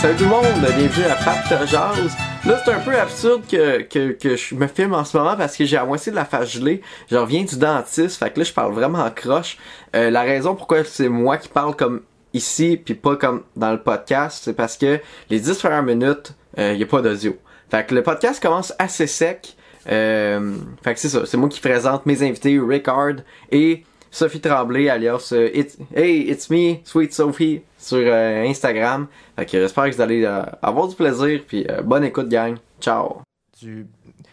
Salut 0.00 0.16
tout 0.16 0.24
le 0.24 0.30
monde, 0.30 0.44
bienvenue 0.76 1.06
à 1.06 1.14
Pat 1.14 1.66
Jazz. 1.66 2.16
Là, 2.44 2.60
c'est 2.62 2.70
un 2.70 2.80
peu 2.80 2.98
absurde 2.98 3.42
que, 3.50 3.80
que, 3.82 4.12
que 4.12 4.36
je 4.36 4.54
me 4.54 4.66
filme 4.66 4.92
en 4.92 5.04
ce 5.04 5.16
moment 5.16 5.36
parce 5.36 5.56
que 5.56 5.64
j'ai 5.64 5.78
à 5.78 5.86
de 5.86 6.14
la 6.14 6.24
face 6.26 6.52
gelée. 6.52 6.82
Je 7.10 7.16
reviens 7.16 7.44
du 7.44 7.56
dentiste, 7.56 8.18
fait 8.18 8.30
que 8.30 8.40
là, 8.40 8.44
je 8.44 8.52
parle 8.52 8.74
vraiment 8.74 8.98
en 8.98 9.10
croche. 9.10 9.56
Euh, 9.94 10.10
la 10.10 10.22
raison 10.22 10.54
pourquoi 10.54 10.84
c'est 10.84 11.08
moi 11.08 11.38
qui 11.38 11.48
parle 11.48 11.74
comme 11.74 12.02
ici, 12.34 12.80
puis 12.82 12.94
pas 12.94 13.16
comme 13.16 13.42
dans 13.56 13.72
le 13.72 13.82
podcast, 13.82 14.42
c'est 14.44 14.52
parce 14.52 14.76
que 14.76 15.00
les 15.30 15.40
10 15.40 15.58
premières 15.58 15.82
minutes, 15.82 16.32
il 16.56 16.62
euh, 16.62 16.74
y 16.74 16.82
a 16.82 16.86
pas 16.86 17.00
d'audio. 17.00 17.36
Fait 17.70 17.86
que 17.86 17.94
le 17.94 18.02
podcast 18.02 18.40
commence 18.40 18.74
assez 18.78 19.06
sec. 19.06 19.56
Euh, 19.88 20.56
fait 20.84 20.94
que 20.94 21.00
c'est 21.00 21.08
ça, 21.08 21.24
c'est 21.24 21.38
moi 21.38 21.48
qui 21.48 21.60
présente 21.60 22.04
mes 22.04 22.22
invités, 22.22 22.58
Rickard 22.60 23.16
et 23.50 23.84
Sophie 24.10 24.40
Tremblay, 24.40 24.88
alias 24.88 25.30
euh, 25.32 25.48
Hey, 25.94 26.30
it's 26.30 26.48
me, 26.50 26.76
Sweet 26.84 27.12
Sophie, 27.12 27.62
sur 27.78 27.98
euh, 27.98 28.44
Instagram. 28.46 29.06
Fait 29.36 29.46
que 29.46 29.60
j'espère 29.60 29.90
que 29.90 29.94
vous 29.94 30.00
allez 30.00 30.24
euh, 30.24 30.42
avoir 30.62 30.88
du 30.88 30.94
plaisir, 30.94 31.40
puis 31.46 31.66
bonne 31.84 32.04
écoute, 32.04 32.28
gang. 32.28 32.56
Ciao. 32.80 33.22
Du, 33.60 33.86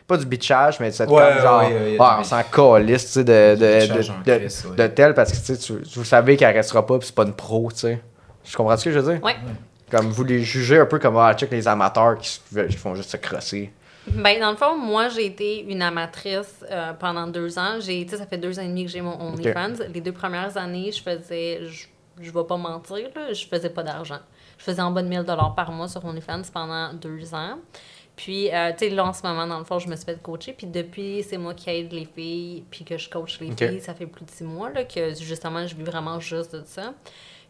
pas 0.07 0.17
du 0.17 0.25
bitchage, 0.25 0.79
mais 0.79 0.91
c'est 0.91 1.05
comme 1.07 1.17
genre, 1.17 1.63
ah, 1.99 2.17
on 2.19 2.23
s'en 2.23 2.43
calisse, 2.43 3.05
tu 3.05 3.11
sais, 3.11 3.23
de, 3.23 3.55
de, 3.55 3.93
de, 3.93 4.75
de, 4.75 4.87
tel, 4.87 5.13
parce 5.13 5.31
que 5.31 5.53
tu, 5.53 5.55
sais, 5.55 5.73
vous 5.95 6.03
savez 6.03 6.35
qu'elle 6.35 6.55
restera 6.55 6.85
pas, 6.85 6.97
puis 6.97 7.07
c'est 7.07 7.15
pas 7.15 7.23
une 7.23 7.33
pro, 7.33 7.69
tu 7.71 7.79
sais. 7.79 8.01
Je 8.43 8.55
comprends 8.57 8.75
ce 8.75 8.85
que 8.85 8.91
je 8.91 8.99
veux 8.99 9.13
dire? 9.13 9.23
Ouais. 9.23 9.35
Comme 9.89 10.09
vous 10.09 10.23
les 10.23 10.41
jugez 10.41 10.79
un 10.79 10.85
peu 10.85 10.99
comme, 10.99 11.17
ah, 11.17 11.33
check 11.33 11.51
les 11.51 11.67
amateurs 11.67 12.17
qui, 12.17 12.41
qui 12.69 12.75
font 12.75 12.95
juste 12.95 13.11
se 13.11 13.17
crosser. 13.17 13.71
Ben, 14.07 14.39
dans 14.39 14.51
le 14.51 14.57
fond, 14.57 14.77
moi, 14.77 15.09
j'ai 15.09 15.25
été 15.25 15.61
une 15.61 15.81
amatrice 15.81 16.65
euh, 16.69 16.93
pendant 16.93 17.27
deux 17.27 17.57
ans. 17.57 17.79
J'ai, 17.79 18.07
ça 18.07 18.25
fait 18.25 18.37
deux 18.37 18.59
ans 18.59 18.63
et 18.63 18.67
demi 18.67 18.85
que 18.85 18.91
j'ai 18.91 19.01
mon 19.01 19.19
OnlyFans. 19.19 19.85
Les 19.93 20.01
deux 20.01 20.11
premières 20.11 20.57
années, 20.57 20.91
je 20.91 21.01
faisais, 21.01 21.65
je, 21.65 21.87
je 22.19 22.31
vais 22.31 22.43
pas 22.43 22.57
mentir, 22.57 23.09
là, 23.15 23.31
je 23.31 23.45
faisais 23.45 23.69
pas 23.69 23.83
d'argent. 23.83 24.19
Je 24.57 24.63
faisais 24.63 24.81
en 24.81 24.91
bas 24.91 25.01
de 25.01 25.07
1000 25.07 25.23
par 25.55 25.71
mois 25.71 25.87
sur 25.87 26.03
OnlyFans 26.05 26.41
pendant 26.53 26.93
deux 26.93 27.33
ans. 27.33 27.57
Puis, 28.15 28.53
euh, 28.53 28.71
tu 28.71 28.89
sais, 28.89 28.89
là, 28.89 29.05
en 29.05 29.13
ce 29.13 29.25
moment, 29.25 29.47
dans 29.47 29.57
le 29.57 29.65
fond, 29.65 29.79
je 29.79 29.87
me 29.87 29.95
suis 29.95 30.05
fait 30.05 30.21
coacher. 30.21 30.53
Puis, 30.53 30.67
depuis, 30.67 31.23
c'est 31.23 31.37
moi 31.37 31.53
qui 31.53 31.69
aide 31.69 31.91
les 31.91 32.05
filles, 32.05 32.63
puis 32.69 32.85
que 32.85 32.97
je 32.97 33.09
coach 33.09 33.39
les 33.39 33.51
filles. 33.51 33.81
Ça 33.81 33.95
fait 33.95 34.05
plus 34.05 34.25
de 34.25 34.29
six 34.29 34.43
mois, 34.43 34.69
là, 34.69 34.83
que 34.83 35.15
justement, 35.15 35.65
je 35.65 35.75
vis 35.75 35.83
vraiment 35.83 36.19
juste 36.19 36.55
de 36.55 36.63
ça. 36.65 36.93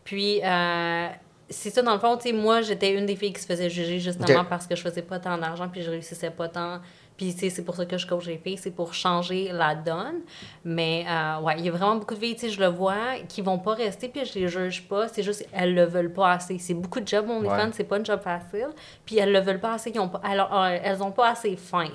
Puis, 0.05 0.39
euh, 0.43 1.07
c'est 1.53 1.69
ça, 1.69 1.81
dans 1.81 1.93
le 1.93 1.99
fond, 1.99 2.17
tu 2.17 2.29
sais, 2.29 2.33
moi, 2.33 2.61
j'étais 2.61 2.93
une 2.93 3.05
des 3.05 3.15
filles 3.15 3.33
qui 3.33 3.41
se 3.41 3.45
faisait 3.45 3.69
juger 3.69 3.99
justement 3.99 4.43
parce 4.45 4.67
que 4.67 4.75
je 4.75 4.81
faisais 4.81 5.01
pas 5.01 5.19
tant 5.19 5.37
d'argent 5.37 5.69
puis 5.69 5.81
je 5.81 5.89
réussissais 5.89 6.31
pas 6.31 6.49
tant. 6.49 6.79
Puis, 7.15 7.31
c'est 7.31 7.63
pour 7.63 7.75
ça 7.75 7.85
que 7.85 7.97
je 7.97 8.07
coach 8.07 8.25
les 8.25 8.37
filles, 8.37 8.57
c'est 8.57 8.71
pour 8.71 8.93
changer 8.93 9.49
la 9.51 9.75
donne. 9.75 10.21
Mais, 10.65 11.05
euh, 11.07 11.39
ouais, 11.41 11.55
il 11.59 11.65
y 11.65 11.69
a 11.69 11.71
vraiment 11.71 11.95
beaucoup 11.95 12.15
de 12.15 12.19
filles, 12.19 12.35
tu 12.35 12.41
sais, 12.41 12.49
je 12.49 12.59
le 12.59 12.67
vois, 12.67 13.19
qui 13.29 13.41
vont 13.41 13.59
pas 13.59 13.75
rester 13.75 14.09
puis 14.09 14.25
je 14.25 14.39
les 14.39 14.47
juge 14.47 14.87
pas. 14.87 15.07
C'est 15.07 15.21
juste, 15.21 15.47
elles 15.53 15.75
le 15.75 15.85
veulent 15.85 16.11
pas 16.11 16.31
assez. 16.31 16.57
C'est 16.57 16.73
beaucoup 16.73 16.99
de 16.99 17.07
jobs, 17.07 17.27
mon 17.27 17.41
ouais. 17.41 17.69
c'est 17.73 17.83
pas 17.83 17.97
un 17.97 18.03
job 18.03 18.19
facile. 18.19 18.69
Puis, 19.05 19.19
elles 19.19 19.31
le 19.31 19.39
veulent 19.39 19.59
pas 19.59 19.73
assez, 19.73 19.91
ils 19.93 19.99
ont 19.99 20.09
pas, 20.09 20.21
alors, 20.23 20.53
euh, 20.53 20.77
elles 20.83 21.03
ont 21.03 21.11
pas 21.11 21.29
assez 21.29 21.55
faim. 21.55 21.91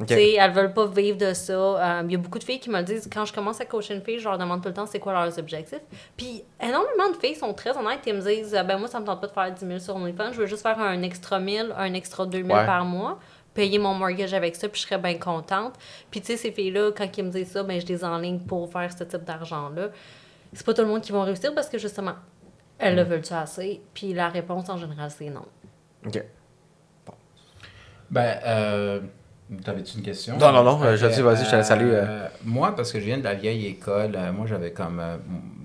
Okay. 0.00 0.34
Elles 0.34 0.52
veulent 0.52 0.72
pas 0.72 0.86
vivre 0.86 1.18
de 1.18 1.32
ça. 1.34 1.52
Il 2.02 2.06
euh, 2.06 2.12
y 2.12 2.14
a 2.14 2.18
beaucoup 2.18 2.38
de 2.38 2.44
filles 2.44 2.60
qui 2.60 2.70
me 2.70 2.80
disent, 2.82 3.08
quand 3.12 3.24
je 3.24 3.32
commence 3.32 3.60
à 3.60 3.66
coacher 3.66 3.94
une 3.94 4.02
fille, 4.02 4.18
je 4.18 4.28
leur 4.28 4.38
demande 4.38 4.62
tout 4.62 4.68
le 4.68 4.74
temps 4.74 4.86
c'est 4.86 4.98
quoi 4.98 5.12
leurs 5.12 5.38
objectifs. 5.38 5.82
Puis 6.16 6.42
énormément 6.60 7.10
de 7.10 7.16
filles 7.16 7.34
sont 7.34 7.52
très 7.52 7.76
honnêtes 7.76 8.06
et 8.06 8.12
me 8.12 8.20
disent, 8.20 8.52
ben 8.66 8.78
moi, 8.78 8.88
ça 8.88 9.00
me 9.00 9.04
tente 9.04 9.20
pas 9.20 9.26
de 9.26 9.32
faire 9.32 9.52
10 9.52 9.66
000 9.66 9.78
sur 9.78 9.96
OnlyFans, 9.96 10.32
je 10.32 10.38
veux 10.38 10.46
juste 10.46 10.62
faire 10.62 10.78
un 10.78 11.02
extra 11.02 11.38
1000, 11.38 11.74
un 11.76 11.94
extra 11.94 12.26
2000 12.26 12.48
par 12.48 12.84
mois 12.84 13.18
payer 13.54 13.78
mon 13.78 13.94
mortgage 13.94 14.34
avec 14.34 14.56
ça, 14.56 14.68
puis 14.68 14.80
je 14.80 14.86
serais 14.86 15.00
bien 15.00 15.18
contente. 15.18 15.74
Puis, 16.10 16.20
tu 16.20 16.28
sais, 16.28 16.36
ces 16.36 16.52
filles-là, 16.52 16.92
quand 16.96 17.06
ils 17.16 17.24
me 17.24 17.30
disent 17.30 17.50
ça, 17.50 17.62
ben, 17.62 17.80
je 17.80 17.86
les 17.86 18.04
enligne 18.04 18.38
pour 18.40 18.70
faire 18.70 18.90
ce 18.96 19.04
type 19.04 19.24
d'argent-là. 19.24 19.88
C'est 20.52 20.64
pas 20.64 20.74
tout 20.74 20.82
le 20.82 20.88
monde 20.88 21.00
qui 21.00 21.12
va 21.12 21.24
réussir 21.24 21.54
parce 21.54 21.68
que, 21.68 21.78
justement, 21.78 22.14
elles 22.78 22.96
le 22.96 23.04
mm. 23.04 23.08
veulent-tu 23.08 23.32
assez? 23.32 23.80
Puis 23.94 24.14
la 24.14 24.28
réponse, 24.28 24.68
en 24.68 24.76
général, 24.76 25.10
c'est 25.10 25.30
non. 25.30 25.46
OK. 26.06 26.24
Bon. 27.06 27.12
Ben, 28.10 28.40
euh, 28.44 29.00
T'avais-tu 29.64 29.98
une 29.98 30.04
question? 30.04 30.38
Non, 30.38 30.52
non, 30.52 30.62
non. 30.62 30.96
je 30.96 31.06
dis, 31.06 31.22
vas-y, 31.22 31.44
je 31.44 31.50
te 31.50 31.62
salue. 31.62 31.90
Euh. 31.90 32.04
Euh, 32.06 32.28
moi, 32.44 32.74
parce 32.76 32.92
que 32.92 33.00
je 33.00 33.04
viens 33.04 33.18
de 33.18 33.24
la 33.24 33.34
vieille 33.34 33.66
école, 33.66 34.12
euh, 34.14 34.32
moi, 34.32 34.46
j'avais 34.46 34.72
comme. 34.72 35.02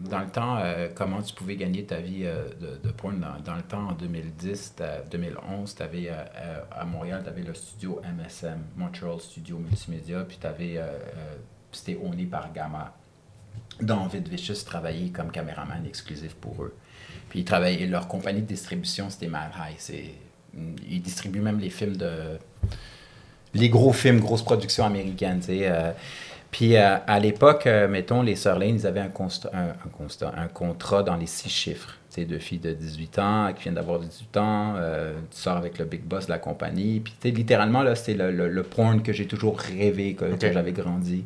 dans 0.10 0.20
le 0.20 0.28
temps, 0.28 0.60
comment 0.96 1.22
tu 1.22 1.36
pouvais 1.36 1.56
gagner 1.56 1.84
ta 1.84 1.98
vie 1.98 2.24
de, 2.24 2.80
de 2.84 2.92
porn 2.92 3.20
dans, 3.20 3.40
dans, 3.44 3.56
le 3.56 3.62
temps, 3.62 3.90
en 3.90 3.94
2010, 3.94 4.76
2011, 5.12 5.76
tu 5.76 5.84
avais 5.84 6.10
à 6.10 6.86
Montréal, 6.86 7.22
tu 7.24 7.30
avais 7.30 7.44
le 7.44 7.54
studio 7.54 8.02
MSM, 8.18 8.60
Montreal 8.76 9.20
Studio 9.20 9.58
Multimédia, 9.58 10.26
puis 10.28 10.38
tu 10.40 10.48
avais. 10.48 10.82
C'était 11.72 12.00
owné 12.02 12.26
par 12.26 12.52
Gamma. 12.54 12.94
David 13.82 14.30
Vicious 14.30 14.64
travaillait 14.66 15.10
comme 15.10 15.32
caméraman 15.32 15.86
exclusif 15.86 16.34
pour 16.36 16.64
eux. 16.64 16.76
Puis 17.30 17.40
ils 17.40 17.46
travaillaient, 17.46 17.86
leur 17.88 18.08
compagnie 18.08 18.42
de 18.42 18.48
distribution, 18.48 19.10
c'était 19.10 19.28
Mad 19.28 19.52
High. 19.60 20.14
Ils 20.88 21.02
distribuent 21.02 21.42
même 21.42 21.60
les 21.60 21.70
films 21.70 21.98
de 21.98 22.40
les 23.56 23.70
gros 23.70 23.94
films, 23.94 24.20
grosses 24.20 24.44
productions 24.44 24.86
américaines, 24.86 25.40
tu 25.40 25.48
sais. 25.48 25.60
Euh. 25.64 25.92
puis 26.52 26.76
euh, 26.76 26.98
à 27.08 27.20
l'époque, 27.20 27.66
euh, 27.68 27.88
mettons, 27.88 28.22
les 28.22 28.36
Lane, 28.46 28.76
ils 28.76 28.86
avaient 28.86 29.00
un, 29.00 29.10
constat, 29.10 29.50
un, 29.54 29.70
un, 30.38 30.48
contrat 30.48 31.04
dans 31.04 31.16
les 31.16 31.26
six 31.26 31.50
chiffres. 31.50 31.98
Tu 32.10 32.22
sais, 32.22 32.26
deux 32.26 32.40
filles 32.40 32.60
de 32.60 32.74
18 32.74 33.20
ans 33.20 33.54
qui 33.56 33.64
viennent 33.64 33.76
d'avoir 33.76 34.00
18 34.00 34.38
ans, 34.38 34.76
tu 35.32 35.38
sors 35.38 35.58
avec 35.58 35.80
le 35.80 35.86
big 35.86 36.02
boss 36.04 36.28
de 36.28 36.32
la 36.32 36.40
compagnie. 36.40 37.00
Puis 37.00 37.14
tu 37.20 37.30
sais, 37.30 37.36
littéralement, 37.36 37.82
là, 37.82 37.96
c'est 37.96 38.14
le, 38.14 38.32
le, 38.32 38.64
porn 38.64 39.02
que 39.02 39.12
j'ai 39.12 39.26
toujours 39.26 39.60
rêvé, 39.60 40.14
que 40.14 40.26
j'avais 40.40 40.72
grandi. 40.72 41.26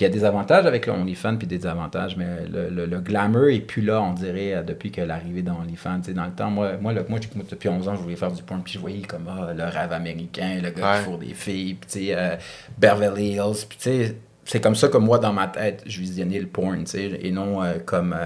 Puis 0.00 0.06
il 0.06 0.12
y 0.14 0.16
a 0.16 0.18
des 0.18 0.24
avantages 0.24 0.64
avec 0.64 0.86
le 0.86 0.94
OnlyFans, 0.94 1.36
puis 1.36 1.46
des 1.46 1.58
désavantages, 1.58 2.16
mais 2.16 2.46
le, 2.50 2.86
le, 2.86 3.00
glamour 3.00 3.50
est 3.50 3.60
plus 3.60 3.82
là, 3.82 4.00
on 4.00 4.14
dirait, 4.14 4.54
euh, 4.54 4.62
depuis 4.62 4.90
que 4.90 5.02
l'arrivée 5.02 5.42
d'OnlyFans. 5.42 6.00
Dans 6.14 6.24
le 6.24 6.30
temps, 6.30 6.50
moi, 6.50 6.78
moi, 6.80 6.94
le, 6.94 7.04
moi 7.06 7.18
depuis 7.18 7.68
11 7.68 7.86
ans, 7.86 7.96
je 7.96 8.00
voulais 8.00 8.16
faire 8.16 8.32
du 8.32 8.42
porn, 8.42 8.62
puis 8.62 8.72
je 8.72 8.78
voyais 8.78 9.02
comme 9.02 9.28
ah, 9.28 9.52
le 9.52 9.62
rêve 9.62 9.92
américain, 9.92 10.58
le 10.62 10.70
gars 10.70 10.96
qui 10.96 11.04
fourre 11.04 11.18
des 11.18 11.34
filles, 11.34 11.74
puis 11.74 12.14
euh, 12.14 12.36
Beverly 12.78 13.32
Hills, 13.32 13.66
puis 13.68 13.76
tu 13.76 13.90
sais, 13.90 14.16
c'est 14.46 14.62
comme 14.62 14.74
ça 14.74 14.88
que 14.88 14.96
moi, 14.96 15.18
dans 15.18 15.34
ma 15.34 15.48
tête, 15.48 15.82
je 15.84 16.00
visionnais 16.00 16.40
le 16.40 16.46
porn, 16.46 16.78
tu 16.84 16.92
sais, 16.92 17.20
et 17.20 17.30
non 17.30 17.62
euh, 17.62 17.74
comme 17.84 18.16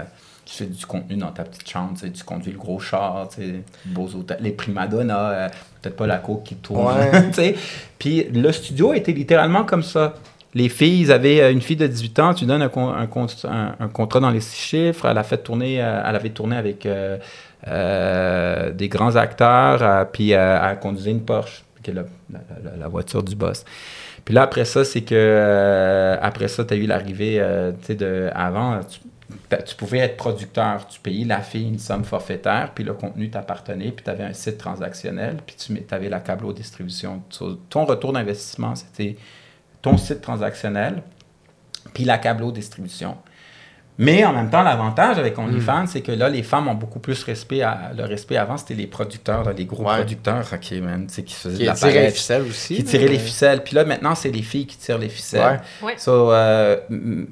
tu 0.45 0.53
fais 0.53 0.65
du 0.67 0.85
contenu 0.85 1.17
dans 1.17 1.33
ta 1.33 1.43
petite 1.43 1.69
chambre, 1.69 1.99
tu, 1.99 2.23
conduis 2.23 2.53
le 2.53 2.57
gros 2.57 2.79
char, 2.79 3.27
beaux 3.87 4.07
hôtels, 4.15 4.37
les 4.39 4.51
primadonnas, 4.51 5.49
peut-être 5.81 5.97
pas 5.97 6.07
la 6.07 6.19
coke 6.19 6.43
qui 6.43 6.55
tourne. 6.55 6.95
Puis 7.99 8.23
le 8.23 8.51
studio 8.53 8.93
était 8.93 9.11
littéralement 9.11 9.65
comme 9.65 9.83
ça 9.83 10.13
les 10.55 10.69
filles, 10.69 11.01
ils 11.01 11.11
avaient 11.11 11.41
euh, 11.41 11.51
une 11.51 11.61
fille 11.61 11.75
de 11.75 11.85
18 11.85 12.19
ans, 12.19 12.33
tu 12.33 12.45
donnes 12.45 12.61
un, 12.61 13.07
contrat 13.07 14.19
dans 14.21 14.31
les 14.31 14.39
six 14.39 14.57
chiffres. 14.57 15.05
Elle 15.05 15.17
a 15.17 15.23
fait 15.23 15.37
tourner, 15.37 15.83
euh, 15.83 16.01
elle 16.07 16.15
avait 16.15 16.29
tourné 16.29 16.55
avec 16.55 16.87
euh, 16.87 18.71
des 18.71 18.87
grands 18.87 19.17
acteurs, 19.17 20.09
puis 20.11 20.31
elle 20.31 20.79
conduisait 20.79 21.11
une 21.11 21.25
Porsche, 21.25 21.63
qui 21.83 21.91
est 21.91 21.93
la, 21.93 22.87
voiture 22.87 23.21
du 23.21 23.35
boss. 23.35 23.65
Puis 24.23 24.33
là, 24.33 24.43
après 24.43 24.65
ça, 24.65 24.85
c'est 24.85 25.01
que 25.01 26.17
après 26.21 26.47
ça, 26.47 26.63
tu 26.63 26.73
as 26.73 26.77
eu 26.77 26.85
l'arrivée, 26.85 27.43
tu 27.81 27.87
sais, 27.87 27.95
de 27.95 28.29
avant, 28.33 28.79
tu, 28.83 28.99
tu, 29.65 29.75
pouvais 29.75 29.99
être 29.99 30.15
producteur, 30.15 30.87
tu 30.87 30.99
payais 30.99 31.25
la 31.25 31.41
fille 31.41 31.67
une 31.67 31.79
somme 31.79 32.05
forfaitaire, 32.05 32.71
puis 32.73 32.83
le 32.83 32.93
contenu 32.93 33.29
t'appartenait, 33.29 33.91
puis 33.91 34.03
tu 34.05 34.09
avais 34.09 34.23
un 34.23 34.33
site 34.33 34.57
transactionnel, 34.57 35.37
puis 35.45 35.55
tu 35.57 35.73
avais 35.91 36.09
la 36.09 36.21
câble 36.21 36.51
distribution. 36.53 37.21
Ton 37.69 37.85
retour 37.85 38.13
d'investissement, 38.13 38.73
c'était 38.75 39.17
ton 39.85 39.97
site 39.97 40.19
transactionnel, 40.19 41.03
puis 41.93 42.05
la 42.05 42.17
câble 42.17 42.51
distribution. 42.51 43.17
Mais 43.97 44.25
en 44.25 44.33
même 44.33 44.49
temps, 44.49 44.61
l'avantage 44.61 45.17
avec 45.17 45.37
OnlyFans, 45.39 45.83
mm. 45.83 45.87
c'est 45.87 46.01
que 46.01 46.11
là, 46.11 46.27
les 46.27 46.43
femmes 46.43 46.67
ont 46.67 46.73
beaucoup 46.73 46.99
plus 46.99 47.23
respect. 47.23 47.61
À, 47.61 47.91
le 47.95 48.03
respect 48.03 48.35
avant, 48.35 48.57
c'était 48.57 48.73
les 48.73 48.87
producteurs, 48.87 49.53
les 49.53 49.65
gros 49.65 49.83
producteurs 49.83 50.59
qui 50.59 50.81
faisaient 50.81 51.65
qui 51.65 51.73
tiraient 51.73 52.03
les 52.03 52.11
ficelles 52.11 52.41
aussi. 52.41 52.75
Qui 52.75 52.83
tiraient 52.83 53.07
les 53.07 53.19
ficelles. 53.19 53.63
Puis 53.63 53.75
là, 53.75 53.85
maintenant, 53.85 54.13
c'est 54.13 54.31
les 54.31 54.41
filles 54.41 54.67
qui 54.67 54.77
tirent 54.77 54.97
les 54.97 55.07
ficelles. 55.07 55.61
Ouais. 55.81 55.95
Euh, 56.07 56.77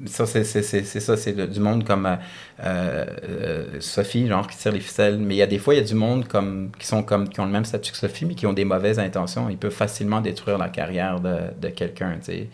ça, 0.06 0.24
c'est 0.24 0.44
ça, 0.44 1.16
c'est 1.16 1.50
du 1.50 1.60
monde 1.60 1.84
comme 1.84 2.06
euh, 2.06 2.16
euh, 2.64 3.64
Sophie, 3.80 4.26
genre, 4.26 4.46
qui 4.46 4.56
tire 4.56 4.72
les 4.72 4.80
ficelles. 4.80 5.18
Mais 5.18 5.34
il 5.34 5.38
y 5.38 5.42
a 5.42 5.46
des 5.46 5.58
fois, 5.58 5.74
il 5.74 5.78
y 5.78 5.84
a 5.84 5.86
du 5.86 5.94
monde 5.94 6.26
comme, 6.26 6.70
qui, 6.78 6.86
sont 6.86 7.02
comme, 7.02 7.28
qui 7.28 7.40
ont 7.40 7.46
le 7.46 7.52
même 7.52 7.66
statut 7.66 7.92
que 7.92 7.98
Sophie, 7.98 8.24
mais 8.24 8.34
qui 8.34 8.46
ont 8.46 8.54
des 8.54 8.64
mauvaises 8.64 8.98
intentions. 8.98 9.50
Ils 9.50 9.58
peuvent 9.58 9.70
facilement 9.70 10.22
détruire 10.22 10.56
la 10.56 10.70
carrière 10.70 11.20
de, 11.20 11.36
de 11.60 11.68
quelqu'un, 11.68 12.16
tu 12.24 12.32
sais. 12.32 12.48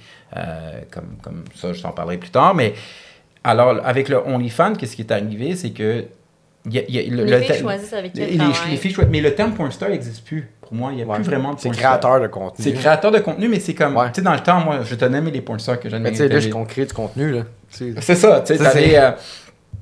comme, 0.91 1.17
comme 1.23 1.45
ça, 1.55 1.73
je 1.73 1.81
t'en 1.81 1.93
parlerai 1.93 2.19
plus 2.19 2.31
tard. 2.31 2.57
Mais 2.57 2.75
alors, 3.45 3.81
avec 3.85 4.09
le 4.09 4.19
OnlyFans, 4.19 4.75
qu'est-ce 4.75 4.97
qui 4.97 5.03
est 5.03 5.13
arrivé, 5.13 5.57
c'est 5.57 5.71
que. 5.71 6.05
Y 6.67 6.79
a, 6.79 6.83
y 6.91 6.99
a, 6.99 7.11
le, 7.11 7.25
les 7.25 7.41
filles 7.41 7.61
choisissent 7.61 7.93
avec 7.95 8.13
qui 8.13 8.21
les, 8.21 8.37
les 8.37 8.77
filles 8.77 8.95
Mais 9.11 9.23
le 9.23 9.35
terme 9.35 9.55
pornstar 9.55 9.89
n'existe 9.89 10.27
plus. 10.27 10.51
Pour 10.61 10.75
moi, 10.75 10.91
il 10.93 10.97
n'y 10.97 11.03
a 11.03 11.15
plus 11.15 11.25
vraiment 11.25 11.55
de 11.55 11.61
C'est 11.61 11.71
créateur 11.71 12.21
de 12.21 12.27
contenu. 12.27 12.63
C'est 12.63 12.73
créateur 12.75 13.11
de 13.11 13.19
contenu, 13.19 13.49
mais 13.49 13.61
c'est 13.61 13.75
comme. 13.75 13.95
Tu 13.95 14.17
sais, 14.17 14.23
dans 14.23 14.35
le 14.35 14.41
temps, 14.41 14.61
moi, 14.61 14.81
je 14.85 14.95
tenais 14.95 15.23
les 15.23 15.41
pornstars 15.41 15.81
que 15.81 15.89
j'aime. 15.89 16.03
Mais 16.03 16.11
tu 16.11 16.19
sais, 16.19 16.29
là, 16.29 16.39
je 16.39 16.51
crée 16.51 16.85
du 16.85 16.93
contenu, 16.93 17.33
là. 17.33 17.43
C'est 17.71 18.15
ça. 18.15 18.43
Tu 18.47 18.57
sais, 18.57 18.99
euh, 18.99 19.13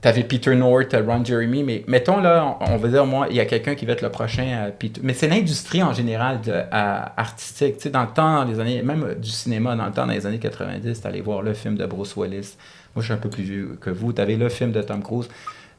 t'avais. 0.00 0.22
Peter 0.22 0.54
North, 0.54 0.94
Ron 1.04 1.24
Jeremy, 1.24 1.64
mais 1.64 1.84
mettons 1.88 2.20
là, 2.20 2.56
on, 2.60 2.76
va 2.76 2.88
dire, 2.88 3.04
moi, 3.04 3.26
il 3.28 3.36
y 3.36 3.40
a 3.40 3.44
quelqu'un 3.46 3.74
qui 3.74 3.84
va 3.84 3.94
être 3.94 4.02
le 4.02 4.10
prochain 4.10 4.46
euh, 4.46 4.70
Peter. 4.70 5.00
Mais 5.02 5.14
c'est 5.14 5.26
l'industrie 5.26 5.82
en 5.82 5.92
général 5.92 6.40
de, 6.42 6.54
artistique. 6.70 7.78
Tu 7.78 7.82
sais, 7.82 7.90
dans 7.90 8.02
le 8.02 8.14
temps, 8.14 8.44
les 8.44 8.60
années, 8.60 8.82
même 8.82 9.16
du 9.16 9.30
cinéma, 9.30 9.74
dans 9.74 9.86
le 9.86 9.92
temps, 9.92 10.06
dans 10.06 10.12
les 10.12 10.26
années 10.26 10.38
90, 10.38 11.00
t'allais 11.00 11.22
voir 11.22 11.42
le 11.42 11.54
film 11.54 11.74
de 11.74 11.86
Bruce 11.86 12.14
Willis. 12.16 12.56
Moi, 12.94 13.02
je 13.02 13.04
suis 13.04 13.12
un 13.12 13.18
peu 13.18 13.30
plus 13.30 13.42
vieux 13.42 13.78
que 13.80 13.90
vous. 13.90 14.12
Tu 14.12 14.20
avais 14.20 14.36
le 14.36 14.48
film 14.48 14.72
de 14.72 14.82
Tom 14.82 15.02
Cruise. 15.02 15.28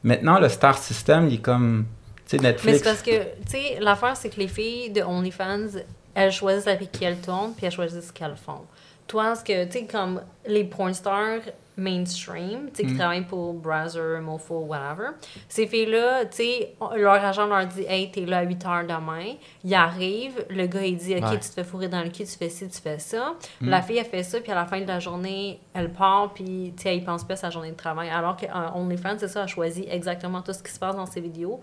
Maintenant, 0.02 0.38
le 0.38 0.48
star 0.48 0.78
system, 0.78 1.28
il 1.28 1.34
est 1.34 1.38
comme. 1.38 1.86
Tu 2.26 2.36
sais, 2.36 2.42
Netflix. 2.42 2.64
Mais 2.64 2.78
c'est 2.78 2.84
parce 2.84 3.02
que, 3.02 3.22
tu 3.44 3.50
sais, 3.50 3.78
l'affaire, 3.80 4.16
c'est 4.16 4.30
que 4.30 4.38
les 4.38 4.48
filles 4.48 4.90
de 4.90 5.02
OnlyFans, 5.02 5.80
elles 6.14 6.32
choisissent 6.32 6.68
avec 6.68 6.92
qui 6.92 7.04
elles 7.04 7.20
tournent, 7.20 7.52
puis 7.54 7.66
elles 7.66 7.72
choisissent 7.72 8.08
ce 8.08 8.12
qu'elles 8.12 8.36
font. 8.36 8.62
Toi, 9.10 9.34
ce 9.34 9.42
que, 9.42 9.64
tu 9.64 9.72
sais, 9.72 9.86
comme 9.86 10.20
les 10.46 10.62
porn 10.62 10.94
stars 10.94 11.40
mainstream, 11.76 12.68
tu 12.72 12.76
sais, 12.76 12.82
qui 12.84 12.94
mm. 12.94 12.98
travaillent 12.98 13.26
pour 13.26 13.54
Browser, 13.54 14.20
Mofo, 14.22 14.60
whatever, 14.60 15.08
ces 15.48 15.66
filles-là, 15.66 16.26
tu 16.26 16.36
sais, 16.36 16.74
leur 16.94 17.14
agent 17.14 17.44
leur 17.44 17.66
dit, 17.66 17.84
hey, 17.88 18.08
t'es 18.12 18.24
là 18.24 18.38
à 18.38 18.42
8 18.42 18.66
heures 18.66 18.82
demain. 18.86 19.34
Ils 19.64 19.74
arrivent, 19.74 20.46
le 20.48 20.64
gars, 20.66 20.84
il 20.84 20.96
dit, 20.96 21.16
ok, 21.16 21.28
tu 21.32 21.38
te 21.48 21.54
fais 21.54 21.64
fourrer 21.64 21.88
dans 21.88 22.02
le 22.02 22.10
cul, 22.10 22.24
tu 22.24 22.36
fais 22.38 22.48
ci, 22.50 22.68
tu 22.68 22.80
fais 22.80 23.00
ça. 23.00 23.34
Mm. 23.60 23.68
La 23.68 23.82
fille, 23.82 23.98
elle 23.98 24.04
fait 24.04 24.22
ça, 24.22 24.38
puis 24.38 24.52
à 24.52 24.54
la 24.54 24.66
fin 24.66 24.80
de 24.80 24.86
la 24.86 25.00
journée, 25.00 25.58
elle 25.74 25.92
part, 25.92 26.32
puis, 26.32 26.72
tu 26.76 26.84
sais, 26.84 26.96
elle 26.96 27.02
pense 27.02 27.24
pas 27.24 27.34
à 27.34 27.36
sa 27.36 27.50
journée 27.50 27.72
de 27.72 27.76
travail. 27.76 28.10
Alors 28.10 28.36
qu'OnlyFans, 28.36 28.76
OnlyFans, 28.76 29.16
c'est 29.18 29.28
ça, 29.28 29.42
elle 29.42 29.48
choisit 29.48 29.86
exactement 29.90 30.40
tout 30.42 30.52
ce 30.52 30.62
qui 30.62 30.70
se 30.70 30.78
passe 30.78 30.94
dans 30.94 31.06
ses 31.06 31.20
vidéos 31.20 31.60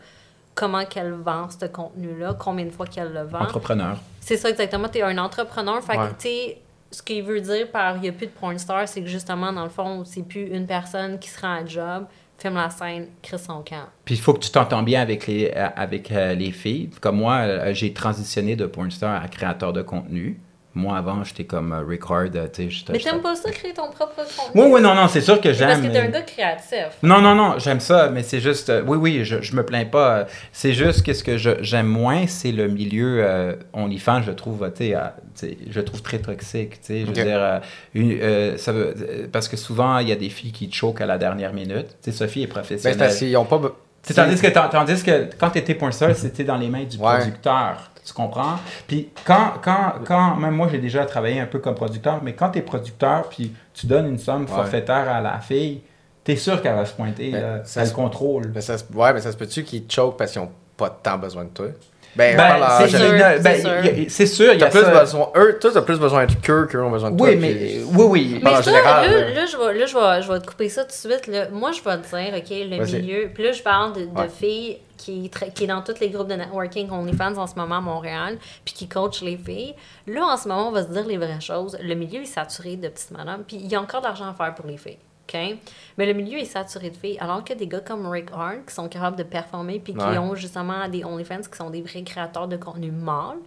comment 0.54 0.84
qu'elle 0.86 1.12
vend 1.12 1.48
ce 1.52 1.68
contenu-là, 1.68 2.34
combien 2.34 2.66
de 2.66 2.72
fois 2.72 2.88
qu'elle 2.88 3.14
le 3.14 3.22
vend? 3.22 3.42
Entrepreneur. 3.42 3.96
C'est 4.20 4.38
ça, 4.38 4.50
exactement. 4.50 4.90
Tu 4.90 4.98
es 4.98 5.04
un 5.04 5.20
entrepreneur. 5.20 5.84
Fait 5.84 5.96
que, 5.96 6.08
tu 6.10 6.16
sais, 6.18 6.58
ce 6.92 7.02
qu'il 7.02 7.24
veut 7.24 7.42
dire 7.42 7.70
par 7.72 7.98
il 7.98 8.02
n'y 8.02 8.10
a 8.10 8.12
plus 8.12 8.28
de 8.28 8.32
porn 8.32 8.58
star, 8.58 8.88
c'est 8.88 9.02
que 9.02 9.08
justement, 9.08 9.52
dans 9.52 9.64
le 9.64 9.70
fond, 9.70 10.04
c'est 10.06 10.24
plus 10.24 10.48
une 10.48 10.66
personne 10.66 11.20
qui 11.20 11.30
se 11.30 11.40
rend 11.40 11.56
à 11.56 11.66
job, 11.66 12.06
filme 12.38 12.56
la 12.56 12.70
scène, 12.70 13.08
crée 13.22 13.38
son 13.38 13.62
camp. 13.62 13.88
Puis 14.06 14.16
il 14.16 14.22
faut 14.22 14.34
que 14.34 14.40
tu 14.40 14.52
t'entends 14.52 14.84
bien 14.84 15.02
avec 15.02 15.28
les, 15.28 15.52
euh, 15.56 15.68
avec, 15.76 16.12
euh, 16.12 16.34
les 16.34 16.52
filles. 16.52 16.90
Comme 17.02 17.18
moi, 17.18 17.38
euh, 17.38 17.74
j'ai 17.74 17.94
transitionné 17.94 18.56
de 18.56 18.66
porn 18.66 18.92
star 18.92 19.22
à 19.22 19.28
créateur 19.28 19.74
de 19.74 19.82
contenu. 19.82 20.40
Moi, 20.78 20.96
avant, 20.96 21.24
j'étais 21.24 21.44
comme 21.44 21.74
euh, 21.74 21.82
record, 21.82 22.26
tu 22.54 22.70
sais. 22.72 22.84
Mais 22.92 23.00
t'aimes 23.00 23.22
pas 23.22 23.36
ça, 23.36 23.50
créer 23.50 23.74
ton 23.74 23.90
propre 23.90 24.16
contenu? 24.16 24.62
Oui, 24.62 24.70
oui, 24.72 24.82
non, 24.82 24.94
non, 24.94 25.08
c'est 25.08 25.22
sûr 25.22 25.42
que 25.42 25.52
j'aime. 25.52 25.70
Parce 25.70 25.82
que 25.82 25.88
t'es 25.88 26.00
un 26.00 26.10
gars 26.10 26.22
créatif. 26.22 26.88
Non, 27.02 27.20
non, 27.20 27.34
non, 27.34 27.58
j'aime 27.58 27.80
ça, 27.80 28.10
mais 28.10 28.22
c'est 28.22 28.40
juste. 28.40 28.70
Euh, 28.70 28.84
oui, 28.86 28.98
oui, 28.98 29.26
je, 29.26 29.42
je 29.42 29.56
me 29.56 29.66
plains 29.66 29.86
pas. 29.86 30.28
C'est 30.52 30.74
juste 30.74 31.04
que 31.04 31.14
ce 31.14 31.24
que 31.24 31.38
j'aime 31.38 31.88
moins, 31.88 32.28
c'est 32.28 32.52
le 32.52 32.68
milieu 32.68 33.24
euh, 33.24 33.56
OnlyFans, 33.74 34.22
je 34.22 34.32
trouve, 34.32 34.72
tu 34.76 34.94
sais, 35.34 35.58
je 35.68 35.82
trouve 35.82 36.02
très 36.04 36.20
toxique, 36.20 36.80
tu 36.82 36.88
sais. 36.88 37.00
Je 37.02 37.06
veux 37.08 37.14
dire, 37.14 37.62
une, 37.96 38.58
ça 38.58 38.72
veut, 38.72 38.94
parce 39.32 39.48
que 39.48 39.58
souvent, 39.58 39.98
il 39.98 40.10
y 40.10 40.12
a 40.12 40.16
des 40.16 40.30
filles 40.30 40.52
qui 40.52 40.72
choquent 40.72 41.02
à 41.02 41.08
la 41.08 41.18
dernière 41.18 41.54
minute. 41.54 41.88
Tu 42.04 42.12
sais, 42.12 42.18
Sophie 42.18 42.44
est 42.44 42.48
professionnelle. 42.48 42.98
Ben, 42.98 43.06
parce 43.06 43.18
qu'ils 43.18 43.36
ont 43.36 43.46
pas. 43.46 43.60
Tandis 44.16 44.40
que, 44.40 44.48
tandis 44.48 45.04
que 45.04 45.28
quand 45.38 45.50
tu 45.50 45.58
étais 45.58 45.74
point 45.74 45.92
seul, 45.92 46.16
c'était 46.16 46.44
dans 46.44 46.56
les 46.58 46.70
mains 46.70 46.84
du 46.84 46.98
producteur. 46.98 47.92
Tu 48.08 48.14
comprends? 48.14 48.56
Puis 48.88 49.10
quand, 49.26 49.56
quand, 49.62 49.96
quand 50.06 50.38
même 50.38 50.56
moi 50.56 50.70
j'ai 50.72 50.78
déjà 50.78 51.06
travaillé 51.06 51.42
un 51.42 51.46
peu 51.46 51.60
comme 51.60 51.76
producteur, 51.76 52.22
mais 52.24 52.32
quand 52.32 52.52
tu 52.52 52.60
es 52.60 52.62
producteur, 52.62 53.28
puis 53.28 53.54
tu 53.74 53.86
donnes 53.86 54.08
une 54.08 54.18
somme 54.18 54.48
forfaitaire 54.48 55.10
à 55.10 55.20
la 55.20 55.40
fille, 55.40 55.82
tu 56.24 56.32
es 56.32 56.36
sûr 56.38 56.62
qu'elle 56.62 56.76
va 56.76 56.86
se 56.86 56.94
pointer, 56.94 57.32
ben, 57.32 57.62
ça 57.66 57.84
le 57.84 57.92
contrôle. 57.92 58.52
Mais 58.56 58.62
ça, 58.62 58.76
ouais, 58.94 59.12
mais 59.12 59.20
ça 59.20 59.34
se 59.34 59.38
peut-tu 59.38 59.64
qu'ils 59.64 59.84
choke 59.92 60.18
parce 60.18 60.32
qu'ils 60.32 60.42
n'ont 60.42 60.52
pas 60.78 60.90
tant 60.90 61.18
besoin 61.18 61.44
de 61.44 61.50
toi? 61.50 61.68
Ben, 62.16 62.38
ben 62.38 62.56
c'est 62.80 62.98
sûr. 62.98 63.12
Ben, 63.44 64.06
c'est 64.08 64.26
sûr. 64.26 64.54
Il 64.54 64.60
y 64.60 64.64
a 64.64 64.68
plus 64.68 64.86
besoin. 64.86 65.30
Eux, 65.36 65.58
toi, 65.60 65.72
t'as 65.74 65.82
plus 65.82 66.00
besoin 66.00 66.26
de 66.26 66.34
qu'eux 66.34 66.66
qu'eux 66.66 66.82
ont 66.82 66.90
besoin 66.90 67.12
de 67.12 67.18
toi. 67.18 67.28
Oui, 67.28 67.36
mais. 67.36 67.82
Oui, 67.94 68.06
oui. 68.08 68.42
Mais 68.42 68.52
en 68.52 68.62
général. 68.62 69.12
Là, 69.12 69.30
là, 69.34 69.46
je 69.46 69.58
vais, 69.58 69.78
là, 69.78 69.86
je 69.86 69.96
vais, 69.96 70.22
je 70.22 70.32
vais 70.32 70.40
te 70.40 70.48
couper 70.48 70.70
ça 70.70 70.84
tout 70.84 70.92
de 70.92 70.94
suite. 70.94 71.28
Là. 71.28 71.50
Moi, 71.52 71.72
je 71.74 71.82
vais 71.84 71.98
te 71.98 72.08
dire, 72.08 72.34
OK, 72.36 72.50
le 72.50 73.00
milieu. 73.00 73.30
Puis 73.34 73.44
là, 73.44 73.52
je 73.52 73.62
parle 73.62 73.94
de, 73.94 74.06
de 74.06 74.28
filles 74.30 74.80
qui, 74.98 75.30
qui 75.56 75.64
est 75.64 75.68
dans 75.68 75.82
tous 75.82 76.00
les 76.00 76.10
groupes 76.10 76.28
de 76.28 76.36
networking 76.36 76.90
OnlyFans 76.90 77.38
en 77.38 77.48
ce 77.48 77.56
moment 77.56 77.78
à 77.78 77.82
Montréal, 77.82 78.38
puis 78.66 78.74
qui 78.74 78.88
coach 78.88 79.22
les 79.22 79.38
filles. 79.38 79.76
Là, 80.08 80.26
en 80.26 80.38
ce 80.38 80.48
moment, 80.48 80.70
on 80.70 80.72
va 80.72 80.84
se 80.84 80.90
dire 80.90 81.06
les 81.06 81.18
vraies 81.18 81.40
choses. 81.40 81.78
Le 81.82 81.96
milieu 81.96 82.22
est 82.22 82.26
saturé 82.26 82.76
de 82.76 82.88
petites 82.90 83.12
madames, 83.12 83.44
puis 83.48 83.58
il 83.58 83.68
y 83.68 83.76
a 83.76 83.82
encore 83.82 84.02
de 84.02 84.08
l'argent 84.08 84.28
à 84.28 84.34
faire 84.34 84.54
pour 84.56 84.66
les 84.66 84.78
filles. 84.78 84.98
Mais 85.98 86.06
le 86.06 86.14
milieu 86.14 86.38
est 86.40 86.46
saturé 86.46 86.90
de 86.90 86.98
filles, 86.98 87.18
alors 87.20 87.44
que 87.44 87.54
des 87.54 87.68
gars 87.68 87.82
comme 87.82 88.08
Rick 88.08 88.30
Hart, 88.34 88.66
qui 88.68 88.74
sont 88.74 88.88
capables 88.88 89.18
de 89.18 89.24
performer, 89.24 89.80
puis 89.80 89.94
qui 89.94 90.18
ont 90.18 90.36
justement 90.36 90.88
des 90.88 91.04
OnlyFans, 91.04 91.42
qui 91.52 91.58
sont 91.58 91.70
des 91.70 91.82
vrais 91.82 92.04
créateurs 92.04 92.48
de 92.48 92.58
contenu 92.58 92.92
mâle, 92.92 93.38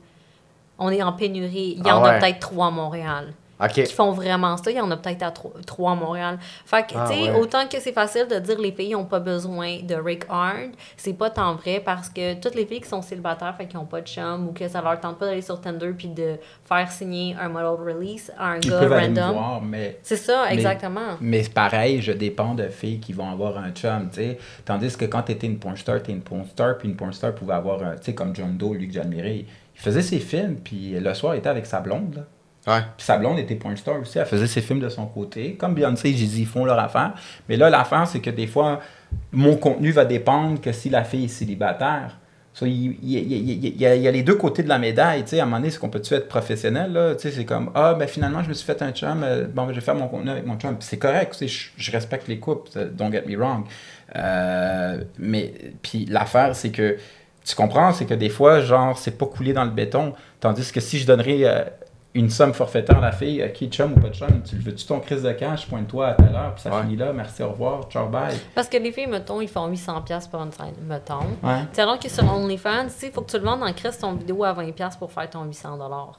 on 0.79 0.91
est 0.91 1.03
en 1.03 1.13
pénurie. 1.13 1.77
Il 1.79 1.87
y 1.87 1.91
en 1.91 2.03
a 2.03 2.13
ah 2.13 2.19
peut-être 2.19 2.41
trois 2.41 2.69
à 2.69 2.71
Montréal 2.71 3.35
qui 3.69 3.87
font 3.87 4.13
vraiment 4.13 4.57
ça. 4.57 4.71
Il 4.71 4.77
y 4.77 4.81
en 4.81 4.91
a 4.91 4.97
peut-être 4.97 5.23
à 5.23 5.31
trois 5.31 5.93
à 5.93 5.95
Montréal. 5.95 6.39
Fait 6.65 6.87
que, 6.87 6.95
ah, 6.97 7.07
tu 7.09 7.15
sais, 7.15 7.31
autant 7.33 7.67
que 7.67 7.81
c'est 7.81 7.93
facile 7.93 8.27
de 8.29 8.39
dire 8.39 8.59
les 8.59 8.73
filles 8.73 8.93
n'ont 8.93 9.05
pas 9.05 9.21
besoin 9.21 9.81
de 9.83 9.95
Rick 9.95 10.25
Hard, 10.29 10.71
c'est 10.97 11.13
pas 11.13 11.31
tant 11.31 11.55
vrai 11.55 11.81
parce 11.85 12.09
que 12.09 12.35
toutes 12.35 12.55
les 12.55 12.67
filles 12.67 12.81
qui 12.81 12.89
sont 12.89 13.03
célibataires, 13.03 13.55
fait 13.57 13.67
qu'ils 13.67 13.79
n'ont 13.79 13.87
pas 13.87 14.01
de 14.01 14.07
chum 14.07 14.49
ou 14.49 14.53
que 14.53 14.67
ça 14.69 14.81
leur 14.81 14.99
tente 15.01 15.19
pas 15.19 15.27
d'aller 15.27 15.43
sur 15.43 15.61
Tinder 15.61 15.93
puis 15.97 16.09
de 16.09 16.37
faire 16.65 16.91
signer 16.91 17.37
un 17.41 17.49
model 17.49 17.95
release 17.95 18.33
à 18.39 18.53
un 18.53 18.59
gars 18.59 18.89
random. 18.89 19.73
C'est 20.03 20.17
ça, 20.17 20.51
exactement. 20.53 21.17
Mais, 21.21 21.43
c'est 21.43 21.55
pareil, 21.55 22.01
je 22.03 22.13
dépends 22.13 22.55
de 22.55 22.69
filles 22.69 23.01
qui 23.01 23.13
vont 23.13 23.31
avoir 23.31 23.59
un 23.59 23.71
chum, 23.71 24.09
tu 24.11 24.21
sais. 24.21 24.39
Tandis 24.65 24.97
que 24.97 25.05
quand 25.05 25.23
tu 25.23 25.33
étais 25.33 25.47
une 25.47 25.59
porn 25.59 25.77
star, 25.77 26.03
tu 26.03 26.11
une 26.11 26.23
porn 26.23 26.45
star, 26.45 26.79
puis 26.79 26.89
une 26.89 26.97
porn 26.97 27.13
star 27.13 27.35
pouvait 27.35 27.55
avoir 27.55 27.83
un, 27.83 27.97
tu 27.97 28.05
sais, 28.05 28.15
comme 28.15 28.35
John 28.35 28.57
Doe, 28.57 28.75
lui 28.75 28.89
que 28.89 28.95
j'admirais. 28.95 29.45
Il 29.75 29.81
faisait 29.81 30.03
ses 30.03 30.19
films, 30.19 30.57
puis 30.63 30.99
le 30.99 31.15
soir, 31.15 31.35
il 31.35 31.39
était 31.39 31.49
avec 31.49 31.67
sa 31.67 31.81
blonde, 31.81 32.15
là. 32.17 32.23
Puis 32.97 33.05
sa 33.05 33.19
blonde 33.19 33.39
était 33.39 33.55
point 33.55 33.77
star 33.77 34.01
aussi. 34.01 34.19
Elle 34.19 34.27
faisait 34.27 34.47
ses 34.47 34.61
films 34.61 34.81
de 34.81 34.89
son 34.89 35.07
côté. 35.07 35.55
Comme 35.55 35.75
Beyoncé, 35.75 36.13
j'ai 36.13 36.27
dit, 36.27 36.41
ils 36.43 36.47
font 36.47 36.65
leur 36.65 36.79
affaire. 36.79 37.15
Mais 37.49 37.57
là, 37.57 37.71
l'affaire, 37.71 38.07
c'est 38.07 38.21
que 38.21 38.31
des 38.31 38.47
fois, 38.47 38.81
mon 39.33 39.57
contenu 39.57 39.91
va 39.91 40.05
dépendre 40.05 40.61
que 40.61 40.73
si 40.73 40.91
la 40.91 41.05
fille 41.05 41.25
est 41.25 41.29
célibataire. 41.29 42.19
il, 42.63 42.97
y 43.03 43.87
a, 43.87 44.11
les 44.11 44.23
deux 44.23 44.35
côtés 44.35 44.63
de 44.63 44.69
la 44.69 44.79
médaille. 44.79 45.25
à 45.33 45.35
un 45.35 45.45
moment 45.45 45.57
donné, 45.57 45.71
c'est 45.71 45.79
qu'on 45.79 45.89
peut-tu 45.89 46.15
être 46.15 46.29
professionnel? 46.29 47.17
C'est 47.19 47.45
comme, 47.45 47.71
ah, 47.75 47.95
ben 47.95 48.07
finalement, 48.07 48.43
je 48.43 48.49
me 48.49 48.55
suis 48.55 48.67
fait 48.67 48.81
un 48.83 48.93
chum. 48.93 49.23
Euh, 49.23 49.47
bon, 49.47 49.67
ben, 49.67 49.73
je 49.73 49.81
vais 49.81 49.85
faire 49.85 49.95
mon 49.95 50.09
contenu 50.09 50.31
avec 50.31 50.47
mon 50.47 50.59
chum. 50.59 50.77
c'est 50.81 50.99
correct. 50.99 51.37
Je, 51.41 51.69
je, 51.77 51.93
respecte 51.93 52.29
les 52.29 52.39
couples. 52.39 52.71
Don't 52.93 53.11
get 53.11 53.25
me 53.27 53.37
wrong. 53.37 53.65
Euh, 54.17 55.03
mais 55.19 55.55
puis 55.83 56.07
l'affaire, 56.07 56.55
c'est 56.55 56.71
que 56.71 56.97
tu 57.45 57.55
comprends, 57.55 57.93
c'est 57.93 58.05
que 58.05 58.15
des 58.15 58.29
fois, 58.29 58.61
genre, 58.61 58.99
c'est 58.99 59.17
pas 59.17 59.27
coulé 59.27 59.53
dans 59.53 59.65
le 59.65 59.71
béton. 59.71 60.15
Tandis 60.41 60.71
que 60.73 60.81
si 60.81 60.99
je 60.99 61.07
donnerais 61.07 61.39
euh, 61.43 61.65
une 62.13 62.29
somme 62.29 62.53
forfaitaire 62.53 62.99
à 62.99 63.01
la 63.01 63.13
fille, 63.13 63.49
qui 63.55 63.69
chum 63.69 63.93
ou 63.93 64.01
pas 64.01 64.09
de 64.09 64.15
chum, 64.15 64.43
tu 64.43 64.57
le 64.57 64.63
veux-tu 64.63 64.85
ton 64.85 64.99
crise 64.99 65.23
de 65.23 65.33
cash, 65.33 65.69
pointe-toi 65.69 66.09
à 66.09 66.15
telle 66.15 66.35
heure, 66.35 66.55
puis 66.55 66.63
ça 66.63 66.83
finit 66.83 66.97
là, 66.97 67.13
merci, 67.13 67.43
au 67.43 67.51
revoir, 67.51 67.85
ciao, 67.89 68.09
bye. 68.09 68.37
Parce 68.55 68.69
que 68.69 68.79
les 68.79 68.91
filles, 68.91 69.07
mettons, 69.07 69.41
ils 69.41 69.49
font 69.49 69.71
800$ 69.71 70.29
pour 70.29 70.43
une 70.43 70.51
scène, 70.51 70.75
mettons. 70.83 71.21
Ouais. 71.43 71.67
Alors 71.79 71.99
que 72.01 72.09
sur 72.09 72.25
OnlyFans, 72.25 72.89
il 73.03 73.13
faut 73.13 73.23
que 73.23 73.31
tu 73.31 73.39
le 73.39 73.45
vendes 73.45 73.63
en 73.63 73.73
crise 73.73 73.99
ton 73.99 74.15
vidéo 74.15 74.43
à 74.43 74.53
20$ 74.53 74.99
pour 74.99 75.13
faire 75.13 75.31
ton 75.31 75.45
800$. 75.47 76.13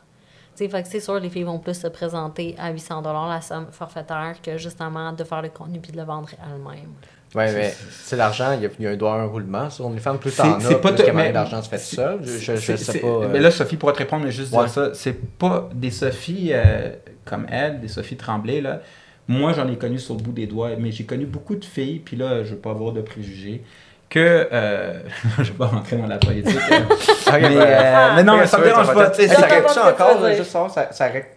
Tu 0.55 0.69
sais, 0.69 0.83
c'est 0.85 0.99
sûr, 0.99 1.19
les 1.19 1.29
filles 1.29 1.43
vont 1.43 1.59
plus 1.59 1.79
se 1.79 1.87
présenter 1.87 2.55
à 2.57 2.73
800$ 2.73 3.29
la 3.29 3.41
somme 3.41 3.67
forfaitaire 3.71 4.35
que 4.41 4.57
justement 4.57 5.11
de 5.11 5.23
faire 5.23 5.41
le 5.41 5.49
contenu 5.49 5.79
puis 5.79 5.91
de 5.91 5.97
le 5.97 6.03
vendre 6.03 6.29
elles-mêmes. 6.41 6.93
Oui, 7.33 7.45
mais 7.53 7.73
c'est 7.89 8.17
l'argent, 8.17 8.57
il 8.59 8.83
y 8.83 8.87
a, 8.87 8.91
un 8.91 8.95
doigt 8.97 9.13
un 9.13 9.25
roulement 9.25 9.69
sur 9.69 9.85
OnlyFans. 9.85 10.17
Plus 10.17 10.35
t'en 10.35 10.59
as, 10.59 10.75
pas 10.75 10.91
plus 10.91 11.11
mais, 11.13 11.31
l'argent 11.31 11.61
se 11.61 11.69
fait 11.69 11.77
seul. 11.77 12.19
Je, 12.23 12.55
je, 12.55 12.75
sais 12.75 12.99
pas. 12.99 13.27
Mais 13.31 13.39
là, 13.39 13.51
Sophie 13.51 13.77
pourrait 13.77 13.93
te 13.93 13.99
répondre, 13.99 14.25
mais 14.25 14.31
juste 14.31 14.51
dire 14.51 14.67
ça. 14.67 14.93
C'est 14.93 15.37
pas 15.37 15.69
des 15.73 15.91
Sophie 15.91 16.49
euh, 16.51 16.89
comme 17.23 17.45
elle, 17.49 17.79
des 17.79 17.87
Sophie 17.87 18.17
Tremblay, 18.17 18.61
là. 18.61 18.81
Moi, 19.27 19.53
j'en 19.53 19.67
ai 19.71 19.77
connu 19.77 19.97
sur 19.97 20.15
le 20.15 20.21
bout 20.21 20.33
des 20.33 20.47
doigts, 20.47 20.71
mais 20.77 20.91
j'ai 20.91 21.05
connu 21.05 21.25
beaucoup 21.25 21.55
de 21.55 21.63
filles, 21.63 21.99
puis 21.99 22.17
là, 22.17 22.43
je 22.43 22.51
veux 22.51 22.59
pas 22.59 22.71
avoir 22.71 22.91
de 22.91 23.01
préjugés, 23.01 23.63
que... 24.09 24.49
Euh, 24.51 24.99
je 25.37 25.43
vais 25.43 25.57
pas 25.57 25.67
rentrer 25.67 25.95
dans 25.95 26.07
la 26.07 26.17
politique. 26.17 26.53
mais, 26.69 27.43
euh, 27.45 28.09
mais, 28.15 28.23
non, 28.23 28.35
mais 28.35 28.47
ça 28.47 28.57
me 28.57 28.65
dérange 28.65 28.93
pas. 28.93 29.13
Ça 29.13 29.45
règle 29.45 29.67
encore, 29.67 30.27
juste 30.35 30.51
ça, 30.51 30.89
ça 30.91 31.05
règle 31.07 31.27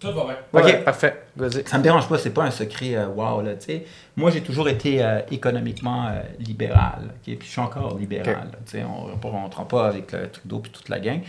tout 0.00 0.12
va 0.12 0.24
bien. 0.24 0.36
Ok, 0.60 0.84
parfait. 0.84 1.22
Vas-y. 1.40 1.66
Ça 1.66 1.78
me 1.78 1.82
dérange 1.82 2.06
pas, 2.06 2.18
c'est 2.18 2.34
pas 2.34 2.44
un 2.44 2.50
secret 2.50 2.94
euh, 2.94 3.06
wow, 3.08 3.40
là, 3.40 3.54
tu 3.54 3.66
sais. 3.66 3.84
Moi, 4.16 4.30
j'ai 4.30 4.42
toujours 4.42 4.68
été 4.68 5.02
euh, 5.02 5.20
économiquement 5.30 6.08
euh, 6.08 6.20
libéral, 6.38 7.04
ok? 7.06 7.36
Puis 7.38 7.46
je 7.46 7.50
suis 7.50 7.60
encore 7.60 7.96
libéral, 7.96 8.50
tu 8.66 8.72
sais. 8.72 8.84
On 8.84 9.08
ne 9.08 9.32
rentre 9.32 9.64
pas 9.64 9.88
avec 9.88 10.12
le 10.12 10.28
Trudeau 10.28 10.58
puis 10.58 10.70
toute 10.70 10.90
la 10.90 11.00
gang. 11.00 11.20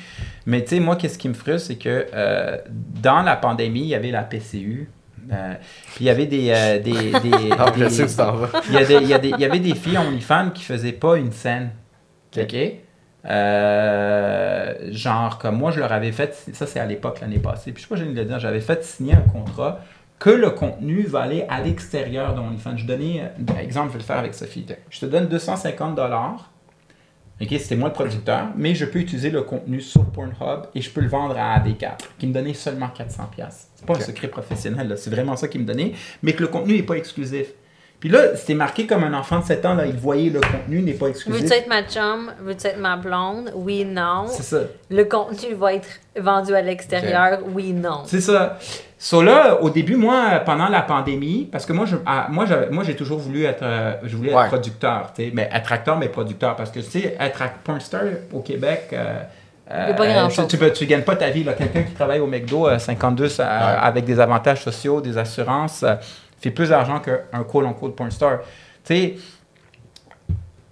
Mais 0.45 0.63
tu 0.63 0.71
sais, 0.71 0.79
moi, 0.81 0.97
qu'est-ce 0.97 1.17
qui 1.17 1.29
me 1.29 1.33
frustre, 1.33 1.67
c'est 1.67 1.77
que 1.77 2.07
dans 3.01 3.21
la 3.21 3.37
pandémie, 3.37 3.81
il 3.81 3.87
y 3.87 3.95
avait 3.95 4.11
la 4.11 4.23
PCU, 4.23 4.89
puis 5.95 6.01
il 6.01 6.05
y 6.05 6.09
avait 6.09 6.25
des. 6.25 6.81
des, 6.83 6.91
des, 6.91 7.49
ah, 7.57 7.71
des, 7.71 7.89
sais 7.89 8.05
Il 8.69 9.07
y, 9.39 9.45
avait 9.45 9.59
des 9.59 9.75
filles 9.75 9.97
OnlyFans 9.97 10.49
qui 10.49 10.63
faisaient 10.63 10.91
pas 10.91 11.17
une 11.17 11.31
scène. 11.31 11.71
OK? 12.37 12.55
Euh, 13.25 14.73
genre, 14.91 15.37
comme 15.37 15.57
moi, 15.57 15.71
je 15.71 15.79
leur 15.79 15.91
avais 15.91 16.11
fait, 16.11 16.33
ça 16.53 16.65
c'est 16.65 16.79
à 16.79 16.85
l'époque, 16.85 17.19
l'année 17.21 17.39
passée, 17.39 17.71
puis 17.71 17.83
je 17.83 17.87
sais 17.87 17.93
pas, 17.93 17.99
j'ai 17.99 18.11
le 18.11 18.25
dire, 18.25 18.39
j'avais 18.39 18.61
fait 18.61 18.83
signer 18.83 19.13
un 19.13 19.21
contrat 19.21 19.79
que 20.21 20.29
le 20.29 20.51
contenu 20.51 21.01
va 21.01 21.21
aller 21.21 21.45
à 21.49 21.61
l'extérieur 21.61 22.35
de 22.35 22.41
OnlyFans. 22.41 22.77
Je 22.77 22.85
donnais, 22.85 23.31
par 23.47 23.57
exemple, 23.57 23.87
je 23.87 23.93
vais 23.93 23.99
le 23.99 24.05
faire 24.05 24.19
avec 24.19 24.35
Sophie. 24.35 24.67
Je 24.91 24.99
te 24.99 25.07
donne 25.07 25.27
250 25.27 25.95
dollars. 25.95 26.51
Ok, 27.41 27.47
c'était 27.49 27.75
moi 27.75 27.89
le 27.89 27.95
producteur, 27.95 28.49
mais 28.55 28.75
je 28.75 28.85
peux 28.85 28.99
utiliser 28.99 29.31
le 29.31 29.41
contenu 29.41 29.81
sur 29.81 30.05
Pornhub 30.11 30.67
et 30.75 30.81
je 30.81 30.91
peux 30.91 31.01
le 31.01 31.07
vendre 31.07 31.35
à 31.39 31.57
AD4, 31.57 31.97
qui 32.19 32.27
me 32.27 32.33
donnait 32.33 32.53
seulement 32.53 32.89
400 32.89 33.31
pièces. 33.35 33.71
C'est 33.73 33.83
pas 33.87 33.95
un 33.97 33.99
secret 33.99 34.27
professionnel, 34.27 34.93
c'est 34.95 35.09
vraiment 35.09 35.35
ça 35.35 35.47
qui 35.47 35.57
me 35.57 35.65
donnait, 35.65 35.93
mais 36.21 36.33
que 36.33 36.41
le 36.41 36.49
contenu 36.49 36.75
n'est 36.75 36.83
pas 36.83 36.97
exclusif. 36.97 37.47
Puis 38.01 38.09
là, 38.09 38.35
c'était 38.35 38.55
marqué 38.55 38.87
comme 38.87 39.03
un 39.03 39.13
enfant 39.13 39.39
de 39.39 39.45
7 39.45 39.63
ans, 39.63 39.75
là, 39.75 39.85
il 39.85 39.95
voyait 39.95 40.31
le 40.31 40.41
contenu 40.41 40.81
n'est 40.81 40.93
pas 40.93 41.07
exclusif. 41.07 41.43
Veux-tu 41.43 41.53
être 41.53 41.67
ma 41.67 41.83
chum? 41.83 42.31
Veux-tu 42.41 42.65
être 42.65 42.79
ma 42.79 42.97
blonde? 42.97 43.51
Oui, 43.53 43.85
non. 43.85 44.25
C'est 44.27 44.41
ça. 44.41 44.61
Le 44.89 45.05
contenu 45.05 45.53
va 45.53 45.75
être 45.75 45.87
vendu 46.19 46.55
à 46.55 46.63
l'extérieur? 46.63 47.41
Oui, 47.53 47.73
non. 47.73 48.01
C'est 48.05 48.19
ça. 48.19 48.57
So 48.97 49.21
là, 49.21 49.61
au 49.61 49.69
début, 49.69 49.97
moi, 49.97 50.41
pendant 50.43 50.67
la 50.67 50.81
pandémie, 50.81 51.47
parce 51.51 51.67
que 51.67 51.73
moi, 51.73 51.85
je, 51.85 51.95
ah, 52.07 52.25
moi, 52.31 52.45
moi, 52.71 52.83
j'ai 52.83 52.95
toujours 52.95 53.19
voulu 53.19 53.45
être, 53.45 53.61
euh, 53.61 53.93
je 54.03 54.17
voulais 54.17 54.31
être 54.31 54.47
producteur, 54.47 55.11
tu 55.15 55.23
sais, 55.23 55.31
mais 55.31 55.47
être 55.53 55.71
acteur, 55.71 55.97
mais 55.97 56.09
producteur, 56.09 56.55
parce 56.55 56.71
que 56.71 56.79
tu 56.79 56.89
sais, 56.89 57.17
être 57.19 57.39
pornstar 57.63 58.01
au 58.33 58.39
Québec. 58.39 58.89
Euh, 58.93 59.21
euh, 59.69 60.27
tu, 60.47 60.57
tu, 60.73 60.85
gagnes 60.87 61.03
pas 61.03 61.15
ta 61.15 61.29
vie. 61.29 61.45
Quelqu'un 61.45 61.83
qui 61.83 61.93
travaille 61.93 62.19
au 62.19 62.27
McDo 62.27 62.67
52 62.77 63.39
avec 63.39 64.05
des 64.05 64.19
avantages 64.19 64.63
sociaux, 64.63 65.01
des 65.01 65.17
assurances, 65.17 65.85
fait 66.41 66.51
plus 66.51 66.69
d'argent 66.69 66.99
qu'un 66.99 67.43
quote-unquote 67.43 67.95
pornstar. 67.95 68.39
Tu 68.83 68.93
sais, 68.93 69.15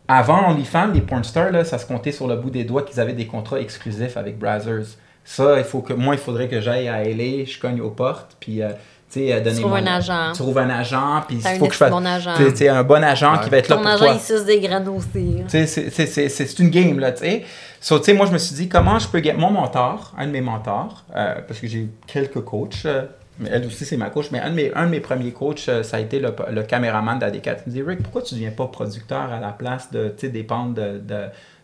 avant 0.08 0.50
OnlyFans, 0.50 0.88
les 0.88 1.02
pornstars, 1.02 1.52
là, 1.52 1.64
ça 1.64 1.78
se 1.78 1.86
comptait 1.86 2.12
sur 2.12 2.28
le 2.28 2.36
bout 2.36 2.50
des 2.50 2.64
doigts 2.64 2.82
qu'ils 2.82 3.00
avaient 3.00 3.14
des 3.14 3.28
contrats 3.28 3.60
exclusifs 3.60 4.18
avec 4.18 4.40
Brazzers. 4.40 4.98
Ça, 5.24 5.60
il 5.60 5.64
faut 5.64 5.82
que 5.82 5.94
moi, 5.94 6.16
il 6.16 6.20
faudrait 6.20 6.48
que 6.48 6.60
j'aille 6.60 6.88
à 6.88 7.04
LA, 7.04 7.46
je 7.46 7.60
cogne 7.60 7.80
aux 7.82 7.92
portes, 7.92 8.36
puis 8.40 8.64
euh, 8.64 8.70
tu 9.12 9.20
sais, 9.20 9.42
donner. 9.42 9.56
Tu 9.56 9.62
trouves 9.62 9.76
un 9.76 9.86
agent. 9.86 10.32
Tu 10.32 10.40
trouves 10.40 10.58
un 10.58 10.70
agent, 10.72 11.24
puis 11.28 11.38
il 11.38 11.60
faut 11.60 11.68
que 11.68 11.74
je 11.74 11.78
fasse. 11.78 11.92
Bon 11.92 12.06
agent. 12.06 12.34
Tu 12.38 12.56
sais, 12.56 12.70
un 12.70 12.84
bon 12.84 13.04
agent 13.04 13.38
qui 13.38 13.50
va 13.52 13.58
être 13.58 13.70
là 13.70 13.76
pour 13.76 13.86
toi. 13.86 13.98
Ton 13.98 14.04
agent, 14.06 14.14
il 14.14 14.20
suce 14.20 14.46
des 14.46 14.60
graines 14.60 14.88
aussi. 14.88 15.44
Tu 15.48 15.68
sais, 15.68 16.30
c'est 16.30 16.60
une 16.60 16.70
game, 16.70 17.00
là, 17.00 17.12
tu 17.12 17.26
sais. 17.26 17.46
So, 17.80 18.00
tu 18.00 18.06
sais, 18.06 18.14
moi, 18.14 18.26
je 18.26 18.32
me 18.32 18.38
suis 18.38 18.56
dit, 18.56 18.68
comment 18.68 18.98
je 18.98 19.08
peux 19.08 19.20
gagner. 19.20 19.40
Mon 19.40 19.52
mentor, 19.52 20.14
un 20.18 20.26
de 20.28 20.32
mes 20.32 20.42
mentors, 20.42 21.06
euh, 21.16 21.36
parce 21.48 21.60
que 21.60 21.68
j'ai 21.68 21.88
quelques 22.08 22.42
coachs, 22.42 22.86
euh, 22.86 23.04
elle 23.50 23.65
aussi, 23.65 23.86
c'est 23.86 23.98
ma 23.98 24.10
coach. 24.10 24.31
Mais 24.31 24.39
un 24.39 24.50
de 24.50 24.89
mes, 24.89 25.00
premiers 25.00 25.31
coachs, 25.31 25.67
euh, 25.69 25.84
ça 25.84 25.98
a 25.98 26.00
été 26.00 26.19
le, 26.19 26.63
caméraman 26.63 27.19
d'AD4. 27.19 27.60
Il 27.65 27.69
me 27.69 27.72
dit 27.72 27.81
Rick, 27.81 28.03
pourquoi 28.03 28.22
tu 28.22 28.36
ne 28.36 28.39
deviens 28.39 28.51
pas 28.51 28.67
producteur 28.67 29.31
à 29.31 29.39
la 29.39 29.51
place 29.51 29.91
de 29.91 30.13
dépendre 30.27 30.79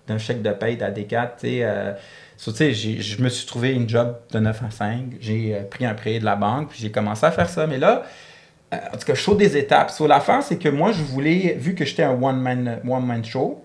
d'un 0.07 0.17
chèque 0.17 0.41
de 0.41 0.51
paye 0.51 0.77
d'AD4 0.77 1.29
euh, 1.43 1.93
je 2.37 3.23
me 3.23 3.29
suis 3.29 3.47
trouvé 3.47 3.71
une 3.73 3.87
job 3.87 4.17
de 4.31 4.39
9 4.39 4.63
à 4.63 4.71
5. 4.71 5.05
J'ai 5.21 5.55
euh, 5.55 5.63
pris 5.63 5.85
un 5.85 5.93
prêt 5.93 6.19
de 6.19 6.25
la 6.25 6.35
banque, 6.35 6.69
puis 6.69 6.79
j'ai 6.81 6.91
commencé 6.91 7.25
à 7.25 7.31
faire 7.31 7.49
ça. 7.49 7.65
Mais 7.65 7.77
là, 7.77 8.03
en 8.93 8.97
tout 8.97 9.05
cas, 9.05 9.15
chaud 9.15 9.35
des 9.35 9.57
étapes. 9.57 9.91
Sur 9.91 10.07
la 10.07 10.19
fin, 10.19 10.41
c'est 10.41 10.57
que 10.57 10.69
moi, 10.69 10.91
je 10.91 11.03
voulais, 11.03 11.55
vu 11.59 11.75
que 11.75 11.85
j'étais 11.85 12.03
un 12.03 12.11
one-man 12.11 12.79
one 12.87 13.05
man 13.05 13.23
show, 13.23 13.63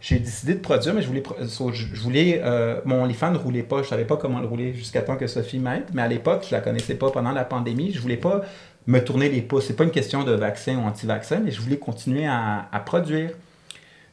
j'ai 0.00 0.18
décidé 0.18 0.54
de 0.54 0.60
produire, 0.60 0.94
mais 0.94 1.02
je 1.02 1.08
voulais, 1.08 1.22
je, 1.40 2.00
voulais 2.00 2.40
euh, 2.44 2.80
mon 2.84 3.02
OnlyFans 3.02 3.30
ne 3.30 3.38
roulait 3.38 3.62
pas. 3.62 3.82
Je 3.82 3.88
savais 3.88 4.04
pas 4.04 4.16
comment 4.16 4.40
le 4.40 4.46
rouler 4.46 4.74
jusqu'à 4.74 5.02
temps 5.02 5.16
que 5.16 5.26
Sophie 5.26 5.58
m'aide. 5.58 5.84
Mais 5.92 6.02
à 6.02 6.08
l'époque, 6.08 6.46
je 6.48 6.54
la 6.54 6.60
connaissais 6.60 6.94
pas 6.94 7.10
pendant 7.10 7.32
la 7.32 7.44
pandémie. 7.44 7.92
Je 7.92 8.00
voulais 8.00 8.16
pas 8.16 8.42
me 8.86 8.98
tourner 8.98 9.28
les 9.28 9.42
pouces. 9.42 9.66
C'est 9.66 9.76
pas 9.76 9.84
une 9.84 9.90
question 9.90 10.24
de 10.24 10.32
vaccin 10.32 10.76
ou 10.76 10.86
anti-vaccin, 10.86 11.40
mais 11.44 11.50
je 11.50 11.60
voulais 11.60 11.78
continuer 11.78 12.26
à, 12.26 12.66
à 12.72 12.80
produire. 12.80 13.30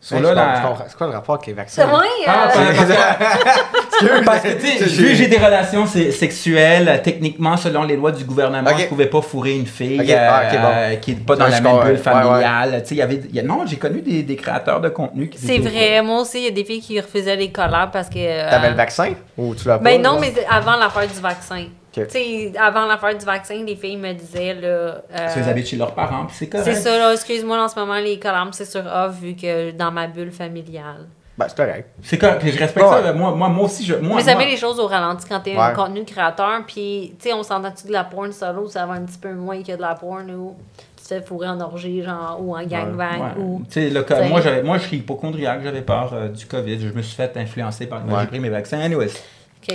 C'est 0.02 0.22
quoi 0.22 1.08
le 1.08 1.14
rapport 1.14 1.36
avec 1.36 1.48
les 1.48 1.54
vaccins? 1.54 1.86
C'est 1.86 2.26
ah, 2.26 2.50
euh... 2.56 4.22
parce 4.26 4.44
que, 4.44 4.54
tu 4.54 4.66
sais, 4.66 4.86
vu 4.86 5.10
que 5.10 5.16
j'ai 5.16 5.28
des 5.28 5.38
relations 5.38 5.86
sexuelles, 5.86 7.02
techniquement, 7.04 7.58
selon 7.58 7.84
les 7.84 7.98
lois 7.98 8.14
du 8.14 8.24
gouvernement, 8.24 8.70
je 8.78 8.84
je 8.84 8.88
pouvais 8.88 9.08
pas 9.08 9.22
fourrer 9.22 9.58
une 9.58 9.66
fille 9.66 10.14
ah, 10.14 10.42
euh, 10.54 10.96
qui 10.96 11.16
n'est 11.16 11.22
pas 11.22 11.36
dans 11.36 11.48
la 11.48 11.60
même 11.60 11.80
bulle 11.84 11.98
familiale. 11.98 12.82
Tu 12.84 12.90
sais, 12.90 12.96
y 12.96 13.02
avait, 13.02 13.22
non, 13.44 13.66
j'ai 13.66 13.76
connu 13.76 14.02
des, 14.02 14.24
des, 14.24 14.36
créateurs 14.38 14.80
de 14.80 14.88
contenu 14.88 15.28
qui 15.28 15.38
C'est 15.38 15.58
vrai. 15.58 16.02
Moi 16.02 16.22
aussi, 16.22 16.40
il 16.40 16.44
y 16.46 16.48
a 16.48 16.52
des 16.52 16.64
filles 16.64 16.82
qui 16.82 17.00
refusaient 17.00 17.36
les 17.36 17.52
collabs 17.52 17.92
parce 17.92 18.10
que... 18.10 18.20
Euh... 18.20 18.50
T'avais 18.50 18.70
le 18.70 18.76
vaccin? 18.76 19.14
Ou 19.38 19.54
tu 19.54 19.68
l'as 19.68 19.78
ben 19.78 19.84
pas? 19.84 19.90
Ben 19.90 20.02
non, 20.02 20.20
mais 20.20 20.34
avant 20.50 20.78
l'affaire 20.78 21.08
du 21.08 21.20
vaccin. 21.20 21.66
Sais, 22.08 22.54
avant 22.58 22.86
l'affaire 22.86 23.18
du 23.18 23.26
vaccin, 23.26 23.64
les 23.66 23.76
filles 23.76 23.98
me 23.98 24.14
disaient, 24.14 24.54
là... 24.54 24.68
Euh, 24.68 25.64
chez 25.64 25.76
leurs 25.76 25.94
parents, 25.94 26.28
c'est 26.32 26.48
correct. 26.48 26.66
C'est 26.66 26.82
ça, 26.82 26.98
là, 26.98 27.14
excuse-moi, 27.14 27.62
en 27.62 27.68
ce 27.68 27.80
moment, 27.80 27.96
les 27.96 28.20
collamps, 28.20 28.52
c'est 28.52 28.66
sur 28.66 28.86
off, 28.86 29.20
vu 29.22 29.36
que 29.36 29.72
dans 29.72 29.92
ma 29.92 30.08
bulle 30.08 30.32
familiale. 30.32 31.08
Ben, 31.38 31.48
c'est 31.48 31.56
correct. 31.56 31.90
C'est 32.04 32.18
correct, 32.18 32.40
puis 32.40 32.52
je 32.52 32.60
respecte 32.60 32.86
ça. 32.86 33.14
Moi, 33.14 33.32
moi, 33.32 33.48
moi 33.48 33.66
aussi, 33.66 33.86
je... 33.86 33.96
Moi, 33.96 34.18
Mais 34.18 34.24
ça 34.24 34.36
met 34.36 34.46
les 34.46 34.58
choses 34.58 34.78
au 34.78 34.88
ralenti 34.88 35.26
quand 35.28 35.40
t'es 35.40 35.56
un 35.56 35.72
contenu 35.72 36.04
créateur, 36.04 36.62
puis, 36.68 37.16
tu 37.18 37.30
sais, 37.30 37.34
on 37.34 37.44
s'entend-tu 37.44 37.88
de 37.88 37.94
la 37.94 38.04
porn 38.04 38.32
solo, 38.32 38.68
ça 38.68 38.86
va 38.86 38.94
un 38.94 39.04
petit 39.04 39.18
peu 39.18 39.32
moins 39.34 39.64
que 39.64 39.76
de 39.76 39.82
la 39.82 39.96
porn, 39.96 40.30
ou 40.32 40.58
tu 40.98 41.04
te 41.04 41.08
fais 41.08 41.22
fourrer 41.22 41.48
en 41.48 41.62
orgie, 41.62 42.04
genre, 42.04 42.40
ou 42.42 42.58
en 42.58 42.64
gangbang, 42.64 43.38
ou... 43.38 43.62
Tu 43.72 43.90
sais, 43.90 44.28
moi, 44.28 44.42
j'avais, 44.42 44.64
moi, 44.64 44.78
je 44.80 44.88
suis 44.88 44.98
hypochondriaque, 44.98 45.62
j'avais 45.64 45.82
peur 45.82 46.12
euh, 46.14 46.28
du 46.28 46.46
COVID, 46.46 46.80
je 46.82 46.94
me 46.94 47.02
suis 47.02 47.16
fait 47.16 47.36
influencer 47.38 47.88
par... 47.88 48.02
J'ai 48.20 48.28
pris 48.28 48.40
mes 48.42 48.50
vaccins. 48.50 48.80
Anyways, 48.80 49.14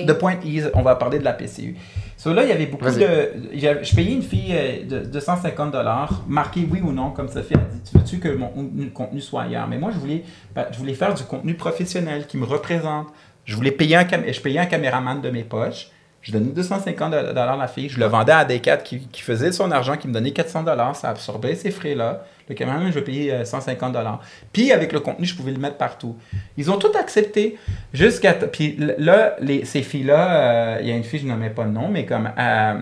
the 0.06 0.12
point 0.14 0.38
is, 0.44 0.64
on 0.74 0.82
va 0.82 0.96
parler 0.96 1.18
de 1.18 1.24
la 1.24 1.32
PCU. 1.32 1.76
So 2.16 2.32
là, 2.32 2.42
il 2.44 2.48
y 2.48 2.52
avait 2.52 2.66
beaucoup 2.66 2.84
de. 2.84 3.30
Je 3.52 3.94
payais 3.94 4.12
une 4.12 4.22
fille 4.22 4.54
euh, 4.54 4.84
de 4.84 5.06
250 5.06 5.72
dollars, 5.72 6.22
marqué 6.28 6.66
oui 6.70 6.80
ou 6.82 6.92
non, 6.92 7.10
comme 7.10 7.28
Sophie 7.28 7.54
a 7.54 7.58
dit. 7.58 7.80
Tu 7.90 7.98
veux-tu 7.98 8.18
que 8.18 8.28
mon 8.28 8.50
contenu 8.94 9.20
soit 9.20 9.42
ailleurs? 9.42 9.66
Mais 9.68 9.78
moi, 9.78 9.90
je 9.92 9.98
voulais, 9.98 10.24
ben, 10.54 10.66
je 10.70 10.78
voulais 10.78 10.94
faire 10.94 11.14
du 11.14 11.22
contenu 11.24 11.54
professionnel 11.54 12.26
qui 12.26 12.36
me 12.36 12.44
représente. 12.44 13.08
Je 13.44 13.56
voulais 13.56 13.72
payer 13.72 13.96
un, 13.96 14.06
je 14.08 14.40
payais 14.40 14.60
un 14.60 14.66
caméraman 14.66 15.20
de 15.20 15.30
mes 15.30 15.44
poches. 15.44 15.88
Je 16.22 16.32
donnais 16.32 16.52
250 16.52 17.10
dollars 17.10 17.54
à 17.54 17.56
la 17.56 17.68
fille. 17.68 17.90
Je 17.90 18.00
le 18.00 18.06
vendais 18.06 18.32
à 18.32 18.44
des 18.46 18.58
4 18.58 18.82
qui, 18.82 19.00
qui 19.08 19.20
faisait 19.20 19.52
son 19.52 19.70
argent, 19.70 19.98
qui 19.98 20.08
me 20.08 20.14
donnait 20.14 20.30
400 20.30 20.62
dollars. 20.62 20.96
Ça 20.96 21.10
absorbait 21.10 21.54
ces 21.54 21.70
frais-là. 21.70 22.24
Le 22.48 22.54
caméraman, 22.54 22.88
je 22.88 22.94
vais 22.94 23.04
payer 23.04 23.44
150 23.44 23.92
dollars. 23.92 24.20
Puis 24.52 24.70
avec 24.72 24.92
le 24.92 25.00
contenu, 25.00 25.24
je 25.24 25.34
pouvais 25.34 25.52
le 25.52 25.58
mettre 25.58 25.76
partout. 25.76 26.16
Ils 26.56 26.70
ont 26.70 26.76
tout 26.76 26.92
accepté. 26.98 27.58
Jusqu'à. 27.92 28.34
Puis 28.34 28.76
là, 28.98 29.36
les, 29.40 29.64
ces 29.64 29.82
filles-là, 29.82 30.30
euh, 30.30 30.78
il 30.80 30.88
y 30.88 30.92
a 30.92 30.94
une 30.94 31.04
fille, 31.04 31.20
je 31.20 31.26
nommais 31.26 31.50
pas 31.50 31.64
le 31.64 31.70
nom, 31.70 31.88
mais 31.88 32.04
comme. 32.04 32.30
Euh, 32.38 32.74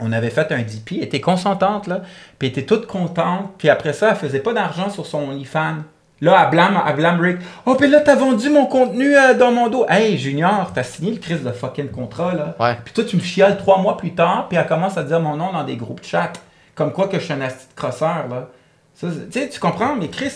on 0.00 0.12
avait 0.12 0.30
fait 0.30 0.50
un 0.52 0.62
DP, 0.62 0.92
elle 0.92 1.02
était 1.04 1.20
consentante, 1.20 1.86
là, 1.86 2.00
puis 2.38 2.48
elle 2.48 2.58
était 2.58 2.64
toute 2.64 2.86
contente, 2.86 3.50
puis 3.58 3.68
après 3.68 3.92
ça, 3.92 4.10
elle 4.10 4.16
faisait 4.16 4.40
pas 4.40 4.54
d'argent 4.54 4.88
sur 4.88 5.04
son 5.04 5.28
OnlyFans. 5.28 5.82
Là, 6.22 6.42
elle 6.42 6.50
blâme, 6.50 6.82
elle 6.86 6.96
blâme 6.96 7.20
Rick. 7.20 7.38
Oh, 7.64 7.74
puis 7.74 7.88
là, 7.88 8.00
t'as 8.00 8.14
vendu 8.14 8.50
mon 8.50 8.66
contenu 8.66 9.16
euh, 9.16 9.34
dans 9.34 9.52
mon 9.52 9.68
dos. 9.68 9.86
Hey, 9.88 10.18
Junior, 10.18 10.70
t'as 10.74 10.82
signé 10.82 11.12
le 11.12 11.18
crise 11.18 11.42
de 11.42 11.50
fucking 11.50 11.88
contrat, 11.88 12.34
là. 12.34 12.54
Ouais. 12.60 12.76
Puis 12.84 12.92
toi, 12.92 13.04
tu 13.04 13.16
me 13.16 13.22
chiales 13.22 13.56
trois 13.56 13.78
mois 13.78 13.96
plus 13.96 14.14
tard, 14.14 14.46
puis 14.48 14.58
elle 14.58 14.66
commence 14.66 14.98
à 14.98 15.02
dire 15.02 15.20
mon 15.20 15.36
nom 15.36 15.52
dans 15.52 15.64
des 15.64 15.76
groupes 15.76 16.00
de 16.00 16.06
chat. 16.06 16.32
Comme 16.74 16.92
quoi 16.92 17.08
que 17.08 17.18
je 17.18 17.24
suis 17.24 17.32
un 17.32 17.40
asti 17.40 17.66
de 17.68 17.74
crosseur, 17.74 18.26
là. 18.28 18.48
Tu 19.00 19.06
sais, 19.30 19.48
tu 19.48 19.60
comprends, 19.60 19.96
mais 19.96 20.08
Chris, 20.08 20.32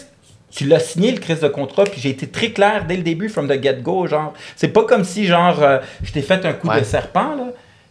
tu 0.51 0.67
l'as 0.67 0.81
signé 0.81 1.13
le 1.13 1.19
crise 1.19 1.41
de 1.41 1.49
contrat, 1.49 1.85
puis 1.85 2.01
j'ai 2.01 2.11
été 2.11 2.29
très 2.29 2.51
clair 2.51 2.87
dès 2.87 2.97
le 2.97 3.03
début, 3.03 3.29
from 3.29 3.49
the 3.49 3.61
get-go, 3.61 4.07
genre. 4.07 4.33
C'est 4.57 4.69
pas 4.69 4.85
comme 4.85 5.05
si, 5.05 5.27
genre, 5.27 5.63
euh, 5.63 5.79
je 6.03 6.13
t'ai 6.13 6.23
fait 6.23 6.45
un 6.47 6.53
coup 6.53 6.69
de 6.69 6.85
serpent, 6.85 7.35
là. 7.35 7.47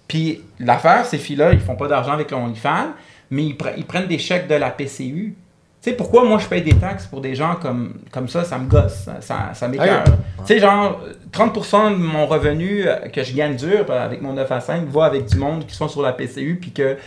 Puis 0.08 0.42
l'affaire, 0.60 1.06
ces 1.06 1.18
filles-là, 1.18 1.54
ils 1.54 1.60
font 1.60 1.76
pas 1.76 1.88
d'argent 1.88 2.12
avec 2.12 2.32
l'OnlyFans, 2.32 2.94
mais 3.32 3.46
ils, 3.46 3.58
ils, 3.78 3.86
prennent 3.86 4.08
des 4.08 4.18
chèques 4.18 4.48
de 4.48 4.56
la 4.56 4.70
PCU. 4.70 5.36
Tu 5.82 5.90
sais, 5.90 5.96
pourquoi 5.98 6.24
moi 6.24 6.40
je 6.40 6.48
paye 6.48 6.62
des 6.62 6.76
taxes 6.76 7.08
pour 7.08 7.20
des 7.20 7.36
gens 7.36 7.56
comme, 7.56 7.96
comme 8.12 8.30
ça, 8.30 8.44
ça 8.44 8.58
me 8.58 8.70
gosse, 8.70 9.10
ça, 9.20 9.52
ça, 9.54 9.68
m'écœure. 9.68 10.04
Tu 10.40 10.46
sais, 10.46 10.60
genre, 10.60 11.02
30% 11.32 11.92
de 11.92 11.96
mon 11.98 12.26
revenu 12.26 12.88
euh, 12.88 12.96
que 13.10 13.24
je 13.24 13.34
gagne 13.34 13.56
dur 13.56 13.86
euh, 13.90 14.06
avec 14.06 14.22
mon 14.22 14.34
9 14.34 14.50
à 14.52 14.62
5 14.62 14.88
va 14.88 15.06
avec 15.06 15.26
du 15.26 15.36
monde 15.38 15.66
qui 15.66 15.76
sont 15.76 15.90
sur 15.90 16.02
la 16.02 16.14
PCU, 16.14 16.58
puis 16.62 16.72
que 16.72 16.98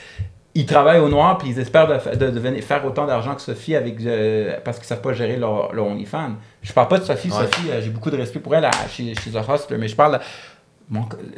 ils 0.57 0.67
travaillent 0.67 1.01
au 1.01 1.09
noir 1.09 1.39
puis 1.39 1.51
ils 1.51 1.59
espèrent 1.59 1.87
de, 1.87 2.31
de, 2.31 2.61
faire 2.61 2.85
autant 2.85 3.07
d'argent 3.07 3.35
que 3.35 3.43
Sophie 3.43 3.77
avec 3.77 4.01
euh, 4.01 4.57
parce 4.65 4.79
qu'ils 4.79 4.85
ne 4.85 4.89
savent 4.89 5.01
pas 5.01 5.13
gérer 5.13 5.37
leur, 5.37 5.73
leur 5.73 5.87
OnlyFans. 5.87 6.37
Je 6.63 6.73
parle 6.73 6.89
pas 6.89 6.99
de 6.99 7.05
Sophie. 7.05 7.31
Sophie, 7.31 7.69
j'ai 7.81 7.91
beaucoup 7.91 8.11
de 8.11 8.17
respect 8.17 8.41
pour 8.41 8.55
elle. 8.55 8.69
Chez 8.89 9.15
chez 9.15 9.31
The 9.31 9.39
Hustler, 9.49 9.79
mais 9.79 9.89
je 9.89 9.97
parle 9.97 10.21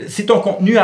si 0.06 0.26
ton 0.26 0.40
contenu 0.40 0.74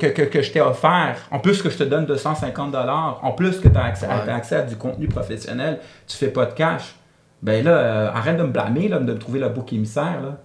que, 0.00 0.06
que, 0.06 0.22
que, 0.22 0.42
je 0.42 0.50
t'ai 0.50 0.60
offert, 0.60 1.16
en 1.30 1.38
plus 1.40 1.60
que 1.60 1.68
je 1.68 1.76
te 1.76 1.84
donne 1.84 2.06
250 2.06 2.74
en 2.74 3.32
plus 3.32 3.60
que 3.60 3.68
tu 3.68 3.76
as 3.76 3.84
accès, 3.84 4.06
accès, 4.06 4.56
à 4.56 4.62
du 4.62 4.76
contenu 4.76 5.08
professionnel, 5.08 5.78
tu 6.06 6.16
fais 6.16 6.28
pas 6.28 6.46
de 6.46 6.54
cash, 6.54 6.94
ben 7.42 7.62
là, 7.62 7.72
euh, 7.72 8.10
arrête 8.12 8.38
de 8.38 8.42
me 8.42 8.48
blâmer, 8.48 8.88
là, 8.88 8.98
de 8.98 9.12
me 9.12 9.18
trouver 9.18 9.40
le 9.40 9.50
bouc 9.50 9.72
émissaire. 9.74 10.20
Là. 10.22 10.38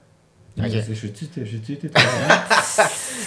Okay. 0.65 0.81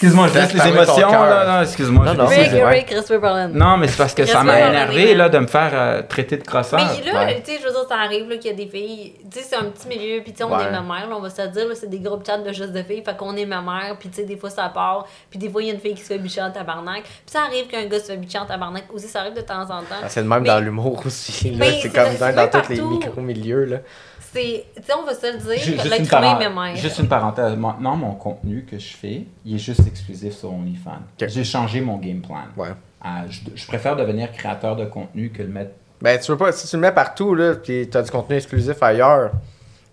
Excuse-moi, 0.03 0.29
je 0.29 0.35
laisse 0.35 0.53
les 0.53 0.69
émotions. 0.69 1.11
Là, 1.13 1.45
non, 1.47 1.63
excuse-moi. 1.63 2.05
Non, 2.07 2.15
non, 2.15 3.49
non, 3.55 3.77
mais 3.77 3.87
c'est 3.87 3.97
parce 3.97 4.15
que 4.15 4.27
ça 4.27 4.43
m'a 4.43 4.59
énervé 4.59 5.15
là, 5.15 5.29
de 5.29 5.39
me 5.39 5.47
faire 5.47 5.71
euh, 5.73 6.03
traiter 6.03 6.37
de 6.37 6.43
croissant. 6.43 6.77
Mais 6.77 7.13
là, 7.13 7.33
tu 7.35 7.53
sais, 7.53 7.59
je 7.61 7.67
veux 7.67 7.71
dire, 7.73 7.87
ça 7.89 7.99
arrive 7.99 8.29
qu'il 8.39 8.51
y 8.51 8.55
a 8.55 8.57
des 8.57 8.67
filles. 8.67 9.15
Tu 9.31 9.39
sais, 9.39 9.47
c'est 9.51 9.57
un 9.57 9.67
petit 9.67 9.87
milieu, 9.87 10.21
puis 10.23 10.33
tu 10.33 10.39
sais, 10.39 10.45
on 10.45 10.59
est 10.59 10.71
ma 10.73 10.81
mère, 10.81 11.09
on 11.13 11.21
va 11.21 11.31
se 11.31 11.43
dire, 11.43 11.67
c'est 11.75 11.89
des 11.89 12.01
groupes 12.01 12.27
chats 12.27 12.39
de 12.39 12.53
juste 12.53 12.73
de 12.73 12.83
filles, 12.83 13.05
fait 13.05 13.17
qu'on 13.17 13.37
est 13.37 13.47
ma 13.47 13.63
mère, 13.63 13.97
puis 13.99 14.09
tu 14.09 14.17
sais, 14.17 14.25
des 14.25 14.37
fois 14.37 14.51
ça 14.51 14.69
part, 14.75 15.07
puis 15.31 15.39
des 15.39 15.49
fois 15.49 15.63
il 15.63 15.69
y 15.69 15.71
a 15.71 15.75
une 15.75 15.81
fille 15.81 15.95
qui 15.95 16.03
se 16.03 16.09
fait 16.09 16.19
bicher 16.19 16.43
en 16.43 16.51
tabarnak, 16.51 17.03
puis 17.03 17.13
ça 17.27 17.43
arrive 17.43 17.69
qu'un 17.69 17.85
gars 17.85 18.01
se 18.01 18.07
fait 18.07 18.17
bicher 18.17 18.39
en 18.39 18.47
tabarnak 18.47 18.85
aussi, 18.93 19.07
ça 19.07 19.21
arrive 19.21 19.35
de 19.35 19.41
temps 19.41 19.63
en 19.63 19.83
temps. 19.83 20.03
Ah, 20.03 20.09
c'est 20.09 20.23
le 20.23 20.29
même 20.29 20.45
dans 20.45 20.59
l'humour 20.59 21.03
aussi. 21.07 21.33
C'est 21.33 21.93
comme 21.93 22.35
dans 22.35 22.49
tous 22.49 22.69
les 22.71 22.81
micro-milieux. 22.81 23.65
là 23.67 23.79
c'est. 24.33 24.67
Tu 24.77 24.83
sais, 24.83 24.93
on 24.99 25.05
va 25.05 25.15
se 25.15 25.33
le 25.33 25.39
dire, 25.39 25.85
l'être 25.85 26.13
humain 26.13 26.39
même. 26.39 26.77
Juste 26.77 26.99
une 26.99 27.09
parenthèse. 27.09 27.57
Maintenant, 27.57 27.97
mon 27.97 28.15
contenu 28.15 28.65
que 28.65 28.79
je 28.79 28.95
fais, 28.95 29.25
il 29.45 29.57
est 29.57 29.59
juste 29.59 29.87
exclusif 29.87 30.35
sur 30.35 30.53
OnlyFans. 30.53 31.03
J'ai 31.19 31.45
changé 31.45 31.81
mon 31.81 31.99
game 31.99 32.21
plan. 32.21 32.43
Ouais. 32.57 32.69
Ah, 33.01 33.25
je, 33.29 33.67
préfère 33.67 33.97
devenir 33.97 34.31
créateur 34.33 34.77
de 34.77 34.85
contenu 34.85 35.31
que 35.31 35.43
de 35.43 35.49
mettre. 35.49 35.73
Ben, 36.01 36.19
tu 36.19 36.31
veux 36.31 36.39
pas. 36.39 36.53
Si 36.53 36.69
tu 36.69 36.77
le 36.77 36.83
mets 36.83 36.93
partout, 36.93 37.35
là, 37.35 37.55
puis 37.55 37.89
tu 37.91 37.97
as 37.97 38.03
du 38.03 38.11
contenu 38.11 38.37
exclusif 38.37 38.83
ailleurs. 38.83 39.33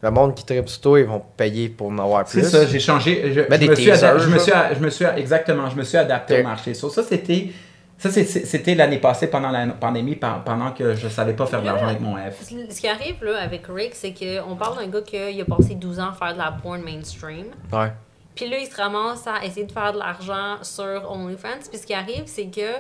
Le 0.02 0.12
monde 0.12 0.34
qui 0.34 0.46
tripe 0.46 0.70
sur 0.70 0.80
toi, 0.80 1.00
ils 1.02 1.06
vont 1.06 1.22
payer 1.36 1.68
pour 1.68 1.90
en 1.90 1.98
avoir 1.98 2.24
plus. 2.24 2.42
C'est 2.42 2.50
ça, 2.50 2.66
j'ai 2.66 2.80
changé. 2.80 3.34
Je, 3.34 3.42
me 3.42 3.76
suis 3.76 3.86
je, 3.86 4.30
me 4.30 4.40
suis, 4.40 4.52
je 4.76 4.80
me 4.80 4.90
suis 4.90 5.06
exactement, 5.18 5.70
je 5.70 5.76
me 5.76 5.84
suis 5.84 5.98
adapté 5.98 6.40
au 6.40 6.44
marché. 6.44 6.74
Sur 6.74 6.90
ça, 6.90 7.04
c'était 7.04 7.50
Ça, 8.00 8.10
c'était 8.12 8.76
l'année 8.76 8.98
passée 8.98 9.28
pendant 9.28 9.50
la 9.50 9.68
pandémie, 9.68 10.16
pendant 10.16 10.72
que 10.72 10.96
je 10.96 11.10
savais 11.10 11.34
pas 11.34 11.46
faire 11.46 11.62
de 11.62 11.66
l'argent 11.66 11.86
avec 11.88 12.00
mon 12.00 12.16
F. 12.16 12.44
Ce 12.44 12.80
qui 12.80 12.88
arrive 12.88 13.24
là, 13.24 13.42
avec 13.42 13.66
Rick, 13.68 13.94
c'est 13.94 14.14
qu'on 14.14 14.56
parle 14.56 14.78
d'un 14.78 14.88
gars 14.88 15.02
qui 15.02 15.18
a 15.18 15.46
passé 15.46 15.76
12 15.76 16.00
ans 16.00 16.10
à 16.12 16.14
faire 16.14 16.34
de 16.34 16.38
la 16.38 16.52
porn 16.52 16.82
mainstream. 16.82 17.48
Ouais. 17.74 17.92
Puis 18.36 18.50
là, 18.50 18.58
il 18.58 18.68
se 18.68 18.76
ramasse 18.76 19.28
à 19.28 19.44
essayer 19.46 19.66
de 19.66 19.72
faire 19.72 19.92
de 19.92 20.00
l'argent 20.00 20.58
sur 20.62 21.12
OnlyFans. 21.12 21.68
Puis 21.70 21.78
ce 21.78 21.86
qui 21.86 21.94
arrive, 21.94 22.24
c'est 22.26 22.46
que 22.46 22.80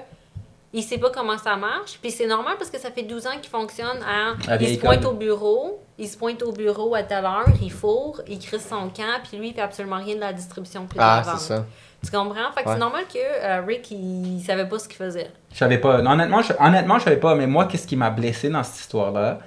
il 0.71 0.83
sait 0.83 0.99
pas 0.99 1.09
comment 1.09 1.37
ça 1.37 1.55
marche. 1.55 1.99
Puis 2.01 2.11
c'est 2.11 2.27
normal 2.27 2.55
parce 2.57 2.69
que 2.69 2.79
ça 2.79 2.91
fait 2.91 3.03
12 3.03 3.27
ans 3.27 3.37
qu'il 3.41 3.49
fonctionne 3.49 3.99
à. 4.07 4.35
il 4.59 4.75
se 4.75 4.79
pointe 4.79 5.03
au 5.03 5.13
bureau, 5.13 5.81
il 5.97 6.07
se 6.07 6.17
pointe 6.17 6.41
au 6.43 6.51
bureau 6.51 6.95
à 6.95 7.03
telle 7.03 7.25
heure, 7.25 7.47
il 7.61 7.71
fourre, 7.71 8.21
il 8.27 8.39
crée 8.39 8.59
son 8.59 8.89
camp, 8.89 9.19
puis 9.27 9.37
lui, 9.37 9.49
il 9.49 9.53
fait 9.53 9.61
absolument 9.61 9.97
rien 9.97 10.15
de 10.15 10.21
la 10.21 10.31
distribution 10.31 10.85
puis 10.87 10.97
Ah, 11.01 11.23
c'est 11.25 11.47
ça. 11.55 11.65
Tu 12.03 12.11
comprends? 12.11 12.51
Fait 12.55 12.63
que 12.63 12.69
c'est 12.69 12.77
normal 12.77 13.03
que 13.11 13.17
euh, 13.19 13.61
Rick, 13.65 13.91
il, 13.91 14.41
savait 14.41 14.67
pas 14.67 14.79
ce 14.79 14.87
qu'il 14.87 14.97
faisait. 14.97 15.29
Je 15.51 15.57
savais 15.57 15.77
pas. 15.77 15.99
honnêtement, 15.99 16.41
je, 16.41 16.53
honnêtement, 16.59 16.97
je 16.97 17.03
savais 17.03 17.17
pas. 17.17 17.35
Mais 17.35 17.47
moi, 17.47 17.65
qu'est-ce 17.65 17.87
qui 17.87 17.95
m'a 17.95 18.09
blessé 18.09 18.49
dans 18.49 18.63
cette 18.63 18.79
histoire-là? 18.79 19.39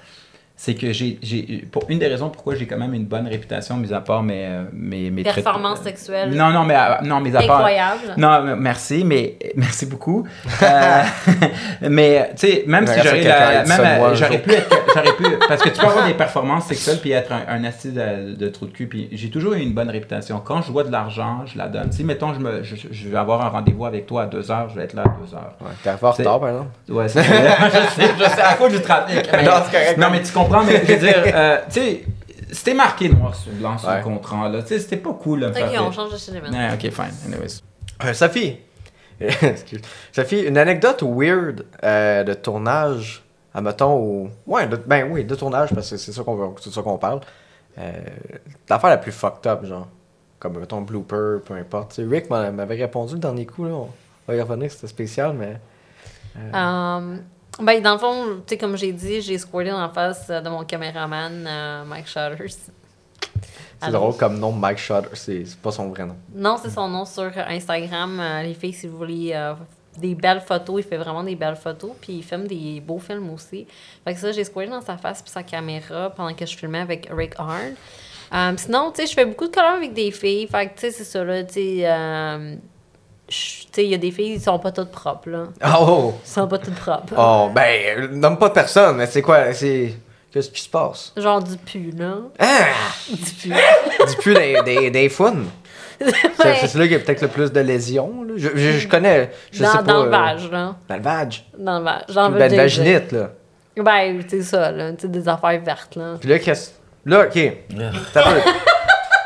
C'est 0.64 0.74
que 0.74 0.92
j'ai, 0.92 1.18
pour 1.72 1.82
une 1.88 1.98
des 1.98 2.06
raisons 2.06 2.28
pourquoi 2.28 2.54
j'ai 2.54 2.68
quand 2.68 2.78
même 2.78 2.94
une 2.94 3.06
bonne 3.06 3.26
réputation, 3.26 3.76
mis 3.76 3.92
à 3.92 4.00
part 4.00 4.22
mes, 4.22 4.46
euh, 4.46 4.62
mes, 4.72 5.10
mes 5.10 5.24
performances 5.24 5.80
sexuelles. 5.80 6.30
Non, 6.30 6.50
non, 6.50 6.62
mais 6.62 6.76
euh, 6.76 7.02
non, 7.02 7.20
mes 7.20 7.34
à 7.34 7.40
Incroyable. 7.40 8.14
Non, 8.16 8.54
merci, 8.56 9.02
mais 9.04 9.40
merci 9.56 9.86
beaucoup. 9.86 10.24
euh, 10.62 11.02
mais 11.90 12.30
tu 12.36 12.46
sais, 12.46 12.64
même 12.68 12.86
si 12.86 12.94
j'aurais 13.02 13.64
j'aurais 14.14 14.38
pu 14.38 14.52
être, 14.52 14.76
j'aurais 14.94 15.16
pu, 15.16 15.24
parce 15.48 15.62
que 15.64 15.70
tu 15.70 15.80
peux 15.80 15.86
avoir 15.88 16.06
des 16.06 16.14
performances 16.24 16.66
sexuelles 16.66 16.98
puis 17.02 17.10
être 17.10 17.32
un, 17.32 17.42
un 17.48 17.64
assis 17.64 17.90
de, 17.90 18.36
de, 18.36 18.48
trou 18.48 18.66
de 18.66 18.70
cul, 18.70 18.86
puis 18.86 19.08
j'ai 19.10 19.30
toujours 19.30 19.54
eu 19.54 19.60
une 19.60 19.72
bonne 19.72 19.90
réputation. 19.90 20.40
Quand 20.44 20.62
je 20.62 20.70
vois 20.70 20.84
de 20.84 20.92
l'argent, 20.92 21.40
je 21.44 21.58
la 21.58 21.66
donne. 21.66 21.90
Si 21.90 22.04
mettons, 22.04 22.34
je 22.34 22.38
me, 22.38 22.62
je, 22.62 22.76
je, 22.88 23.08
vais 23.08 23.18
avoir 23.18 23.44
un 23.44 23.48
rendez-vous 23.48 23.84
avec 23.84 24.06
toi 24.06 24.22
à 24.22 24.26
deux 24.26 24.48
heures, 24.52 24.68
je 24.68 24.76
vais 24.76 24.84
être 24.84 24.94
là 24.94 25.02
à 25.02 25.08
deux 25.08 25.34
heures. 25.34 25.56
Ouais, 25.60 25.72
t'es 25.82 25.90
un 25.90 25.96
fort 25.96 26.16
tard, 26.16 26.38
par 26.38 26.50
exemple. 26.50 26.70
Ouais, 26.88 27.08
c'est 27.08 27.24
je 27.24 28.00
sais, 28.00 28.10
je 28.16 28.24
sais 28.30 28.42
à 28.42 28.54
cause 28.54 28.70
du 28.70 28.80
trafic. 28.80 29.28
Mais, 29.32 29.42
non, 29.42 29.50
non, 29.98 30.06
mais 30.12 30.22
tu 30.22 30.30
comprends 30.30 30.51
mais 30.66 30.86
je 30.86 30.92
veux 30.92 30.98
dire, 30.98 31.22
euh, 31.34 31.58
tu 31.66 31.80
sais, 31.80 32.04
c'était 32.52 32.74
marqué 32.74 33.08
noir 33.08 33.34
sur 33.34 33.52
blanc 33.52 33.78
sur 33.78 33.90
le 33.90 34.02
contrat, 34.02 34.48
là. 34.48 34.62
Tu 34.62 34.68
sais, 34.68 34.78
c'était 34.78 34.96
pas 34.96 35.12
cool, 35.14 35.40
là. 35.40 35.48
Ok, 35.48 35.80
on 35.80 35.92
change 35.92 36.12
de 36.12 36.16
cinéma. 36.16 36.50
Ouais, 36.50 36.74
ok, 36.74 36.90
fine. 36.90 37.14
Anyways. 37.26 37.62
Euh, 38.04 38.12
Sophie. 38.12 38.58
Sophie, 40.12 40.42
une 40.42 40.58
anecdote 40.58 41.02
weird 41.02 41.64
euh, 41.82 42.24
de 42.24 42.34
tournage, 42.34 43.22
admettons, 43.54 43.96
ou... 43.98 44.30
Ouais, 44.46 44.68
ben 44.86 45.08
oui, 45.10 45.24
de 45.24 45.34
tournage, 45.34 45.70
parce 45.74 45.90
que 45.90 45.96
c'est 45.96 46.12
ça 46.12 46.22
qu'on 46.22 46.54
c'est 46.60 46.72
ça 46.72 46.82
qu'on 46.82 46.98
parle. 46.98 47.20
Euh, 47.78 47.92
L'affaire 48.68 48.90
la 48.90 48.98
plus 48.98 49.12
fucked 49.12 49.46
up, 49.50 49.64
genre. 49.64 49.88
Comme, 50.38 50.58
mettons, 50.58 50.80
blooper, 50.80 51.40
peu 51.44 51.54
importe. 51.54 51.92
sais, 51.92 52.04
Rick 52.04 52.28
m'avait 52.28 52.74
répondu 52.74 53.14
le 53.14 53.20
dernier 53.20 53.46
coup, 53.46 53.64
là. 53.64 53.70
On 53.72 53.88
va 54.26 54.34
y 54.34 54.40
revenir, 54.40 54.70
c'était 54.70 54.88
spécial, 54.88 55.34
mais... 55.34 55.58
Euh... 56.36 56.96
Um, 56.98 57.22
ben, 57.60 57.82
dans 57.82 57.92
le 57.92 57.98
fond, 57.98 58.24
tu 58.46 58.54
sais, 58.54 58.58
comme 58.58 58.76
j'ai 58.76 58.92
dit, 58.92 59.20
j'ai 59.20 59.36
dans 59.36 59.80
la 59.80 59.90
face 59.90 60.28
de 60.28 60.48
mon 60.48 60.64
caméraman, 60.64 61.46
euh, 61.46 61.84
Mike 61.84 62.06
Shutters. 62.06 62.56
C'est 63.80 63.90
drôle 63.90 64.16
comme 64.16 64.38
nom, 64.38 64.52
Mike 64.52 64.78
Shutters, 64.78 65.14
c'est 65.14 65.44
pas 65.60 65.72
son 65.72 65.88
vrai 65.88 66.06
nom. 66.06 66.16
Non, 66.34 66.56
c'est 66.62 66.70
son 66.70 66.88
nom 66.88 67.04
sur 67.04 67.30
Instagram. 67.36 68.18
Euh, 68.20 68.42
les 68.42 68.54
filles, 68.54 68.72
si 68.72 68.86
vous 68.86 68.96
voulez 68.96 69.32
euh, 69.34 69.54
des 69.98 70.14
belles 70.14 70.40
photos, 70.40 70.82
il 70.82 70.88
fait 70.88 70.96
vraiment 70.96 71.24
des 71.24 71.34
belles 71.36 71.56
photos, 71.56 71.90
puis 72.00 72.14
il 72.14 72.22
filme 72.22 72.46
des 72.46 72.80
beaux 72.80 73.00
films 73.00 73.28
aussi. 73.30 73.66
Fait 74.04 74.14
que 74.14 74.20
ça, 74.20 74.32
j'ai 74.32 74.44
squirté 74.44 74.70
dans 74.70 74.80
sa 74.80 74.96
face 74.96 75.20
puis 75.20 75.30
sa 75.30 75.42
caméra 75.42 76.10
pendant 76.10 76.32
que 76.32 76.46
je 76.46 76.56
filmais 76.56 76.80
avec 76.80 77.08
Rick 77.10 77.34
Hard. 77.38 78.58
sinon, 78.58 78.92
tu 78.92 79.02
sais, 79.02 79.08
je 79.08 79.14
fais 79.14 79.26
beaucoup 79.26 79.48
de 79.48 79.54
collabs 79.54 79.76
avec 79.76 79.92
des 79.92 80.10
filles. 80.10 80.46
Fait 80.46 80.68
que, 80.68 80.74
tu 80.74 80.80
sais, 80.80 80.90
c'est 80.90 81.04
ça, 81.04 81.22
là, 81.22 81.44
tu 81.44 81.54
sais 81.54 82.58
il 83.78 83.84
y 83.84 83.94
a 83.94 83.98
des 83.98 84.10
filles, 84.10 84.34
ils 84.34 84.40
sont 84.40 84.58
pas 84.58 84.72
toutes 84.72 84.90
propres, 84.90 85.28
là. 85.30 85.44
Oh! 85.78 86.14
Ils 86.24 86.28
sont 86.28 86.46
pas 86.46 86.58
toutes 86.58 86.74
propres. 86.74 87.14
Oh, 87.16 87.50
ben, 87.54 88.10
nomme 88.12 88.38
pas 88.38 88.48
de 88.48 88.54
personne, 88.54 88.96
mais 88.96 89.06
c'est 89.06 89.22
quoi? 89.22 89.52
C'est. 89.52 89.94
Qu'est-ce 90.32 90.50
qui 90.50 90.62
se 90.62 90.68
passe? 90.68 91.12
Genre 91.16 91.42
du 91.42 91.56
pu, 91.58 91.92
là. 91.96 92.14
Ah! 92.38 92.66
Du 93.10 93.32
pu. 93.32 93.48
du 93.48 94.16
pu 94.20 94.34
des, 94.34 94.62
des, 94.64 94.90
des 94.90 95.08
fun. 95.08 95.34
C'est 96.02 96.74
là 96.74 96.84
qu'il 96.84 96.92
y 96.92 96.94
a 96.94 96.98
peut-être 96.98 97.22
le 97.22 97.28
plus 97.28 97.52
de 97.52 97.60
lésions. 97.60 98.24
Là. 98.24 98.34
Je, 98.36 98.48
je, 98.56 98.88
connais. 98.88 99.30
Je 99.52 99.62
dans, 99.62 99.70
sais 99.70 99.78
pas, 99.78 99.82
dans 99.82 100.04
le 100.04 100.10
vage, 100.10 100.50
là. 100.50 100.74
Dans 100.88 100.96
le 100.96 101.02
vage. 101.02 101.46
Dans 101.56 101.78
le 101.78 101.84
vage. 101.84 102.02
Dans 102.08 102.28
le 102.28 102.38
ben, 102.38 102.56
vaginite, 102.56 103.12
là. 103.12 103.30
Ben, 103.76 104.20
c'est 104.26 104.42
ça, 104.42 104.70
là. 104.72 104.92
Tu 104.92 105.08
des 105.08 105.28
affaires 105.28 105.60
vertes, 105.60 105.96
là. 105.96 106.14
Puis 106.18 106.28
là, 106.28 106.38
qu'est-ce. 106.38 106.70
Là, 107.04 107.26
ok. 107.26 107.52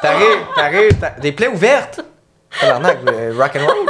T'arrives, 0.03 0.47
t'arrives, 0.55 0.99
des 1.21 1.33
plaies 1.33 1.49
ouvertes. 1.49 2.01
Tabarnak, 2.61 2.99
rock 3.37 3.57
and 3.57 3.67
roll. 3.67 3.87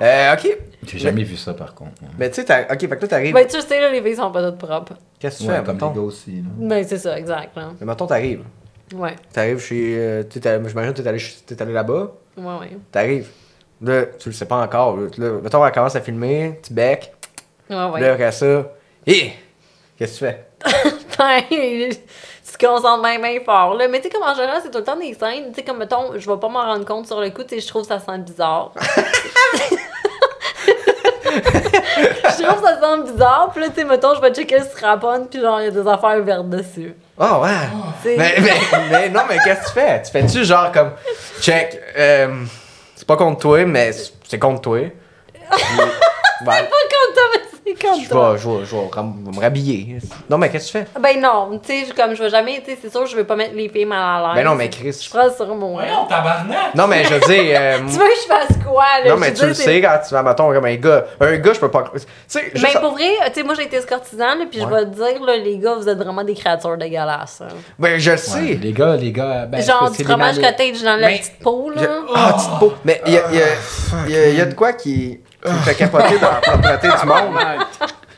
Euh, 0.00 0.34
ok. 0.34 0.58
J'ai 0.86 0.98
jamais 0.98 1.24
vu 1.24 1.36
ça 1.36 1.54
par 1.54 1.74
contre. 1.74 1.92
Mais 2.18 2.30
tu 2.30 2.42
sais, 2.42 2.66
ok, 2.70 2.80
fait 2.80 2.88
que 2.88 2.94
toi 2.94 3.08
t'arrives. 3.08 3.34
Ben 3.34 3.46
tu 3.46 3.60
sais, 3.60 3.80
là, 3.80 3.90
les 3.90 4.00
filles 4.00 4.16
sont 4.16 4.30
pas 4.30 4.50
toutes 4.50 4.58
propres. 4.58 4.94
Qu'est-ce 5.18 5.38
que 5.40 5.44
tu 5.44 5.50
fais, 5.50 5.62
comme 5.64 5.76
les 5.76 5.94
gars 5.94 6.00
aussi. 6.00 6.36
Là. 6.36 6.48
Ben 6.58 6.84
c'est 6.86 6.98
ça, 6.98 7.18
exact. 7.18 7.56
Là. 7.56 7.70
Mais 7.80 7.86
maintenant 7.86 8.06
t'arrives. 8.06 8.44
Ouais. 8.94 9.16
T'arrives 9.32 9.60
chez. 9.60 9.96
Euh, 9.98 10.22
J'imagine 10.30 10.92
que 10.94 11.02
t'es 11.02 11.08
allé, 11.08 11.18
es 11.50 11.62
allé 11.62 11.72
là-bas. 11.72 12.12
Ouais, 12.36 12.58
ouais. 12.60 12.76
T'arrives. 12.90 13.28
Là, 13.80 14.06
tu 14.18 14.28
le 14.30 14.34
sais 14.34 14.46
pas 14.46 14.62
encore. 14.62 14.96
Là, 14.96 15.40
mettons, 15.42 15.64
elle 15.64 15.72
commence 15.72 15.94
à 15.96 16.00
filmer, 16.00 16.58
tu 16.62 16.72
bec. 16.72 17.12
Ouais, 17.68 17.76
ouais. 17.90 18.00
Là, 18.00 18.12
après 18.12 18.32
ça. 18.32 18.72
Hé! 19.06 19.32
Qu'est-ce 19.96 20.20
que 20.20 20.26
tu 20.26 20.32
fais? 20.32 20.46
tu 21.50 22.58
te 22.58 22.66
concentres 22.66 23.02
même, 23.02 23.20
même 23.20 23.44
fort. 23.44 23.74
Là. 23.74 23.88
Mais 23.88 23.98
tu 23.98 24.04
sais, 24.04 24.10
comme 24.10 24.22
en 24.22 24.34
général, 24.34 24.60
c'est 24.62 24.70
tout 24.70 24.78
le 24.78 24.84
temps 24.84 24.96
des 24.96 25.14
scènes. 25.14 25.50
Tu 25.50 25.56
sais, 25.56 25.62
comme 25.64 25.78
mettons, 25.78 26.12
je 26.16 26.30
vais 26.30 26.36
pas 26.36 26.48
m'en 26.48 26.62
rendre 26.62 26.84
compte 26.84 27.06
sur 27.06 27.20
le 27.20 27.30
coup, 27.30 27.42
tu 27.42 27.56
sais, 27.56 27.60
je 27.60 27.68
trouve 27.68 27.84
ça 27.84 27.98
sent 27.98 28.18
bizarre. 28.18 28.72
je 31.28 32.44
trouve 32.44 32.64
ça 32.64 32.80
sent 32.80 33.12
bizarre. 33.12 33.50
Puis 33.52 33.62
là, 33.62 33.68
tu 33.68 33.74
sais, 33.76 33.84
mettons, 33.84 34.14
je 34.14 34.20
vais 34.20 34.32
checker 34.32 34.58
le 34.58 34.64
strapon, 34.64 35.26
puis 35.30 35.40
genre, 35.40 35.60
il 35.60 35.64
y 35.64 35.68
a 35.68 35.70
des 35.70 35.86
affaires 35.86 36.22
vertes 36.22 36.48
dessus. 36.48 36.94
Oh, 37.18 37.42
ouais. 37.42 38.16
Mais, 38.16 38.34
mais, 38.40 38.54
mais, 38.90 39.08
non, 39.08 39.22
mais 39.28 39.38
qu'est-ce 39.44 39.60
que 39.60 39.66
tu 39.66 39.72
fais? 39.72 40.02
Tu 40.02 40.10
fais-tu 40.10 40.44
genre 40.44 40.70
comme, 40.72 40.92
check, 41.40 41.78
euh, 41.96 42.44
c'est 42.94 43.06
pas 43.06 43.16
contre 43.16 43.40
toi, 43.40 43.64
mais 43.64 43.90
c'est 43.92 44.38
contre 44.38 44.62
toi. 44.62 44.80
Pas 46.44 46.62
mais 46.62 46.68
je 48.04 48.14
vais, 48.14 48.38
je, 48.38 48.48
vais, 48.48 48.64
je 48.64 48.76
vais 48.76 49.02
me 49.02 49.40
rhabiller. 49.40 49.98
Non, 50.28 50.38
mais 50.38 50.48
qu'est-ce 50.50 50.72
que 50.72 50.78
tu 50.78 50.84
fais? 50.84 51.00
Ben 51.00 51.20
non, 51.20 51.58
tu 51.58 51.84
sais, 51.84 51.92
comme 51.94 52.14
je 52.14 52.22
vais 52.22 52.30
jamais, 52.30 52.62
tu 52.64 52.70
sais, 52.70 52.78
c'est 52.80 52.90
sûr, 52.90 53.06
je 53.06 53.16
vais 53.16 53.24
pas 53.24 53.36
mettre 53.36 53.54
les 53.54 53.68
filles 53.68 53.84
mal 53.84 54.24
à 54.24 54.28
l'aise. 54.28 54.42
Ben 54.42 54.50
non, 54.50 54.54
mais 54.54 54.70
Chris. 54.70 55.00
Je 55.04 55.10
prends 55.10 55.32
sur 55.34 55.54
mon. 55.54 55.78
non, 55.78 56.06
tabarnak! 56.08 56.74
Non, 56.74 56.86
mais 56.86 57.04
je 57.04 57.14
veux 57.14 57.20
dire. 57.20 57.58
Euh, 57.60 57.78
tu 57.88 57.98
veux 57.98 58.06
que 58.06 58.20
je 58.22 58.26
fasse 58.26 58.58
quoi, 58.64 58.84
là? 59.04 59.10
Non, 59.10 59.16
mais 59.16 59.32
tu 59.32 59.46
le 59.46 59.54
sais 59.54 59.80
quand 59.80 59.98
tu 60.06 60.14
vas, 60.14 60.22
mettons, 60.22 60.52
comme 60.52 60.64
un 60.64 60.76
gars. 60.76 61.04
Un 61.20 61.36
gars, 61.36 61.52
je 61.52 61.60
peux 61.60 61.70
pas. 61.70 61.90
Tu 61.94 62.00
sais, 62.26 62.50
Mais 62.54 62.60
ben, 62.74 62.80
pour 62.80 62.92
vrai, 62.92 63.10
tu 63.26 63.34
sais, 63.34 63.42
moi, 63.42 63.54
j'ai 63.54 63.64
été 63.64 63.76
escortisant, 63.76 64.34
là, 64.34 64.44
puis 64.50 64.60
je 64.60 64.66
vais 64.66 64.84
te 64.84 64.94
dire, 64.94 65.22
là, 65.24 65.36
les 65.36 65.58
gars, 65.58 65.74
vous 65.74 65.88
êtes 65.88 65.98
vraiment 65.98 66.24
des 66.24 66.34
créatures 66.34 66.76
dégueulasses. 66.76 67.42
Hein. 67.42 67.54
Ben, 67.78 67.98
je 67.98 68.10
le 68.12 68.16
sais. 68.16 68.58
les 68.60 68.72
gars, 68.72 68.96
les 68.96 69.12
gars. 69.12 69.46
Ben, 69.46 69.62
Genre 69.62 69.90
du 69.90 70.04
fromage 70.04 70.36
cottage 70.36 70.82
dans 70.82 70.96
la 70.96 71.08
petite 71.08 71.38
peau, 71.40 71.70
là. 71.74 71.82
Ah, 72.14 72.34
petite 72.34 72.58
peau. 72.58 72.72
Mais 72.84 73.00
il 73.06 73.12
y 73.12 73.18
a, 73.18 73.22
y, 74.08 74.16
a, 74.16 74.28
y 74.30 74.40
a 74.40 74.46
de 74.46 74.54
quoi 74.54 74.72
qui 74.72 75.20
me 75.44 75.58
fait 75.58 75.74
capoter 75.74 76.18
dans 76.18 76.30
la 76.30 76.40
propreté 76.40 76.88
du 76.88 77.06
monde. 77.06 77.38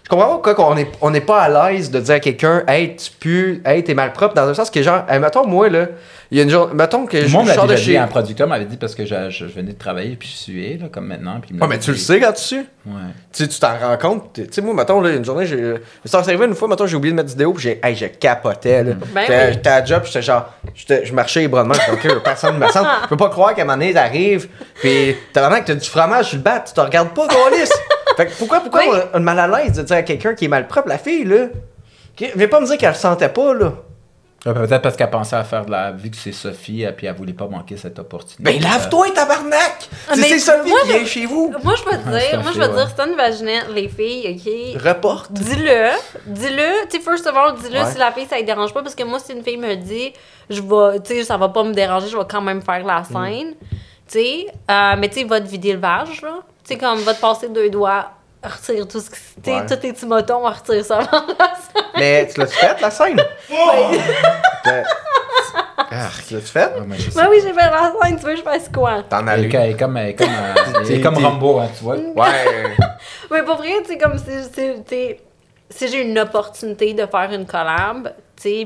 Comprends 0.09 0.39
pas 0.39 0.55
qu'on 0.55 0.75
n'est 0.75 0.91
on 1.01 1.15
est 1.15 1.21
pas 1.21 1.43
à 1.43 1.71
l'aise 1.71 1.91
de 1.91 2.01
dire 2.01 2.17
à 2.17 2.21
quelqu'un, 2.21 2.65
hey, 2.67 2.97
tu 2.97 3.11
pues, 3.21 3.61
hey, 3.65 3.85
t'es 3.85 3.95
malpropre, 3.95 4.35
dans 4.35 4.49
un 4.49 4.55
sens 4.55 4.69
que 4.69 4.83
genre, 4.83 5.05
hey, 5.09 5.21
mettons, 5.21 5.47
moi, 5.47 5.69
là, 5.69 5.87
il 6.33 6.38
y 6.38 6.40
a 6.40 6.45
une 6.45 6.51
journée, 6.51 6.75
mettons 6.75 7.07
que 7.07 7.27
je, 7.27 7.37
monde 7.37 7.49
sors 7.49 7.66
de 7.66 7.75
chez. 7.75 7.99
un 7.99 8.07
producteur 8.07 8.47
m'avait 8.47 8.64
dit 8.64 8.77
parce 8.77 8.95
que 8.95 9.05
je, 9.05 9.31
je, 9.31 9.45
venais 9.47 9.73
de 9.73 9.79
travailler 9.79 10.14
puis 10.14 10.29
je 10.29 10.37
suais, 10.37 10.79
là, 10.81 10.87
comme 10.88 11.07
maintenant. 11.07 11.40
Puis 11.40 11.57
ah, 11.61 11.66
mais 11.66 11.79
tu 11.81 11.90
le 11.90 11.97
sais 11.97 12.21
quand 12.21 12.33
tu 12.33 12.43
sues? 12.43 12.66
Ouais. 12.87 12.93
Tu 13.33 13.49
t'en 13.49 13.77
rends 13.77 13.97
compte? 13.97 14.33
Tu 14.35 14.47
sais, 14.49 14.62
moi, 14.62 14.73
mettons, 14.73 15.01
là, 15.01 15.11
une 15.11 15.25
journée, 15.25 15.45
j'ai. 15.45 15.75
Ça 16.05 16.19
arrivé 16.19 16.47
une 16.47 16.55
fois, 16.55 16.69
mettons, 16.69 16.87
j'ai 16.87 16.95
oublié 16.95 17.12
de 17.12 17.16
mettre 17.16 17.31
vidéo 17.31 17.53
puis 17.53 17.64
j'ai, 17.64 17.81
hey, 17.83 17.97
je 17.97 18.07
capotais, 18.07 18.85
là. 18.85 18.93
Ben 19.12 19.53
j'étais 19.53 19.69
à 19.69 19.85
job, 19.85 20.03
j'étais 20.05 20.23
genre, 20.23 20.55
je 20.73 21.12
marchais 21.12 21.40
les 21.40 21.49
bras 21.49 21.64
de 21.64 21.69
main, 21.69 21.75
j'étais 21.75 22.14
ok, 22.14 22.23
personne 22.23 22.59
me 22.59 22.69
sent. 22.69 22.79
Je 23.03 23.09
peux 23.09 23.16
pas 23.16 23.29
croire 23.29 23.53
qu'à 23.57 23.62
un 23.62 23.64
moment 23.64 23.79
donné, 23.79 23.93
t'arrives, 23.93 24.49
puis 24.77 25.16
t'as 25.33 25.40
vraiment 25.49 25.61
que 25.61 25.66
t'as 25.66 25.75
du 25.75 25.88
fromage 25.88 26.27
sur 26.27 26.37
le 26.37 26.45
bat, 26.45 26.61
tu 26.61 26.73
te 26.73 26.81
regardes 26.81 27.12
pas, 27.12 27.27
Gaulis! 27.27 27.71
fait 28.16 28.27
que 28.27 28.33
pourquoi, 28.38 28.61
pourquoi 28.61 28.83
on 29.12 29.16
a 29.16 29.19
mal 29.19 29.38
à 29.40 29.49
l'aise 29.49 29.73
de 29.73 29.83
dire 29.83 29.97
à 29.97 30.03
quelqu'un 30.03 30.35
qui 30.35 30.45
est 30.45 30.49
mal 30.49 30.69
propre, 30.69 30.88
la 30.88 30.99
fille, 30.99 31.25
là? 31.25 31.49
Viens 32.37 32.49
pas 32.49 32.61
me 32.61 32.66
dire 32.66 32.77
qu'elle 32.79 32.90
le 32.90 32.95
sentait 32.95 33.31
pas, 33.31 33.53
là. 33.53 33.73
Peut-être 34.42 34.81
parce 34.81 34.96
qu'elle 34.96 35.11
pensait 35.11 35.37
à 35.37 35.44
faire 35.44 35.66
de 35.66 35.70
la. 35.70 35.92
Vu 35.92 36.11
que 36.11 36.16
c'est 36.16 36.33
Sophie, 36.33 36.83
et 36.83 36.92
puis 36.92 37.07
elle 37.07 37.14
voulait 37.14 37.35
pas 37.35 37.46
manquer 37.46 37.76
cette 37.76 37.98
opportunité. 37.98 38.42
Ben 38.42 38.62
lave-toi, 38.62 39.11
tabarnak! 39.11 39.88
Ah, 40.09 40.14
c'est 40.14 40.38
Sophie 40.38 40.72
qui 40.83 40.88
vient 40.88 41.05
chez 41.05 41.26
vous! 41.26 41.53
Moi, 41.62 41.74
je 41.76 41.83
peux 41.83 41.90
te 41.90 42.09
dire, 42.09 42.40
moi, 42.42 42.50
je 42.55 42.61
veux 42.61 42.68
dire, 42.68 42.88
c'est 42.96 43.03
une 43.07 43.16
vaginette, 43.16 43.66
les 43.74 43.88
filles, 43.88 44.35
ok? 44.35 44.83
Reporte! 44.83 45.33
Dis-le, 45.33 45.90
dis-le, 46.26 46.88
tu 46.88 46.96
sais, 46.96 47.03
first 47.03 47.26
of 47.26 47.37
all, 47.37 47.55
dis-le 47.55 47.85
si 47.92 47.98
la 47.98 48.12
fille, 48.12 48.26
ça 48.26 48.40
ne 48.40 48.46
dérange 48.46 48.72
pas, 48.72 48.83
parce 48.83 48.94
que 48.94 49.05
moi, 49.05 49.18
si 49.18 49.33
une 49.33 49.42
fille 49.44 49.59
me 49.59 49.74
dit, 49.74 50.14
je 50.48 50.62
vais, 50.62 51.00
tu 51.00 51.16
sais, 51.16 51.24
ça 51.24 51.37
va 51.37 51.50
pas 51.50 51.62
me 51.62 51.74
déranger, 51.74 52.09
je 52.09 52.16
vais 52.16 52.24
quand 52.29 52.40
même 52.40 52.62
faire 52.62 52.83
la 52.83 53.05
scène, 53.05 53.55
tu 53.61 53.68
sais, 54.07 54.46
euh, 54.70 54.94
mais 54.98 55.11
tu 55.11 55.20
sais, 55.20 55.24
va 55.24 55.40
te 55.42 55.48
vider 55.48 55.74
le 55.74 55.81
vage, 55.81 56.22
là. 56.22 56.38
Tu 56.64 56.74
sais, 56.74 56.79
comme, 56.79 57.00
va 57.00 57.12
te 57.12 57.20
passer 57.20 57.50
deux 57.50 57.68
doigts 57.68 58.11
retire 58.42 58.88
tout 58.88 59.00
ce 59.00 59.11
que 59.11 59.16
ouais. 59.50 59.66
tous 59.66 59.76
tes 59.76 59.92
petits 59.92 60.07
motons, 60.07 60.46
on 60.46 60.50
retire 60.50 60.85
ça 60.85 60.98
avant 60.98 61.26
la 61.38 61.55
scène. 61.55 61.85
Mais 61.96 62.29
tu 62.33 62.40
l'as-tu 62.40 62.57
fait, 62.57 62.81
la 62.81 62.90
scène? 62.90 63.20
Oui. 63.50 63.98
Ah, 65.92 66.09
tu 66.26 66.35
l'as-tu 66.35 66.46
fait? 66.46 66.72
Ouais, 66.74 66.87
ben 67.16 67.26
oui, 67.29 67.38
j'ai 67.42 67.53
fait 67.53 67.70
la 67.70 67.92
scène, 68.00 68.18
tu 68.18 68.24
veux, 68.24 68.37
je 68.37 68.42
fasse 68.42 68.68
quoi? 68.68 69.03
T'en 69.09 69.26
as 69.26 69.37
lu. 69.37 69.50
Elle 69.53 69.70
est 69.70 69.76
comme, 69.76 69.96
elle 69.96 70.11
est 70.11 70.14
comme, 70.14 70.29
euh, 70.29 70.81
elle 70.81 70.92
est 70.92 71.00
comme 71.00 71.16
Rambo, 71.16 71.59
hein, 71.59 71.68
tu 71.76 71.85
vois. 71.85 71.96
Ouais. 71.96 72.76
Mais 73.31 73.42
pour 73.44 73.57
vrai, 73.57 73.83
tu 73.83 73.92
sais, 73.92 73.98
comme 73.98 74.16
si, 74.18 74.42
si, 74.44 74.50
tu 74.50 74.83
sais, 74.88 75.20
si 75.68 75.88
j'ai 75.88 76.03
une 76.03 76.18
opportunité 76.18 76.94
de 76.94 77.07
faire 77.07 77.33
une 77.33 77.46
collab, 77.46 78.12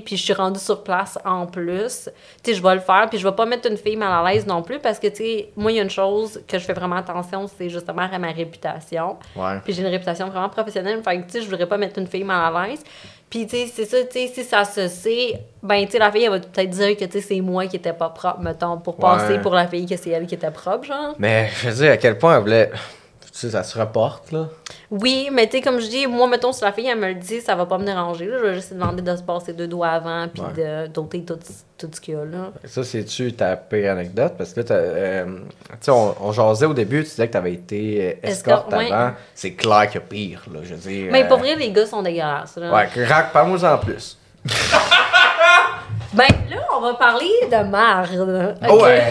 puis 0.05 0.17
je 0.17 0.23
suis 0.23 0.33
rendue 0.33 0.61
sur 0.61 0.83
place 0.83 1.19
en 1.25 1.47
plus, 1.47 2.11
tu 2.43 2.51
sais, 2.51 2.57
je 2.57 2.63
vais 2.63 2.75
le 2.75 2.81
faire, 2.81 3.09
puis 3.09 3.19
je 3.19 3.27
vais 3.27 3.35
pas 3.35 3.47
mettre 3.47 3.71
une 3.71 3.77
fille 3.77 3.97
mal 3.97 4.13
à 4.13 4.31
l'aise 4.31 4.47
non 4.47 4.63
plus, 4.63 4.79
parce 4.79 4.99
que, 4.99 5.09
tu 5.09 5.17
sais, 5.17 5.49
moi, 5.57 5.73
il 5.73 5.77
y 5.77 5.81
a 5.81 5.83
une 5.83 5.91
chose 5.91 6.41
que 6.47 6.59
je 6.59 6.65
fais 6.65 6.73
vraiment 6.73 6.97
attention, 6.97 7.47
c'est 7.47 7.69
justement 7.69 8.09
à 8.11 8.19
ma 8.19 8.31
réputation. 8.33 9.17
Ouais. 9.37 9.61
Puis 9.65 9.73
j'ai 9.73 9.83
une 9.83 9.89
réputation 9.89 10.29
vraiment 10.29 10.49
professionnelle, 10.49 11.03
fait 11.03 11.21
que, 11.21 11.25
tu 11.25 11.31
sais, 11.33 11.43
je 11.43 11.49
voudrais 11.49 11.67
pas 11.67 11.77
mettre 11.77 11.99
une 11.99 12.07
fille 12.07 12.25
mal 12.25 12.55
à 12.55 12.67
l'aise. 12.67 12.83
Puis, 13.31 13.47
tu 13.49 13.57
sais, 13.57 13.67
c'est 13.67 13.85
ça, 13.85 13.97
tu 14.05 14.13
sais, 14.13 14.27
si 14.33 14.45
ça 14.45 14.65
se 14.65 14.87
sait, 14.87 15.41
ben, 15.61 15.85
tu 15.87 15.93
sais, 15.93 15.99
la 15.99 16.13
fille, 16.13 16.25
elle 16.25 16.31
va 16.31 16.39
peut-être 16.39 16.71
dire 16.71 16.97
que, 16.97 17.05
tu 17.05 17.13
sais, 17.13 17.21
c'est 17.21 17.41
moi 17.41 17.67
qui 17.67 17.77
étais 17.77 17.93
pas 17.93 18.11
propre, 18.11 18.39
mettons, 18.39 18.79
pour 18.79 18.97
passer 18.97 19.39
pour 19.39 19.55
la 19.55 19.67
fille 19.67 19.87
que 19.87 19.97
c'est 19.97 20.11
elle 20.11 20.27
qui 20.27 20.37
était 20.37 20.53
propre, 20.53 20.85
genre. 20.85 21.15
Mais 21.19 21.51
je 21.61 21.69
veux 21.69 21.75
dire, 21.75 21.93
à 21.93 21.97
quel 21.97 22.17
point 22.17 22.37
elle 22.37 22.43
voulait. 22.43 22.71
Tu 23.35 23.41
sais, 23.41 23.51
ça 23.51 23.65
se 23.65 23.77
reporte, 23.77 24.31
là? 24.31 24.47
Oui, 24.93 25.29
mais 25.33 25.49
tu 25.49 25.57
sais, 25.57 25.61
comme 25.61 25.81
je 25.81 25.89
dis, 25.89 26.07
moi, 26.07 26.29
mettons, 26.29 26.53
si 26.53 26.63
la 26.63 26.71
fille, 26.71 26.87
elle 26.87 27.01
me 27.01 27.09
le 27.09 27.15
dit, 27.17 27.41
ça 27.41 27.57
va 27.57 27.67
pas 27.67 27.79
me 27.79 27.85
déranger. 27.85 28.27
Là. 28.27 28.37
Je 28.39 28.45
vais 28.45 28.55
juste 28.55 28.73
demander 28.73 29.03
de 29.03 29.17
se 29.17 29.23
passer 29.25 29.53
deux 29.53 29.67
doigts 29.67 29.89
avant, 29.89 30.29
puis 30.29 30.41
Ouais. 30.41 30.87
de 30.87 30.87
d'ôter 30.87 31.25
tout, 31.25 31.37
tout 31.77 31.89
ce 31.93 32.01
qu'il 32.01 32.15
y 32.15 32.17
a 32.17 32.25
là. 32.25 32.53
Ça, 32.65 32.85
c'est-tu 32.85 33.33
ta 33.33 33.57
pire 33.57 33.91
anecdote? 33.91 34.35
Parce 34.39 34.53
que 34.53 34.61
là, 34.61 34.67
t'as, 34.67 34.75
euh, 34.77 35.25
tu 35.27 35.77
sais, 35.81 35.91
on, 35.91 36.15
on 36.21 36.31
jasait 36.31 36.67
au 36.67 36.75
début, 36.75 37.03
tu 37.03 37.11
disais 37.11 37.27
que 37.27 37.33
t'avais 37.33 37.55
été 37.55 38.19
euh, 38.23 38.29
escorte 38.29 38.73
ouais. 38.73 38.93
avant. 38.93 39.15
C'est 39.35 39.55
clair 39.55 39.89
qu'il 39.91 40.01
y 40.01 40.05
a 40.05 40.07
pire, 40.07 40.43
là, 40.55 40.61
je 40.63 40.75
veux 40.75 40.89
dire. 40.89 41.09
Mais 41.11 41.25
euh, 41.25 41.27
pour 41.27 41.39
vrai, 41.39 41.57
les 41.57 41.73
gars 41.73 41.87
sont 41.87 42.03
dégueulasses. 42.03 42.57
Là. 42.57 42.73
Ouais, 42.73 43.05
rac, 43.05 43.33
parle-moi 43.33 43.65
en 43.65 43.79
plus. 43.79 44.17
Ben 46.13 46.29
là, 46.49 46.59
on 46.77 46.81
va 46.81 46.95
parler 46.95 47.29
de 47.51 47.69
marde. 47.69 48.57
Oh, 48.69 48.75
ok? 48.77 48.83
ouais! 48.85 49.03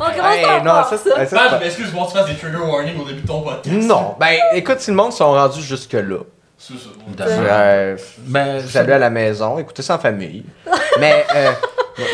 On 0.00 0.16
commence 0.16 0.34
Hey, 0.36 0.42
par 0.44 0.64
non, 0.64 0.72
ça, 0.84 0.84
ça. 0.90 0.96
c'est- 0.98 1.26
ça, 1.26 1.26
c'est 1.50 1.56
je 1.58 1.64
m'excuse, 1.64 1.92
bon, 1.92 2.04
tu 2.06 2.12
fasses 2.16 2.26
des 2.26 2.34
trigger 2.36 2.56
warnings 2.58 3.00
au 3.00 3.04
début 3.04 3.22
de 3.22 3.26
ton 3.26 3.40
podcast. 3.42 3.76
Non, 3.86 4.14
ben 4.18 4.36
écoute, 4.54 4.80
si 4.80 4.90
le 4.90 4.96
monde 4.96 5.12
sont 5.12 5.32
rendus 5.32 5.62
jusque-là, 5.62 6.18
C'est 6.56 6.74
ça. 6.74 7.24
euh, 7.24 7.96
Ben, 8.18 8.60
salut 8.66 8.92
à 8.92 8.98
la 8.98 9.10
maison, 9.10 9.58
écoutez 9.58 9.82
ça 9.82 9.96
en 9.96 9.98
famille. 9.98 10.44
Mais, 11.00 11.24
euh, 11.34 11.50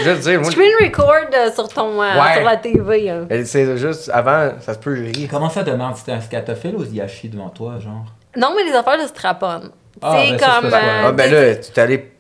je 0.05 0.11
veux 0.11 0.18
dire, 0.18 0.40
moi, 0.40 0.51
Screen 0.51 0.73
record 0.83 1.14
euh, 1.35 1.53
sur 1.53 1.68
ton 1.68 2.01
euh, 2.03 2.20
Ouais. 2.20 2.35
sur 2.37 2.44
la 2.44 2.57
TV. 2.57 3.11
hein. 3.11 3.27
c'est 3.44 3.77
juste, 3.77 4.11
avant, 4.12 4.53
ça 4.61 4.75
se 4.75 4.79
peut 4.79 4.92
rire. 4.94 5.29
Comment 5.31 5.51
ça 5.51 5.62
demande 5.62 5.97
C'était 5.97 6.12
un 6.12 6.20
scatophile 6.20 6.77
ou 6.77 6.85
Yashi 6.85 7.29
devant 7.29 7.49
toi, 7.51 7.75
genre? 7.79 8.05
Non, 8.37 8.53
mais 8.57 8.64
les 8.64 8.73
affaires 8.77 9.01
de 9.01 9.07
strapon. 9.07 9.61
Ah, 10.03 10.16
c'est 10.18 10.33
ben 10.33 10.38
ça, 10.38 10.47
comme. 10.47 10.64
c'est 10.64 10.70
pas 10.70 10.77
euh, 10.79 11.03
Ah, 11.07 11.12
ben 11.12 11.31
là, 11.33 11.55
tu 11.57 11.70
t'es 11.70 11.81
allé 11.81 12.11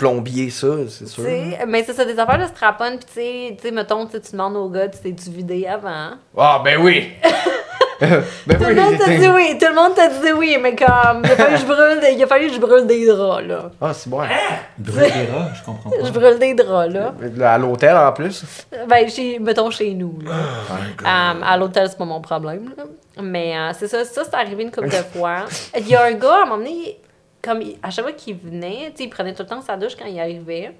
plombier 0.00 0.48
ça, 0.48 0.66
c'est 0.88 1.06
sûr. 1.06 1.22
mais 1.68 1.84
c'est 1.84 1.92
ça, 1.92 2.06
des 2.06 2.18
affaires 2.18 2.38
de 2.38 2.46
strapon, 2.46 2.96
puis 2.96 3.06
tu 3.06 3.12
sais, 3.12 3.56
tu 3.60 3.68
sais, 3.68 3.70
mettons, 3.70 4.06
tu 4.06 4.12
sais, 4.12 4.20
tu 4.20 4.32
demandes 4.32 4.56
au 4.56 4.68
gars, 4.70 4.88
tu 4.88 4.98
t'es-tu 4.98 5.28
vidé 5.30 5.66
avant? 5.66 6.12
Ah, 6.38 6.62
ben 6.64 6.78
oui! 6.80 7.10
ben 8.00 8.22
Tout 8.58 8.64
le 8.64 8.74
monde 8.76 8.98
t'a 8.98 9.08
dit 9.18 9.28
oui, 9.28 9.58
tout 9.60 9.66
le 9.68 9.74
monde 9.74 9.94
t'a 9.94 10.08
dit 10.08 10.32
oui, 10.34 10.56
mais 10.58 10.74
comme, 10.74 11.22
il 11.22 11.30
a 11.32 11.36
fallu 11.36 11.54
que 11.56 11.60
je 11.60 11.66
brûle, 11.66 12.00
des- 12.00 12.12
il 12.12 12.22
a 12.22 12.26
fallu 12.26 12.46
que 12.48 12.54
je 12.54 12.58
brûle 12.58 12.86
des 12.86 13.06
draps, 13.06 13.46
là. 13.46 13.70
Ah, 13.78 13.92
c'est 13.92 14.08
bon. 14.08 14.20
Brûle 14.78 15.02
des 15.02 15.30
rats, 15.30 15.50
je 15.54 15.62
comprends 15.66 15.90
pas. 15.90 15.96
Je 16.02 16.10
brûle 16.10 16.38
des 16.38 16.54
draps, 16.54 16.94
là. 16.94 17.12
À 17.52 17.58
l'hôtel 17.58 17.94
en 17.94 18.10
plus? 18.12 18.42
Ben, 18.88 19.06
chez, 19.10 19.38
mettons 19.38 19.70
chez 19.70 19.92
nous, 19.92 20.18
là. 20.24 20.32
Euh, 20.32 21.42
à 21.44 21.56
l'hôtel, 21.58 21.88
c'est 21.90 21.98
pas 21.98 22.06
mon 22.06 22.22
problème, 22.22 22.72
là. 22.74 22.84
Mais 23.22 23.54
euh, 23.54 23.72
c'est 23.78 23.88
ça, 23.88 24.02
ça, 24.06 24.22
c'est 24.24 24.34
arrivé 24.34 24.62
une 24.62 24.70
couple 24.70 24.88
de 24.88 25.18
fois. 25.18 25.44
Il 25.76 25.86
y 25.86 25.94
a 25.94 26.04
un 26.04 26.12
gars, 26.12 26.36
à 26.40 26.42
un 26.44 26.46
moment 26.46 26.56
donné, 26.56 26.98
comme, 27.42 27.62
il- 27.62 27.78
à 27.82 27.90
chaque 27.90 28.04
fois 28.04 28.12
qu'il 28.12 28.36
venait, 28.36 28.90
tu 28.90 28.98
sais, 28.98 29.04
il 29.04 29.10
prenait 29.10 29.34
tout 29.34 29.42
le 29.42 29.48
temps 29.48 29.62
sa 29.62 29.76
douche 29.76 29.96
quand 29.96 30.06
il 30.06 30.18
arrivait. 30.20 30.72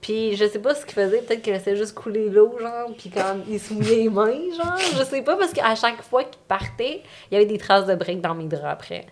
Puis 0.00 0.34
je 0.36 0.46
sais 0.48 0.58
pas 0.58 0.74
ce 0.74 0.84
qu'il 0.84 0.94
faisait, 0.94 1.18
peut-être 1.22 1.42
qu'il 1.42 1.52
laissait 1.52 1.76
juste 1.76 1.94
couler 1.94 2.28
l'eau, 2.28 2.56
genre, 2.60 2.90
puis 2.98 3.08
quand 3.08 3.36
il 3.48 3.60
se 3.60 3.72
mouillait 3.72 3.96
les 3.96 4.08
mains, 4.08 4.32
genre, 4.56 4.76
je 4.98 5.04
sais 5.04 5.22
pas, 5.22 5.36
parce 5.36 5.52
qu'à 5.52 5.74
chaque 5.76 6.02
fois 6.02 6.24
qu'il 6.24 6.40
partait, 6.48 7.02
il 7.30 7.34
y 7.34 7.36
avait 7.36 7.46
des 7.46 7.58
traces 7.58 7.86
de 7.86 7.94
briques 7.94 8.20
dans 8.20 8.34
mes 8.34 8.46
draps 8.46 8.64
après. 8.72 9.06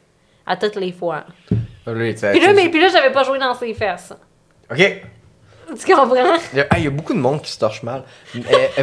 À 0.47 0.57
toutes 0.57 0.75
les 0.77 0.91
fois. 0.91 1.25
Lui, 1.87 2.15
tu- 2.15 2.27
Puis 2.29 2.41
là, 2.41 2.53
mais, 2.53 2.69
puis 2.71 2.81
là 2.81 2.89
j'avais 2.89 3.13
pas 3.13 3.23
joué 3.23 3.39
dans 3.39 3.55
ses 3.55 3.73
fesses. 3.73 4.13
Ok. 4.71 5.03
Tu 5.79 5.95
comprends? 5.95 6.35
Il 6.53 6.59
y, 6.59 6.61
a, 6.63 6.67
ah, 6.71 6.79
il 6.79 6.85
y 6.85 6.87
a 6.89 6.91
beaucoup 6.91 7.15
de 7.15 7.21
monde 7.21 7.41
qui 7.43 7.53
se 7.53 7.59
torche 7.61 7.85
mal. 7.85 8.03
Mais, 8.35 8.43
mais, 8.79 8.83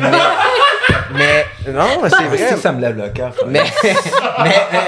mais- 1.13 1.45
non, 1.71 2.01
mais 2.01 2.09
c'est 2.09 2.15
C'est 2.17 2.23
vrai 2.25 2.37
que 2.55 2.59
ça 2.59 2.71
me 2.71 2.81
lève 2.81 2.97
le 2.97 3.09
cœur. 3.09 3.31
Mais, 3.47 3.59
même. 3.63 3.63
mais, 4.43 4.55
euh, 4.73 4.79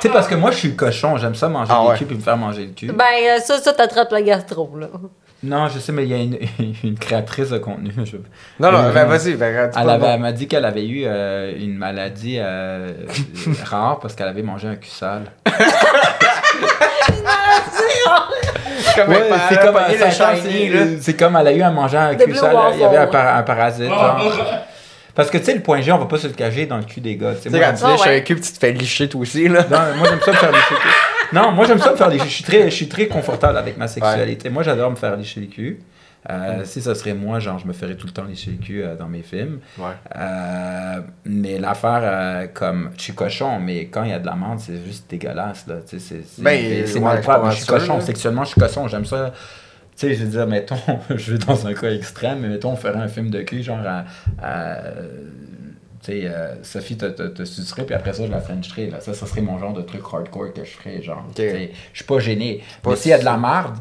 Tu 0.00 0.06
sais, 0.06 0.12
parce 0.12 0.28
que 0.28 0.34
moi, 0.36 0.50
je 0.52 0.56
suis 0.58 0.68
le 0.68 0.74
cochon, 0.74 1.16
j'aime 1.16 1.34
ça 1.34 1.48
manger 1.48 1.72
Ah 1.74 1.82
des 1.82 1.88
ouais. 1.90 1.96
culs 1.98 2.06
puis 2.06 2.16
me 2.16 2.22
faire 2.22 2.36
manger 2.36 2.66
le 2.66 2.72
cul. 2.72 2.86
Ben, 2.92 3.04
euh, 3.30 3.38
ça, 3.40 3.58
ça 3.58 3.72
t'attrape 3.72 4.10
la 4.12 4.22
gastro, 4.22 4.70
là. 4.78 4.86
Non, 5.42 5.68
je 5.68 5.78
sais, 5.78 5.92
mais 5.92 6.02
il 6.04 6.08
y 6.10 6.14
a 6.14 6.16
une, 6.18 6.38
une 6.84 6.98
créatrice 6.98 7.50
de 7.50 7.58
contenu. 7.58 7.92
je- 8.04 8.16
non, 8.60 8.72
non, 8.72 8.78
Euh, 8.78 8.92
ben, 8.92 9.04
vas-y. 9.06 9.34
Ben, 9.34 9.70
tu 9.72 9.78
Elle, 9.80 9.90
avait- 9.90 10.06
elle 10.08 10.20
m'a 10.20 10.32
dit 10.32 10.46
qu'elle 10.48 10.64
avait 10.64 10.86
eu 10.86 11.04
euh, 11.06 11.52
une 11.56 11.76
maladie 11.76 12.38
euh, 12.40 12.92
rare 13.64 13.98
parce 14.00 14.14
qu'elle 14.14 14.28
avait 14.28 14.42
mangé 14.42 14.68
un 14.68 14.76
cul 14.76 14.88
sale. 14.90 15.22
comme 18.96 19.08
Ouais, 19.10 19.28
elle 19.30 19.34
c'est 19.48 19.60
comme 19.60 19.74
le 19.76 19.80
c'est- 19.96 20.68
là. 20.70 20.80
C'est 21.00 21.14
comme 21.16 21.36
elle 21.36 21.46
a 21.46 21.52
eu 21.52 21.62
à 21.62 21.70
manger 21.70 21.96
un 21.98 22.14
cul 22.14 22.34
sale. 22.34 22.56
Il 22.74 22.80
y 22.80 22.84
avait 22.84 22.96
un, 22.96 23.00
Waffle. 23.00 23.12
par- 23.12 23.36
un 23.36 23.42
parasite. 23.42 23.88
genre. 23.88 24.20
Parce 25.18 25.30
que 25.30 25.38
tu 25.38 25.44
sais, 25.46 25.54
le 25.54 25.60
point 25.62 25.80
G, 25.80 25.90
on 25.90 25.98
va 25.98 26.06
pas 26.06 26.16
se 26.16 26.28
le 26.28 26.32
cacher 26.32 26.66
dans 26.66 26.76
le 26.76 26.84
cul 26.84 27.00
des 27.00 27.16
gars. 27.16 27.34
tu 27.34 27.50
sais. 27.50 27.60
Quand 27.60 27.74
tu 27.74 27.84
lèches 27.86 28.06
un 28.06 28.20
cul, 28.20 28.36
tu 28.40 28.52
te 28.52 28.58
fais 28.58 28.70
licher 28.70 29.08
toi 29.08 29.20
aussi, 29.20 29.48
là. 29.48 29.64
Non, 29.68 29.96
moi 29.98 30.06
j'aime 30.08 30.20
ça 30.20 30.30
me 30.30 30.36
faire 30.36 30.52
cul. 30.68 30.74
Non, 31.32 31.50
moi 31.50 31.66
j'aime 31.66 31.78
ça 31.80 31.90
me 31.90 31.96
faire 31.96 32.08
lécher. 32.08 32.24
Je 32.28 32.34
suis 32.34 32.44
très, 32.44 32.70
je 32.70 32.74
suis 32.76 32.88
très 32.88 33.06
confortable 33.08 33.58
avec 33.58 33.76
ma 33.76 33.88
sexualité. 33.88 34.48
Moi 34.48 34.62
j'adore 34.62 34.90
me 34.92 34.96
faire 34.96 35.16
lécher 35.16 35.40
le 35.40 35.46
cul. 35.48 35.80
Euh, 36.30 36.62
Si 36.64 36.82
ça 36.82 36.94
serait 36.94 37.14
moi, 37.14 37.38
genre 37.40 37.58
je 37.58 37.66
me 37.66 37.72
ferais 37.72 37.94
tout 37.96 38.06
le 38.06 38.12
temps 38.12 38.24
lécher 38.24 38.52
le 38.52 38.64
cul 38.64 38.82
euh, 38.84 38.94
dans 38.96 39.08
mes 39.08 39.22
films. 39.22 39.58
Ouais. 39.78 39.86
Euh, 40.16 41.00
mais 41.24 41.58
l'affaire, 41.58 42.00
euh, 42.02 42.46
comme 42.52 42.90
je 42.96 43.02
suis 43.02 43.12
cochon, 43.14 43.58
mais 43.60 43.86
quand 43.86 44.04
il 44.04 44.10
y 44.10 44.12
a 44.12 44.18
de 44.20 44.26
la 44.26 44.34
menthe, 44.36 44.60
c'est 44.60 44.84
juste 44.84 45.10
dégueulasse. 45.10 45.66
Là. 45.66 45.76
Tu 45.88 45.98
sais, 45.98 46.04
C'est 46.16 46.24
c'est- 46.26 46.42
Ben, 46.42 46.86
c'est 46.86 46.94
ouais, 46.94 47.00
mal 47.00 47.50
je 47.50 47.56
suis 47.56 47.66
cochon. 47.66 47.96
là. 47.96 48.00
Sexuellement, 48.02 48.44
je 48.44 48.50
suis 48.50 48.60
cochon. 48.60 48.86
J'aime 48.88 49.04
ça. 49.04 49.32
Tu 49.98 50.06
sais, 50.06 50.14
je 50.14 50.24
veux 50.24 50.30
dire, 50.30 50.46
mettons, 50.46 50.76
je 51.10 51.32
vais 51.32 51.38
dans 51.38 51.66
un 51.66 51.74
cas 51.74 51.90
extrême, 51.92 52.40
mais 52.40 52.48
mettons, 52.48 52.70
on 52.72 52.76
ferait 52.76 52.94
un 52.98 53.08
film 53.08 53.30
de 53.30 53.42
cul, 53.42 53.62
genre 53.64 53.80
à. 53.84 54.04
à, 54.40 54.76
tu 56.00 56.12
sais, 56.12 56.26
euh, 56.26 56.54
Sophie 56.62 56.96
te, 56.96 57.06
te, 57.06 57.24
te 57.24 57.44
sucerait, 57.44 57.84
puis 57.84 57.94
après 57.96 58.12
ça, 58.12 58.24
je 58.24 58.30
la 58.30 58.40
frencherais. 58.40 58.86
Là. 58.90 59.00
Ça, 59.00 59.12
ça 59.12 59.26
serait 59.26 59.40
mon 59.40 59.58
genre 59.58 59.72
de 59.72 59.82
truc 59.82 60.02
hardcore 60.12 60.52
que 60.54 60.64
je 60.64 60.70
ferais. 60.70 61.02
Genre, 61.02 61.24
Ok. 61.28 61.34
tu 61.34 61.42
sais, 61.42 61.70
je 61.92 61.98
suis 61.98 62.04
pas 62.06 62.20
gêné. 62.20 62.62
Pas 62.82 62.90
mais 62.90 62.96
s'il 62.96 63.10
y 63.10 63.14
a 63.14 63.18
de 63.18 63.24
la 63.24 63.36
marde, 63.36 63.76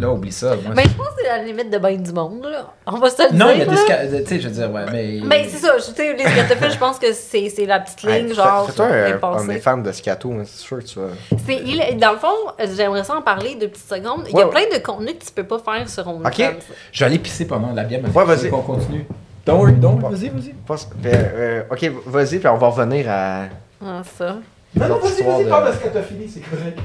là, 0.00 0.10
oublie 0.10 0.32
ça. 0.32 0.56
Moi, 0.56 0.72
Mais 0.76 0.84
je 0.84 0.88
pense 0.96 1.08
que 1.08 1.22
c'est 1.22 1.28
la 1.28 1.38
limite 1.42 1.70
de 1.70 1.78
bien 1.78 1.92
du 1.96 2.12
monde, 2.12 2.44
là. 2.44 2.72
On 2.86 2.98
va 2.98 3.10
se 3.10 3.22
le 3.30 3.36
non, 3.38 3.46
dire. 3.46 3.54
il 3.54 3.58
y 3.58 3.92
a 3.92 4.06
des. 4.06 4.22
Tu 4.24 4.28
sais, 4.28 4.40
je 4.40 4.48
veux 4.48 4.54
dire, 4.54 4.70
ouais, 4.72 4.82
mais. 4.90 5.20
Ben, 5.20 5.44
c'est 5.48 5.58
ça. 5.58 5.76
Je 5.78 5.82
sais, 5.82 6.14
les 6.14 6.24
scatophiles, 6.24 6.70
je 6.72 6.78
pense 6.78 6.98
que 6.98 7.12
c'est 7.12 7.48
c'est 7.48 7.66
la 7.66 7.80
petite 7.80 8.02
ligne, 8.02 8.28
Hey, 8.28 8.34
genre. 8.34 8.66
Fais-toi 8.70 8.86
un, 8.86 9.10
dépassée. 9.12 9.44
un 9.44 9.48
des 9.52 9.58
fans 9.60 9.78
de 9.78 9.92
scato, 9.92 10.32
c'est 10.44 10.60
sûr 10.60 10.78
que 10.78 10.84
tu 10.84 10.98
vas. 10.98 11.06
C'est 11.46 11.56
il- 11.56 11.98
Dans 11.98 12.12
le 12.12 12.18
fond, 12.18 12.28
euh, 12.60 12.66
j'aimerais 12.76 13.04
ça 13.04 13.14
en 13.16 13.22
parler 13.22 13.54
deux 13.54 13.68
petites 13.68 13.88
secondes. 13.88 14.24
Il 14.28 14.36
y 14.36 14.40
a 14.40 14.46
Ouais, 14.46 14.50
plein 14.50 14.76
de 14.78 14.82
contenus 14.82 15.14
que 15.18 15.24
tu 15.24 15.32
peux 15.32 15.44
pas 15.44 15.58
faire 15.58 15.88
sur 15.88 16.06
OnlyFans. 16.08 16.28
Ok. 16.28 16.56
Je 16.92 17.00
vais 17.00 17.06
aller 17.06 17.18
pisser 17.18 17.46
pendant 17.46 17.72
la 17.72 17.84
bière. 17.84 18.00
mais 18.02 18.10
Ouais, 18.10 18.24
vas-y. 18.24 18.50
qu'on 18.50 18.62
continue. 18.62 19.06
Don't 19.44 19.58
worry, 19.58 19.72
don't 19.72 19.98
vas-y, 20.00 20.28
vas-y. 20.28 20.54
Ben, 20.98 21.12
euh, 21.34 21.62
ok, 21.70 21.90
vas-y, 22.06 22.38
puis 22.38 22.46
on 22.48 22.56
va 22.56 22.68
revenir 22.68 23.06
à. 23.10 23.46
Ah, 23.84 24.02
ça. 24.16 24.36
Non, 24.74 24.88
non, 24.88 24.98
vas-y, 24.98 25.22
vas-y, 25.22 25.48
parle 25.48 25.70
de 25.70 25.76
scatophilie, 25.76 26.28
c'est 26.30 26.40
correct. 26.40 26.78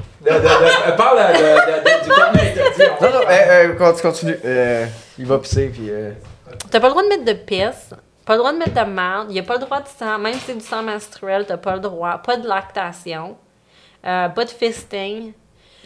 parle 0.96 1.18
de, 1.18 1.42
de- 1.42 1.84
de- 1.84 2.04
du 2.04 2.10
contenu 2.10 2.48
interdit. 2.50 2.82
Non, 3.00 3.10
non, 3.10 3.26
euh, 3.26 3.30
euh, 3.30 3.74
conti- 3.76 4.02
continue. 4.02 4.36
Euh, 4.44 4.86
il 5.18 5.26
va 5.26 5.38
pisser, 5.38 5.68
puis. 5.68 5.88
Euh... 5.90 6.12
T'as 6.70 6.80
pas 6.80 6.88
le 6.88 6.92
droit 6.92 7.02
de 7.02 7.08
mettre 7.08 7.24
de 7.24 7.32
pisse, 7.32 7.94
pas 8.26 8.34
le 8.34 8.38
droit 8.38 8.52
de 8.52 8.58
mettre 8.58 8.74
de 8.74 8.90
merde, 8.90 9.32
y 9.32 9.38
a 9.38 9.42
pas 9.42 9.54
le 9.54 9.60
droit 9.60 9.80
de 9.80 9.88
sang, 9.88 10.18
même 10.18 10.34
si 10.34 10.40
c'est 10.40 10.54
du 10.54 10.64
sang 10.64 10.82
menstruel, 10.82 11.46
t'as 11.46 11.56
pas 11.56 11.74
le 11.74 11.80
droit. 11.80 12.18
Pas 12.18 12.36
de 12.36 12.46
lactation, 12.46 13.36
euh, 14.06 14.28
pas 14.28 14.44
de 14.44 14.50
fisting, 14.50 15.32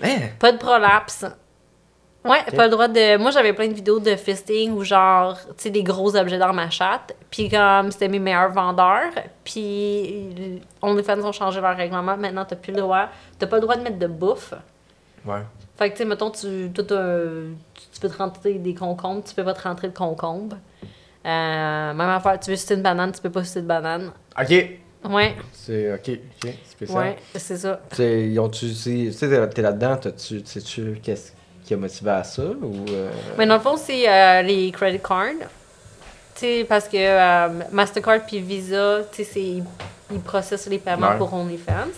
Hein? 0.03 0.17
pas 0.41 0.51
de 0.53 0.59
prolapse. 0.59 1.25
Ouais, 2.24 2.44
pas 2.54 2.66
le 2.66 2.70
droit 2.70 2.87
de. 2.87 3.16
Moi, 3.16 3.32
j'avais 3.32 3.52
plein 3.52 3.66
de 3.66 3.72
vidéos 3.72 3.98
de 3.98 4.14
fisting 4.14 4.72
ou 4.72 4.85
genre, 4.85 5.37
tu 5.38 5.54
sais, 5.56 5.70
des 5.70 5.82
gros 5.82 6.14
objets 6.14 6.38
dans 6.38 6.52
ma 6.52 6.70
chatte. 6.70 7.16
Puis 7.30 7.48
comme 7.48 7.90
c'était 7.90 8.08
mes 8.08 8.20
meilleurs 8.20 8.52
vendeurs. 8.52 9.11
Puis 9.42 10.61
OnlyFans 10.80 11.24
ont 11.24 11.32
changé 11.32 11.61
leur 11.61 11.76
règlement. 11.76 12.16
Maintenant, 12.16 12.44
t'as 12.44 12.56
plus 12.56 12.72
le 12.72 12.80
droit. 12.80 13.08
T'as 13.38 13.46
pas 13.46 13.56
le 13.56 13.62
droit 13.62 13.76
de 13.76 13.82
mettre 13.82 13.98
de 13.98 14.06
bouffe. 14.06 14.54
Ouais. 15.24 15.42
Fait 15.76 15.90
que, 15.90 15.96
tu 15.96 16.02
sais, 16.02 16.04
mettons, 16.04 16.30
tu, 16.30 16.70
tu, 16.72 16.85
peux 16.85 18.08
te 18.08 18.18
rentrer 18.18 18.54
des 18.54 18.74
concombres, 18.74 19.24
tu 19.24 19.35
peux 19.35 19.44
pas 19.44 19.54
te 19.54 19.62
rentrer 19.62 19.88
de 19.88 19.96
concombre. 19.96 20.56
Euh, 21.24 21.94
même 21.94 22.00
affaire, 22.00 22.38
tu 22.38 22.50
veux 22.50 22.56
sucer 22.56 22.74
une 22.74 22.82
banane, 22.82 23.12
tu 23.12 23.20
peux 23.20 23.30
pas 23.30 23.42
sucer 23.42 23.62
de 23.62 23.66
banane. 23.66 24.12
Ok. 24.38 24.78
Ouais, 25.11 25.35
C'est 25.52 25.92
ok, 25.92 26.11
ok, 26.44 26.54
spécial. 26.64 26.98
ouais, 26.98 27.16
c'est 27.35 27.56
ça. 27.56 27.80
Tu 27.90 27.96
sais, 27.96 28.28
ils 28.28 28.38
ont-tu. 28.38 28.66
Tu 28.72 29.12
sais, 29.12 29.48
t'es 29.48 29.62
là-dedans, 29.62 29.96
t'as-tu. 29.96 30.42
Sais-tu 30.44 31.00
qu'est-ce 31.02 31.32
qui 31.64 31.75
a 31.75 31.77
motivé 31.77 32.11
à 32.11 32.25
ça 32.25 32.42
ou. 32.42 32.85
euh, 32.90 33.11
Mais 33.38 33.46
dans 33.46 33.55
le 33.55 33.61
fond, 33.61 33.77
c'est 33.77 34.09
euh, 34.09 34.42
les 34.42 34.70
credit 34.72 35.01
cards. 35.01 35.48
Parce 36.68 36.88
que 36.88 36.96
euh, 36.96 37.48
Mastercard 37.70 38.27
puis 38.27 38.40
Visa, 38.40 39.03
ils, 39.37 39.62
ils 40.11 40.20
processent 40.20 40.66
les 40.68 40.79
paiements 40.79 41.11
Ouais. 41.11 41.16
pour 41.18 41.33
OnlyFans. 41.33 41.92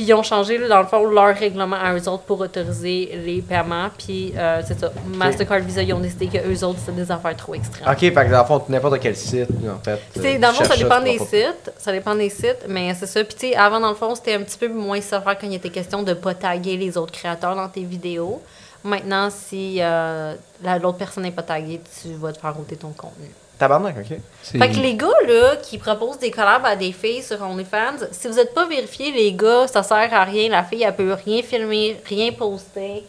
Puis 0.00 0.08
ils 0.08 0.14
ont 0.14 0.22
changé, 0.22 0.56
là, 0.56 0.66
dans 0.66 0.80
le 0.80 0.86
fond, 0.86 1.04
leur 1.10 1.36
règlement 1.36 1.76
à 1.76 1.92
eux 1.94 2.08
autres 2.08 2.22
pour 2.22 2.40
autoriser 2.40 3.20
les 3.22 3.42
paiements. 3.42 3.90
Puis 3.98 4.32
euh, 4.34 4.62
c'est 4.66 4.80
ça. 4.80 4.90
Mastercard 5.14 5.58
Visa, 5.60 5.82
ils 5.82 5.92
ont 5.92 5.98
décidé 6.00 6.26
que 6.28 6.38
eux 6.38 6.64
autres, 6.64 6.78
c'était 6.78 6.92
des 7.02 7.10
affaires 7.12 7.36
trop 7.36 7.54
extrêmes. 7.54 7.86
Ok, 7.86 7.98
fait 7.98 8.10
que 8.14 8.30
dans 8.30 8.38
le 8.40 8.44
fond, 8.46 8.62
n'importe 8.70 8.98
quel 8.98 9.14
site, 9.14 9.50
en 9.50 9.78
fait. 9.84 10.00
C'est, 10.18 10.36
euh, 10.36 10.38
dans 10.38 10.48
le 10.48 10.54
fond, 10.54 10.64
ça 10.64 10.76
dépend 10.76 11.02
des 11.02 11.18
pas- 11.18 11.24
sites. 11.26 11.72
Ça 11.76 11.92
dépend 11.92 12.14
des 12.14 12.30
sites, 12.30 12.64
mais 12.66 12.94
c'est 12.94 13.04
ça. 13.06 13.22
Puis, 13.24 13.34
tu 13.34 13.48
sais, 13.48 13.56
avant, 13.56 13.78
dans 13.78 13.90
le 13.90 13.94
fond, 13.94 14.14
c'était 14.14 14.32
un 14.36 14.40
petit 14.42 14.56
peu 14.56 14.68
moins 14.68 15.02
sévère 15.02 15.36
quand 15.38 15.46
il 15.46 15.54
était 15.54 15.68
question 15.68 16.02
de 16.02 16.14
pas 16.14 16.32
taguer 16.32 16.78
les 16.78 16.96
autres 16.96 17.12
créateurs 17.12 17.54
dans 17.54 17.68
tes 17.68 17.82
vidéos. 17.84 18.40
Maintenant, 18.82 19.28
si 19.28 19.80
euh, 19.82 20.34
la- 20.64 20.78
l'autre 20.78 20.96
personne 20.96 21.24
n'est 21.24 21.30
pas 21.30 21.42
taguée, 21.42 21.78
tu 22.02 22.14
vas 22.14 22.32
te 22.32 22.38
faire 22.38 22.58
ôter 22.58 22.76
ton 22.76 22.92
contenu. 22.96 23.30
Tabarnak, 23.60 23.94
ok. 23.98 24.18
Fait 24.42 24.70
que 24.70 24.76
les 24.80 24.94
gars, 24.94 25.06
là, 25.28 25.54
qui 25.62 25.78
proposent 25.78 26.18
des 26.18 26.30
collabs 26.32 26.64
à 26.64 26.74
des 26.74 26.90
filles 26.92 27.22
sur 27.22 27.40
OnlyFans, 27.42 28.06
si 28.10 28.26
vous 28.26 28.34
n'êtes 28.34 28.54
pas 28.54 28.66
vérifiés, 28.66 29.12
les 29.12 29.32
gars, 29.32 29.68
ça 29.68 29.82
sert 29.84 30.12
à 30.12 30.24
rien. 30.24 30.48
La 30.48 30.64
fille, 30.64 30.82
elle 30.82 30.94
peut 30.96 31.12
rien 31.24 31.42
filmer, 31.42 32.00
rien 32.08 32.32
poster. 32.32 33.04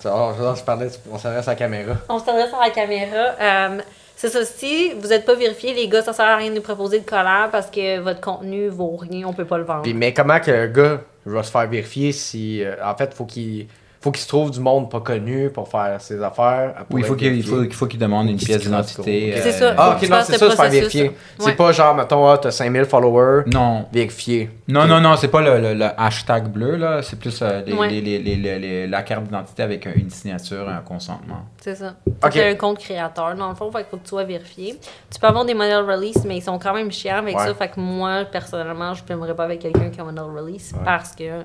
Ça, 0.00 0.14
on, 0.14 0.34
on 0.38 0.56
se 0.56 0.62
parlait, 0.64 0.88
on 1.10 1.16
s'adresse 1.18 1.46
à 1.46 1.52
la 1.52 1.56
caméra. 1.56 1.94
On 2.08 2.18
s'adresse 2.18 2.52
à 2.52 2.64
la 2.64 2.70
caméra. 2.70 3.34
Euh, 3.40 3.78
c'est 4.16 4.28
ça, 4.28 4.44
si 4.44 4.92
vous 4.94 5.08
n'êtes 5.08 5.24
pas 5.24 5.34
vérifiés, 5.34 5.72
les 5.74 5.88
gars, 5.88 6.02
ça 6.02 6.12
sert 6.12 6.26
à 6.26 6.36
rien 6.36 6.50
de 6.50 6.56
nous 6.56 6.60
proposer 6.62 6.98
de 7.00 7.08
collab 7.08 7.50
parce 7.50 7.70
que 7.70 7.98
votre 8.00 8.20
contenu 8.20 8.68
vaut 8.68 8.96
rien, 8.96 9.26
on 9.26 9.32
peut 9.32 9.44
pas 9.44 9.58
le 9.58 9.64
vendre. 9.64 9.82
Puis, 9.82 9.94
mais 9.94 10.12
comment 10.12 10.40
que 10.40 10.50
le 10.50 10.66
gars 10.66 11.00
va 11.24 11.42
se 11.44 11.50
faire 11.50 11.66
vérifier 11.68 12.10
si. 12.12 12.62
euh, 12.64 12.74
en 12.84 12.96
fait, 12.96 13.14
faut 13.14 13.24
qu'il 13.24 13.66
faut 14.02 14.10
qu'il 14.10 14.20
se 14.22 14.28
trouve 14.28 14.50
du 14.50 14.58
monde 14.60 14.90
pas 14.90 15.00
connu 15.00 15.48
pour 15.50 15.68
faire 15.68 16.00
ses 16.00 16.20
affaires. 16.22 16.74
Oui, 16.90 17.02
il 17.02 17.06
faut 17.06 17.14
qu'il 17.14 17.32
il 17.34 17.42
faut, 17.44 17.62
il 17.62 17.72
faut 17.72 17.86
qu'il 17.86 18.00
demande 18.00 18.28
une 18.28 18.36
pièce 18.36 18.62
d'identité. 18.62 19.30
quoi. 19.32 19.42
C'est 19.42 19.48
euh, 19.48 19.52
ça. 19.70 19.74
Ah, 19.78 19.84
Faut 19.86 19.92
ok, 19.92 20.00
que 20.00 20.06
non, 20.14 20.20
c'est 20.24 20.32
ça, 20.32 20.38
faire 20.46 20.56
processus. 20.56 20.72
vérifier. 20.80 21.02
Ouais. 21.08 21.14
C'est 21.38 21.52
pas 21.54 21.72
genre, 21.72 21.94
mettons, 21.94 22.26
ah, 22.28 22.36
t'as 22.36 22.50
5000 22.50 22.84
followers, 22.84 23.44
Non. 23.46 23.86
vérifier. 23.92 24.50
Non, 24.68 24.86
non, 24.86 25.00
non, 25.00 25.16
c'est 25.16 25.28
pas 25.28 25.40
le, 25.40 25.60
le- 25.60 25.74
le 25.74 25.86
hashtag 25.96 26.48
bleu, 26.48 26.76
là. 26.76 27.00
C'est 27.02 27.18
plus 27.18 27.40
euh, 27.42 27.62
les- 27.64 27.72
Ouais. 27.72 27.88
les- 27.88 28.00
les- 28.00 28.18
les- 28.18 28.36
les- 28.36 28.58
les- 28.58 28.86
la 28.88 29.02
carte 29.02 29.22
d'identité 29.24 29.62
avec 29.62 29.86
euh, 29.86 29.92
une 29.94 30.10
signature, 30.10 30.68
un 30.68 30.80
consentement. 30.80 31.42
C'est 31.60 31.76
ça. 31.76 31.94
Ok. 32.24 32.30
C'est 32.32 32.50
un 32.50 32.54
compte 32.56 32.78
créateur, 32.78 33.34
dans 33.36 33.48
le 33.50 33.54
fond, 33.54 33.70
fait 33.70 33.78
qu'il 33.78 33.86
faut 33.90 33.96
que 33.98 34.02
tu 34.02 34.08
sois 34.08 34.24
vérifié. 34.24 34.78
Tu 35.12 35.20
peux 35.20 35.26
avoir 35.28 35.44
des 35.44 35.54
modèles 35.54 35.84
release, 35.88 36.24
mais 36.26 36.38
ils 36.38 36.42
sont 36.42 36.58
quand 36.58 36.74
même 36.74 36.90
chiants 36.90 37.18
avec 37.18 37.36
Ouais. 37.38 37.46
ça. 37.46 37.54
Fait 37.54 37.68
que 37.68 37.78
moi, 37.78 38.24
personnellement, 38.24 38.94
je 38.94 39.02
filmerais 39.04 39.34
pas 39.34 39.44
avec 39.44 39.60
quelqu'un 39.60 39.90
qui 39.90 40.00
a 40.00 40.02
un 40.02 40.06
modèle 40.06 40.24
release 40.24 40.72
parce 40.84 41.14
que 41.14 41.44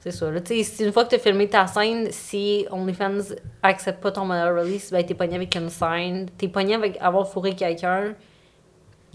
c'est 0.00 0.10
ça. 0.10 0.30
Là, 0.30 0.40
si 0.44 0.84
une 0.84 0.92
fois 0.92 1.04
que 1.04 1.10
tu 1.10 1.16
as 1.16 1.18
filmé 1.18 1.48
ta 1.48 1.66
scène, 1.66 2.08
si 2.10 2.66
OnlyFans 2.70 3.34
accepte 3.62 4.00
pas 4.02 4.10
ton 4.12 4.24
modèle 4.24 4.58
release, 4.58 4.90
ben 4.90 5.04
t'es 5.04 5.14
pogné 5.14 5.36
avec 5.36 5.54
une 5.54 5.68
scène, 5.68 6.26
t'es 6.38 6.48
pogné 6.48 6.74
avec 6.74 6.96
avoir 7.00 7.28
fourré 7.28 7.54
quelqu'un, 7.54 8.14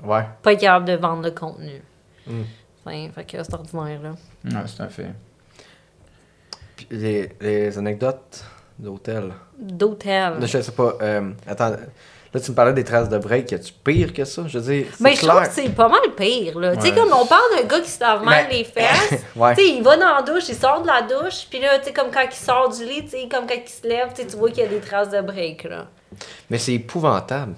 Ouais. 0.04 0.24
pas 0.44 0.56
capable 0.56 0.86
de 0.86 0.94
vendre 0.94 1.24
le 1.24 1.32
contenu. 1.32 1.82
Mm. 2.28 2.42
Enfin, 2.86 3.10
fait 3.14 3.24
que 3.26 3.44
c'est 3.44 3.54
ordinaire, 3.54 4.02
là. 4.02 4.12
Ouais, 4.46 4.68
c'est 4.68 4.82
un 4.82 4.90
fait. 4.90 5.08
Puis 6.76 6.88
les, 6.92 7.30
les 7.40 7.78
anecdotes 7.78 8.44
d'hôtel? 8.78 9.32
D'hôtel. 9.58 10.34
Je 10.42 10.62
sais 10.62 10.72
pas. 10.72 10.96
euh, 11.02 11.32
attends. 11.48 11.76
Là, 12.36 12.42
tu 12.42 12.52
me 12.52 12.56
parlais 12.58 12.74
des 12.74 12.84
traces 12.84 13.08
de 13.08 13.18
break. 13.18 13.50
Y 13.50 13.56
a-tu 13.56 13.72
pire 13.72 14.12
que 14.12 14.26
ça? 14.26 14.44
Je 14.46 14.60
veux 14.60 14.74
dire, 14.74 14.88
c'est 14.92 15.02
Mais 15.02 15.12
Ben, 15.12 15.16
je 15.16 15.26
trouve 15.26 15.42
que 15.42 15.54
c'est 15.54 15.70
pas 15.74 15.88
mal 15.88 16.02
pire, 16.18 16.60
là. 16.60 16.76
Tu 16.76 16.82
sais, 16.82 16.92
comme 16.94 17.08
on 17.14 17.26
parle 17.26 17.44
d'un 17.56 17.66
gars 17.66 17.80
qui 17.80 17.90
se 17.90 18.02
lave 18.02 18.26
mal 18.26 18.48
Ben, 18.50 18.58
les 18.58 18.66
fesses. 18.66 19.24
Ouais. 19.38 19.56
Tu 19.56 19.62
sais, 19.62 19.70
il 19.70 19.82
va 19.82 19.96
dans 19.96 20.18
la 20.18 20.22
douche, 20.22 20.50
il 20.50 20.56
sort 20.56 20.82
de 20.82 20.88
la 20.88 21.02
douche, 21.04 21.48
puis 21.50 21.62
là, 21.62 21.80
tu 21.80 21.86
sais, 21.86 21.94
comme 21.94 22.12
quand 22.12 22.26
il 22.30 22.36
sort 22.36 22.76
du 22.76 22.84
lit, 22.84 23.06
tu 23.06 23.12
sais, 23.12 23.30
comme 23.32 23.48
quand 23.48 23.56
il 23.56 23.70
se 23.70 23.88
lève, 23.88 24.10
tu 24.14 24.36
vois 24.36 24.50
qu'il 24.50 24.64
y 24.64 24.66
a 24.66 24.70
des 24.70 24.82
traces 24.82 25.12
de 25.12 25.22
break, 25.22 25.64
là. 25.64 25.88
Mais 26.50 26.58
c'est 26.58 26.74
épouvantable. 26.74 27.56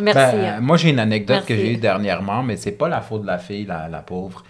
Merci. 0.00 0.36
Ben, 0.36 0.44
hein. 0.44 0.60
moi, 0.60 0.76
j'ai 0.76 0.90
une 0.90 0.98
anecdote 0.98 1.44
que 1.46 1.54
j'ai 1.54 1.74
eue 1.74 1.76
dernièrement, 1.76 2.42
mais 2.42 2.56
c'est 2.56 2.72
pas 2.72 2.88
la 2.88 3.02
faute 3.02 3.22
de 3.22 3.28
la 3.28 3.38
fille, 3.38 3.64
la, 3.64 3.86
la 3.86 4.00
pauvre. 4.00 4.42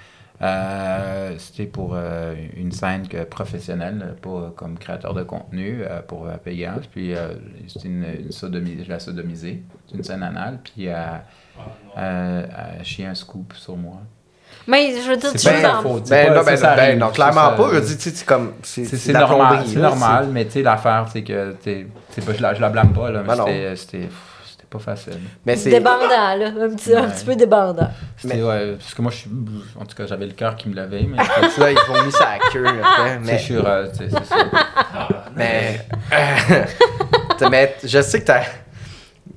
Euh, 0.43 1.35
C'était 1.39 1.67
pour 1.67 1.93
euh, 1.95 2.35
une 2.57 2.73
scène 2.73 3.07
que, 3.09 3.25
professionnelle, 3.25 4.15
pas 4.23 4.31
euh, 4.31 4.51
comme 4.57 4.79
créateur 4.79 5.13
de 5.15 5.23
contenu, 5.23 5.83
euh, 5.83 6.01
pour 6.01 6.27
euh, 6.27 6.37
payage. 6.43 6.85
Puis 6.91 7.15
euh, 7.15 7.29
c'était 7.69 7.89
une, 7.89 8.05
une 8.27 8.33
sodomie, 8.33 8.83
je 8.85 8.91
l'ai 8.93 8.99
sodomisée. 9.01 9.63
C'est 9.89 9.97
une 9.99 10.05
scène 10.05 10.23
anale. 10.23 10.59
Puis 10.65 10.89
euh, 10.89 10.95
euh, 11.99 12.47
elle 12.75 12.81
a 12.81 12.85
chié 12.85 13.07
un 13.07 13.15
scoop 13.15 13.53
sur 13.55 13.77
moi. 13.77 13.99
Mais 14.67 14.93
je 15.03 15.09
veux 15.11 15.17
dire, 15.17 15.31
tu 15.33 15.49
en- 15.49 15.83
Ben, 16.11 16.29
pas- 16.29 16.35
non, 16.35 16.45
ben, 16.45 16.57
ça, 16.57 16.75
ben, 16.77 16.83
arrive. 16.83 16.99
non, 16.99 17.11
clairement 17.11 17.51
ça- 17.51 17.57
pas. 17.57 17.71
Je 17.75 17.79
dis, 17.81 17.97
tu 17.97 18.03
sais, 18.03 18.11
c'est 18.17 18.25
comme. 18.27 18.53
C'est 18.63 19.13
la 19.13 19.21
normal, 19.21 19.63
c'est 19.67 19.79
normal, 19.79 20.29
mais 20.33 20.45
tu 20.47 20.51
sais, 20.53 20.63
l'affaire, 20.63 21.07
c'est 21.13 21.23
que, 21.23 21.53
t'es- 21.53 21.87
c'est 22.11 22.25
pas, 22.25 22.33
je, 22.35 22.43
la, 22.43 22.55
je 22.55 22.61
la 22.61 22.69
blâme 22.69 22.93
pas, 22.93 23.11
là, 23.11 23.23
mais 23.27 23.37
Ben 23.37 23.77
c'était 23.77 24.09
pas 24.71 24.79
facile. 24.79 25.19
Mais 25.45 25.57
c'est. 25.57 25.71
débandant, 25.71 26.09
là. 26.09 26.47
Un 26.47 26.71
petit, 26.75 26.95
un 26.95 27.09
petit 27.11 27.25
peu 27.25 27.35
débandant. 27.37 27.91
Mais- 28.25 28.43
ouais, 28.43 28.77
parce 28.79 28.95
que 28.95 29.03
moi, 29.03 29.11
je 29.11 29.17
suis, 29.19 29.31
en 29.79 29.85
tout 29.85 29.97
cas, 29.97 30.07
j'avais 30.07 30.27
le 30.27 30.33
cœur 30.33 30.55
qui 30.57 30.69
me 30.69 30.75
levait, 30.75 31.03
mais 31.09 31.17
Là, 31.17 31.71
ils 31.73 31.79
vont 31.93 32.05
mis 32.05 32.13
sa 32.13 32.39
queue, 32.53 32.65
après. 32.67 33.19
mais, 33.19 33.27
Mais. 33.33 33.39
je 33.39 33.43
suis, 33.43 33.57
euh, 33.57 33.89
tu 33.91 33.99
sais, 33.99 34.09
c'est 34.11 34.25
ça. 34.27 34.37
Mais. 35.37 35.87
Mais 37.51 37.75
je 37.85 38.03
sais 38.03 38.21
que 38.21 38.27
ta, 38.27 38.43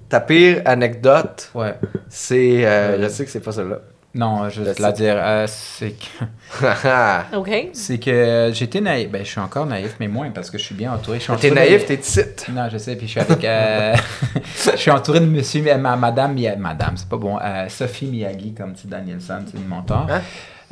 ta 0.10 0.20
pire 0.20 0.62
anecdote, 0.66 1.50
Ouais. 1.56 1.76
c'est. 2.10 2.66
euh, 2.66 3.02
je 3.02 3.08
sais 3.08 3.24
que 3.26 3.32
c'est 3.32 3.40
pas 3.40 3.52
celle-là. 3.54 3.80
Non, 4.16 4.48
je 4.50 4.62
vais 4.62 4.72
Je 4.72 4.76
te 4.78 4.82
la 4.84 4.92
dire. 4.92 5.16
euh, 5.18 5.48
c'est 5.48 5.94
que, 5.94 7.36
OK? 7.36 7.50
c'est 7.74 7.98
que 7.98 8.52
j'étais 8.54 8.80
naïf. 8.80 9.10
Ben, 9.10 9.26
je 9.26 9.30
suis 9.32 9.40
encore 9.40 9.66
naïf, 9.66 9.96
mais 10.00 10.08
moins 10.08 10.30
parce 10.30 10.52
que 10.52 10.58
je 10.60 10.64
suis 10.64 10.76
bien 10.76 10.94
entouré. 10.94 11.18
Je 11.18 11.24
suis 11.24 11.34
T'es 11.38 11.50
entouré- 11.50 11.56
naïf, 11.70 11.86
t'es 11.88 11.98
petite. 11.98 12.46
Non, 12.54 12.70
je 12.72 12.78
sais, 12.78 12.96
puis 12.96 13.08
je 13.08 13.12
suis 13.12 13.20
avec. 13.22 13.44
euh, 13.44 13.96
je 14.72 14.78
suis 14.78 14.92
entouré 14.92 15.20
de 15.20 15.26
monsieur, 15.26 15.64
euh, 15.68 15.78
ma, 15.78 15.96
madame, 15.96 16.36
Mia- 16.36 16.56
madame, 16.56 16.96
c'est 16.96 17.10
pas 17.10 17.18
bon, 17.18 17.40
euh, 17.42 17.68
Sophie 17.70 18.06
Miyagi, 18.06 18.54
comme 18.54 18.74
tu 18.76 18.86
Danielson, 18.86 19.40
c'est 19.52 19.58
une 19.58 19.68
mentor. 19.68 20.08
Hein? 20.12 20.22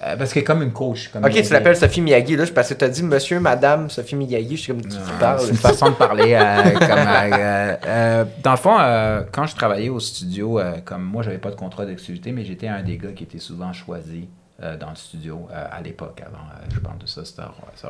Euh, 0.04 0.16
parce 0.18 0.34
que 0.34 0.40
comme 0.40 0.64
une 0.64 0.72
coach. 0.74 1.10
Comme 1.10 1.24
Ok, 1.24 1.32
tu 1.44 1.54
l'appelles 1.54 1.76
Sophie 1.78 2.02
Miyagi, 2.02 2.36
là, 2.36 2.46
parce 2.56 2.70
que 2.70 2.74
t'as 2.74 2.90
dit 2.90 3.04
monsieur, 3.04 3.40
madame, 3.40 3.90
Sophie 3.90 4.16
Miyagi, 4.16 4.58
je 4.58 4.62
suis 4.62 4.74
comme, 4.74 4.82
tu 4.82 4.98
Non, 4.98 5.04
parles. 5.20 5.40
C'est 5.42 5.50
une 5.50 5.58
façon 5.58 5.90
de 5.92 5.96
parler. 5.96 6.34
euh, 6.34 6.64
comme, 6.80 6.98
euh, 6.98 7.76
euh, 7.86 8.26
dans 8.42 8.52
le 8.52 8.58
fond, 8.58 8.78
euh, 8.80 9.22
quand 9.32 9.46
je 9.46 9.56
travaillais 9.56 9.90
au 9.90 10.00
studio, 10.00 10.60
euh, 10.60 10.78
comme 10.84 11.04
moi, 11.04 11.22
j'avais 11.22 11.38
pas 11.38 11.52
de 11.52 11.56
contrat 11.56 11.86
d'exclusivité, 11.86 12.32
mais 12.32 12.44
j'étais 12.46 12.68
un 12.68 12.82
des 12.82 12.98
gars 12.98 13.12
qui 13.12 13.24
était 13.26 13.38
souvent 13.38 13.74
choisi 13.74 14.28
euh, 14.64 14.76
dans 14.76 14.90
le 14.90 14.96
studio 14.96 15.48
euh, 15.52 15.68
à 15.72 15.82
l'époque. 15.82 16.20
Avant, 16.26 16.38
euh, 16.50 16.66
je 16.74 16.80
parle 16.80 16.98
de 16.98 17.06
ça, 17.06 17.24
c'était 17.24 17.44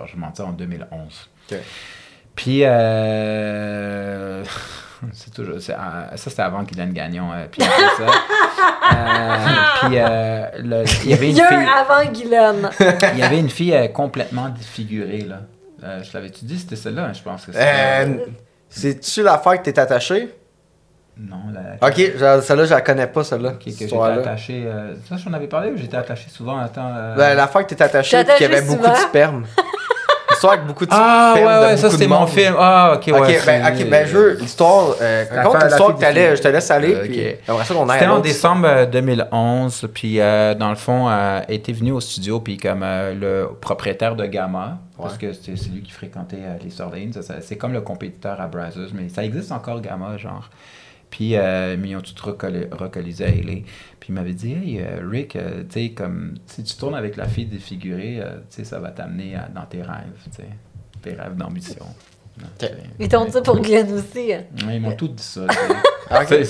je 0.05 0.17
mentais 0.17 0.43
en 0.43 0.51
2011. 0.51 1.29
Ok. 1.51 1.57
Puis, 2.35 2.61
euh, 2.63 4.43
c'est 5.13 5.33
toujours, 5.33 5.55
c'est, 5.59 5.73
euh, 5.73 5.77
ça 6.15 6.29
c'était 6.29 6.41
avant 6.41 6.63
Guylaine 6.63 6.93
Gagnon. 6.93 7.31
euh, 7.33 7.45
puis 7.51 7.61
après 7.63 8.05
ça, 8.05 8.11
euh, 8.93 9.87
puis 9.87 9.97
euh, 9.97 10.45
le- 10.59 10.83
il 11.03 11.09
y 11.09 11.13
avait 11.13 11.29
une 11.29 11.35
fille. 11.35 11.67
avant 11.77 12.11
Guylaine. 12.11 12.69
Il 13.13 13.19
y 13.19 13.23
avait 13.23 13.39
une 13.39 13.49
fille 13.49 13.73
euh, 13.75 13.87
complètement 13.87 14.49
défigurée, 14.49 15.21
là. 15.21 15.41
Euh, 15.83 16.03
je 16.03 16.11
l'avais-tu 16.13 16.45
dit, 16.45 16.59
c'était 16.59 16.75
celle-là, 16.75 17.05
hein, 17.05 17.13
je 17.13 17.21
pense 17.23 17.45
que 17.45 17.51
c'était. 17.53 17.65
Euh, 18.05 18.17
C'est-tu 18.69 19.23
l'affaire 19.23 19.57
que 19.61 19.63
t'es 19.69 19.79
attaché? 19.79 20.33
Non, 21.17 21.37
la. 21.53 21.87
Ok, 21.87 21.95
je- 21.97 22.41
celle-là, 22.41 22.65
je 22.65 22.69
la 22.73 22.81
connais 22.81 23.07
pas, 23.07 23.23
celle-là. 23.23 23.49
Ok, 23.49 23.65
que 23.65 23.71
cette 23.71 23.89
j'étais 23.89 23.95
attaché. 24.01 24.63
euh, 24.65 24.93
Ça, 25.09 25.17
j'en 25.17 25.33
avais 25.33 25.47
parlé 25.47 25.71
ou 25.71 25.77
j'étais 25.77 25.97
attaché 25.97 26.29
souvent 26.29 26.57
Attends. 26.59 26.93
euh, 26.95 27.15
Ben, 27.15 27.35
l'affaire 27.35 27.65
que 27.67 27.73
t'es 27.75 27.81
attaché, 27.83 28.23
puis 28.23 28.33
qu'il 28.37 28.49
y 28.49 28.55
avait 28.55 28.65
beaucoup 28.65 28.87
de 28.89 28.95
sperme. 28.95 29.45
L'histoire 30.41 30.53
avec 30.53 30.65
beaucoup 30.65 30.85
de 30.85 30.91
Ah, 30.93 31.33
ouais, 31.35 31.43
ouais, 31.43 31.77
ça 31.77 31.89
c'était 31.91 32.07
mon 32.07 32.25
film. 32.25 32.55
Ah, 32.57 32.93
ok, 32.95 33.07
ouais. 33.07 33.13
Ok, 33.13 33.27
ben, 33.45 33.63
c'est- 33.75 33.83
ok, 33.83 33.89
ben, 33.89 34.07
je 34.07 34.17
veux 34.17 34.33
l'histoire. 34.33 34.95
Euh, 34.99 35.25
raconte 35.31 35.63
l'histoire 35.65 35.95
que 35.95 35.99
t'allais, 35.99 36.35
je 36.35 36.41
te 36.41 36.47
laisse 36.47 36.71
aller, 36.71 36.95
puis 36.95 37.25
après 37.47 37.63
ça, 37.65 37.73
on 37.77 37.87
aille 37.89 37.99
C'était 37.99 38.11
en 38.11 38.19
décembre 38.19 38.67
euh, 38.67 38.85
2011, 38.87 39.87
puis 39.93 40.19
euh, 40.19 40.55
dans 40.55 40.69
le 40.69 40.75
fond, 40.75 41.07
euh, 41.09 41.41
elle 41.47 41.55
était 41.55 41.73
venu 41.73 41.91
au 41.91 41.99
studio, 41.99 42.39
puis 42.39 42.57
comme 42.57 42.81
euh, 42.83 43.13
le 43.13 43.49
propriétaire 43.59 44.15
de 44.15 44.25
Gamma, 44.25 44.79
parce 44.99 45.17
que 45.17 45.33
c'est 45.33 45.51
lui 45.71 45.81
qui 45.83 45.91
fréquentait 45.91 46.37
euh, 46.37 46.57
les 46.63 46.69
Sordines, 46.71 47.11
c'est 47.41 47.57
comme 47.57 47.73
le 47.73 47.81
compétiteur 47.81 48.41
à 48.41 48.47
Brazzers, 48.47 48.89
mais 48.93 49.09
ça 49.09 49.23
existe 49.23 49.51
encore 49.51 49.79
Gamma, 49.81 50.17
genre. 50.17 50.49
Puis 51.11 51.35
euh, 51.35 51.75
mais 51.77 51.89
ils 51.89 51.95
ont 51.97 52.01
tout 52.01 52.13
relocalisé 52.25 53.25
à 53.25 53.27
il 54.11 54.15
m'avait 54.15 54.33
dit, 54.33 54.51
hey 54.51 54.81
euh, 54.81 55.07
Rick, 55.09 55.37
euh, 55.37 55.63
tu 55.69 55.85
sais, 55.87 55.91
comme 55.91 56.33
si 56.45 56.63
tu 56.63 56.75
tournes 56.75 56.95
avec 56.95 57.15
la 57.15 57.27
fille 57.29 57.45
défigurée, 57.45 58.19
euh, 58.21 58.39
tu 58.49 58.57
sais, 58.57 58.63
ça 58.65 58.77
va 58.79 58.89
t'amener 58.89 59.35
dans 59.55 59.61
tes 59.63 59.81
rêves, 59.81 60.11
tu 60.25 60.31
sais, 60.35 60.49
tes 61.01 61.11
rêves 61.13 61.35
d'ambition. 61.37 61.85
Ils 62.99 63.07
t'ont 63.07 63.23
dit 63.25 63.37
pour 63.43 63.59
Guylaine 63.59 63.93
aussi. 63.93 64.33
hein. 64.33 64.41
Ouais, 64.67 64.75
ils 64.75 64.81
m'ont 64.81 64.91
tout 64.95 65.07
dit 65.07 65.23
ça. 65.23 65.41
C'est- 66.27 66.43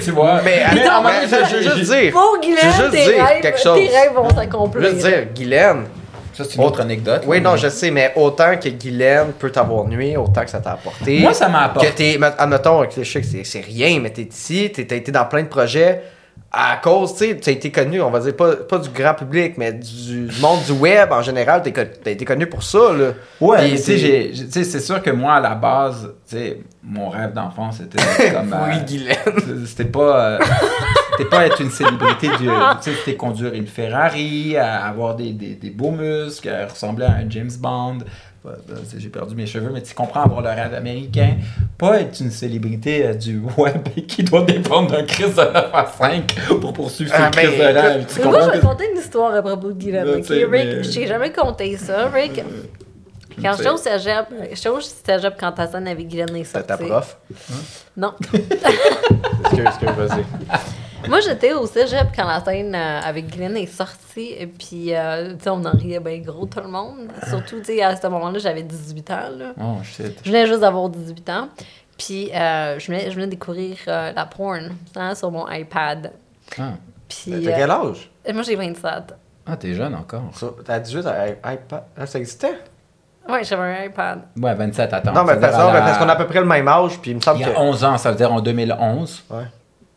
tu 0.00 0.10
vois. 0.10 0.42
Mais 0.42 0.62
attends, 0.62 1.04
je 1.22 1.28
je 1.28 1.54
veux 1.68 1.76
juste 1.76 1.92
dire. 1.92 2.12
Pour 2.12 2.36
Je 2.36 2.40
Guylaine, 2.48 2.64
juste 2.72 2.90
tes 2.90 3.04
dire 3.12 3.24
rêves, 3.24 3.42
quelque 3.42 3.60
chose. 3.60 3.78
tes 3.78 3.88
rêves 3.88 4.12
vont 4.14 4.28
Je 4.30 4.34
s'accomplir. 4.34 4.82
veux 4.82 4.92
dire, 4.98 5.26
Guylaine, 5.34 5.84
Ça, 6.38 6.44
c'est 6.44 6.54
une 6.56 6.62
autre 6.64 6.80
anecdote. 6.80 7.22
oui, 7.26 7.40
non, 7.40 7.56
je 7.56 7.68
sais, 7.68 7.90
mais 7.90 8.12
autant 8.16 8.56
que 8.56 8.68
Guylaine 8.68 9.32
peut 9.38 9.50
t'avoir 9.50 9.84
nuit, 9.86 10.16
autant 10.16 10.44
que 10.44 10.50
ça 10.50 10.60
t'a 10.60 10.72
apporté. 10.72 11.18
Moi, 11.20 11.34
ça 11.34 11.48
m'a 11.48 11.64
apporté. 11.64 11.88
Que 11.90 11.96
t'es, 11.96 12.16
met- 12.18 12.30
admettons, 12.38 12.86
que 12.86 13.02
je 13.02 13.10
sais 13.10 13.20
que 13.20 13.26
c'est, 13.26 13.44
c'est 13.44 13.60
rien, 13.60 13.98
mais 14.00 14.10
t'es 14.10 14.22
ici, 14.22 14.70
t'es, 14.72 14.86
t'as 14.86 14.96
été 14.96 15.10
dans 15.12 15.24
plein 15.24 15.42
de 15.42 15.48
projets 15.48 16.00
à 16.50 16.78
cause, 16.82 17.12
tu 17.14 17.26
sais, 17.26 17.36
t'as 17.36 17.52
été 17.52 17.70
connu, 17.70 18.00
on 18.00 18.10
va 18.10 18.20
dire, 18.20 18.34
pas, 18.34 18.56
pas 18.56 18.78
du 18.78 18.88
grand 18.88 19.12
public, 19.14 19.54
mais 19.58 19.72
du, 19.74 20.26
du 20.28 20.40
monde 20.40 20.60
du 20.64 20.72
web 20.72 21.12
en 21.12 21.20
général, 21.20 21.62
con- 21.62 21.84
t'as 22.02 22.10
été 22.10 22.24
connu 22.24 22.46
pour 22.46 22.62
ça, 22.62 22.92
là. 22.96 23.10
Ouais, 23.40 23.70
tu 23.72 23.76
c'est- 23.76 23.98
sais, 23.98 24.30
tu 24.50 24.64
c'est 24.64 24.80
sûr 24.80 25.02
que 25.02 25.10
moi, 25.10 25.34
à 25.34 25.40
la 25.40 25.54
base, 25.54 26.14
tu 26.28 26.36
sais, 26.36 26.60
mon 26.82 27.10
rêve 27.10 27.34
d'enfant, 27.34 27.70
c'était 27.70 27.98
comme. 28.32 28.56
Oui, 28.66 29.08
euh, 29.10 29.64
c'était 29.66 29.84
pas. 29.90 30.20
euh, 30.24 30.38
T'es 31.18 31.24
pas 31.24 31.46
être 31.46 31.60
une 31.60 31.70
célébrité 31.70 32.28
du. 32.28 32.46
Tu 32.46 32.48
sais, 32.80 32.92
t'es 33.04 33.14
conduire 33.16 33.52
une 33.52 33.66
Ferrari, 33.66 34.56
à 34.56 34.84
avoir 34.86 35.16
des, 35.16 35.32
des, 35.32 35.54
des 35.56 35.70
beaux 35.70 35.90
muscles, 35.90 36.48
à 36.48 36.66
ressembler 36.66 37.04
à 37.06 37.10
un 37.12 37.28
James 37.28 37.50
Bond. 37.58 37.98
Ben, 38.68 38.76
J'ai 38.96 39.08
perdu 39.08 39.34
mes 39.34 39.46
cheveux, 39.46 39.70
mais 39.72 39.82
tu 39.82 39.94
comprends 39.94 40.22
avoir 40.22 40.40
le 40.42 40.48
rêve 40.48 40.74
américain. 40.74 41.36
Pas 41.76 42.00
être 42.00 42.20
une 42.20 42.30
célébrité 42.30 43.06
euh, 43.06 43.14
du 43.14 43.40
web 43.56 43.82
qui 44.08 44.22
doit 44.24 44.42
dépendre 44.42 44.90
d'un 44.90 45.04
crise 45.04 45.34
de 45.36 45.42
9 45.42 45.70
à 45.72 45.86
5 45.86 46.34
pour 46.60 46.72
poursuivre 46.72 47.10
son 47.14 47.22
Ah, 47.22 47.30
ben, 47.30 47.42
crise 47.46 47.58
de 47.58 47.62
rêve. 47.64 48.06
Tu 48.12 48.18
Mais 48.20 48.24
moi, 48.24 48.32
comprends 48.34 48.46
je 48.46 48.50
vais 48.52 48.56
que- 48.58 48.62
te 48.62 48.66
conter 48.70 48.90
une 48.94 48.98
histoire 49.00 49.34
à 49.34 49.42
propos 49.42 49.68
de 49.68 49.72
Guylaine. 49.80 50.04
Là, 50.04 50.12
ok? 50.12 50.20
tu 50.22 50.26
sais, 50.26 50.44
Rick, 50.44 50.50
mais- 50.52 50.82
je 50.82 50.90
t'ai 50.92 51.06
jamais 51.06 51.32
conté 51.32 51.76
ça, 51.76 52.08
Rick. 52.08 52.42
Quand 53.40 53.52
sais. 53.52 53.58
j'étais 53.58 53.70
au 53.70 53.76
cégep, 53.76 54.26
j'étais 54.52 54.68
au 54.68 54.80
cégep 54.80 55.34
quand 55.38 55.52
ta 55.52 55.66
scène 55.68 55.86
avec 55.86 56.08
Guylaine 56.08 56.34
est 56.36 56.44
sortie. 56.44 56.66
ta 56.66 56.76
prof? 56.76 57.18
Non. 57.96 58.12
Excuse, 58.32 59.64
excuse, 59.66 59.90
vas-y. 59.96 60.24
Moi, 61.08 61.20
j'étais 61.20 61.52
au 61.54 61.66
cégep 61.66 62.08
quand 62.14 62.26
la 62.26 62.44
scène 62.44 62.74
euh, 62.74 63.00
avec 63.02 63.28
Guylaine 63.28 63.56
est 63.56 63.66
sortie. 63.66 64.34
Et 64.38 64.46
puis, 64.46 64.94
euh, 64.94 65.34
tu 65.36 65.44
sais, 65.44 65.50
on 65.50 65.64
en 65.64 65.70
riait 65.70 66.00
bien 66.00 66.18
gros, 66.18 66.44
tout 66.46 66.60
le 66.60 66.68
monde. 66.68 67.08
Surtout, 67.28 67.58
tu 67.60 67.64
sais, 67.64 67.82
à 67.82 67.96
ce 67.96 68.06
moment-là, 68.08 68.38
j'avais 68.38 68.62
18 68.62 69.10
ans. 69.10 69.20
Là. 69.36 69.52
Oh 69.60 69.82
shit. 69.82 70.18
Je 70.22 70.30
venais 70.30 70.46
juste 70.46 70.60
d'avoir 70.60 70.88
18 70.90 71.30
ans. 71.30 71.48
Puis, 71.96 72.30
euh, 72.34 72.78
je, 72.78 72.86
venais, 72.86 73.10
je 73.10 73.14
venais 73.16 73.26
découvrir 73.26 73.76
euh, 73.88 74.12
la 74.14 74.26
porn 74.26 74.70
hein, 74.96 75.14
sur 75.14 75.30
mon 75.30 75.48
iPad. 75.50 76.12
Ah, 76.58 76.72
Puis, 77.08 77.42
T'as 77.44 77.52
quel 77.52 77.70
âge? 77.70 78.10
moi, 78.32 78.42
j'ai 78.42 78.56
27. 78.56 78.92
Ah, 79.46 79.56
t'es 79.56 79.74
jeune 79.74 79.94
encore. 79.94 80.30
T'as 80.64 80.78
18 80.78 81.06
à 81.06 81.28
iPad? 81.54 81.82
Ah, 81.96 82.06
ça 82.06 82.18
existait? 82.18 82.58
Ouais, 83.26 83.44
j'avais 83.44 83.62
un 83.62 83.84
iPad. 83.84 84.20
Ouais, 84.40 84.54
27, 84.54 84.92
attends. 84.92 85.12
non, 85.12 85.24
mais 85.24 85.36
parce 85.36 85.98
qu'on 85.98 86.08
a 86.08 86.12
à 86.12 86.16
peu 86.16 86.26
près 86.26 86.40
le 86.40 86.46
même 86.46 86.68
âge, 86.68 86.98
puis 86.98 87.10
il 87.12 87.16
me 87.16 87.20
semble 87.20 87.40
Il 87.40 87.46
y 87.46 87.50
a 87.50 87.54
que. 87.54 87.58
11 87.58 87.84
ans, 87.84 87.98
ça 87.98 88.10
veut 88.10 88.16
dire 88.16 88.32
en 88.32 88.40
2011. 88.40 89.24
Ouais. 89.30 89.44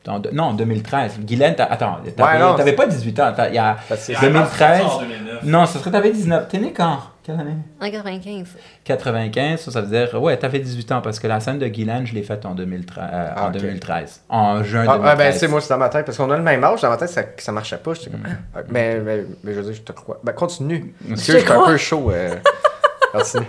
En 0.07 0.19
non, 0.33 0.43
en 0.45 0.53
2013. 0.53 1.19
Guylaine, 1.19 1.53
t'as- 1.55 1.65
attends, 1.65 1.99
t'avais 2.17 2.71
Ouais, 2.71 2.75
pas 2.75 2.87
18 2.87 3.19
ans. 3.19 3.33
Il 3.49 3.53
y 3.53 3.57
a 3.59 3.77
Parce 3.87 4.07
que- 4.07 4.19
2013. 4.19 4.81
En 4.83 4.99
2009. 4.99 5.43
Non, 5.43 5.65
ça 5.67 5.77
serait 5.79 5.91
t'avais 5.91 6.11
19. 6.11 6.47
T'es 6.47 6.57
né 6.57 6.73
quand? 6.75 6.97
Quelle 7.23 7.39
année? 7.39 7.55
En 7.79 7.89
95. 7.91 8.47
95, 8.83 9.59
ça, 9.59 9.69
ça 9.71 9.81
veut 9.81 9.87
dire. 9.95 10.19
Ouais, 10.19 10.35
t'avais 10.37 10.57
18 10.57 10.91
ans 10.91 11.01
parce 11.01 11.19
que 11.19 11.27
la 11.27 11.39
scène 11.39 11.59
de 11.59 11.67
Guylaine, 11.67 12.07
je 12.07 12.15
l'ai 12.15 12.23
faite 12.23 12.47
en, 12.47 12.55
2013, 12.55 13.03
euh, 13.13 13.29
Ah, 13.35 13.45
en 13.45 13.47
ok. 13.49 13.57
2013. 13.59 14.21
En 14.27 14.63
juin 14.63 14.85
Ah, 14.87 14.93
2013. 14.97 15.11
ah, 15.11 15.15
ben, 15.15 15.33
c'est 15.33 15.47
moi, 15.47 15.61
c'est 15.61 15.69
dans 15.69 15.77
ma 15.77 15.89
tête, 15.89 16.05
parce 16.07 16.17
qu'on 16.17 16.31
a 16.31 16.37
le 16.37 16.41
même 16.43 16.63
âge, 16.63 16.81
dans 16.81 16.89
ma 16.89 16.97
tête, 16.97 17.09
ça, 17.09 17.21
ça 17.37 17.51
marchait 17.51 17.77
pas. 17.77 17.93
J'étais 17.93 18.09
comme. 18.09 18.23
Ah, 18.55 18.59
Mais, 18.69 18.99
mais, 18.99 19.23
mais 19.43 19.53
je 19.53 19.59
veux 19.59 19.63
dire, 19.65 19.73
je 19.75 19.81
te 19.81 19.91
crois. 19.91 20.19
Ben, 20.23 20.33
continue. 20.33 20.95
Parce 21.07 21.21
que 21.27 21.37
suis 21.39 21.51
un 21.51 21.65
peu 21.67 21.77
chaud. 21.77 22.09
Euh... 22.11 22.35
continue. 23.13 23.45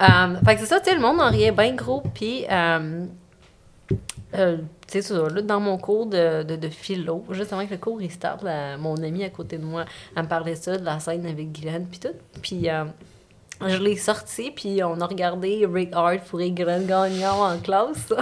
Euh, 0.00 0.34
fait 0.44 0.54
que 0.54 0.60
c'est 0.62 0.66
ça, 0.66 0.80
tu 0.80 0.90
sais, 0.90 0.96
le 0.96 1.02
monde 1.02 1.20
en 1.20 1.28
riait 1.30 1.52
bien 1.52 1.74
gros. 1.74 2.02
Puis, 2.14 2.44
euh, 2.50 3.04
euh, 4.34 4.56
sais, 5.00 5.14
dans 5.42 5.60
mon 5.60 5.78
cours 5.78 6.06
de, 6.06 6.42
de, 6.42 6.56
de 6.56 6.68
philo, 6.68 7.24
juste 7.30 7.52
avant 7.52 7.64
que 7.66 7.72
le 7.72 7.78
cours 7.78 8.02
il 8.02 8.10
start, 8.10 8.44
mon 8.78 8.96
ami 9.02 9.24
à 9.24 9.30
côté 9.30 9.58
de 9.58 9.64
moi, 9.64 9.84
elle 10.16 10.24
me 10.24 10.28
parlait 10.28 10.56
ça, 10.56 10.76
de 10.76 10.84
la 10.84 11.00
scène 11.00 11.24
avec 11.26 11.52
Guylaine, 11.52 11.86
puis 11.86 12.00
tout. 12.00 12.14
Puis, 12.42 12.68
euh, 12.68 12.84
je 13.66 13.76
l'ai 13.76 13.96
sorti, 13.96 14.50
puis 14.50 14.82
on 14.82 15.00
a 15.00 15.06
regardé 15.06 15.66
Rick 15.72 15.90
Hart 15.92 16.20
fourrer 16.24 16.50
Guylaine 16.50 16.86
Gagnon 16.86 17.42
en 17.42 17.58
classe. 17.58 18.12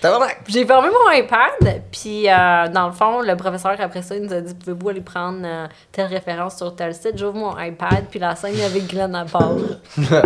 T'as 0.00 0.10
vraiment. 0.10 0.30
J'ai 0.46 0.66
fermé 0.66 0.88
mon 0.88 1.10
iPad, 1.12 1.82
puis 1.90 2.28
euh, 2.28 2.68
dans 2.68 2.86
le 2.86 2.92
fond, 2.92 3.20
le 3.20 3.36
professeur, 3.36 3.76
après 3.78 4.02
ça, 4.02 4.16
il 4.16 4.22
nous 4.22 4.32
a 4.32 4.40
dit 4.40 4.54
Pouvez-vous 4.54 4.88
aller 4.88 5.00
prendre 5.00 5.40
euh, 5.44 5.66
telle 5.92 6.06
référence 6.06 6.56
sur 6.56 6.74
tel 6.74 6.94
site? 6.94 7.16
J'ouvre 7.16 7.34
mon 7.34 7.58
iPad, 7.58 8.06
puis 8.10 8.18
la 8.18 8.34
scène 8.34 8.60
avec 8.60 8.86
Glenn 8.88 9.14
à 9.14 9.24
part. 9.24 9.54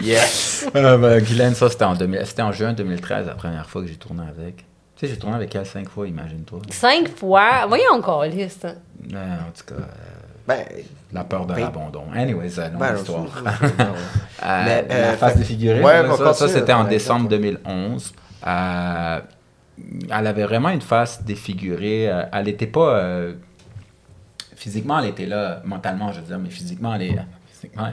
Yes! 0.00 0.66
Euh, 0.74 0.96
ben, 0.96 1.22
Guylaine, 1.22 1.54
ça, 1.54 1.68
c'était 1.68 1.84
en, 1.84 1.94
2000 1.94 2.24
c'était 2.24 2.42
en 2.42 2.52
juin 2.52 2.72
2013, 2.72 3.26
la 3.26 3.34
première 3.34 3.68
fois 3.68 3.82
que 3.82 3.88
j'ai 3.88 3.96
tourné 3.96 4.22
avec. 4.28 4.64
Tu 4.96 5.06
sais, 5.06 5.08
j'ai 5.08 5.18
tourné 5.18 5.36
avec 5.36 5.54
elle 5.54 5.66
cinq 5.66 5.88
fois, 5.88 6.06
imagine-toi. 6.06 6.60
Cinq 6.70 7.08
fois? 7.16 7.66
Voyons 7.66 7.92
encore, 7.92 8.24
liste. 8.24 8.66
Euh, 8.66 9.36
en 9.36 9.50
tout 9.50 9.74
cas, 9.74 9.80
euh, 9.80 10.19
Ben. 10.54 10.84
la 11.12 11.24
peur 11.24 11.46
de 11.46 11.54
Ben- 11.54 11.60
l'abandon. 11.60 12.04
Anyways, 12.14 12.58
euh, 12.58 12.68
longue 12.70 12.78
ben, 12.80 12.96
histoire. 12.96 13.26
Euh, 14.42 14.62
Mais, 14.64 14.86
la 14.88 14.94
euh, 14.94 15.16
phase 15.18 15.36
défigurée, 15.36 15.82
Ouais, 15.82 16.02
ça, 16.32 16.48
c'était 16.48 16.72
en 16.72 16.84
décembre 16.84 17.26
exact. 17.34 17.62
2011. 17.64 18.12
Euh, 18.46 19.20
elle 20.10 20.26
avait 20.26 20.44
vraiment 20.44 20.70
une 20.70 20.80
face 20.80 21.22
défigurée. 21.22 22.08
Euh, 22.10 22.22
Elle 22.32 22.46
n'était 22.46 22.66
pas. 22.66 22.96
euh, 22.96 23.34
physiquement, 24.56 24.98
elle 25.00 25.10
était 25.10 25.26
là. 25.26 25.60
Mentalement, 25.64 26.10
je 26.12 26.20
veux 26.20 26.26
dire, 26.26 26.38
mais 26.38 26.48
physiquement, 26.50 26.94
elle 26.94 27.02
est. 27.02 27.16
physiquement, 27.52 27.88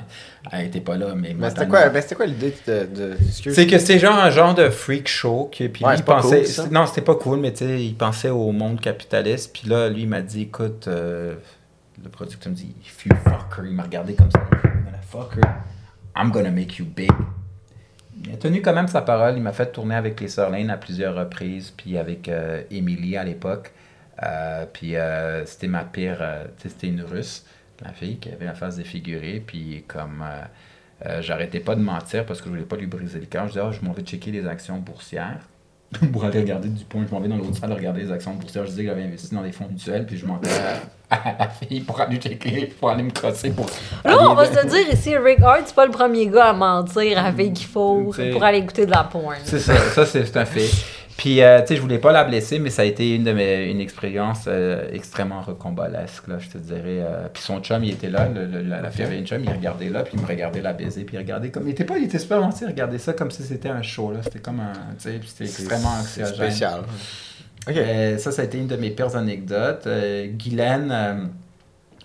elle 0.51 0.63
n'était 0.65 0.79
pas 0.79 0.95
là. 0.95 1.07
Mais, 1.15 1.35
Mais 1.37 1.49
c'était 1.49 1.67
quoi, 1.67 1.89
ben, 1.89 2.01
c'était 2.01 2.15
quoi 2.15 2.25
l'idée 2.27 2.53
de. 2.65 2.85
de... 2.95 3.17
c'est 3.51 3.67
que 3.67 3.77
c'était 3.77 3.99
genre 3.99 4.17
un 4.17 4.29
genre 4.29 4.55
de 4.55 4.69
freak 4.69 5.07
show. 5.09 5.49
Que, 5.51 5.67
puis 5.67 5.83
Ouais, 5.83 5.91
lui, 5.93 5.99
il 5.99 6.05
pas 6.05 6.21
pensait, 6.21 6.43
cool. 6.43 6.71
Non, 6.71 6.85
c'était 6.85 7.01
pas 7.01 7.15
cool, 7.15 7.39
mais 7.39 7.51
tu 7.51 7.65
sais, 7.65 7.83
il 7.83 7.95
pensait 7.95 8.29
au 8.29 8.51
monde 8.53 8.79
capitaliste. 8.79 9.51
Puis 9.53 9.67
là, 9.69 9.89
lui, 9.89 10.03
il 10.03 10.07
m'a 10.09 10.21
dit 10.21 10.43
écoute, 10.43 10.87
euh, 10.87 11.35
le 12.03 12.09
producteur 12.09 12.51
me 12.51 12.55
dit 12.55 12.75
if 12.81 13.05
you 13.05 13.15
fucker, 13.23 13.67
il 13.67 13.73
m'a 13.73 13.83
regardé 13.83 14.15
comme 14.15 14.31
ça. 14.31 14.39
Motherfucker, 14.85 15.41
I'm 16.15 16.31
gonna 16.31 16.51
make 16.51 16.77
you 16.77 16.85
big. 16.85 17.11
Il 18.23 18.33
a 18.33 18.37
tenu 18.37 18.61
quand 18.61 18.73
même 18.73 18.87
sa 18.87 19.01
parole. 19.01 19.35
Il 19.37 19.43
m'a 19.43 19.53
fait 19.53 19.71
tourner 19.71 19.95
avec 19.95 20.19
les 20.19 20.27
Sœurs 20.27 20.51
à 20.53 20.77
plusieurs 20.77 21.15
reprises, 21.15 21.71
puis 21.75 21.97
avec 21.97 22.29
euh, 22.29 22.63
Emily 22.71 23.15
à 23.17 23.23
l'époque. 23.23 23.71
Euh, 24.23 24.65
puis 24.71 24.95
euh, 24.95 25.45
c'était 25.45 25.67
ma 25.67 25.83
pire. 25.83 26.17
euh, 26.21 26.45
c'était 26.57 26.87
une 26.87 27.01
russe, 27.01 27.45
la 27.83 27.93
fille, 27.93 28.17
qui 28.17 28.29
avait 28.29 28.45
la 28.45 28.55
face 28.55 28.77
défigurée. 28.77 29.43
Puis 29.45 29.83
comme. 29.87 30.23
j'arrêtais 31.19 31.59
pas 31.59 31.75
de 31.75 31.81
mentir 31.81 32.25
parce 32.25 32.39
que 32.39 32.45
je 32.45 32.49
voulais 32.51 32.63
pas 32.65 32.75
lui 32.75 32.87
briser 32.87 33.19
le 33.19 33.27
cœur. 33.27 33.43
Je 33.47 33.53
disais, 33.53 33.63
Ah, 33.63 33.71
je 33.71 33.85
m'en 33.85 33.93
vais 33.93 34.03
checker 34.03 34.31
les 34.31 34.47
actions 34.47 34.77
boursières. 34.79 35.47
pour 36.11 36.25
aller 36.25 36.39
regarder 36.41 36.67
du 36.67 36.83
point. 36.83 37.05
Je 37.07 37.13
m'en 37.13 37.21
vais 37.21 37.29
dans 37.29 37.37
l'autre 37.37 37.55
salle 37.55 37.71
regarder 37.71 38.01
les 38.01 38.11
actions 38.11 38.33
boursières. 38.33 38.65
Je 38.65 38.71
disais 38.71 38.83
que 38.83 38.89
j'avais 38.89 39.03
investi 39.03 39.33
dans 39.33 39.43
des 39.43 39.53
fonds 39.53 39.67
mutuels, 39.69 40.05
puis 40.05 40.17
je 40.17 40.25
mentais 40.25 40.49
à, 41.09 41.17
la 41.39 41.47
fille 41.49 41.81
pour 41.81 41.99
aller 42.01 42.17
checker, 42.17 42.73
pour 42.79 42.89
aller 42.89 43.03
me 43.03 43.11
crosser. 43.11 43.51
Pour 43.51 43.65
Là, 44.03 44.17
on 44.29 44.33
va 44.33 44.45
se 44.45 44.65
dire 44.67 44.93
ici, 44.93 45.15
Rick 45.17 45.39
Hart, 45.41 45.61
c'est 45.65 45.75
pas 45.75 45.85
le 45.85 45.91
premier 45.91 46.27
gars 46.27 46.47
à 46.49 46.53
mentir 46.53 47.17
à 47.17 47.23
la 47.23 47.33
fille 47.33 47.53
qu'il 47.53 47.67
faut 47.67 48.09
T'sais. 48.11 48.31
pour 48.31 48.43
aller 48.43 48.59
écouter 48.59 48.85
de 48.85 48.91
la 48.91 49.03
porn. 49.03 49.35
C'est 49.43 49.59
ça, 49.59 49.73
ça 49.77 50.05
c'est 50.05 50.35
un 50.37 50.45
fait. 50.45 50.69
Puis, 51.15 51.41
euh, 51.41 51.61
tu 51.61 51.69
sais, 51.69 51.75
je 51.77 51.81
voulais 51.81 51.97
pas 51.97 52.11
la 52.11 52.23
blesser, 52.25 52.59
mais 52.59 52.69
ça 52.69 52.83
a 52.83 52.85
été 52.85 53.15
une 53.15 53.23
de 53.23 53.31
mes 53.31 53.71
une 53.71 53.79
expérience 53.81 54.41
euh, 54.47 54.87
extrêmement 54.93 55.41
recombalesque, 55.41 56.27
là, 56.27 56.35
je 56.37 56.47
te 56.49 56.59
dirais. 56.59 56.99
euh. 57.01 57.27
Puis 57.33 57.41
son 57.41 57.59
chum, 57.59 57.83
il 57.83 57.89
était 57.93 58.11
là, 58.11 58.27
le, 58.31 58.45
le- 58.45 58.61
la, 58.61 58.81
la 58.83 58.91
fille 58.91 59.03
avait 59.05 59.17
une 59.17 59.25
chum, 59.25 59.43
il 59.43 59.49
regardait 59.49 59.89
là, 59.89 60.03
puis 60.03 60.13
il 60.15 60.21
me 60.21 60.27
regardait 60.27 60.61
la 60.61 60.73
baiser, 60.73 61.05
puis 61.05 61.15
il 61.15 61.19
regardait 61.19 61.49
comme... 61.49 61.63
Il 61.67 61.71
était 61.71 61.85
pas, 61.85 61.97
il 61.97 62.03
était 62.03 62.19
super 62.19 62.39
gentil, 62.41 62.65
il 62.65 62.67
regardait 62.67 62.99
ça 62.99 63.13
comme 63.13 63.31
si 63.31 63.41
c'était 63.41 63.69
un 63.69 63.81
show, 63.81 64.11
là. 64.11 64.19
C'était 64.23 64.37
comme 64.37 64.59
un... 64.59 64.73
Tu 64.99 65.09
sais, 65.09 65.17
puis 65.17 65.27
c'était 65.27 65.45
extrêmement 65.45 65.89
anxiogène. 65.99 66.35
spécial. 66.35 66.81
Ok. 67.67 67.75
Euh, 67.75 68.17
ça, 68.17 68.31
ça 68.31 68.43
a 68.43 68.45
été 68.45 68.57
une 68.57 68.67
de 68.67 68.75
mes 68.77 68.91
pires 68.91 69.15
anecdotes. 69.15 69.87
Euh, 69.87 70.27
Guylaine, 70.27 70.89
euh, 70.91 71.25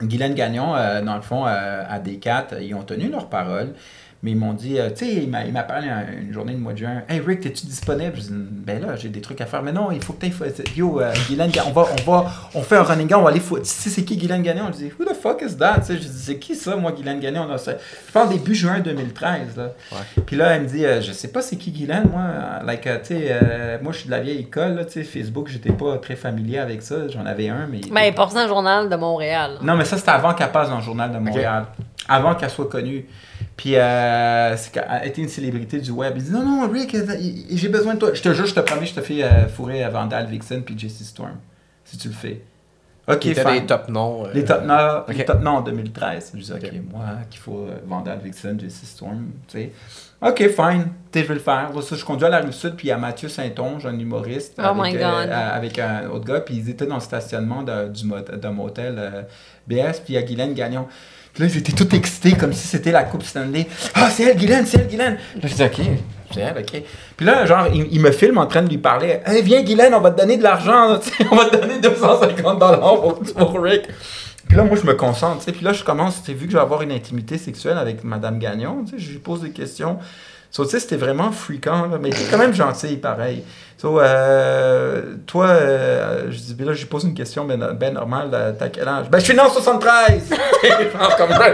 Guylaine 0.02 0.34
Gagnon, 0.34 0.74
euh, 0.74 1.02
dans 1.02 1.14
le 1.14 1.22
fond, 1.22 1.44
à 1.44 1.98
D4, 2.00 2.60
ils 2.60 2.74
ont 2.74 2.82
tenu 2.82 3.08
leur 3.08 3.28
parole. 3.28 3.74
Mais 4.24 4.30
ils 4.30 4.36
m'ont 4.36 4.52
dit, 4.52 4.78
euh, 4.78 4.88
tu 4.90 5.04
sais, 5.04 5.14
il 5.14 5.28
m'a 5.28 5.44
il 5.44 5.52
m'a 5.52 5.64
parlé 5.64 5.88
un- 5.88 6.06
une 6.22 6.32
journée 6.32 6.52
de 6.52 6.58
mois 6.58 6.72
de 6.74 6.78
juin. 6.78 7.02
Hey 7.08 7.18
Rick, 7.18 7.44
es-tu 7.44 7.66
disponible? 7.66 8.12
Je 8.14 8.20
dis, 8.20 8.28
ben 8.32 8.80
là, 8.80 8.94
j'ai 8.94 9.08
des 9.08 9.20
trucs 9.20 9.40
à 9.40 9.46
faire. 9.46 9.64
Mais 9.64 9.72
non, 9.72 9.90
il 9.90 10.00
faut 10.00 10.12
que 10.12 10.24
tu 10.26 10.32
Yo, 10.76 11.00
euh, 11.00 11.12
Guylaine, 11.26 11.50
on 11.66 11.70
va, 11.72 11.86
on 12.06 12.10
va, 12.12 12.32
on 12.54 12.62
fait 12.62 12.76
un 12.76 12.84
running 12.84 13.08
gun, 13.08 13.18
on 13.18 13.22
va 13.22 13.30
aller 13.30 13.40
fou. 13.40 13.58
Tu 13.58 13.64
sais, 13.64 13.90
c'est 13.90 14.04
qui 14.04 14.16
Guylaine 14.16 14.42
Gagnon? 14.42 14.66
Je 14.68 14.76
dis, 14.76 14.92
who 14.96 15.04
the 15.04 15.12
fuck 15.14 15.42
is 15.42 15.56
that? 15.56 15.80
Tu 15.80 15.86
sais, 15.86 15.94
je 15.94 16.02
dis, 16.06 16.08
c'est 16.22 16.38
qui 16.38 16.54
ça, 16.54 16.76
moi, 16.76 16.92
Guylaine 16.92 17.18
Gagnon? 17.18 17.46
Là, 17.48 17.56
je 17.56 18.12
parle 18.12 18.28
début 18.28 18.54
juin 18.54 18.78
2013. 18.78 19.56
Là. 19.56 19.72
Puis 20.24 20.36
là, 20.36 20.50
elle 20.54 20.62
me 20.62 20.68
dit, 20.68 20.86
euh, 20.86 21.00
je 21.00 21.10
sais 21.10 21.28
pas 21.32 21.42
c'est 21.42 21.56
qui 21.56 21.72
Guylaine, 21.72 22.08
moi. 22.12 22.22
Like, 22.64 22.86
euh, 22.86 22.98
tu 23.00 23.16
sais, 23.16 23.26
euh, 23.42 23.78
moi, 23.82 23.92
je 23.92 23.98
suis 23.98 24.06
de 24.06 24.12
la 24.12 24.20
vieille 24.20 24.38
école, 24.38 24.76
là, 24.76 24.84
tu 24.84 24.92
sais, 24.92 25.02
Facebook, 25.02 25.48
j'étais 25.48 25.72
pas 25.72 25.98
très 25.98 26.14
familier 26.14 26.58
avec 26.60 26.82
ça. 26.82 27.08
J'en 27.08 27.26
avais 27.26 27.48
un, 27.48 27.66
mais. 27.68 27.80
Mais 27.90 28.06
elle 28.06 28.14
porte 28.14 28.36
un 28.36 28.46
journal 28.46 28.88
de 28.88 28.94
Montréal. 28.94 29.58
Non, 29.62 29.74
mais 29.76 29.84
ça, 29.84 29.96
c'était 29.98 30.10
avant 30.12 30.32
qu'elle 30.32 30.52
passe 30.52 30.68
dans 30.68 30.76
le 30.76 30.82
Journal 30.82 31.10
de 31.10 31.18
Montréal. 31.18 31.64
Avant 32.08 32.36
qu'elle 32.36 32.50
soit 32.50 32.68
connue. 32.68 33.04
Puis, 33.56 33.76
euh, 33.76 34.56
c'est 34.56 34.72
qu'elle 34.72 34.84
était 35.06 35.22
une 35.22 35.28
célébrité 35.28 35.78
du 35.80 35.90
web. 35.90 36.14
Il 36.16 36.24
dit 36.24 36.30
Non, 36.30 36.42
non, 36.44 36.68
Rick, 36.70 36.94
euh, 36.94 37.04
j'ai 37.50 37.68
besoin 37.68 37.94
de 37.94 37.98
toi. 38.00 38.10
Je 38.14 38.22
te 38.22 38.32
jure, 38.32 38.46
je 38.46 38.54
te 38.54 38.60
promets, 38.60 38.86
je 38.86 38.94
te 38.94 39.00
fais 39.00 39.22
euh, 39.22 39.46
fourrer 39.48 39.82
à 39.84 39.90
Vandal, 39.90 40.26
Vixen 40.26 40.62
puis 40.62 40.76
Jesse 40.78 41.04
Storm. 41.04 41.36
Si 41.84 41.96
tu 41.98 42.08
le 42.08 42.14
fais. 42.14 42.42
Ok, 43.08 43.22
fine. 43.22 43.34
des 43.34 43.66
top 43.66 43.88
noms. 43.88 44.26
euh, 44.26 44.30
Les 44.32 44.44
top 44.44 44.62
noms, 44.64 45.02
les 45.08 45.24
top 45.24 45.40
noms 45.42 45.56
en 45.56 45.60
2013. 45.60 46.32
Je 46.36 46.40
dis, 46.40 46.52
ok, 46.52 46.60
Ok. 46.62 46.72
moi, 46.92 47.04
qu'il 47.28 47.40
faut 47.40 47.66
euh, 47.68 47.78
Vandal, 47.84 48.20
Vixen, 48.22 48.58
Jesse 48.60 48.82
Storm, 48.84 49.26
tu 49.48 49.58
sais. 49.58 49.72
Ok, 50.24 50.38
fine, 50.50 50.86
je 51.12 51.20
vais 51.20 51.34
le 51.34 51.40
faire. 51.40 51.72
Là, 51.74 51.82
ça, 51.82 51.96
je 51.96 52.04
conduis 52.04 52.26
à 52.26 52.30
la 52.30 52.40
rue 52.40 52.52
Sud, 52.52 52.74
puis 52.76 52.86
il 52.86 52.90
y 52.90 52.92
a 52.92 52.98
Mathieu 52.98 53.28
Saint-Onge, 53.28 53.86
un 53.86 53.98
humoriste, 53.98 54.54
Oh 54.64 54.72
my 54.72 54.90
avec, 54.90 54.94
God. 54.94 55.02
euh, 55.28 55.50
avec 55.56 55.78
un 55.80 56.08
autre 56.10 56.24
gars, 56.24 56.40
puis 56.40 56.54
ils 56.54 56.70
étaient 56.70 56.86
dans 56.86 56.94
le 56.94 57.00
stationnement 57.00 57.64
de- 57.64 57.88
du 57.88 58.06
mot- 58.06 58.20
d'un 58.20 58.52
motel 58.52 58.94
euh, 58.98 59.22
BS, 59.66 59.98
puis 60.04 60.10
il 60.10 60.14
y 60.14 60.18
a 60.18 60.22
Guylaine 60.22 60.54
Gagnon. 60.54 60.86
Puis 61.32 61.42
là, 61.42 61.48
ils 61.50 61.58
étaient 61.58 61.72
tout 61.72 61.94
excités, 61.94 62.32
comme 62.32 62.52
si 62.52 62.66
c'était 62.66 62.92
la 62.92 63.04
Coupe 63.04 63.22
Stanley. 63.22 63.66
Ah, 63.94 64.10
c'est 64.10 64.24
elle, 64.24 64.36
Guylaine, 64.36 64.66
c'est 64.66 64.78
elle, 64.78 64.88
Guylaine. 64.88 65.14
Là, 65.14 65.48
je 65.48 65.54
dis, 65.54 65.62
ok, 65.62 65.80
c'est 66.32 66.40
elle, 66.40 66.58
ok. 66.58 66.82
Puis 67.16 67.26
là, 67.26 67.46
genre, 67.46 67.68
il, 67.72 68.00
me 68.00 68.10
filme 68.10 68.38
en 68.38 68.46
train 68.46 68.62
de 68.62 68.68
lui 68.68 68.78
parler. 68.78 69.20
Hey, 69.24 69.42
viens, 69.42 69.62
Guylaine, 69.62 69.94
on 69.94 70.00
va 70.00 70.10
te 70.10 70.20
donner 70.20 70.36
de 70.36 70.42
l'argent, 70.42 70.98
on 71.30 71.36
va 71.36 71.46
te 71.46 71.56
donner 71.56 71.80
250 71.80 72.58
pour, 72.58 73.20
pour 73.20 73.62
Rick. 73.62 73.88
Puis 74.46 74.56
là, 74.58 74.64
moi, 74.64 74.76
je 74.76 74.86
me 74.86 74.92
concentre. 74.92 75.44
Puis 75.50 75.64
là, 75.64 75.72
je 75.72 75.82
commence, 75.82 76.22
vu 76.28 76.44
que 76.46 76.52
je 76.52 76.56
vais 76.56 76.62
avoir 76.62 76.82
une 76.82 76.92
intimité 76.92 77.38
sexuelle 77.38 77.78
avec 77.78 78.04
Madame 78.04 78.38
Gagnon, 78.38 78.84
je 78.94 79.12
lui 79.12 79.18
pose 79.18 79.40
des 79.40 79.50
questions. 79.50 79.98
So, 80.52 80.64
tu 80.64 80.72
sais, 80.72 80.80
c'était 80.80 80.96
vraiment 80.96 81.32
fréquent, 81.32 81.88
mais 81.98 82.10
t'es 82.10 82.24
quand 82.30 82.36
même 82.36 82.52
gentil, 82.52 82.98
pareil. 82.98 83.42
So, 83.78 83.98
euh, 83.98 85.14
toi, 85.26 85.46
euh, 85.46 86.26
je 86.28 86.36
dis, 86.36 86.54
ben 86.54 86.66
là, 86.66 86.74
je 86.74 86.84
pose 86.84 87.04
une 87.04 87.14
question 87.14 87.46
ben, 87.46 87.72
ben 87.72 87.94
normale, 87.94 88.54
t'as 88.58 88.68
quel 88.68 88.86
âge? 88.86 89.06
Ben, 89.08 89.18
je 89.18 89.24
suis 89.24 89.32
né 89.34 89.40
en 89.40 89.48
73! 89.48 90.28
Genre 90.92 91.16
comme 91.16 91.30
ça. 91.30 91.46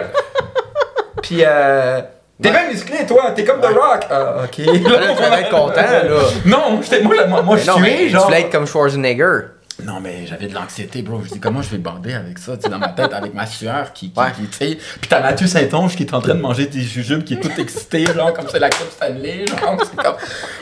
Puis, 1.22 1.44
euh, 1.46 2.00
t'es 2.42 2.50
bien 2.50 2.68
musclé, 2.68 3.06
toi, 3.06 3.30
t'es 3.36 3.44
comme 3.44 3.60
The 3.60 3.66
Rock. 3.66 4.06
Ah, 4.10 4.42
ok. 4.42 4.58
Là, 4.58 4.72
tu 4.74 4.78
devais 4.80 5.42
être 5.42 5.50
content, 5.50 5.76
là. 5.76 6.20
Non, 6.44 6.80
moi, 7.04 7.26
moi, 7.28 7.42
moi, 7.42 7.54
Mais 7.56 7.62
je 7.62 7.66
non, 7.70 7.76
suis, 7.76 8.10
tu 8.10 8.16
voulais 8.16 8.40
être 8.40 8.50
comme 8.50 8.66
Schwarzenegger. 8.66 9.38
Non, 9.84 10.00
mais 10.00 10.26
j'avais 10.26 10.48
de 10.48 10.54
l'anxiété, 10.54 11.02
bro. 11.02 11.22
Je 11.24 11.34
dis, 11.34 11.38
comment 11.40 11.62
je 11.62 11.70
vais 11.70 11.78
bander 11.78 12.12
avec 12.12 12.38
ça, 12.38 12.56
tu 12.56 12.64
sais, 12.64 12.68
dans 12.68 12.80
ma 12.80 12.88
tête, 12.88 13.12
avec 13.12 13.32
ma 13.32 13.46
sueur 13.46 13.92
qui, 13.92 14.10
qui, 14.10 14.18
Ouais. 14.18 14.32
qui, 14.34 14.46
tu 14.46 14.56
sais. 14.56 14.74
Puis 15.00 15.08
t'as 15.08 15.20
Mathieu 15.20 15.46
Saint-Onge 15.46 15.94
qui 15.94 16.02
est 16.02 16.12
en 16.14 16.20
train 16.20 16.34
de 16.34 16.40
manger 16.40 16.66
des 16.66 16.80
jujubes, 16.82 17.22
qui 17.22 17.34
est 17.34 17.40
tout 17.40 17.52
excité, 17.60 18.04
genre, 18.06 18.32
comme 18.32 18.46
c'est 18.50 18.58
la 18.58 18.70
Coupe 18.70 18.90
Stanley, 18.90 19.46
genre. 19.46 19.76
c'est 19.84 19.94
comme... 19.96 20.16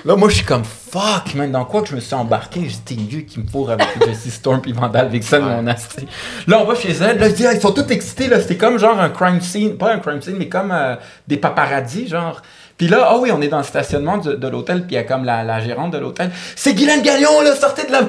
Là, 0.05 0.17
moi, 0.17 0.29
je 0.29 0.35
suis 0.35 0.45
comme, 0.45 0.65
fuck, 0.65 1.35
man, 1.35 1.51
dans 1.51 1.65
quoi 1.65 1.81
que 1.81 1.89
je 1.89 1.95
me 1.95 2.01
suis 2.01 2.15
embarqué? 2.15 2.69
J'étais 2.69 3.01
mieux 3.01 3.23
qui 3.23 3.41
me 3.41 3.47
fourre 3.47 3.71
avec 3.71 3.87
Jesse 4.05 4.35
Storm 4.35 4.61
puis 4.61 4.73
Vandal 4.73 5.09
Vixen, 5.09 5.43
mon 5.43 5.67
asti. 5.67 6.07
Là, 6.47 6.61
on 6.61 6.65
va 6.67 6.75
chez 6.75 6.93
elle, 6.93 7.19
là, 7.19 7.31
je 7.31 7.35
dis, 7.35 7.47
ah, 7.47 7.55
ils 7.55 7.61
sont 7.61 7.73
tous 7.73 7.91
excités, 7.91 8.29
là. 8.29 8.39
C'était 8.41 8.59
comme, 8.59 8.79
genre, 8.79 9.01
un 9.01 9.09
crime 9.09 9.41
scene, 9.41 9.79
pas 9.79 9.95
un 9.95 9.99
crime 9.99 10.21
scene, 10.21 10.37
mais 10.39 10.49
comme 10.51 10.71
euh, 10.73 10.95
des 11.27 11.39
paparazzis, 11.39 12.09
genre. 12.09 12.43
Puis 12.79 12.89
là, 12.89 13.07
ah 13.11 13.17
oui, 13.19 13.31
on 13.33 13.41
est 13.41 13.49
dans 13.49 13.59
le 13.59 13.65
stationnement 13.65 14.19
de, 14.19 14.35
de 14.35 14.49
l'hôtel, 14.49 14.83
puis 14.87 14.93
il 14.93 14.95
y 14.97 14.99
a 14.99 15.05
comme 15.05 15.25
la, 15.25 15.43
la 15.45 15.61
gérante 15.61 15.93
de 15.93 15.99
l'hôtel. 15.99 16.31
C'est 16.55 16.75
Guylaine 16.75 17.03
Gagnon, 17.03 17.41
là, 17.43 17.55
sortez 17.57 17.87
de 17.87 17.93
la. 17.93 18.01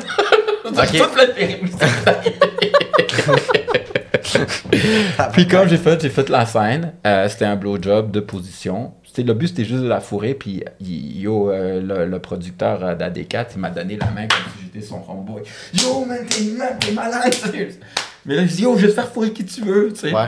Ok. 0.68 0.98
Toute 0.98 1.16
la 1.16 1.28
période. 1.28 1.60
Puis 5.34 5.48
comme 5.48 5.68
j'ai 5.70 5.78
fait, 5.78 6.02
j'ai 6.02 6.10
fait 6.10 6.28
la 6.30 6.46
scène, 6.46 6.94
euh, 7.06 7.28
c'était 7.30 7.46
un 7.46 7.56
blowjob 7.56 8.12
de 8.12 8.20
position. 8.20 8.94
Le 9.18 9.34
but 9.34 9.48
c'était 9.48 9.66
juste 9.66 9.82
de 9.82 9.88
la 9.88 10.00
fourrer, 10.00 10.36
puis 10.36 10.64
il- 10.80 11.22
yo, 11.22 11.50
euh, 11.50 11.82
le, 11.82 12.06
le 12.06 12.20
producteur 12.20 12.84
euh, 12.84 12.94
d'AD4, 12.96 13.46
il 13.56 13.60
m'a 13.62 13.72
donné 13.72 13.96
la 13.98 14.06
main 14.08 14.28
comme 14.28 14.38
si 14.60 14.66
j'étais 14.72 14.86
son 14.86 15.02
homeboy. 15.10 15.42
Yo 15.74 16.06
man, 16.06 16.20
t'es 16.30 16.92
malade. 16.92 17.34
Mais 18.26 18.36
là, 18.36 18.42
je 18.46 18.48
dis, 18.54 18.62
yo, 18.64 18.76
je 18.78 18.82
vais 18.84 18.88
te 18.90 18.94
faire 18.94 19.08
fourrer 19.12 19.32
qui 19.32 19.44
tu 19.46 19.62
veux, 19.62 19.92
tu 19.94 20.02
sais. 20.02 20.14
Ouais. 20.14 20.28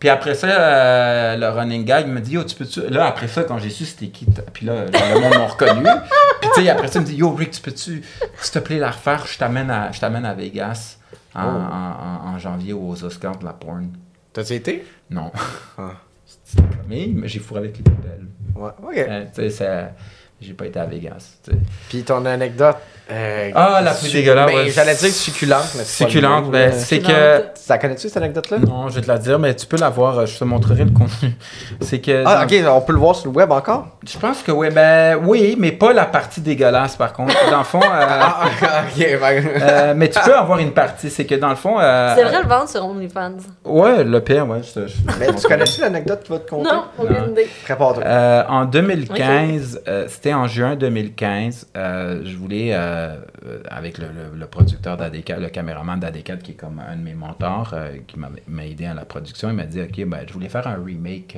Puis 0.00 0.08
après 0.08 0.34
ça, 0.34 0.48
euh, 0.48 1.36
le 1.36 1.48
running 1.50 1.84
gag 1.84 2.06
il 2.08 2.12
me 2.12 2.20
dit, 2.20 2.32
yo, 2.32 2.42
tu 2.44 2.56
peux-tu. 2.56 2.80
Là, 2.88 3.06
après 3.06 3.28
ça, 3.28 3.44
quand 3.44 3.58
j'ai 3.58 3.70
su 3.70 3.84
c'était 3.84 4.08
qui, 4.08 4.26
puis 4.52 4.66
là, 4.66 4.86
genre, 4.90 5.14
le 5.14 5.20
monde 5.20 5.34
m'a 5.34 5.46
reconnu. 5.46 5.84
Puis 6.40 6.50
tu 6.54 6.62
sais, 6.62 6.68
après 6.70 6.88
ça, 6.88 6.98
il 6.98 7.02
me 7.02 7.06
dit, 7.06 7.16
yo, 7.16 7.30
Rick, 7.34 7.50
tu 7.52 7.60
peux-tu, 7.60 8.02
s'il 8.40 8.52
te 8.52 8.58
plaît, 8.58 8.78
la 8.78 8.90
refaire, 8.90 9.26
je 9.26 9.38
t'amène 9.38 9.70
à, 9.70 9.92
je 9.92 10.00
t'amène 10.00 10.24
à 10.24 10.32
Vegas 10.34 10.96
en, 11.34 11.44
Oh. 11.44 11.48
en- 11.48 12.30
en- 12.30 12.34
en 12.34 12.38
janvier 12.38 12.72
aux 12.72 13.04
Oscars 13.04 13.36
de 13.38 13.44
la 13.44 13.52
porn. 13.52 13.88
T'as-tu 14.32 14.54
été? 14.54 14.84
Non. 15.10 15.30
Ah. 15.78 15.90
Mais 16.88 17.08
mais 17.14 17.28
j'ai 17.28 17.38
fourré 17.38 17.60
avec 17.60 17.76
les 17.76 17.82
plus 17.84 17.94
belles. 17.94 18.26
Ouais. 18.56 18.70
Ok. 18.82 18.96
Euh, 18.96 19.24
tu 19.34 19.50
sais, 19.50 19.90
j'ai 20.40 20.52
pas 20.54 20.66
été 20.66 20.78
à 20.78 20.84
Vegas. 20.86 21.36
Puis 21.88 22.02
ton 22.02 22.24
anecdote. 22.24 22.76
euh, 23.10 23.50
Ah, 23.54 23.80
la 23.82 23.92
plus 23.92 24.12
dégueulasse, 24.12 24.46
Ben, 24.50 24.56
ouais. 24.56 24.70
J'allais 24.70 24.94
dire 24.94 25.10
succulente, 25.10 25.68
mais 25.76 25.82
c'est 25.84 26.04
Succulente, 26.04 26.44
mot, 26.46 26.50
ben, 26.50 26.72
c'est 26.72 27.00
que. 27.00 27.44
Ça 27.54 27.76
connais-tu 27.78 28.08
cette 28.08 28.16
anecdote-là? 28.16 28.58
Non, 28.58 28.88
je 28.88 28.94
vais 28.96 29.00
te 29.02 29.08
la 29.08 29.18
dire, 29.18 29.38
mais 29.38 29.54
tu 29.54 29.66
peux 29.66 29.76
la 29.76 29.88
voir, 29.90 30.18
euh, 30.18 30.26
je 30.26 30.38
te 30.38 30.44
montrerai 30.44 30.84
le 30.84 30.90
contenu. 30.90 31.32
C'est 31.80 32.00
que. 32.00 32.22
Ah, 32.26 32.44
ok, 32.44 32.54
on 32.68 32.80
peut 32.80 32.92
le 32.92 32.98
voir 32.98 33.14
sur 33.16 33.30
le 33.30 33.36
web 33.36 33.50
encore? 33.52 33.88
Je 34.06 34.16
pense 34.18 34.42
que 34.42 34.50
oui, 34.52 34.70
ben 34.70 35.16
oui, 35.24 35.56
mais 35.58 35.72
pas 35.72 35.92
la 35.92 36.04
partie 36.06 36.40
dégueulasse 36.40 36.96
par 36.96 37.12
contre. 37.12 37.34
Dans 37.50 37.58
le 37.58 37.64
fond, 37.64 37.80
euh, 37.82 37.86
Ah, 37.90 38.44
ok, 38.46 38.98
ben. 39.20 39.44
euh, 39.60 39.94
mais 39.96 40.08
tu 40.08 40.18
peux 40.20 40.34
avoir 40.36 40.58
une 40.58 40.72
partie, 40.72 41.10
c'est 41.10 41.26
que 41.26 41.34
dans 41.36 41.50
le 41.50 41.56
fond. 41.56 41.78
euh, 41.80 42.14
C'est 42.16 42.24
vrai 42.24 42.42
le 42.42 42.48
vendre 42.48 42.68
sur 42.68 42.84
OnlyFans. 42.86 43.36
Ouais, 43.64 44.02
le 44.04 44.20
pire, 44.20 44.48
ouais. 44.48 44.62
je 44.62 44.80
te- 44.80 44.86
je- 44.88 44.94
Mais 45.18 45.26
tu 45.34 45.46
connais-tu 45.46 45.80
l'anecdote 45.80 46.22
qui 46.24 46.32
va 46.32 46.38
te 46.38 46.48
compter? 46.50 46.70
Non, 46.70 46.84
aucune 46.98 47.30
idée. 47.32 47.48
Prépare-toi. 47.64 48.02
Euh, 48.04 48.42
en 48.48 48.64
2015, 48.64 49.80
euh, 49.88 50.06
c'était 50.08 50.29
en 50.34 50.46
juin 50.46 50.76
2015, 50.76 51.72
euh, 51.76 52.22
je 52.24 52.36
voulais, 52.36 52.74
euh, 52.74 53.16
euh, 53.46 53.62
avec 53.68 53.98
le, 53.98 54.46
producteur 54.46 54.96
d'AD4, 54.96 55.40
le 55.40 55.48
caméraman 55.48 55.98
d'AD4, 55.98 56.38
qui 56.38 56.52
est 56.52 56.54
comme 56.54 56.80
un 56.80 56.96
de 56.96 57.02
mes 57.02 57.14
mentors, 57.14 57.74
qui 58.06 58.18
m'a 58.18 58.66
aidé 58.66 58.86
à 58.86 58.94
la 58.94 59.04
production, 59.04 59.50
il 59.50 59.56
m'a 59.56 59.66
dit, 59.66 59.80
OK, 59.80 60.04
ben, 60.06 60.24
je 60.26 60.32
voulais 60.32 60.48
faire 60.48 60.66
un 60.66 60.82
remake, 60.82 61.36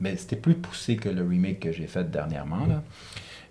mais 0.00 0.16
c'était 0.16 0.36
plus 0.36 0.54
poussé 0.54 0.96
que 0.96 1.08
le 1.08 1.26
remake 1.26 1.60
que 1.60 1.72
j'ai 1.72 1.86
fait 1.86 2.10
dernièrement. 2.10 2.66
Là. 2.66 2.82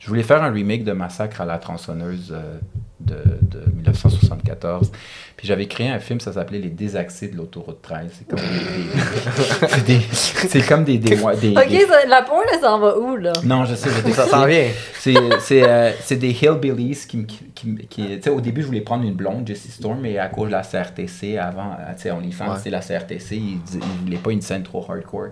Je 0.06 0.10
voulais 0.10 0.24
faire 0.24 0.44
un 0.44 0.52
remake 0.52 0.84
de 0.84 0.92
Massacre 0.92 1.42
à 1.42 1.46
la 1.46 1.58
tronçonneuse 1.58 2.32
euh, 2.32 2.60
de, 3.00 3.16
de 3.42 3.60
1974. 3.74 4.92
Puis 5.36 5.48
j'avais 5.48 5.66
créé 5.66 5.90
un 5.90 5.98
film, 6.00 6.20
ça 6.20 6.32
s'appelait 6.32 6.60
Les 6.60 6.70
désaxés 6.70 7.28
de 7.28 7.36
l'autoroute 7.36 7.82
13. 7.82 8.12
C'est 8.14 8.28
comme 8.28 8.40
des... 8.40 8.46
des- 8.54 9.68
c'est 9.68 9.86
des- 9.86 10.48
c'est 10.50 10.62
comme 10.68 10.84
des... 10.84 11.00
des, 11.00 11.16
des- 11.16 11.22
Ok, 11.24 11.68
des- 11.70 11.86
ça- 11.88 12.06
la 12.08 12.22
porn, 12.22 12.44
elle 12.54 12.60
s'en 12.60 12.80
va 12.80 12.98
où, 13.00 13.16
là? 13.18 13.34
non, 13.44 13.66
je 13.66 13.74
sais, 13.74 13.90
je 13.90 14.12
Ça 14.12 14.28
s'en 14.28 14.46
vient. 14.46 14.68
c'est, 15.00 15.16
c'est, 15.42 15.68
euh, 15.68 15.92
c'est 16.02 16.18
des 16.18 16.30
hillbillies 16.32 16.96
qui, 17.08 17.18
me- 17.18 17.24
qui, 17.24 17.40
qui, 17.56 17.76
qui- 17.90 18.08
tu 18.18 18.22
sais, 18.22 18.30
au 18.30 18.42
début, 18.42 18.62
je 18.62 18.68
voulais 18.68 18.82
prendre 18.82 19.04
une 19.04 19.16
blonde, 19.16 19.48
Jessie 19.48 19.72
Storm, 19.72 20.00
mais 20.02 20.20
à 20.20 20.28
cause 20.28 20.48
de 20.48 20.52
la 20.54 20.62
CRTC, 20.62 21.38
avant, 21.40 21.72
euh, 21.80 21.94
tu 21.96 22.04
sais, 22.04 22.12
OnlyFans, 22.12 22.52
Ouais. 22.54 22.60
c'est 22.64 22.70
la 22.70 22.82
CRTC, 22.82 23.36
ils, 23.36 23.58
ils 23.74 23.80
voulaient 24.06 24.18
pas 24.18 24.32
une 24.32 24.42
scène 24.42 24.62
trop 24.62 24.86
hardcore. 24.88 25.30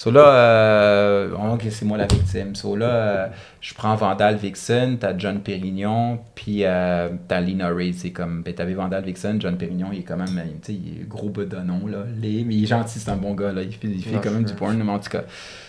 So 0.00 0.10
là, 0.10 0.28
euh, 0.28 1.52
ok, 1.52 1.66
c'est 1.68 1.84
moi 1.84 1.98
la 1.98 2.06
victime. 2.06 2.54
So 2.54 2.74
là, 2.74 2.86
euh, 2.86 3.26
je 3.60 3.74
prends 3.74 3.94
Vandal 3.96 4.36
Vixen, 4.36 4.96
t'as 4.96 5.12
John 5.18 5.40
Pérignon, 5.40 6.20
puis 6.34 6.64
euh, 6.64 7.10
t'as 7.28 7.42
Lina 7.42 7.68
Ray. 7.68 7.92
C'est 7.92 8.10
comme, 8.10 8.42
ben, 8.42 8.54
t'avais 8.54 8.72
Vandal 8.72 9.04
Vixen, 9.04 9.38
John 9.38 9.58
Pérignon, 9.58 9.88
il 9.92 9.98
est 9.98 10.02
quand 10.02 10.16
même, 10.16 10.30
tu 10.62 10.72
sais, 10.72 10.72
il 10.72 11.02
est 11.02 11.06
gros 11.06 11.28
bedonnon, 11.28 11.86
là, 11.86 11.98
laid, 12.18 12.44
mais 12.46 12.54
il 12.54 12.64
est 12.64 12.66
gentil, 12.66 12.98
c'est 12.98 13.10
un 13.10 13.18
bon 13.18 13.34
gars, 13.34 13.52
là. 13.52 13.60
Il 13.60 13.74
fait, 13.74 13.88
il 13.88 14.02
fait 14.02 14.18
quand 14.24 14.30
même 14.30 14.44
du 14.44 14.54
porn, 14.54 14.74
mais 14.74 14.90
en 14.90 14.98
tout 14.98 15.10
cas. 15.10 15.24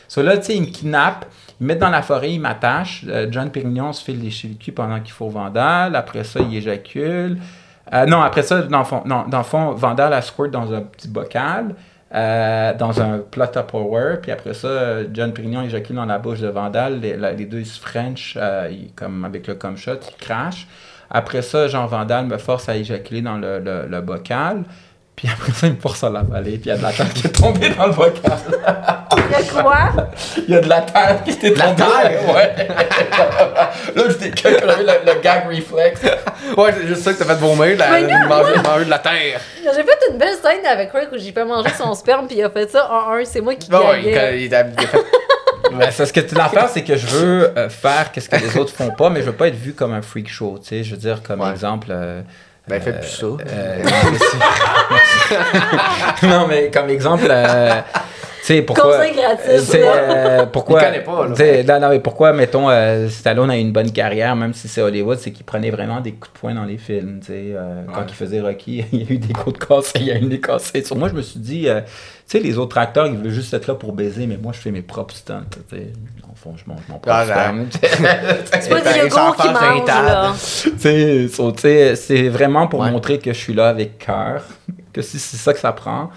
So 0.08 0.24
là, 0.24 0.38
tu 0.38 0.46
sais, 0.46 0.56
il 0.56 0.62
me 0.62 0.68
kidnappe, 0.68 1.26
il 1.60 1.68
me 1.68 1.74
met 1.74 1.76
dans 1.78 1.90
la 1.90 2.02
forêt, 2.02 2.32
il 2.32 2.40
m'attache. 2.40 3.04
Euh, 3.10 3.28
John 3.30 3.50
Pérignon 3.50 3.92
se 3.92 4.02
fait 4.02 4.14
lécher 4.14 4.48
le 4.48 4.54
cul 4.54 4.72
pendant 4.72 5.02
qu'il 5.02 5.12
faut 5.12 5.28
Vandal. 5.28 5.94
Après 5.94 6.24
ça, 6.24 6.40
il 6.40 6.56
éjacule. 6.56 7.38
Euh, 7.94 8.06
non, 8.06 8.22
après 8.22 8.44
ça, 8.44 8.62
dans 8.62 8.80
le 8.80 8.86
fond, 8.86 9.04
non, 9.06 9.26
dans 9.28 9.40
le 9.40 9.44
fond 9.44 9.72
Vandal 9.72 10.14
a 10.14 10.22
squirt 10.22 10.52
dans 10.52 10.74
un 10.74 10.80
petit 10.80 11.10
bocal, 11.10 11.76
euh, 12.14 12.74
dans 12.74 13.02
un 13.02 13.20
plot 13.20 13.48
Tupperware. 13.48 14.22
Puis 14.22 14.32
après 14.32 14.54
ça, 14.54 15.04
John 15.14 15.34
Pérignon 15.34 15.62
éjacule 15.64 15.96
dans 15.96 16.06
la 16.06 16.20
bouche 16.20 16.40
de 16.40 16.48
Vandal. 16.48 17.00
Les, 17.00 17.46
deux, 17.46 17.64
se 17.64 17.80
French, 17.80 18.38
euh, 18.38 18.68
ils- 18.72 18.92
comme 18.94 19.24
avec 19.26 19.48
le 19.48 19.56
cum 19.56 19.78
shot, 19.78 19.94
ils 20.10 20.16
crachent. 20.24 20.68
Après 21.10 21.42
ça, 21.42 21.68
Jean 21.68 21.88
Vandal 21.88 22.26
me 22.26 22.38
force 22.38 22.70
à 22.70 22.76
éjaculer 22.78 23.22
dans 23.22 23.38
le, 23.38 23.60
le- 23.60 23.86
le 23.88 24.02
bocal. 24.02 24.64
Puis 25.22 25.30
après 25.32 25.52
ça, 25.52 25.68
il 25.68 25.74
me 25.74 25.80
force 25.80 26.04
à 26.04 26.10
l'avaler. 26.10 26.58
Puis 26.58 26.62
il 26.66 26.68
y 26.70 26.72
a 26.72 26.78
de 26.78 26.82
la 26.82 26.92
terre 26.92 27.14
qui 27.14 27.28
est 27.28 27.30
tombée 27.30 27.70
dans 27.70 27.86
le 27.86 27.94
bocal. 27.94 28.32
Il 29.14 29.32
y 29.32 29.36
a 29.36 29.62
quoi? 29.62 29.78
Il 30.48 30.50
y 30.54 30.56
a 30.58 30.62
de 30.62 30.68
la 30.68 30.82
terre 30.82 31.24
qui 31.24 31.30
était 31.32 31.54
la 31.54 31.68
tombée. 31.68 31.84
terre? 31.84 32.34
Ouais. 32.36 32.68
là, 33.96 34.04
j'étais 34.20 34.48
avait 34.48 34.78
le, 34.84 35.12
le 35.14 35.22
gag 35.22 35.46
reflex. 35.48 36.02
Ouais, 36.58 36.72
c'est 36.76 36.88
juste 36.88 37.04
ça 37.04 37.14
que 37.14 37.20
t'as 37.20 37.26
fait 37.26 37.36
vomir, 37.40 37.78
la, 37.78 37.92
Mais 37.92 38.08
manger, 38.28 38.56
manger 38.64 38.86
de 38.86 38.90
la 38.90 38.98
terre. 39.00 39.40
J'ai 39.64 39.84
fait 39.84 40.00
une 40.12 40.18
belle 40.18 40.36
scène 40.42 40.66
avec 40.66 40.92
Rick 40.92 41.10
où 41.12 41.18
j'ai 41.20 41.32
fait 41.32 41.46
manger 41.46 41.70
son 41.78 41.94
sperme, 41.94 42.26
puis 42.28 42.38
il 42.38 42.44
a 42.44 42.50
fait 42.50 42.70
ça 42.72 42.90
en 42.92 43.12
un. 43.14 43.24
C'est 43.24 43.42
moi 43.42 43.54
qui 43.56 43.70
gagnais. 43.70 44.02
il, 44.40 44.46
il 44.46 44.56
a 44.56 44.62
il 44.62 44.74
a 44.80 44.88
fait. 44.88 44.98
Ouais, 45.72 45.90
c'est 45.92 46.06
ce 46.06 46.12
que 46.12 46.20
tu 46.20 46.36
l'affaire, 46.36 46.68
c'est 46.68 46.84
que 46.84 46.98
je 46.98 47.08
veux 47.08 47.58
euh, 47.58 47.70
faire 47.70 48.12
qu'est-ce 48.12 48.28
que 48.28 48.36
les 48.36 48.58
autres 48.58 48.74
font 48.74 48.90
pas, 48.92 49.10
mais 49.10 49.22
je 49.22 49.28
veux 49.28 49.32
pas 49.32 49.48
être 49.48 49.56
vu 49.56 49.74
comme 49.74 49.94
un 49.94 50.02
freak 50.02 50.28
show, 50.28 50.58
tu 50.62 50.68
sais. 50.68 50.84
Je 50.84 50.92
veux 50.92 50.98
dire, 50.98 51.24
comme 51.24 51.40
Ouais. 51.40 51.52
exemple. 51.52 51.88
euh, 51.92 52.22
Ben, 52.68 52.80
faites 52.80 53.00
plus 53.00 53.10
ça. 53.10 53.26
euh, 53.26 53.84
non, 56.24 56.48
mais 56.48 56.70
comme 56.72 56.90
exemple, 56.90 57.28
euh, 57.30 57.82
sais, 58.42 58.62
pourquoi. 58.62 58.98
Conseil 58.98 59.14
gratis, 59.16 59.76
euh, 59.76 59.78
euh, 59.86 60.46
pourquoi. 60.46 60.82
Il 60.82 60.86
connaît 60.86 61.04
pas, 61.04 61.28
là. 61.28 61.64
non, 61.64 61.80
non, 61.88 61.90
mais 61.90 62.00
pourquoi, 62.00 62.34
mettons, 62.34 62.70
euh, 62.70 63.10
Stallone 63.10 63.52
a 63.52 63.58
eu 63.58 63.62
une 63.62 63.72
bonne 63.72 63.92
carrière, 63.92 64.36
même 64.36 64.54
si 64.54 64.68
c'est 64.68 64.82
Hollywood, 64.82 65.18
c'est 65.20 65.32
qu'il 65.32 65.46
prenait 65.46 65.70
vraiment 65.72 66.02
des 66.02 66.12
coups 66.14 66.34
de 66.34 66.40
poing 66.40 66.54
dans 66.56 66.66
les 66.66 66.78
films, 66.78 67.20
tu 67.22 67.28
sais. 67.28 67.34
euh, 67.56 67.84
Quand 67.94 68.04
il 68.08 68.14
faisait 68.16 68.42
Rocky, 68.42 68.86
il 68.92 69.04
y 69.04 69.08
a 69.08 69.12
eu 69.14 69.18
des 69.18 69.34
coups 69.34 69.60
de 69.60 69.64
casse, 69.66 69.94
il 69.96 70.04
y 70.06 70.12
a 70.12 70.18
eu 70.18 70.26
des 70.28 70.40
cassés. 70.42 70.84
Sur 70.84 70.96
moi, 70.98 71.10
je 71.10 71.14
me 71.14 71.22
suis 71.22 71.40
dit, 71.40 71.68
euh, 71.70 71.82
tu 71.82 72.38
sais, 72.38 72.40
les 72.40 72.58
autres 72.58 72.78
acteurs, 72.78 73.08
ils 73.08 73.18
veulent 73.18 73.30
juste 73.32 73.54
être 73.54 73.68
là 73.68 73.76
pour 73.76 73.94
baiser, 73.94 74.26
mais 74.28 74.38
moi, 74.42 74.54
je 74.54 74.60
fais 74.60 74.72
mes 74.72 74.82
propres 74.82 75.16
stunts, 75.16 75.44
tu 75.70 75.76
sais. 75.78 75.88
En 76.30 76.34
fond, 76.36 76.54
je 76.58 76.64
mange 76.70 76.80
mon 76.90 76.98
propre 76.98 77.10
Ah. 77.34 77.52
C'est 78.62 78.70
pas 78.70 78.82
Ben, 78.82 78.94
du 78.94 79.00
yogourt 79.02 79.36
qui 79.36 79.48
mange, 79.50 79.88
là. 79.88 80.34
So, 81.30 81.52
tu 81.52 81.60
sais, 81.62 81.96
c'est 81.96 82.30
vraiment 82.30 82.68
pour 82.68 82.80
Ouais. 82.82 82.90
montrer 82.92 83.20
que 83.20 83.32
je 83.34 83.38
suis 83.38 83.54
là 83.54 83.68
avec 83.70 84.00
cœur, 84.00 84.44
que 84.94 85.02
si 85.02 85.20
c'est 85.20 85.38
ça 85.38 85.54
que 85.54 85.60
ça 85.60 85.72
prend, 85.74 86.10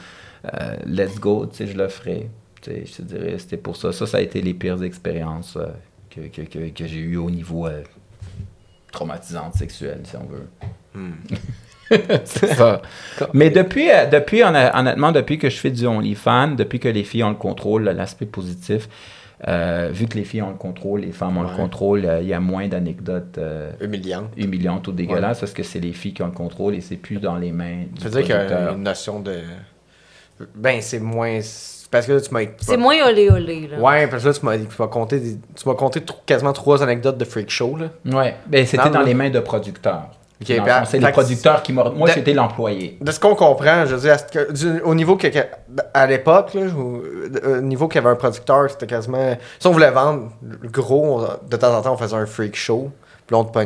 euh, 0.45 0.77
let's 0.87 1.19
go, 1.19 1.47
tu 1.47 1.57
sais, 1.57 1.67
je 1.67 1.77
le 1.77 1.89
ferai. 1.89 2.29
Tu 2.61 2.71
sais, 2.71 2.83
je 2.87 2.93
te 2.97 3.03
dirais, 3.03 3.35
c'était 3.39 3.57
pour 3.57 3.77
ça. 3.77 3.93
Ça, 3.93 4.07
ça 4.07 4.19
a 4.19 4.21
été 4.21 4.41
les 4.43 4.55
pires 4.55 4.83
expériences 4.83 5.57
euh, 5.57 5.67
que, 6.11 6.21
que, 6.29 6.43
que, 6.43 6.69
que 6.71 6.87
j'ai 6.87 6.99
eues 6.99 7.17
au 7.17 7.31
niveau 7.31 7.67
euh, 7.67 7.83
traumatisante 8.93 9.55
sexuelle, 9.55 10.01
si 10.05 10.17
on 10.17 10.27
veut. 10.27 10.47
c'est 12.25 12.55
ça. 12.55 12.81
Mais 13.33 13.51
depuis, 13.51 13.91
euh, 13.91 14.07
depuis 14.07 14.43
honn- 14.43 14.71
honnêtement, 14.75 15.13
depuis 15.13 15.39
que 15.39 15.51
je 15.51 15.57
fais 15.57 15.71
du 15.71 15.87
OnlyFans, 15.87 16.53
depuis 16.57 16.79
que 16.81 16.89
les 16.89 17.05
filles 17.05 17.25
ont 17.25 17.31
le 17.31 17.35
contrôle, 17.35 17.85
l'aspect 17.85 18.27
positif, 18.27 18.89
euh, 19.49 19.91
vu 19.93 20.07
que 20.07 20.17
les 20.17 20.25
filles 20.25 20.43
ont 20.43 20.51
le 20.51 20.57
contrôle, 20.57 21.01
les 21.01 21.13
femmes 21.13 21.37
ont 21.37 21.43
le 21.43 21.55
contrôle, 21.55 22.07
euh, 22.07 22.21
il 22.23 22.29
y 22.29 22.33
a 22.33 22.41
moins 22.41 22.69
d'anecdotes 22.69 23.37
euh, 23.37 23.73
Humiliant. 23.81 24.31
humiliantes 24.39 24.89
ou 24.89 24.93
dégueulasses 24.93 25.41
parce 25.41 25.53
que 25.53 25.63
c'est 25.63 25.81
les 25.81 25.93
filles 25.93 26.15
qui 26.15 26.23
ont 26.23 26.27
le 26.29 26.33
contrôle 26.33 26.75
et 26.75 26.81
c'est 26.81 26.97
plus 26.97 27.19
dans 27.19 27.37
les 27.37 27.53
mains 27.53 27.83
du 27.93 28.01
Ça 28.01 28.09
veut 28.09 28.23
dire 28.23 28.25
qu'il 28.25 28.35
y 28.35 28.55
a 28.59 28.71
une 28.73 28.83
notion 28.85 29.21
de. 29.21 29.41
Ben, 30.55 30.81
c'est 30.81 30.99
moins. 31.01 31.39
parce 31.91 32.07
que 32.07 32.13
là, 32.13 32.21
tu 32.21 32.33
m'as. 32.35 32.41
C'est 32.61 32.77
moins 32.77 32.97
olé 33.07 33.31
olé, 33.31 33.69
là. 33.71 33.79
Ouais, 33.79 34.07
parce 34.09 34.23
que 34.25 34.29
là, 34.29 34.35
tu 34.35 34.45
m'as, 34.45 34.57
tu 34.59 34.67
m'as 34.79 34.89
compté, 34.89 35.21
des- 35.21 35.37
tu 35.55 35.69
m'as 35.69 35.75
compté 35.75 36.03
quasiment 36.27 36.53
trois 36.53 36.83
anecdotes 36.83 37.17
de 37.19 37.25
freak 37.25 37.51
show, 37.51 37.77
là. 37.77 37.87
Ouais, 38.19 38.35
ben, 38.47 38.67
c'était 38.67 38.85
Non, 38.87 38.91
dans 38.91 38.99
là. 39.01 39.05
les 39.07 39.15
mains 39.15 39.31
de 39.31 39.41
producteurs. 39.41 40.09
Le 40.41 40.47
fond, 40.57 40.65
c'est 40.91 40.99
que- 40.99 41.13
producteurs 41.13 41.63
qui 41.63 41.73
m'ont. 41.73 41.91
Moi, 41.93 42.09
De- 42.09 42.15
j'étais 42.15 42.35
l'employé. 42.35 42.99
De 43.01 43.13
ce 43.13 43.21
qu'on 43.21 43.37
comprend, 43.37 43.87
je 43.87 43.95
veux 43.95 44.01
dire, 44.01 44.15
à 44.15 44.19
ce 44.19 44.25
que- 44.25 44.53
du- 44.53 44.81
au 44.83 44.95
niveau 44.95 45.17
que, 45.17 45.29
à 45.95 46.07
l'époque, 46.07 46.53
là, 46.55 46.63
au, 46.77 47.03
au 47.49 47.61
niveau 47.61 47.87
qu'il 47.87 48.03
y 48.03 48.05
avait 48.05 48.13
un 48.13 48.17
producteur, 48.17 48.69
c'était 48.69 48.89
quasiment. 48.89 49.37
Si 49.61 49.67
on 49.67 49.71
voulait 49.71 49.93
vendre 49.93 50.31
le 50.43 50.69
gros, 50.69 51.21
on- 51.21 51.49
de 51.49 51.57
temps 51.57 51.73
en 51.79 51.81
temps, 51.81 51.95
on 51.95 51.97
faisait 51.97 52.17
un 52.17 52.27
freak 52.27 52.57
show. 52.57 52.91
On 53.33 53.45
te 53.45 53.59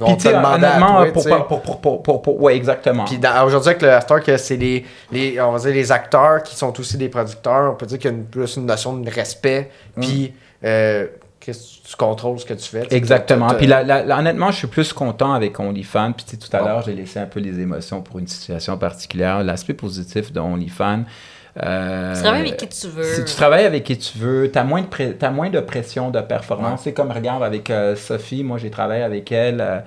on 0.00 0.18
sais, 0.18 0.32
demandait 0.32 0.66
à 0.66 0.78
toi, 0.78 1.06
pour, 1.12 1.22
tu 1.22 1.28
sais. 1.28 1.36
pour, 1.36 1.46
pour, 1.46 1.62
pour, 1.62 1.80
pour, 1.80 2.02
pour- 2.02 2.22
pour- 2.22 2.42
ouais, 2.42 2.56
exactement. 2.56 3.04
Puis 3.04 3.18
aujourd'hui, 3.44 3.70
avec 3.70 3.82
le 3.82 4.00
Star, 4.00 4.22
que 4.22 4.36
c'est 4.38 4.56
les, 4.56 4.84
les, 5.10 5.40
on 5.40 5.52
va 5.52 5.58
dire 5.58 5.72
les 5.74 5.92
acteurs 5.92 6.42
qui 6.42 6.56
sont 6.56 6.78
aussi 6.80 6.96
des 6.96 7.08
producteurs, 7.08 7.72
on 7.72 7.76
peut 7.76 7.86
dire 7.86 7.98
qu'il 7.98 8.10
y 8.10 8.14
a 8.14 8.16
une, 8.16 8.24
plus 8.24 8.56
une 8.56 8.66
notion 8.66 8.94
de 8.96 9.10
respect. 9.10 9.70
Puis, 10.00 10.32
euh, 10.64 11.06
tu 11.40 11.96
contrôles 11.98 12.38
ce 12.38 12.46
que 12.46 12.54
tu 12.54 12.68
fais. 12.68 12.86
Exactement. 12.90 13.48
Puis 13.48 13.66
la- 13.66 13.82
la- 13.82 14.02
la- 14.04 14.18
honnêtement, 14.18 14.50
je 14.52 14.58
suis 14.58 14.66
plus 14.68 14.92
content 14.92 15.32
avec 15.34 15.58
OnlyFans. 15.60 16.12
Puis 16.12 16.24
tu 16.24 16.30
sais, 16.30 16.36
tout 16.36 16.56
à 16.56 16.60
Bon. 16.60 16.66
l'heure, 16.66 16.82
j'ai 16.82 16.94
laissé 16.94 17.18
un 17.18 17.26
peu 17.26 17.40
les 17.40 17.58
émotions 17.60 18.00
pour 18.00 18.18
une 18.20 18.28
situation 18.28 18.78
particulière. 18.78 19.42
L'aspect 19.42 19.74
positif 19.74 20.32
de 20.32 20.38
OnlyFans. 20.40 21.02
Euh, 21.62 22.14
Tu 22.14 22.22
travailles 22.22 22.40
avec 22.40 22.56
qui 22.56 22.68
tu 22.68 22.88
veux. 22.88 23.02
Si 23.04 23.24
tu 23.24 23.34
travailles 23.34 23.64
avec 23.66 23.84
qui 23.84 23.98
tu 23.98 24.18
veux, 24.18 24.50
tu 24.50 24.58
as, 24.58 24.64
moins 24.64 24.82
de 24.82 25.28
moins 25.28 25.50
de 25.50 25.60
pression 25.60 26.10
de 26.10 26.20
performance. 26.20 26.82
C'est 26.84 26.92
comme, 26.92 27.10
regarde, 27.10 27.42
avec 27.42 27.68
euh, 27.70 27.94
Sophie, 27.96 28.42
moi 28.42 28.58
j'ai 28.58 28.70
travaillé 28.70 29.02
avec 29.02 29.30
elle. 29.32 29.60
euh, 29.60 29.80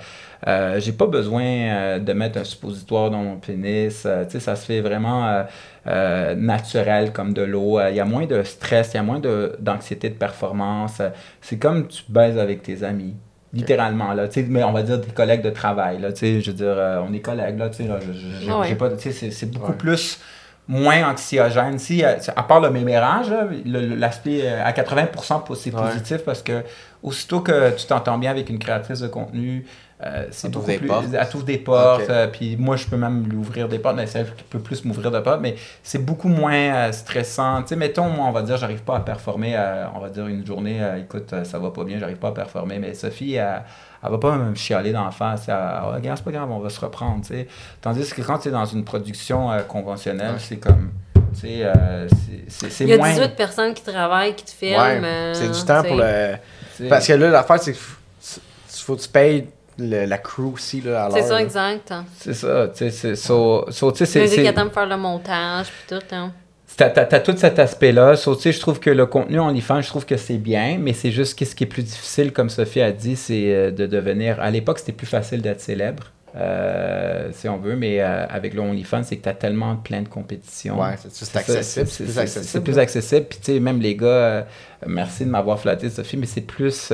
euh, 0.47 0.79
j'ai 0.79 0.91
pas 0.91 1.07
besoin 1.07 1.43
euh, 1.43 1.99
de 1.99 2.13
mettre 2.13 2.37
un 2.37 2.43
suppositoire 2.43 3.09
dans 3.09 3.23
mon 3.23 3.37
pénis. 3.37 4.03
euh, 4.05 4.25
tu 4.25 4.31
sais, 4.33 4.39
ça 4.39 4.55
se 4.55 4.65
fait 4.65 4.81
vraiment 4.81 5.25
euh, 5.27 5.43
euh, 5.87 6.35
naturel 6.35 7.11
comme 7.11 7.33
de 7.33 7.41
l'eau. 7.41 7.79
Euh, 7.79 7.89
Il 7.89 7.95
y 7.95 7.99
a 7.99 8.05
moins 8.05 8.27
de 8.27 8.43
stress, 8.43 8.91
il 8.93 8.97
y 8.97 8.99
a 8.99 9.03
moins 9.03 9.19
d'anxiété 9.59 10.09
de, 10.09 10.15
performance. 10.15 10.99
Euh, 10.99 11.09
c'est 11.41 11.57
comme 11.57 11.87
tu 11.87 12.03
baises 12.09 12.37
avec 12.37 12.61
tes 12.61 12.83
amis. 12.83 13.15
Littéralement, 13.53 14.13
là, 14.13 14.27
tu 14.27 14.41
sais, 14.41 14.47
mais 14.49 14.63
on 14.63 14.73
va 14.73 14.83
dire 14.83 14.99
des 14.99 15.07
collègues 15.11 15.41
de 15.41 15.49
travail, 15.49 15.99
là, 16.01 16.11
tu 16.11 16.19
sais, 16.19 16.41
je 16.41 16.51
veux 16.51 16.57
dire, 16.57 16.67
euh, 16.77 16.99
on 17.07 17.13
est 17.13 17.21
collègues, 17.21 17.57
là, 17.57 17.69
tu 17.69 17.77
sais, 17.77 17.83
là, 17.87 17.99
je- 18.01 18.11
je- 18.11 18.45
j'ai 18.45 18.51
Ouais. 18.51 18.67
j'ai 18.67 18.75
pas, 18.75 18.89
tu 18.89 18.99
sais, 18.99 19.11
c'est- 19.13 19.31
c'est 19.31 19.49
beaucoup 19.49 19.71
Ouais. 19.71 19.77
plus 19.77 20.19
moins 20.67 21.09
anxiogène. 21.11 21.77
Si, 21.79 22.03
euh, 22.03 22.15
à 22.35 22.43
part 22.43 22.59
le 22.59 22.69
mémérage, 22.71 23.27
l'aspect 23.65 24.41
euh, 24.43 24.63
à 24.65 24.71
80% 24.71 25.39
po- 25.43 25.55
c'est 25.55 25.73
Ouais. 25.73 25.81
positif 25.81 26.23
parce 26.25 26.41
que 26.41 26.63
aussitôt 27.03 27.41
que 27.41 27.71
tu 27.77 27.85
t'entends 27.85 28.17
bien 28.17 28.31
avec 28.31 28.49
une 28.49 28.57
créatrice 28.59 28.99
de 28.99 29.07
contenu, 29.07 29.65
euh, 30.03 30.25
c'est 30.31 30.47
Elle 30.47 30.53
t'ouvre 30.53 30.65
beaucoup 30.65 30.71
des 30.73 30.77
plus. 30.79 30.87
portes. 30.87 31.05
Elle 31.13 31.29
t'ouvre 31.29 31.43
des 31.45 31.57
portes. 31.57 32.09
Euh, 32.09 32.27
puis 32.27 32.57
moi, 32.57 32.75
je 32.75 32.85
peux 32.85 32.97
même 32.97 33.27
lui 33.29 33.37
ouvrir 33.37 33.69
des 33.69 33.79
portes, 33.79 33.95
mais 33.95 34.05
c'est 34.07 34.19
elle 34.19 34.35
qui 34.35 34.43
peut 34.43 34.59
plus 34.59 34.83
m'ouvrir 34.83 35.09
de 35.09 35.19
portes. 35.19 35.39
Mais 35.41 35.55
c'est 35.83 36.03
beaucoup 36.03 36.27
moins 36.27 36.53
euh, 36.53 36.91
stressant. 36.91 37.61
Tu 37.61 37.69
sais, 37.69 37.75
mettons, 37.77 38.09
moi, 38.09 38.27
on 38.27 38.31
va 38.31 38.41
dire, 38.41 38.57
j'arrive 38.57 38.81
pas 38.83 38.97
à 38.97 38.99
performer. 38.99 39.55
euh, 39.55 39.85
on 39.95 39.99
va 39.99 40.09
dire 40.09 40.27
une 40.27 40.45
journée, 40.45 40.83
euh, 40.83 40.99
écoute, 40.99 41.31
euh, 41.33 41.43
ça 41.45 41.59
va 41.59 41.71
pas 41.71 41.83
bien, 41.85 41.97
j'arrive 41.99 42.17
pas 42.17 42.27
à 42.27 42.33
performer. 42.33 42.77
Mais 42.79 42.93
Sophie, 42.93 43.35
elle, 43.35 43.63
elle 44.03 44.11
va 44.11 44.17
pas 44.17 44.35
me 44.35 44.53
chialer 44.53 44.91
d'en 44.91 45.09
face. 45.11 45.47
Elle, 45.47 45.55
regarde, 45.55 46.17
c'est 46.17 46.25
pas 46.25 46.31
grave, 46.31 46.51
on 46.51 46.59
va 46.59 46.69
se 46.69 46.79
reprendre. 46.81 47.21
tu 47.21 47.33
sais. 47.33 47.47
Tandis 47.81 48.09
que 48.13 48.21
quand 48.21 48.39
tu 48.39 48.49
es 48.49 48.51
dans 48.51 48.65
une 48.65 48.83
production 48.83 49.49
euh, 49.51 49.61
conventionnelle, 49.61 50.33
Ouais. 50.33 50.39
c'est 50.39 50.57
comme. 50.57 50.91
Tu 51.33 51.41
sais, 51.41 51.61
euh, 51.63 52.07
c'est- 52.47 52.83
Il 52.83 52.89
y 52.89 52.93
a 52.93 52.97
moins. 52.97 53.09
18 53.13 53.35
personnes 53.35 53.73
qui 53.73 53.83
travaillent, 53.83 54.35
qui 54.35 54.45
te 54.45 54.51
filment. 54.51 54.77
Ouais, 55.03 55.31
c'est 55.33 55.51
du 55.51 55.63
temps 55.65 55.83
pour 55.83 55.95
le. 55.97 56.35
Parce 56.89 57.07
que 57.07 57.13
là, 57.13 57.29
l'affaire, 57.29 57.59
c'est 57.61 57.71
qu'il 57.73 57.81
faut 58.67 58.95
que 58.95 59.01
tu 59.01 59.09
payes 59.09 59.47
le- 59.77 60.05
la 60.05 60.17
crew 60.17 60.53
aussi, 60.53 60.81
là, 60.81 61.05
à 61.05 61.11
C'est 61.11 61.23
ça, 61.23 61.41
exact. 61.41 61.93
C'est 62.17 62.33
ça, 62.33 62.67
tu 62.69 62.77
sais, 62.77 62.91
c'est 62.91 63.15
so, 63.15 63.65
so, 63.69 63.91
tu 63.91 64.05
sais, 64.05 64.27
c'est- 64.27 64.41
qui 64.41 64.47
attend 64.47 64.65
de 64.65 64.69
faire 64.71 64.85
le 64.87 64.97
montage, 64.97 65.67
puis 65.67 65.97
tout. 65.97 66.05
Hein. 66.15 66.31
T'as, 66.77 66.89
tout 67.21 67.35
cet 67.37 67.57
aspect-là. 67.59 68.17
So, 68.17 68.35
tu 68.35 68.41
sais, 68.43 68.51
je 68.51 68.59
trouve 68.59 68.79
que 68.81 68.89
le 68.89 69.05
contenu 69.05 69.39
OnlyFans, 69.39 69.81
je 69.81 69.87
trouve 69.87 70.05
que 70.05 70.17
c'est 70.17 70.37
bien, 70.37 70.77
mais 70.79 70.91
c'est 70.91 71.11
juste 71.11 71.37
qu'est-ce 71.39 71.55
qui 71.55 71.63
est 71.63 71.67
plus 71.67 71.83
difficile, 71.83 72.33
comme 72.33 72.49
Sophie 72.49 72.81
a 72.81 72.91
dit, 72.91 73.15
c'est 73.15 73.53
euh, 73.53 73.71
de 73.71 73.85
devenir. 73.85 74.41
À 74.41 74.51
l'époque, 74.51 74.79
c'était 74.79 74.91
plus 74.91 75.07
facile 75.07 75.41
d'être 75.41 75.61
célèbre, 75.61 76.11
euh, 76.35 77.29
si 77.31 77.47
on 77.47 77.57
veut, 77.57 77.77
mais 77.77 78.01
euh, 78.01 78.25
avec 78.27 78.53
le 78.53 78.59
OnlyFans, 78.61 79.03
c'est 79.03 79.15
que 79.15 79.23
tu 79.23 79.29
as 79.29 79.33
tellement 79.33 79.77
plein 79.77 80.01
de 80.01 80.09
compétitions. 80.09 80.77
Ouais, 80.81 80.95
c'est 81.09 81.37
accessible. 81.37 81.87
c'est- 81.87 82.03
plus 82.03 82.19
accessible. 82.19 82.45
C'est 82.45 82.61
plus 82.61 82.77
accessible. 82.79 83.25
Puis, 83.29 83.39
tu 83.41 83.53
sais, 83.53 83.59
même 83.61 83.79
les 83.79 83.95
gars, 83.95 84.05
euh, 84.07 84.41
merci 84.85 85.23
de 85.23 85.29
m'avoir 85.29 85.57
flatté, 85.59 85.89
Sophie, 85.89 86.17
mais 86.17 86.25
c'est 86.25 86.41
plus. 86.41 86.91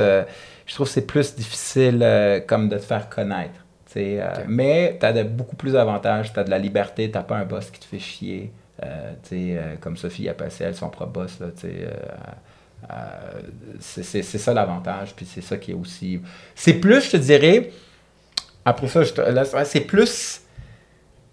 Je 0.72 0.76
trouve 0.76 0.88
que 0.88 0.94
c'est 0.94 1.06
plus 1.06 1.36
difficile 1.36 2.00
euh, 2.02 2.40
comme 2.40 2.70
de 2.70 2.78
te 2.78 2.84
faire 2.84 3.10
connaître. 3.10 3.60
euh. 3.98 4.32
Mais 4.48 4.98
tu 4.98 5.06
as 5.06 5.24
beaucoup 5.26 5.58
plus 5.58 5.74
d'avantages. 5.74 6.32
Tu 6.32 6.40
as 6.40 6.46
de 6.46 6.50
la 6.50 6.58
liberté. 6.58 7.12
Tu 7.12 7.20
pas 7.20 7.36
un 7.36 7.44
boss 7.44 7.70
qui 7.70 7.78
te 7.82 7.84
fait 7.84 8.00
chier. 8.00 8.54
Euh, 8.82 9.76
comme 9.82 9.98
Sophie 9.98 10.30
a 10.30 10.34
passé, 10.34 10.64
elle, 10.64 10.74
son 10.74 10.88
propre 10.88 11.12
boss. 11.12 11.42
Là, 11.42 11.48
c'est 13.82 14.24
ça 14.24 14.54
l'avantage. 14.54 15.14
Puis 15.14 15.26
c'est 15.26 15.42
ça 15.42 15.58
qui 15.58 15.72
est 15.72 15.74
aussi. 15.74 16.22
C'est 16.56 16.76
plus, 16.76 17.04
je 17.04 17.12
te 17.12 17.18
dirais. 17.18 17.70
Après 18.64 18.88
ça, 18.88 19.02
C'est 19.66 19.82
plus. 19.82 20.40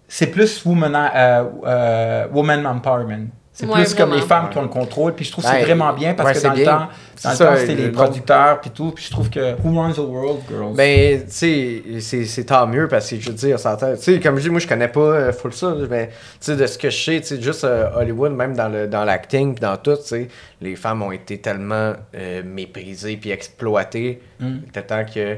C'est 0.05 0.27
plus 0.27 0.65
woman, 0.65 0.93
euh, 0.95 1.43
euh, 1.65 2.27
woman 2.33 2.65
empowerment. 2.65 3.29
C'est 3.59 3.65
Ouais, 3.65 3.83
plus 3.83 3.93
comme 3.93 4.13
les 4.13 4.21
femmes 4.21 4.49
qui 4.49 4.57
ont 4.57 4.61
le 4.61 4.69
contrôle. 4.69 5.13
Puis 5.15 5.25
je 5.25 5.31
trouve 5.33 5.43
que 5.43 5.49
c'est 5.49 5.57
Ouais, 5.57 5.63
vraiment 5.65 5.91
bien 5.91 6.13
parce 6.13 6.29
ouais, 6.29 6.33
que 6.33 6.39
c'est 6.39 6.47
dans 6.47 6.53
le 6.53 6.63
temps, 6.63 6.87
dans 7.23 7.29
le 7.31 7.35
ça, 7.35 7.45
temps, 7.47 7.55
c'était 7.57 7.75
les 7.75 7.85
le- 7.87 7.91
producteurs 7.91 8.61
puis 8.61 8.69
tout. 8.69 8.91
Puis 8.91 9.03
je 9.03 9.11
trouve 9.11 9.29
que 9.29 9.55
Who 9.61 9.77
Runs 9.77 9.91
the 9.95 9.97
World, 9.97 10.39
girls? 10.49 10.75
Ben, 10.75 11.19
tu 11.25 11.25
sais, 11.27 11.83
c'est- 11.99 12.23
c'est 12.25 12.45
tant 12.45 12.65
mieux 12.67 12.87
parce 12.87 13.09
que 13.09 13.19
je 13.19 13.27
veux 13.29 13.35
dire, 13.35 13.55
on 13.55 13.57
s'entend. 13.57 13.93
Tu 13.97 14.01
sais, 14.01 14.19
comme 14.21 14.37
je 14.37 14.43
dis, 14.43 14.49
moi, 14.49 14.61
je 14.61 14.67
connais 14.67 14.87
pas 14.87 15.01
euh, 15.01 15.33
full 15.33 15.51
ça, 15.51 15.75
mais 15.89 16.07
tu 16.07 16.13
sais, 16.39 16.55
de 16.55 16.65
ce 16.65 16.77
que 16.77 16.89
je 16.89 16.97
sais, 17.03 17.19
tu 17.19 17.27
sais, 17.27 17.41
juste 17.41 17.65
euh, 17.65 17.89
Hollywood, 17.97 18.31
même 18.31 18.55
dans 18.55 18.69
le 18.69 18.87
dans 18.87 19.03
l'acting 19.03 19.53
puis 19.55 19.61
dans 19.61 19.75
tout, 19.75 19.97
tu 19.97 20.03
sais, 20.03 20.27
les 20.61 20.77
femmes 20.77 21.01
ont 21.01 21.11
été 21.11 21.39
tellement 21.39 21.93
euh, 22.15 22.41
méprisées 22.45 23.17
puis 23.17 23.31
exploitées, 23.31 24.21
Mm. 24.39 24.59
temps 24.87 25.03
que 25.03 25.35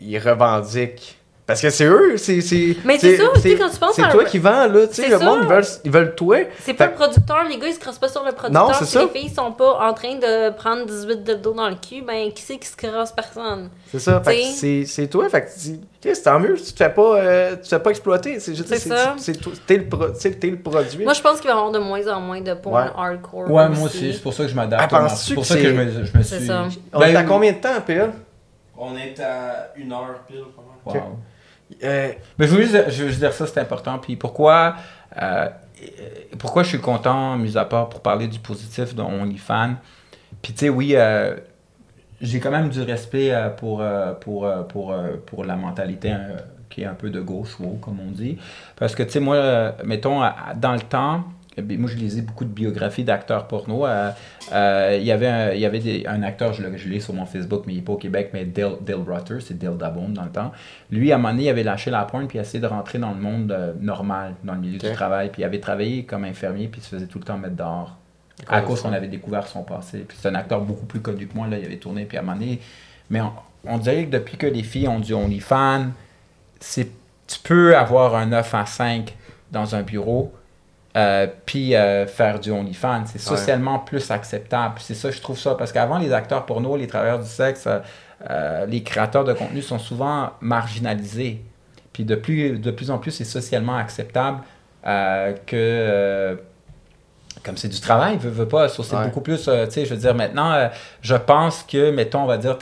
ils 0.00 0.18
revendiquent. 0.18 1.17
Parce 1.48 1.62
que 1.62 1.70
c'est 1.70 1.86
eux, 1.86 2.18
c'est. 2.18 2.42
c'est- 2.42 2.76
Mais 2.84 2.98
c'est 2.98 3.16
ça, 3.16 3.24
tu 3.34 3.40
sais, 3.40 3.56
quand 3.56 3.70
tu 3.70 3.78
penses 3.78 3.94
C'est 3.94 4.08
toi 4.10 4.22
qui 4.26 4.38
vends, 4.38 4.68
là, 4.68 4.86
tu 4.86 4.92
sais, 4.94 5.02
C'est 5.04 5.08
le 5.08 5.18
ça. 5.18 5.24
monde, 5.24 5.38
ils 5.44 5.48
veulent, 5.48 5.64
ils 5.86 5.90
veulent 5.90 6.14
toi. 6.14 6.36
C'est 6.60 6.74
pas 6.74 6.88
le 6.88 6.92
producteur, 6.92 7.44
les 7.48 7.56
gars 7.58 7.68
ils 7.68 7.72
se 7.72 7.80
crossent 7.80 7.98
pas 7.98 8.08
sur 8.10 8.22
le 8.22 8.32
producteur. 8.32 8.68
Non, 8.68 8.74
c'est 8.74 8.84
si 8.84 8.92
ça. 8.92 9.00
les 9.02 9.08
filles 9.20 9.30
sont 9.34 9.52
pas 9.52 9.78
en 9.88 9.94
train 9.94 10.16
de 10.16 10.50
prendre 10.54 10.84
18 10.84 11.24
de 11.24 11.32
dos 11.34 11.54
dans 11.54 11.70
le 11.70 11.76
cul, 11.76 12.02
ben 12.02 12.30
qui 12.34 12.42
c'est 12.42 12.58
qui 12.58 12.68
se 12.68 12.76
crosse 12.76 13.12
personne? 13.12 13.70
C'est 13.90 13.98
ça, 13.98 14.20
fait 14.20 14.36
que 14.36 14.40
T'sais. 14.42 14.52
c'est 14.52 14.84
c'est 14.84 15.06
toi, 15.06 15.26
fait 15.30 15.40
que 15.46 15.52
tu 15.54 15.58
dis, 15.60 15.80
Chris, 16.02 16.22
tant 16.22 16.38
mieux, 16.38 16.54
tu 16.54 16.70
te 16.70 16.76
fais 16.76 16.90
pas, 16.90 17.16
euh, 17.18 17.56
tu 17.56 17.62
te 17.62 17.68
fais 17.68 17.78
pas 17.78 17.90
exploiter, 17.90 18.40
c'est 18.40 18.54
juste, 18.54 18.68
C'est 18.68 18.76
c'est 18.78 18.90
ça. 18.90 19.14
c'est 19.16 19.66
t'es 19.66 19.78
le, 19.78 19.88
pro- 19.88 20.10
tu 20.10 20.20
sais, 20.20 20.30
t'es 20.32 20.50
le 20.50 20.58
produit. 20.60 21.02
Moi 21.04 21.14
je 21.14 21.22
pense 21.22 21.40
qu'il 21.40 21.48
va 21.48 21.54
y 21.54 21.58
avoir 21.58 21.72
de 21.72 21.78
moins 21.78 22.06
en 22.08 22.20
moins 22.20 22.42
de 22.42 22.52
porn 22.52 22.74
Ouais. 22.74 22.90
hardcore. 22.94 23.50
Ouais, 23.50 23.68
moi 23.70 23.86
aussi. 23.86 24.12
C'est 24.12 24.22
pour 24.22 24.34
ça 24.34 24.42
que 24.44 24.50
je 24.50 24.54
m'adapte. 24.54 24.92
Ah, 24.92 25.08
C'est 25.08 25.32
pour 25.34 25.46
ça 25.46 25.54
que 25.54 25.62
c'est- 25.62 25.68
je 25.68 25.72
me, 25.74 25.90
je 26.04 26.18
me 26.18 26.22
C'est 26.22 26.36
suis. 26.40 26.46
ça. 26.46 26.66
On 26.92 27.00
est 27.00 27.16
à 27.16 27.22
Ben, 27.22 27.26
combien 27.26 27.52
de 27.52 27.56
temps, 27.58 27.80
PL? 27.86 28.12
On 28.76 28.94
est 28.98 29.18
à 29.18 29.72
une 29.76 29.90
heure 29.94 30.20
pile. 30.28 30.44
wow. 30.84 30.92
Euh, 31.84 32.12
Mais 32.38 32.46
je 32.46 32.54
veux 32.54 32.62
juste, 32.62 33.18
dire 33.18 33.32
ça, 33.32 33.46
c'est 33.46 33.60
important. 33.60 33.98
Puis 33.98 34.16
pourquoi, 34.16 34.76
euh, 35.20 35.48
pourquoi 36.38 36.62
je 36.62 36.70
suis 36.70 36.80
content, 36.80 37.36
mis 37.36 37.56
à 37.56 37.64
part 37.64 37.88
pour 37.88 38.00
parler 38.00 38.26
du 38.26 38.38
positif 38.38 38.94
de 38.94 39.02
OnlyFans? 39.02 39.74
Puis 40.42 40.52
tu 40.52 40.60
sais, 40.60 40.68
oui, 40.68 40.92
euh, 40.94 41.36
j'ai 42.20 42.40
quand 42.40 42.50
même 42.50 42.68
du 42.68 42.82
respect 42.82 43.32
pour, 43.56 43.82
pour, 44.20 44.50
pour, 44.68 44.94
pour 45.26 45.44
la 45.44 45.56
mentalité 45.56 46.14
qui 46.68 46.82
est 46.82 46.86
un 46.86 46.94
peu 46.94 47.10
de 47.10 47.20
gauche, 47.20 47.58
wow, 47.60 47.78
comme 47.80 47.98
on 48.00 48.10
dit. 48.10 48.38
Parce 48.76 48.94
que 48.94 49.02
tu 49.02 49.10
sais, 49.10 49.20
moi, 49.20 49.74
mettons, 49.84 50.20
dans 50.56 50.72
le 50.72 50.80
temps, 50.80 51.24
moi 51.62 51.88
je 51.90 51.96
lisais 51.96 52.22
beaucoup 52.22 52.44
de 52.44 52.50
biographies 52.50 53.04
d'acteurs 53.04 53.46
porno. 53.48 53.86
Euh, 53.86 54.10
euh, 54.52 54.96
Il 55.00 55.04
y 55.06 55.12
avait, 55.12 55.26
un, 55.26 55.52
il 55.52 55.60
y 55.60 55.66
avait 55.66 55.78
des- 55.78 56.04
un 56.06 56.22
acteur, 56.22 56.52
je 56.52 56.62
l'ai 56.66 57.00
sur 57.00 57.14
mon 57.14 57.26
Facebook, 57.26 57.64
mais 57.66 57.72
il 57.74 57.76
n'est 57.76 57.82
pas 57.82 57.92
au 57.92 57.96
Québec, 57.96 58.30
mais 58.32 58.44
Dale, 58.44 58.76
Dale 58.80 59.02
Rutter, 59.06 59.38
c'est 59.40 59.58
Dale 59.58 59.76
Dabone 59.76 60.12
dans 60.14 60.24
le 60.24 60.30
temps. 60.30 60.52
Lui, 60.90 61.12
à 61.12 61.16
un 61.16 61.18
moment 61.18 61.30
donné, 61.32 61.44
il 61.44 61.48
avait 61.50 61.62
lâché 61.64 61.90
la 61.90 62.04
pointe 62.04 62.28
puis 62.28 62.36
il 62.36 62.40
a 62.40 62.42
essayé 62.42 62.60
de 62.60 62.66
rentrer 62.66 62.98
dans 62.98 63.10
le 63.12 63.20
monde 63.20 63.52
euh, 63.52 63.72
normal, 63.80 64.34
dans 64.44 64.54
le 64.54 64.60
milieu 64.60 64.78
du 64.78 64.92
travail. 64.92 65.30
Puis 65.30 65.42
il 65.42 65.44
avait 65.44 65.60
travaillé 65.60 66.04
comme 66.04 66.24
infirmier 66.24 66.68
puis 66.68 66.80
il 66.80 66.84
se 66.84 66.90
faisait 66.90 67.06
tout 67.06 67.18
le 67.18 67.24
temps 67.24 67.38
mettre 67.38 67.56
dehors. 67.56 67.96
À 68.48 68.60
cause 68.60 68.82
qu'on 68.82 68.92
avait 68.92 69.08
découvert 69.08 69.46
son 69.48 69.62
passé. 69.64 70.04
Puis 70.06 70.16
c'est 70.20 70.28
un 70.28 70.34
acteur 70.36 70.60
beaucoup 70.60 70.86
plus 70.86 71.00
connu 71.00 71.26
que 71.26 71.34
moi, 71.36 71.48
là, 71.48 71.58
il 71.58 71.64
avait 71.64 71.76
tourné, 71.78 72.04
puis 72.04 72.16
à 72.16 72.20
un 72.20 72.24
moment 72.24 72.36
donné... 72.38 72.60
Mais 73.10 73.20
on, 73.20 73.32
on 73.64 73.78
dirait 73.78 74.04
que 74.06 74.10
depuis 74.10 74.36
que 74.36 74.46
les 74.46 74.62
filles 74.62 74.86
ont 74.86 75.00
du 75.00 75.12
OnlyFans, 75.12 75.86
c'est 76.60 76.88
tu 77.26 77.38
peux 77.42 77.76
avoir 77.76 78.14
un 78.14 78.26
9 78.26 78.54
à 78.54 78.64
5 78.64 79.14
dans 79.50 79.74
un 79.74 79.82
bureau, 79.82 80.32
euh, 80.96 81.26
puis 81.46 81.74
euh, 81.74 82.06
faire 82.06 82.40
du 82.40 82.50
OnlyFans. 82.50 83.04
C'est 83.06 83.18
socialement 83.20 83.78
plus 83.78 84.10
acceptable. 84.10 84.74
C'est 84.78 84.94
ça, 84.94 85.10
je 85.10 85.20
trouve 85.20 85.38
ça. 85.38 85.54
Parce 85.54 85.70
qu'avant, 85.72 85.98
les 85.98 86.12
acteurs 86.12 86.46
porno, 86.46 86.76
les 86.76 86.86
travailleurs 86.86 87.20
du 87.20 87.28
sexe, 87.28 87.66
euh, 87.66 87.78
euh, 88.30 88.66
les 88.66 88.82
créateurs 88.82 89.24
de 89.24 89.32
contenu 89.32 89.62
sont 89.62 89.78
souvent 89.78 90.30
marginalisés. 90.40 91.42
Puis 91.92 92.04
de 92.04 92.14
plus, 92.16 92.58
de 92.58 92.70
plus 92.70 92.90
en 92.90 92.98
plus, 92.98 93.10
c'est 93.12 93.24
socialement 93.24 93.76
acceptable 93.76 94.40
que... 95.46 96.38
comme 97.44 97.56
c'est 97.56 97.68
du 97.68 97.80
travail, 97.80 98.16
veut, 98.18 98.30
veut 98.30 98.48
pas, 98.48 98.68
c'est 98.68 98.82
Ouais. 98.94 99.04
beaucoup 99.04 99.20
plus, 99.20 99.46
euh, 99.48 99.66
tu 99.66 99.72
sais, 99.72 99.84
je 99.84 99.94
veux 99.94 100.00
dire, 100.00 100.14
maintenant, 100.14 100.52
euh, 100.52 100.68
je 101.02 101.14
pense 101.14 101.62
que, 101.62 101.90
mettons, 101.90 102.22
on 102.22 102.26
va 102.26 102.38
dire, 102.38 102.56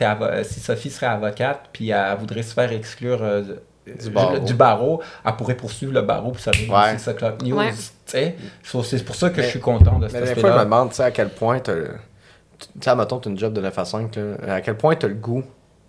si 0.45 0.61
Sophie 0.61 0.91
serait 0.91 1.07
avocate, 1.07 1.69
puis 1.73 1.91
elle 1.91 2.17
voudrait 2.19 2.43
se 2.43 2.53
faire 2.55 2.73
exclure 2.73 3.23
euh, 3.23 3.43
Du 3.87 4.11
barreau. 4.11 4.39
du 4.39 4.55
barreau, 4.55 5.03
elle 5.25 5.33
pourrait 5.37 5.55
poursuivre 5.57 5.93
le 5.93 6.03
barreau 6.03 6.31
pour 6.33 6.41
ça 6.41 6.51
Ouais. 6.51 6.93
c'est 6.93 6.99
ça 6.99 7.13
Club 7.15 7.43
News. 7.43 7.57
Ouais. 7.57 7.71
tu 7.73 7.77
sais. 8.07 8.35
So, 8.65 8.83
C'est 8.83 9.05
pour 9.05 9.15
ça 9.15 9.31
que 9.31 9.37
Mais- 9.37 9.45
je 9.45 9.49
suis 9.51 9.61
content 9.61 9.99
de 9.99 10.09
cet 10.09 10.21
Mais 10.25 10.35
des 10.35 10.41
fois, 10.41 10.51
je 10.53 10.59
me 10.59 10.65
demande, 10.65 10.91
tu 10.91 10.97
sais, 10.97 11.05
à 11.05 11.11
quel 11.13 11.29
point 11.31 11.61
Tu 11.61 11.71
sais, 12.81 12.95
mettons, 12.97 13.19
t'as 13.19 13.31
une 13.31 13.39
job 13.39 13.53
de 13.53 13.61
9 13.61 13.79
à 13.79 13.85
5, 13.85 14.17
là, 14.17 14.55
à 14.55 14.61
quel 14.61 14.77
point 14.77 14.95
t'as 14.97 15.09
le 15.09 15.15
goût 15.15 15.45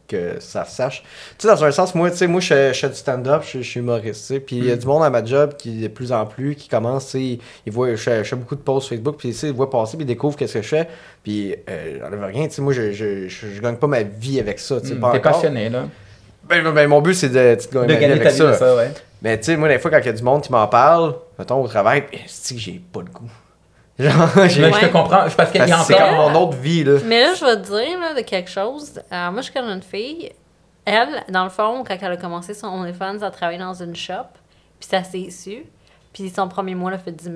que 0.07 0.35
ça 0.39 0.63
sache? 0.65 1.01
Tu 1.37 1.47
sais, 1.47 1.47
dans 1.47 1.63
un 1.63 1.71
sens, 1.71 1.95
moi, 1.95 2.11
tu 2.11 2.17
sais, 2.17 2.27
moi, 2.27 2.39
je 2.41 2.47
fais- 2.47 2.73
je 2.73 2.79
fais 2.79 2.89
du 2.89 2.95
stand-up, 2.95 3.43
je, 3.51 3.59
suis 3.61 3.79
humoriste, 3.79 4.21
tu 4.27 4.33
sais, 4.35 4.39
puis 4.39 4.57
il 4.57 4.65
y 4.65 4.71
a 4.71 4.75
du 4.75 4.85
monde 4.85 5.03
à 5.03 5.09
ma 5.09 5.23
job 5.23 5.53
qui, 5.57 5.81
de 5.81 5.87
plus 5.87 6.11
en 6.11 6.25
plus, 6.25 6.55
qui 6.55 6.67
commence, 6.69 7.05
tu 7.05 7.11
sais, 7.35 7.39
ils 7.65 7.71
voient, 7.73 7.89
je 7.91 7.95
fais, 7.95 8.23
je 8.23 8.29
fais 8.29 8.35
beaucoup 8.35 8.55
de 8.55 8.61
posts 8.61 8.89
Facebook, 8.89 9.15
puis 9.17 9.33
tu 9.33 9.45
ils 9.47 9.53
voient 9.53 9.69
passer, 9.69 9.97
puis 9.97 10.03
ils 10.03 10.07
découvrent 10.07 10.37
qu'est-ce 10.37 10.53
que 10.55 10.61
je 10.61 10.67
fais, 10.67 10.87
puis 11.23 11.55
euh, 11.69 11.99
j'enlève 11.99 12.23
rien, 12.23 12.47
tu 12.47 12.53
sais, 12.55 12.61
moi, 12.61 12.73
je, 12.73 12.91
je, 12.93 13.27
je, 13.27 13.47
je 13.47 13.61
gagne 13.61 13.75
pas 13.77 13.87
ma 13.87 14.03
vie 14.03 14.39
avec 14.39 14.59
ça, 14.59 14.79
tu 14.79 14.87
sais, 14.89 14.95
Mm, 14.95 14.99
pas 14.99 15.11
T'es 15.11 15.17
encore. 15.19 15.31
passionné, 15.33 15.69
là. 15.69 15.85
Ben, 16.49 16.71
ben, 16.71 16.87
mon 16.87 17.01
but, 17.01 17.13
c'est 17.13 17.29
de, 17.29 17.33
de 17.33 17.73
gagner 17.73 17.87
De 17.87 17.93
gagner 17.93 18.05
avec 18.11 18.23
ta 18.23 18.29
vie 18.29 18.37
ça. 18.37 18.51
de 18.51 18.53
ça, 18.55 18.75
ouais. 18.75 18.91
Mais 19.21 19.37
tu 19.39 19.45
sais, 19.45 19.57
moi, 19.57 19.67
des 19.67 19.79
fois, 19.79 19.91
quand 19.91 19.97
il 19.99 20.05
y 20.05 20.09
a 20.09 20.13
du 20.13 20.23
monde 20.23 20.41
qui 20.43 20.51
m'en 20.51 20.67
parle, 20.67 21.15
mettons, 21.39 21.61
au 21.61 21.67
travail, 21.67 22.05
que 22.07 22.17
j'ai 22.57 22.81
pas 22.93 23.01
le 23.01 23.07
goût? 23.11 23.29
Genre, 23.99 24.37
Ouais. 24.37 24.47
je 24.49 24.61
te 24.61 24.85
comprends. 24.91 25.27
c'est 25.27 25.35
Parce 25.35 25.51
qu'il 25.51 25.59
y 25.67 25.71
a 25.71 25.77
c'est 25.79 25.95
encore. 25.95 26.07
comme 26.25 26.33
mon 26.33 26.39
autre 26.43 26.57
vie, 26.57 26.83
là. 26.83 26.99
Mais 27.05 27.21
là, 27.21 27.33
je 27.33 27.43
vais 27.43 27.55
te 27.57 27.65
dire 27.67 27.99
là, 27.99 28.13
de 28.13 28.21
quelque 28.21 28.49
chose. 28.49 29.01
Euh, 29.11 29.31
moi, 29.31 29.41
je 29.41 29.51
connais 29.51 29.73
une 29.73 29.81
fille. 29.81 30.31
Elle, 30.85 31.23
dans 31.29 31.43
le 31.43 31.49
fond, 31.49 31.83
quand 31.85 31.97
elle 31.99 32.11
a 32.11 32.17
commencé 32.17 32.53
son 32.53 32.67
OnlyFans, 32.67 33.17
elle 33.21 33.31
travaillait 33.31 33.59
dans 33.61 33.73
une 33.73 33.95
shop. 33.95 34.13
Puis 34.79 34.87
ça 34.89 35.03
s'est 35.03 35.29
su. 35.31 35.65
Puis 36.13 36.29
son 36.29 36.47
premier 36.47 36.75
mois, 36.75 36.91
elle 36.91 36.97
a 36.99 36.99
fait 36.99 37.11
10 37.11 37.23
000. 37.25 37.35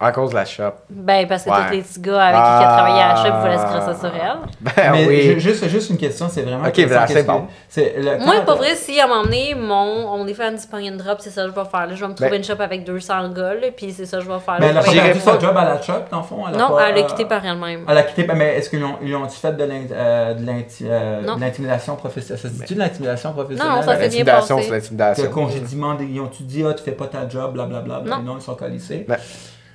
À 0.00 0.10
cause 0.10 0.30
de 0.30 0.34
la 0.34 0.44
shop. 0.44 0.72
Ben, 0.90 1.26
parce 1.28 1.44
que 1.44 1.50
Ouais. 1.50 1.56
tous 1.68 1.72
les 1.72 1.82
petits 1.82 2.00
gars 2.00 2.20
avec 2.24 2.34
qui 2.34 2.62
elle 2.62 2.68
travaillait 2.68 3.02
à 3.02 3.08
la 3.14 3.16
shop 3.16 3.40
voulaient 3.40 3.56
se 3.56 3.62
Ah. 3.62 3.78
crasser 3.80 4.00
sur 4.00 4.12
elle. 4.14 4.38
Ben 4.60 4.92
Mais 4.92 5.06
oui. 5.06 5.22
ju- 5.22 5.40
juste, 5.40 5.68
juste 5.68 5.90
une 5.90 5.96
question, 5.96 6.26
c'est 6.28 6.42
vraiment. 6.42 6.66
Ok, 6.66 6.86
ben, 6.88 7.06
c'est 7.06 7.22
bon. 7.22 7.46
le- 7.76 8.24
Moi, 8.24 8.40
pas 8.44 8.54
vrai, 8.56 8.74
si 8.74 9.00
à 9.00 9.06
m'emmener 9.06 9.54
mon 9.54 10.12
OnlyFans 10.20 10.56
pogne 10.70 10.86
une 10.86 10.96
drop, 10.96 11.18
c'est 11.20 11.30
ça 11.30 11.42
que 11.44 11.50
je 11.50 11.54
vais 11.54 11.64
faire. 11.70 11.86
Là, 11.86 11.94
je 11.94 12.00
vais 12.00 12.08
me 12.08 12.14
trouver 12.14 12.30
Ben- 12.30 12.36
une 12.38 12.44
shop 12.44 12.60
avec 12.60 12.84
200 12.84 13.28
gars, 13.30 13.54
là, 13.54 13.68
puis 13.74 13.92
c'est 13.92 14.04
ça 14.04 14.18
que 14.18 14.24
je 14.24 14.28
vais 14.28 14.38
faire. 14.40 14.56
Mais 14.58 14.66
elle 14.66 14.74
là. 14.74 14.80
a 14.80 14.84
pas 14.84 14.92
perdu 14.92 15.20
son 15.20 15.40
job 15.40 15.56
à 15.56 15.64
la 15.64 15.80
shop, 15.80 15.92
dans 16.10 16.16
le 16.18 16.22
fond? 16.24 16.44
Elle 16.48 16.54
a 16.54 16.58
non, 16.58 16.68
pas, 16.70 16.88
elle 16.88 16.98
a 16.98 17.00
euh, 17.00 17.06
quitté 17.06 17.24
par 17.24 17.44
elle-même. 17.46 17.84
Elle 17.88 17.98
a 17.98 18.02
quitté, 18.02 18.26
mais 18.34 18.56
est-ce 18.56 18.70
qu'ils 18.70 18.84
ont, 18.84 18.96
ils 19.00 19.14
ont 19.14 19.28
fait 19.28 19.52
de 19.52 19.62
euh, 19.62 20.34
euh, 20.82 21.20
l'intimidation 21.38 21.94
professionnelle? 21.96 22.42
Ça 22.42 22.48
se 22.48 22.62
dit 22.64 22.74
de 22.74 22.78
l'intimidation 22.80 23.32
professionnelle? 23.32 23.76
Non, 23.76 23.82
ça 23.82 23.92
fait 23.92 24.08
bien 24.08 24.24
L'intimidation, 24.24 24.58
c'est 24.60 24.70
l'intimidation. 24.70 25.30
congédiement, 25.30 25.96
ils 26.00 26.20
ont-tu 26.20 26.42
dit, 26.42 26.64
ah, 26.68 26.74
tu 26.74 26.82
fais 26.82 26.92
pas 26.92 27.06
ta 27.06 27.28
job, 27.28 27.52
blablabla, 27.54 28.00
Non. 28.16 28.22
non, 28.22 28.36
ils 28.38 28.42
sont 28.42 28.54
colissés. 28.56 29.06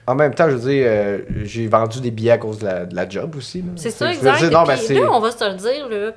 En 0.09 0.15
même 0.15 0.33
temps, 0.33 0.49
je 0.49 0.55
veux 0.55 0.71
dire, 0.71 0.85
euh, 0.87 1.19
j'ai 1.43 1.67
vendu 1.67 2.01
des 2.01 2.09
billets 2.09 2.31
à 2.31 2.37
cause 2.39 2.57
de 2.59 2.65
la, 2.65 2.85
de 2.85 2.95
la 2.95 3.07
job 3.07 3.35
aussi. 3.35 3.63
C'est 3.75 3.91
ça, 3.91 4.11
exact. 4.11 4.39
dire, 4.39 4.49
non, 4.51 4.63
Puis 4.65 4.95
là, 4.95 5.09
on 5.11 5.19
va 5.19 5.29
se 5.29 5.47
le 5.47 5.55
dire, 5.55 5.87
là, 5.87 6.11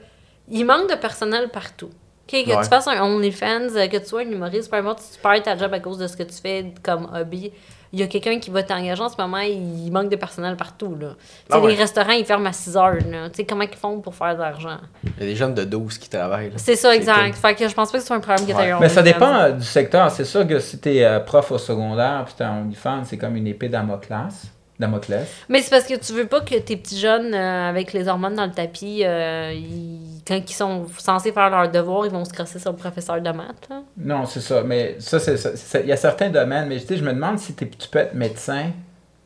il 0.48 0.64
manque 0.64 0.88
de 0.90 0.96
personnel 0.96 1.50
partout. 1.50 1.90
Que 2.26 2.36
Ouais. 2.36 2.62
tu 2.62 2.68
fasses 2.70 2.88
un 2.88 3.02
OnlyFans, 3.02 3.76
euh, 3.76 3.86
que 3.88 3.98
tu 3.98 4.06
sois 4.06 4.20
un 4.22 4.30
humoriste, 4.30 4.70
peu 4.70 4.78
importe 4.78 5.02
tu 5.12 5.20
perds 5.20 5.42
ta 5.42 5.58
job 5.58 5.74
à 5.74 5.80
cause 5.80 5.98
de 5.98 6.06
ce 6.06 6.16
que 6.16 6.22
tu 6.22 6.40
fais 6.40 6.72
comme 6.82 7.06
hobby, 7.14 7.52
il 7.92 8.00
y 8.00 8.02
a 8.02 8.06
quelqu'un 8.06 8.38
qui 8.38 8.50
va 8.50 8.62
t'engager 8.62 9.02
en 9.02 9.08
ce 9.10 9.16
moment, 9.20 9.38
il 9.38 9.90
manque 9.92 10.08
de 10.08 10.16
personnel 10.16 10.56
partout. 10.56 10.96
Là. 10.98 11.08
Tu 11.18 11.24
Ah 11.50 11.60
ouais. 11.60 11.72
Les 11.72 11.76
restaurants, 11.76 12.12
ils 12.12 12.24
ferment 12.24 12.48
à 12.48 12.52
6 12.52 12.76
heures. 12.76 12.96
là. 13.10 13.28
Tu 13.30 13.44
comment 13.44 13.64
ils 13.64 13.76
font 13.76 14.00
pour 14.00 14.14
faire 14.14 14.34
de 14.34 14.40
l'argent? 14.40 14.78
Il 15.04 15.10
y 15.20 15.22
a 15.22 15.26
des 15.26 15.36
jeunes 15.36 15.54
de 15.54 15.64
12 15.64 15.98
qui 15.98 16.08
travaillent. 16.08 16.48
là. 16.50 16.56
C'est 16.56 16.76
ça, 16.76 16.94
exact. 16.94 17.34
Fait 17.36 17.54
que 17.54 17.68
je 17.68 17.74
pense 17.74 17.90
pas 17.92 17.98
que 17.98 18.02
ce 18.02 18.06
soit 18.06 18.16
un 18.16 18.20
problème 18.20 18.46
que 18.46 18.52
tu 18.52 18.58
Ouais. 18.58 18.74
Mais 18.80 18.88
ça 18.88 19.02
dépend 19.02 19.34
euh, 19.34 19.50
du 19.52 19.64
secteur. 19.64 20.10
C'est 20.10 20.24
sûr 20.24 20.46
que 20.46 20.58
si 20.58 20.78
t'es 20.78 21.04
euh, 21.04 21.20
prof 21.20 21.50
au 21.50 21.58
secondaire 21.58 22.22
puis 22.24 22.34
t'es 22.38 22.44
en 22.44 22.62
OnlyFans, 22.62 23.02
c'est 23.04 23.18
comme 23.18 23.36
une 23.36 23.46
épée 23.46 23.68
Damoclès. 23.68 24.51
Damoclès. 24.80 25.28
Mais 25.48 25.60
c'est 25.62 25.70
parce 25.70 25.84
que 25.84 25.94
tu 25.94 26.12
veux 26.12 26.26
pas 26.26 26.40
que 26.40 26.56
tes 26.58 26.76
petits 26.76 26.98
jeunes, 26.98 27.34
euh, 27.34 27.68
avec 27.68 27.92
les 27.92 28.08
hormones 28.08 28.34
dans 28.34 28.46
le 28.46 28.52
tapis, 28.52 29.02
euh, 29.04 29.52
ils- 29.54 30.22
quand 30.26 30.36
ils 30.48 30.52
sont 30.52 30.86
censés 30.98 31.30
faire 31.32 31.50
leur 31.50 31.70
devoir, 31.70 32.06
ils 32.06 32.10
vont 32.12 32.24
se 32.24 32.32
crosser 32.32 32.58
sur 32.58 32.72
le 32.72 32.76
professeur 32.78 33.20
de 33.20 33.30
maths. 33.30 33.68
là. 33.70 33.82
Non, 33.96 34.26
c'est 34.26 34.40
ça. 34.40 34.62
Mais 34.64 34.96
ça, 34.98 35.18
c'est 35.20 35.36
ça. 35.36 35.80
Il 35.80 35.86
y 35.86 35.92
a 35.92 35.96
certains 35.96 36.30
domaines, 36.30 36.68
mais 36.68 36.80
tu 36.80 36.86
sais, 36.86 36.96
je 36.96 37.04
me 37.04 37.12
demande 37.12 37.38
si 37.38 37.54
t'es- 37.54 37.68
tu 37.68 37.88
peux 37.88 38.00
être 38.00 38.14
médecin 38.14 38.70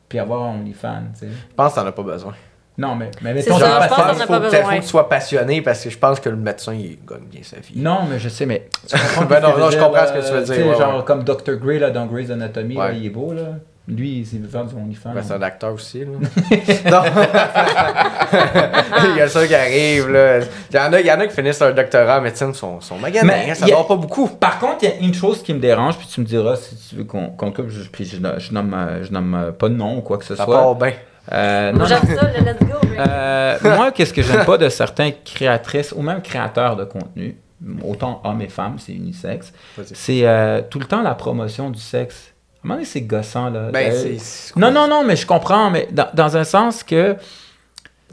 puis 0.09 0.19
avoir 0.19 0.43
un 0.45 0.57
OnlyFans, 0.61 1.03
tu 1.15 1.21
sais. 1.21 1.29
Je 1.29 1.55
pense 1.55 1.73
que 1.75 1.81
t'en 1.81 1.87
as 1.87 1.93
pas 1.93 2.03
besoin. 2.03 2.35
Non, 2.79 2.95
mais, 2.95 3.11
mais 3.23 3.41
C'est 3.41 3.49
mettons, 3.51 3.59
ça, 3.59 3.81
je 3.85 3.89
pense 3.89 3.99
a 3.99 4.13
faut, 4.27 4.35
faut 4.35 4.41
que 4.41 4.81
tu 4.81 4.87
sois 4.87 5.09
passionné 5.09 5.63
parce 5.63 5.83
que 5.83 5.89
je 5.89 5.97
pense 5.99 6.21
que 6.21 6.29
le 6.29 6.37
médecin, 6.37 6.75
il 6.75 6.99
gagne 7.09 7.25
bien 7.25 7.41
sa 7.43 7.57
vie. 7.59 7.73
Non, 7.81 8.01
mais 8.11 8.19
je 8.19 8.29
sais, 8.29 8.45
mais. 8.45 8.69
tu 8.87 8.95
comprends 8.99 9.25
Ben 9.31 9.41
non, 9.41 9.71
je 9.71 9.79
non, 9.79 9.85
comprends 9.87 10.07
ce 10.07 10.13
que 10.13 10.19
tu 10.27 10.33
veux 10.33 10.39
euh, 10.41 10.55
dire, 10.57 10.67
ouais, 10.67 10.77
genre 10.77 10.99
ouais. 10.99 11.05
comme 11.05 11.25
Dr. 11.25 11.55
Grey 11.57 11.79
là, 11.79 11.89
dans 11.91 12.05
Grey's 12.05 12.31
Anatomy, 12.31 12.77
Ouais. 12.77 12.89
là, 12.89 12.93
il 12.93 13.07
est 13.07 13.11
beau, 13.11 13.33
là. 13.33 13.43
Lui, 13.89 14.27
il 14.33 14.41
veut 14.41 14.49
faire 14.49 14.65
du 14.65 14.75
OnlyFans. 14.75 15.13
Ben, 15.15 15.23
c'est 15.23 15.35
un 15.35 15.43
acteur 15.43 15.73
aussi, 15.73 16.01
là. 16.01 16.07
non. 16.91 17.03
il 19.13 19.17
y 19.17 19.21
a 19.21 19.29
ça 19.29 19.47
qui 19.47 19.55
arrive, 19.55 20.09
là. 20.11 20.41
Il 20.41 20.77
y 20.77 20.79
en 20.79 20.93
a, 20.93 21.01
il 21.01 21.07
y 21.07 21.13
en 21.13 21.21
a 21.21 21.27
qui 21.27 21.35
finissent 21.35 21.61
leur 21.61 21.73
doctorat 21.75 22.19
en 22.19 22.23
médecine, 22.23 22.53
sont, 22.53 22.81
sont 22.81 22.99
maganés, 22.99 23.27
Mais 23.29 23.51
hein, 23.51 23.55
ça 23.55 23.65
a- 23.67 23.69
dort 23.69 23.87
pas 23.87 23.97
beaucoup. 23.97 24.27
Par 24.29 24.59
contre, 24.59 24.79
il 24.83 24.89
y 24.89 24.93
a 24.93 24.97
une 24.97 25.15
chose 25.15 25.43
qui 25.43 25.55
me 25.55 25.61
dérange, 25.61 25.97
puis 25.99 26.07
tu 26.09 26.21
me 26.21 26.27
diras 26.27 26.57
si 26.57 26.75
tu 26.77 26.97
veux 26.97 27.05
qu'on 27.05 27.29
qu'on 27.29 27.53
coupe, 27.53 27.69
je, 27.69 27.89
puis 27.89 28.05
je, 28.05 28.17
je 28.39 28.53
nomme, 28.53 28.77
je 29.03 29.13
nomme 29.13 29.35
euh, 29.35 29.53
pas 29.53 29.69
de 29.69 29.75
nom 29.75 29.99
ou 29.99 30.01
quoi 30.01 30.19
que 30.19 30.25
ce 30.25 30.35
Ça 30.35 30.45
soit. 30.45 30.57
part 30.57 30.75
bien. 30.75 30.93
Euh, 31.33 31.73
non, 31.73 31.85
J'aime 31.87 32.01
ça, 32.17 32.29
le 32.39 32.45
let's 32.45 32.59
go. 32.61 32.75
Euh, 32.99 33.57
moi, 33.63 33.93
qu'est-ce 33.93 34.13
que 34.15 34.23
j'aime 34.23 34.45
pas 34.45 34.59
de 34.59 34.69
certains 34.69 35.11
créatrices 35.25 35.93
ou 35.97 36.03
même 36.03 36.23
créateurs 36.23 36.77
de 36.77 36.85
contenu, 36.85 37.37
autant 37.85 38.21
hommes 38.25 38.43
et 38.43 38.49
femmes, 38.49 38.77
c'est 38.79 38.93
unisexe, 38.93 39.53
Vas-y. 39.77 39.87
c'est 39.95 40.21
euh, 40.27 40.61
tout 40.69 40.79
le 40.79 40.87
temps 40.87 41.03
la 41.03 41.15
promotion 41.15 41.71
du 41.71 41.81
sexe. 41.81 42.33
Donné, 42.75 42.85
c'est 42.85 43.01
gossant, 43.03 43.51
là? 43.51 43.71
Ben, 43.73 43.93
Euh, 43.93 44.17
c'est-. 44.19 44.57
Non, 44.57 44.71
non, 44.71 44.89
non, 44.89 45.05
mais 45.05 45.17
je 45.17 45.27
comprends, 45.27 45.71
mais 45.71 45.89
dans, 45.91 46.09
dans 46.15 46.37
un 46.37 46.45
sens 46.45 46.83
que. 46.83 47.17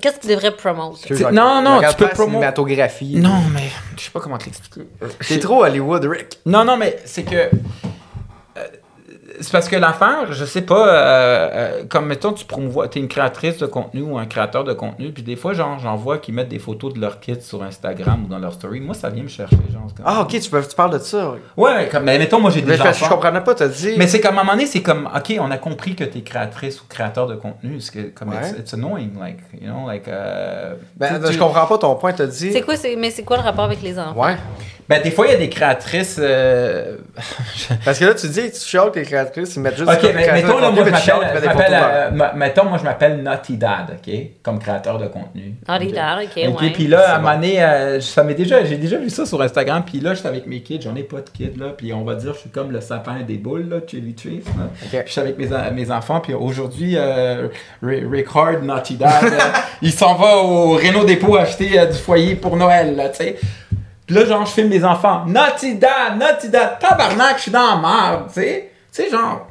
Qu'est-ce 0.01 0.18
que 0.18 0.22
tu 0.22 0.28
devrais 0.28 0.51
promouvoir? 0.51 0.93
Non, 1.32 1.62
non, 1.62 1.80
tu 1.89 1.95
peux 1.95 2.06
pas 2.06 2.10
la 2.12 2.16
promo- 2.16 2.26
cinématographie. 2.32 3.16
Non, 3.18 3.39
mais 3.54 3.70
je 3.95 4.01
sais 4.04 4.10
pas 4.12 4.20
comment 4.20 4.38
te 4.38 4.45
l'expliquer. 4.45 4.88
C'est 5.22 5.39
trop 5.39 5.64
Hollywood, 5.64 6.04
Rick. 6.06 6.39
Non, 6.45 6.66
non, 6.66 6.76
mais 6.78 6.97
c'est 7.06 7.24
que. 7.24 7.36
euh, 7.36 8.68
c'est 9.42 9.52
parce 9.52 9.68
que 9.68 9.76
l'affaire, 9.76 10.32
je 10.32 10.46
sais 10.46 10.62
pas, 10.62 10.88
euh, 10.88 11.50
euh, 11.54 11.84
comme 11.90 12.06
mettons, 12.06 12.34
tu 12.34 12.46
promouvois, 12.46 12.88
t'es 12.88 13.00
une 13.00 13.08
créatrice 13.08 13.58
de 13.58 13.66
contenu 13.66 14.02
ou 14.02 14.18
un 14.18 14.26
créateur 14.26 14.64
de 14.64 14.74
contenu, 14.74 15.12
puis 15.12 15.24
des 15.24 15.36
fois, 15.36 15.54
genre, 15.54 15.80
j'en 15.80 15.96
vois 15.96 16.18
qui 16.20 16.32
mettent 16.32 16.50
des 16.50 16.60
photos 16.60 16.94
de 16.94 17.00
leurs 17.00 17.20
kits 17.20 17.42
sur 17.42 17.64
Instagram 17.64 18.24
ou 18.26 18.28
dans 18.28 18.40
leur 18.40 18.54
story. 18.54 18.80
Moi, 18.80 18.94
ça 18.94 19.10
vient 19.10 19.24
me 19.24 19.28
chercher, 19.30 19.56
genre. 19.72 19.88
comme- 19.96 20.06
Ah, 20.06 20.22
ok, 20.22 20.40
tu, 20.40 20.50
peux, 20.50 20.62
tu 20.66 20.76
parles 20.76 20.94
de 20.94 21.00
ça. 21.00 21.34
Ouais, 21.58 21.90
comme, 21.92 22.04
mais 22.04 22.18
mettons, 22.20 22.40
moi, 22.40 22.52
j'ai 22.52 22.62
Mais 22.62 22.78
des 22.78 22.84
que 22.84 22.94
je 22.94 23.10
comprenais 23.10 23.42
pas, 23.42 23.56
t'as 23.56 23.68
dit. 23.68 23.94
Mais 23.98 24.08
c'est 24.08 24.22
comme 24.22 24.38
à 24.38 24.42
un 24.42 24.44
moment 24.44 24.54
donné, 24.56 24.66
c'est 24.68 24.82
comme, 24.82 25.10
ok, 25.16 25.36
on 25.40 25.50
a 25.52 25.58
compris 25.58 25.96
que 25.96 26.04
t'es 26.04 26.22
créatrice 26.22 26.82
ou 26.82 26.86
créateur 26.88 27.28
de 27.28 27.36
contenu. 27.36 27.80
C'est 27.82 27.92
que, 27.94 28.08
comme, 28.20 28.30
Ouais. 28.30 28.36
it's, 28.52 28.60
it's 28.60 28.74
annoying, 28.74 29.12
like, 29.20 29.38
you 29.60 29.68
know, 29.70 29.88
like. 29.88 30.08
euh, 30.08 30.76
Ben, 30.96 31.20
tu- 31.26 31.34
je 31.34 31.40
comprends 31.40 31.66
pas 31.66 31.78
ton 31.78 31.96
point, 31.96 32.14
t'as 32.14 32.28
dit. 32.28 32.52
C'est 32.52 32.62
quoi, 32.62 32.76
c'est- 32.76 32.96
mais 32.96 33.10
c'est 33.10 33.24
quoi 33.24 33.38
le 33.38 33.44
rapport 33.44 33.66
avec 33.66 33.82
les 33.82 33.98
enfants? 33.98 34.20
Ouais. 34.22 34.36
Ben, 34.90 35.02
des 35.02 35.12
fois, 35.12 35.28
il 35.28 35.32
y 35.32 35.36
a 35.36 35.38
des 35.38 35.50
créatrices. 35.50 36.18
euh, 36.20 36.98
Parce 37.86 38.00
que 38.00 38.06
là, 38.06 38.14
tu 38.14 38.28
dis, 38.28 38.52
tu 38.52 38.60
chiales 38.60 38.92
que 38.92 39.00
les 39.00 39.06
créatrices, 39.06 39.56
ils 39.56 39.62
mettent 39.62 39.78
juste. 39.78 39.90
Ok, 39.90 40.02
des 40.02 40.08
mais 40.14 40.24
créatrices 40.24 40.44
mettons, 40.46 40.58
de 40.58 40.62
là, 40.62 40.68
contenu, 40.70 40.90
moi, 40.92 41.00
je 41.00 41.46
m'appelle, 41.46 41.68
je 41.70 42.22
euh, 42.22 42.28
mettons, 42.36 42.66
moi, 42.66 42.78
je 42.78 42.84
m'appelle 42.84 43.24
Naughty 43.24 43.58
Dad, 43.58 43.98
ok, 43.98 44.14
comme 44.42 44.60
créateur 44.60 44.98
de 44.98 45.08
contenu. 45.08 45.56
Naughty. 45.68 45.92
Dad, 45.92 46.20
ok, 46.24 46.44
Ok, 46.50 46.62
ouais. 46.62 46.70
puis 46.72 46.88
là, 46.88 47.14
à 47.14 47.16
un 47.16 47.20
moment 47.20 47.36
donné, 47.36 47.64
euh, 47.64 48.00
ça 48.02 48.24
m'est 48.24 48.34
déjà, 48.34 48.64
j'ai 48.66 48.78
déjà 48.78 48.98
vu 48.98 49.10
ça 49.10 49.26
sur 49.26 49.42
Instagram, 49.42 49.84
puis 49.86 50.00
là, 50.00 50.14
j'étais 50.14 50.28
avec 50.28 50.48
mes 50.48 50.62
kids, 50.62 50.82
j'en 50.82 50.96
ai 50.96 51.04
pas 51.04 51.22
de 51.22 51.30
kids, 51.30 51.58
là, 51.58 51.68
puis 51.78 51.94
on 51.94 52.04
va 52.04 52.16
dire, 52.16 52.34
je 52.34 52.40
suis 52.40 52.50
comme 52.50 52.72
le 52.72 52.82
sapin 52.82 53.22
des 53.22 53.38
boules, 53.38 53.70
là, 53.70 53.78
Chili 53.88 54.16
là. 54.26 54.32
Ok. 54.34 54.90
Puis 54.90 55.00
je 55.06 55.12
suis 55.12 55.22
avec 55.22 55.38
mes, 55.38 55.48
mes 55.74 55.92
enfants, 55.92 56.20
puis 56.20 56.34
aujourd'hui, 56.34 56.96
euh, 56.98 57.48
Rickard, 57.82 58.62
Naughty 58.64 58.96
Dad, 58.96 59.24
euh, 59.34 59.38
il 59.82 59.92
s'en 59.92 60.16
va 60.16 60.38
au 60.38 60.74
Renault 60.74 61.06
Dépôt 61.06 61.38
acheter 61.38 61.80
euh, 61.80 61.86
du 61.86 61.98
foyer 61.98 62.36
pour 62.36 62.56
Noël, 62.58 62.96
là, 62.96 63.10
tu 63.10 63.18
sais. 63.18 63.38
Là, 64.14 64.26
genre, 64.26 64.45
je 64.45 64.51
filme 64.51 64.70
mes 64.70 64.84
enfants. 64.84 65.26
Naughty 65.26 65.76
Dad, 65.76 66.18
Naughty 66.20 66.49
Dad, 66.49 66.78
tabarnak, 66.80 67.38
je 67.38 67.41
suis 67.43 67.51
dans 67.51 67.76
la 67.76 67.82
merde, 67.82 68.28
tu 68.28 68.41
sais. 68.41 68.72
Tu 68.93 69.03
sais, 69.03 69.09
genre... 69.09 69.47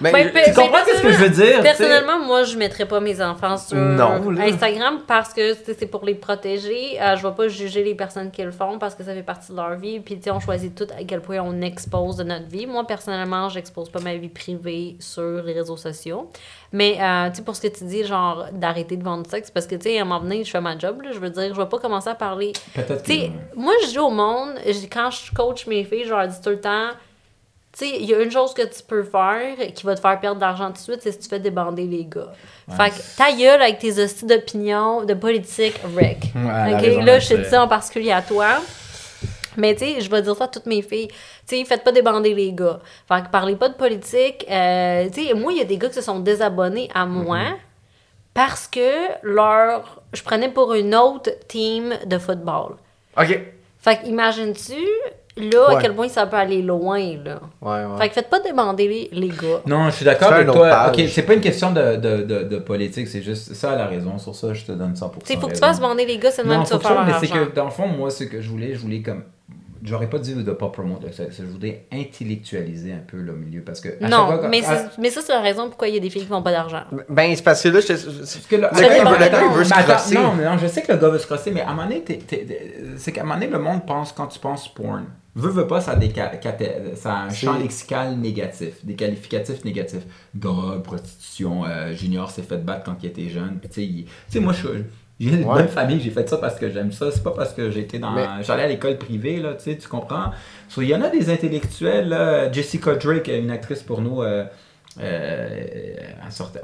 Ben, 0.00 0.12
Ben, 0.12 0.30
Tu 0.44 0.52
comprends 0.54 0.70
ben, 0.72 0.94
ce 0.96 1.02
que 1.02 1.10
je 1.12 1.16
veux 1.18 1.28
dire? 1.28 1.62
Personnellement, 1.62 2.18
moi, 2.24 2.44
je 2.44 2.56
mettrais 2.56 2.86
pas 2.86 3.00
mes 3.00 3.20
enfants 3.22 3.56
sur 3.56 3.76
Non. 3.76 4.20
Instagram 4.38 5.00
parce 5.06 5.32
que 5.32 5.54
tu 5.54 5.64
sais, 5.64 5.76
c'est 5.78 5.86
pour 5.86 6.04
les 6.04 6.14
protéger. 6.14 7.00
Euh, 7.00 7.16
je 7.16 7.26
vais 7.26 7.34
pas 7.34 7.48
juger 7.48 7.82
les 7.84 7.94
personnes 7.94 8.30
qui 8.30 8.42
le 8.42 8.50
font 8.52 8.78
parce 8.78 8.94
que 8.94 9.02
ça 9.04 9.14
fait 9.14 9.22
partie 9.22 9.52
de 9.52 9.56
leur 9.56 9.74
vie. 9.76 10.00
Puis, 10.00 10.16
tu 10.16 10.24
sais, 10.24 10.30
on 10.30 10.40
choisit 10.40 10.74
tout 10.74 10.86
à 10.98 11.04
quel 11.06 11.20
point 11.20 11.38
on 11.40 11.60
expose 11.62 12.16
de 12.16 12.24
notre 12.24 12.48
vie. 12.48 12.66
Moi, 12.66 12.86
personnellement, 12.86 13.48
j'expose 13.48 13.88
pas 13.88 14.00
ma 14.00 14.14
vie 14.16 14.28
privée 14.28 14.96
sur 14.98 15.42
les 15.42 15.52
réseaux 15.52 15.76
sociaux. 15.76 16.30
Mais, 16.72 16.96
euh, 17.00 17.28
tu 17.30 17.36
sais, 17.36 17.42
pour 17.42 17.54
ce 17.54 17.60
que 17.62 17.68
tu 17.68 17.84
dis, 17.84 18.04
genre, 18.04 18.46
d'arrêter 18.52 18.96
de 18.96 19.04
vendre 19.04 19.24
du 19.24 19.30
sexe, 19.30 19.50
parce 19.50 19.66
que, 19.66 19.74
tu 19.74 19.82
sais, 19.90 19.98
à 19.98 20.02
un 20.02 20.04
moment 20.04 20.20
donné, 20.20 20.42
je 20.44 20.50
fais 20.50 20.60
ma 20.60 20.78
job, 20.78 21.02
là, 21.02 21.10
je 21.12 21.18
veux 21.18 21.28
dire, 21.30 21.54
je 21.54 21.60
vais 21.60 21.68
pas 21.68 21.78
commencer 21.78 22.08
à 22.08 22.14
parler 22.14 22.52
Peut-être 22.74 23.02
tu 23.02 23.12
sais, 23.12 23.28
que- 23.28 23.58
moi, 23.60 23.74
je 23.84 23.88
dis 23.88 23.98
au 23.98 24.10
monde, 24.10 24.54
quand 24.90 25.10
je 25.10 25.32
coach 25.34 25.66
mes 25.66 25.84
filles, 25.84 26.04
je 26.04 26.10
leur 26.10 26.26
dis 26.26 26.40
tout 26.42 26.50
le 26.50 26.60
temps, 26.60 26.88
tu 27.72 27.86
sais, 27.86 27.96
il 27.98 28.04
y 28.04 28.14
a 28.14 28.20
une 28.20 28.30
chose 28.30 28.52
que 28.52 28.62
tu 28.62 28.82
peux 28.86 29.02
faire 29.02 29.56
qui 29.74 29.86
va 29.86 29.94
te 29.94 30.00
faire 30.00 30.20
perdre 30.20 30.36
de 30.36 30.42
l'argent 30.42 30.66
tout 30.66 30.72
de 30.74 30.78
suite, 30.78 31.00
c'est 31.00 31.12
si 31.12 31.20
tu 31.20 31.28
fais 31.28 31.40
débander 31.40 31.86
les 31.86 32.04
gars. 32.04 32.32
Fait 32.68 32.90
que 32.90 33.16
ta 33.16 33.32
gueule 33.32 33.62
avec 33.62 33.78
tes 33.78 33.98
hosties 33.98 34.26
d'opinion, 34.26 35.04
de 35.04 35.14
politique, 35.14 35.80
Rick. 35.96 36.32
Ouais, 36.34 37.02
là, 37.02 37.18
je 37.18 37.28
te 37.28 37.34
dis 37.34 37.48
ça 37.48 37.62
en 37.62 37.68
particulier 37.68 38.12
à 38.12 38.20
toi. 38.20 38.60
Mais 39.56 39.74
tu 39.74 39.84
sais, 39.84 40.00
je 40.00 40.10
vais 40.10 40.22
dire 40.22 40.36
ça 40.36 40.44
à 40.44 40.48
toutes 40.48 40.66
mes 40.66 40.82
filles. 40.82 41.08
Tu 41.08 41.56
sais, 41.56 41.64
faites 41.64 41.84
pas 41.84 41.92
débander 41.92 42.34
les 42.34 42.52
gars. 42.52 42.80
Fait 43.08 43.22
que 43.22 43.30
parlez 43.30 43.56
pas 43.56 43.68
de 43.68 43.74
politique. 43.74 44.46
Euh, 44.50 45.08
tu 45.12 45.26
sais, 45.26 45.34
moi, 45.34 45.52
il 45.52 45.58
y 45.58 45.60
a 45.60 45.64
des 45.64 45.76
gars 45.76 45.88
qui 45.88 45.94
se 45.94 46.02
sont 46.02 46.20
désabonnés 46.20 46.90
à 46.94 47.06
moi 47.06 47.40
parce 48.34 48.66
que 48.66 49.08
leur... 49.22 50.02
je 50.12 50.22
prenais 50.22 50.48
pour 50.48 50.72
une 50.74 50.94
autre 50.94 51.30
team 51.48 51.94
de 52.06 52.18
football. 52.18 52.76
Ok. 53.18 53.40
Fait 53.78 53.96
que 53.96 54.06
imagines-tu, 54.06 54.86
là, 55.36 55.76
à 55.76 55.80
quel 55.80 55.94
point 55.94 56.08
ça 56.08 56.26
peut 56.26 56.36
aller 56.36 56.62
loin, 56.62 56.98
là. 57.24 57.40
Ouais, 57.60 57.84
ouais. 57.84 57.98
Fait 58.00 58.08
que 58.08 58.14
faites 58.14 58.28
pas 58.30 58.40
demander 58.40 58.88
les, 58.88 59.08
les 59.20 59.28
gars. 59.28 59.60
Non, 59.66 59.86
je 59.90 59.96
suis 59.96 60.04
d'accord 60.04 60.32
avec 60.32 60.46
toi. 60.46 60.68
page. 60.68 60.98
Ok, 60.98 61.08
c'est 61.08 61.22
pas 61.22 61.34
une 61.34 61.40
question 61.40 61.72
de, 61.72 61.96
de, 61.96 62.22
de, 62.22 62.42
de 62.44 62.56
politique, 62.58 63.08
c'est 63.08 63.22
juste 63.22 63.54
ça 63.54 63.72
a 63.72 63.76
la 63.76 63.86
raison. 63.86 64.18
Sur 64.18 64.34
ça, 64.34 64.52
je 64.52 64.64
te 64.64 64.72
donne 64.72 64.92
100%. 64.94 65.10
Tu 65.24 65.32
sais, 65.34 65.36
faut 65.40 65.46
que 65.48 65.52
tu 65.54 65.58
fasses 65.60 65.80
bander 65.80 66.04
les 66.06 66.18
gars, 66.18 66.30
c'est 66.30 66.42
le 66.42 66.48
même 66.48 66.58
Non, 66.58 66.64
que 66.64 66.68
tu 66.68 66.74
vas 66.74 66.80
faire 66.80 66.88
ça, 66.90 66.94
leur 66.94 67.04
mais 67.06 67.26
c'est 67.26 67.32
argent. 67.32 67.46
que 67.50 67.54
dans 67.54 67.64
le 67.64 67.70
fond, 67.70 67.86
moi, 67.88 68.10
ce 68.10 68.24
que 68.24 68.40
je 68.40 68.48
voulais, 68.48 68.74
je 68.74 68.78
voulais 68.80 69.00
comme. 69.02 69.22
J'aurais 69.84 70.08
pas 70.08 70.18
dit 70.18 70.34
de 70.34 70.52
pas 70.52 70.68
promouvoir 70.68 71.02
le 71.04 71.10
sexe, 71.12 71.38
je 71.40 71.44
voulais 71.44 71.86
intellectualiser 71.92 72.92
un 72.92 72.98
peu 73.06 73.16
le 73.16 73.32
milieu 73.34 73.62
parce 73.62 73.80
que. 73.80 73.88
à 74.02 74.08
Non, 74.08 74.26
fois 74.38 74.48
mais, 74.48 74.64
à- 74.64 74.76
c'est- 74.90 74.98
mais 75.00 75.10
ça, 75.10 75.20
c'est 75.22 75.32
la 75.32 75.40
raison 75.40 75.68
pourquoi 75.68 75.88
il 75.88 75.94
y 75.94 75.96
a 75.96 76.00
des 76.00 76.08
filles 76.10 76.24
qui 76.24 76.30
n'ont 76.30 76.42
pas 76.42 76.52
d'argent. 76.52 76.82
Ben, 77.08 77.34
c'est 77.34 77.42
parce 77.42 77.62
que 77.62 77.68
là, 77.68 77.80
je 77.80 77.86
Parce 77.88 78.36
que 78.48 78.56
le, 78.56 78.62
Le 78.62 78.68
gars, 78.68 78.96
il 78.98 79.04
veut- 79.04 79.18
le 79.18 79.28
gars, 79.30 79.42
il 79.50 79.56
veut 79.58 79.64
se 79.64 79.70
crosser. 79.82 80.14
Non, 80.14 80.34
mais 80.34 80.44
non, 80.44 80.56
je 80.58 80.66
sais 80.68 80.82
que 80.82 80.92
le 80.92 80.98
gars 80.98 81.08
veut 81.08 81.18
se 81.18 81.26
crosser, 81.26 81.50
mais 81.50 81.62
à 81.62 81.70
un 81.70 81.74
moment 81.74 81.88
donné, 81.88 82.04
c'est 82.96 83.12
qu'à 83.12 83.20
un 83.22 83.24
moment 83.24 83.34
donné, 83.40 83.48
le 83.50 83.58
monde 83.58 83.84
pense, 83.86 84.12
quand 84.12 84.28
tu 84.28 84.38
penses 84.38 84.72
porn, 84.72 85.04
veut, 85.34 85.50
veut 85.50 85.66
pas, 85.66 85.80
ça 85.80 85.92
a, 85.92 85.96
des 85.96 86.12
ca- 86.14 86.36
cata- 86.36 86.94
ça 86.94 87.14
a 87.14 87.22
un 87.24 87.30
champ 87.30 87.58
lexical 87.58 88.16
négatif, 88.18 88.84
des 88.84 88.94
qualificatifs 88.94 89.64
négatifs. 89.64 90.06
Drogue, 90.34 90.82
prostitution, 90.82 91.64
euh, 91.64 91.92
Junior 91.92 92.30
s'est 92.30 92.42
fait 92.42 92.58
battre 92.64 92.84
quand 92.84 92.96
il 93.02 93.08
était 93.08 93.28
jeune. 93.28 93.58
Puis 93.60 93.68
tu 93.68 93.74
sais, 93.74 93.84
il- 93.84 94.04
tu 94.04 94.10
sais, 94.28 94.40
moi, 94.40 94.52
je 94.52 94.58
suis. 94.58 94.84
J'ai 95.22 95.30
une 95.36 95.44
Ouais. 95.44 95.54
bonne 95.54 95.68
famille, 95.68 96.00
j'ai 96.00 96.10
fait 96.10 96.28
ça 96.28 96.36
parce 96.38 96.56
que 96.58 96.68
j'aime 96.68 96.90
ça. 96.90 97.10
C'est 97.12 97.22
pas 97.22 97.30
parce 97.30 97.52
que 97.52 97.70
j'étais 97.70 97.98
dans. 98.00 98.10
Mais- 98.10 98.26
J'allais 98.42 98.64
à 98.64 98.66
l'école 98.68 98.98
privée, 98.98 99.36
là, 99.36 99.54
tu 99.54 99.64
sais, 99.70 99.76
tu 99.76 99.86
comprends? 99.86 100.32
So, 100.68 100.82
Il 100.82 100.88
y 100.88 100.94
en 100.96 101.02
a 101.02 101.08
des 101.10 101.30
intellectuels, 101.30 102.08
là. 102.08 102.50
Jessica 102.50 102.94
Drake, 102.96 103.28
une 103.28 103.50
actrice 103.52 103.82
pour 103.82 104.00
nous, 104.00 104.22
euh, 104.22 104.44
euh, 105.00 105.94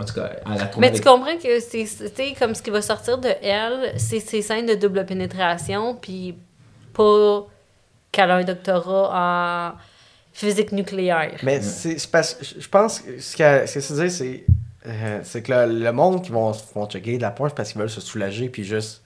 en 0.01 0.05
tout 0.05 0.15
cas, 0.15 0.31
elle 0.45 0.61
a 0.63 0.67
tourné 0.67 0.91
Mais 0.91 0.97
tu 0.97 1.03
comprends 1.03 1.37
que 1.37 1.61
c'est, 1.61 1.87
comme 2.39 2.55
ce 2.55 2.63
qui 2.63 2.71
va 2.71 2.83
sortir 2.83 3.19
de 3.19 3.29
elle, 3.43 3.93
c'est 3.97 4.21
ces 4.21 4.43
scènes 4.43 4.67
de 4.67 4.75
double 4.75 5.07
pénétration, 5.07 5.95
puis 5.95 6.35
pas 6.93 7.47
qu'elle 8.11 8.31
a 8.31 8.37
un 8.37 8.45
doctorat 8.45 9.73
en 9.75 9.79
physique 10.33 10.73
nucléaire. 10.73 11.39
Mais 11.43 11.61
c'est 11.63 11.99
c'est 11.99 12.11
parce 12.11 12.39
je 12.59 12.69
pense 12.69 13.01
que 13.01 13.19
ce 13.21 13.37
que 13.37 13.67
ce 13.67 13.75
que 13.75 13.81
ça 13.81 13.95
veut 13.95 14.01
dire, 14.03 14.11
c'est 14.11 14.45
euh, 14.89 15.21
c'est 15.23 15.43
que 15.43 15.53
le, 15.53 15.79
le 15.85 15.93
monde 15.93 16.23
qui 16.23 16.31
vont, 16.31 16.53
vont 16.75 16.87
checker 16.87 17.17
de 17.19 17.23
la 17.23 17.31
porn, 17.31 17.49
c'est 17.51 17.55
parce 17.57 17.73
qu'ils 17.73 17.81
veulent 17.81 17.91
se 17.91 18.01
soulager, 18.01 18.49
puis 18.49 18.65
juste, 18.65 19.03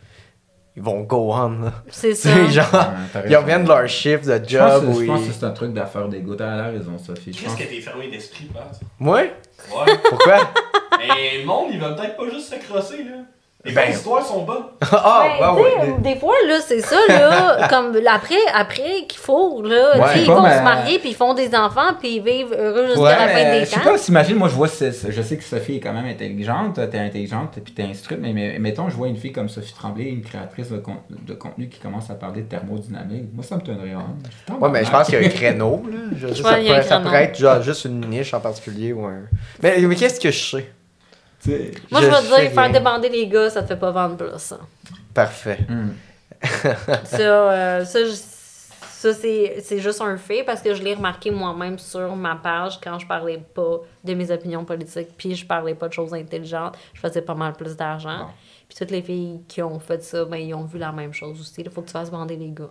ils 0.77 0.83
vont 0.83 1.01
go 1.03 1.33
on. 1.35 1.49
là. 1.65 1.73
C'est 1.89 2.15
ça. 2.17 2.47
genre, 2.49 2.67
Ouais, 3.15 3.25
ils 3.29 3.37
reviennent 3.37 3.65
de 3.65 3.69
leur 3.69 3.87
shift 3.89 4.25
de 4.27 4.33
Je 4.47 4.59
pense, 4.59 4.83
job. 4.83 4.95
je 5.01 5.05
pense 5.07 5.27
que 5.27 5.33
c'est 5.33 5.45
un 5.45 5.51
truc 5.51 5.73
d'affaire 5.75 6.09
d'ego. 6.09 6.35
T'as 6.35 6.67
raison, 6.71 6.97
Sophie. 6.99 7.33
Je 7.33 7.39
Qu'est-ce 7.43 7.51
pense... 7.55 7.61
que 7.63 7.69
t'es 7.69 7.81
fermé 7.81 8.09
d'esprit, 8.09 8.45
Pat? 8.47 8.79
Moi? 8.99 9.19
Ouais. 9.21 9.99
Pourquoi? 10.09 10.51
Mais 10.99 11.39
le 11.41 11.45
monde, 11.47 11.69
il 11.73 11.81
va 11.81 11.93
peut-être 11.95 12.17
pas 12.17 12.29
juste 12.31 12.53
se 12.55 12.59
crosser, 12.67 13.05
là. 13.05 13.17
Les 13.65 13.71
Ben- 13.71 13.91
histoires 13.91 14.27
sont 14.27 14.43
bonnes. 14.43 14.65
ah, 14.91 15.25
Ben, 15.39 15.55
sais, 15.55 15.61
ouais. 15.63 15.95
Des 16.01 16.17
fois, 16.19 16.35
là, 16.49 16.59
c'est 16.61 16.81
ça, 16.81 16.97
là, 17.09 17.69
comme 17.71 17.97
après, 18.11 18.35
après 18.53 19.07
qu'il 19.09 19.21
faut, 19.21 19.63
là, 19.63 19.99
Ouais, 20.01 20.21
ils 20.23 20.27
vont 20.27 20.43
mais- 20.43 20.59
se 20.59 20.63
marier, 20.65 20.99
puis 20.99 21.11
ils 21.11 21.15
font 21.15 21.33
des 21.33 21.55
enfants, 21.55 21.95
puis 22.01 22.17
ils 22.17 22.23
vivent 22.25 22.53
heureux 22.59 22.87
jusqu'à 22.89 23.01
Ouais, 23.03 23.11
la 23.17 23.29
fin 23.29 23.53
des 23.53 23.61
je 23.61 23.65
sais 23.67 23.77
temps. 23.81 23.91
pas, 23.93 23.99
t'imagines, 23.99 24.35
moi 24.37 24.49
je 24.49 24.55
vois, 24.57 24.67
je 24.67 25.23
sais 25.23 25.37
que 25.37 25.45
Sophie 25.45 25.77
est 25.77 25.81
quand 25.81 25.93
même 25.93 26.07
intelligente, 26.07 26.75
t'es 26.91 26.99
intelligente, 26.99 27.57
puis 27.65 27.73
t'es 27.73 27.85
instruite, 27.85 28.19
mais, 28.21 28.33
mais 28.33 28.59
mettons, 28.59 28.89
je 28.91 28.97
vois 28.97 29.07
une 29.07 29.17
fille 29.17 29.31
comme 29.33 29.49
Sophie 29.49 29.75
Tremblay, 29.75 30.07
une 30.09 30.23
créatrice 30.23 30.69
de, 30.71 30.79
con- 30.79 30.97
de 31.09 31.35
contenu 31.35 31.69
qui 31.69 31.79
commence 31.79 32.11
à 32.11 32.15
parler 32.15 32.43
de 32.43 32.49
thermodynamique. 32.49 33.27
Moi, 33.33 33.45
ça 33.45 33.55
me 33.55 33.61
tenait 33.61 33.79
vraiment. 33.79 34.09
Ouais, 34.61 34.71
mais 34.71 34.85
je 34.85 34.91
pense 34.91 35.07
qu'il 35.07 35.21
y 35.21 35.25
a 35.25 35.27
un 35.27 35.31
créneau, 35.31 35.85
là. 35.89 35.99
Je 36.17 36.27
veux 36.27 36.33
dire, 36.33 36.45
Ouais, 36.45 36.51
ça, 36.51 36.57
pourrait, 36.59 36.83
ça 36.83 36.89
créneau. 36.97 37.03
pourrait 37.05 37.25
être 37.27 37.39
genre, 37.39 37.63
juste 37.63 37.85
une 37.85 38.01
niche 38.11 38.35
en 38.35 38.41
particulier 38.41 38.93
ou 38.93 39.05
un. 39.07 39.21
Mais, 39.63 39.79
mais 39.83 39.95
qu'est-ce 39.95 40.19
que 40.19 40.33
je 40.33 40.51
sais? 40.57 40.73
Moi, 41.91 42.01
je, 42.01 42.07
Je 42.07 42.11
vais 42.11 42.17
te 42.17 42.41
dire, 42.43 42.51
faire 42.53 42.71
débander 42.71 43.09
les 43.09 43.27
gars, 43.27 43.51
ça 43.51 43.63
te 43.63 43.69
fait 43.69 43.77
pas 43.77 43.91
vendre 43.91 44.17
plus. 44.17 44.39
Ça, 44.39 44.59
Parfait. 45.15 45.59
Hmm. 45.69 45.91
ça, 47.05 47.19
euh, 47.19 47.85
ça, 47.85 49.13
c'est 49.13 49.57
c'est 49.61 49.79
juste 49.81 50.01
un 50.01 50.17
fait 50.17 50.45
parce 50.45 50.61
que 50.63 50.75
je 50.75 50.83
l'ai 50.83 50.95
remarqué 50.95 51.31
moi-même 51.31 51.79
sur 51.79 52.15
ma 52.17 52.37
page 52.37 52.79
quand 52.83 52.99
je 52.99 53.07
parlais 53.07 53.39
pas 53.55 53.81
de 54.05 54.15
mes 54.15 54.31
opinions 54.31 54.65
politiques, 54.65 55.09
puis 55.17 55.35
je 55.35 55.45
parlais 55.47 55.75
pas 55.75 55.89
de 55.89 55.93
choses 55.93 56.15
intelligentes, 56.15 56.77
je 56.95 57.01
faisais 57.01 57.23
pas 57.23 57.35
mal 57.35 57.53
plus 57.55 57.77
d'argent. 57.77 58.19
Bon. 58.19 58.27
Puis 58.69 58.79
toutes 58.79 58.91
les 58.91 59.03
filles 59.03 59.41
qui 59.49 59.61
ont 59.63 59.79
fait 59.81 60.03
ça, 60.03 60.25
ben, 60.25 60.37
ils 60.37 60.55
ont 60.55 60.65
vu 60.65 60.79
la 60.79 60.93
même 60.93 61.13
chose 61.13 61.41
aussi. 61.41 61.61
Il 61.61 61.71
faut 61.71 61.83
que 61.83 61.87
tu 61.89 61.93
fasses 61.93 62.11
bander 62.11 62.37
les 62.37 62.51
gars. 62.51 62.71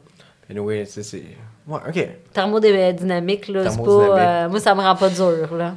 Anyway, 0.50 0.86
c'est. 0.86 1.04
c'est- 1.04 1.24
Ouais, 1.68 1.80
ok. 1.88 2.08
Thermodynamique, 2.34 3.48
là, 3.50 3.70
c'est 3.70 3.78
pas. 3.84 4.20
Euh, 4.46 4.50
moi, 4.50 4.60
ça 4.60 4.74
me 4.74 4.82
rend 4.82 4.96
pas 4.96 5.10
dur, 5.10 5.54
là. 5.56 5.76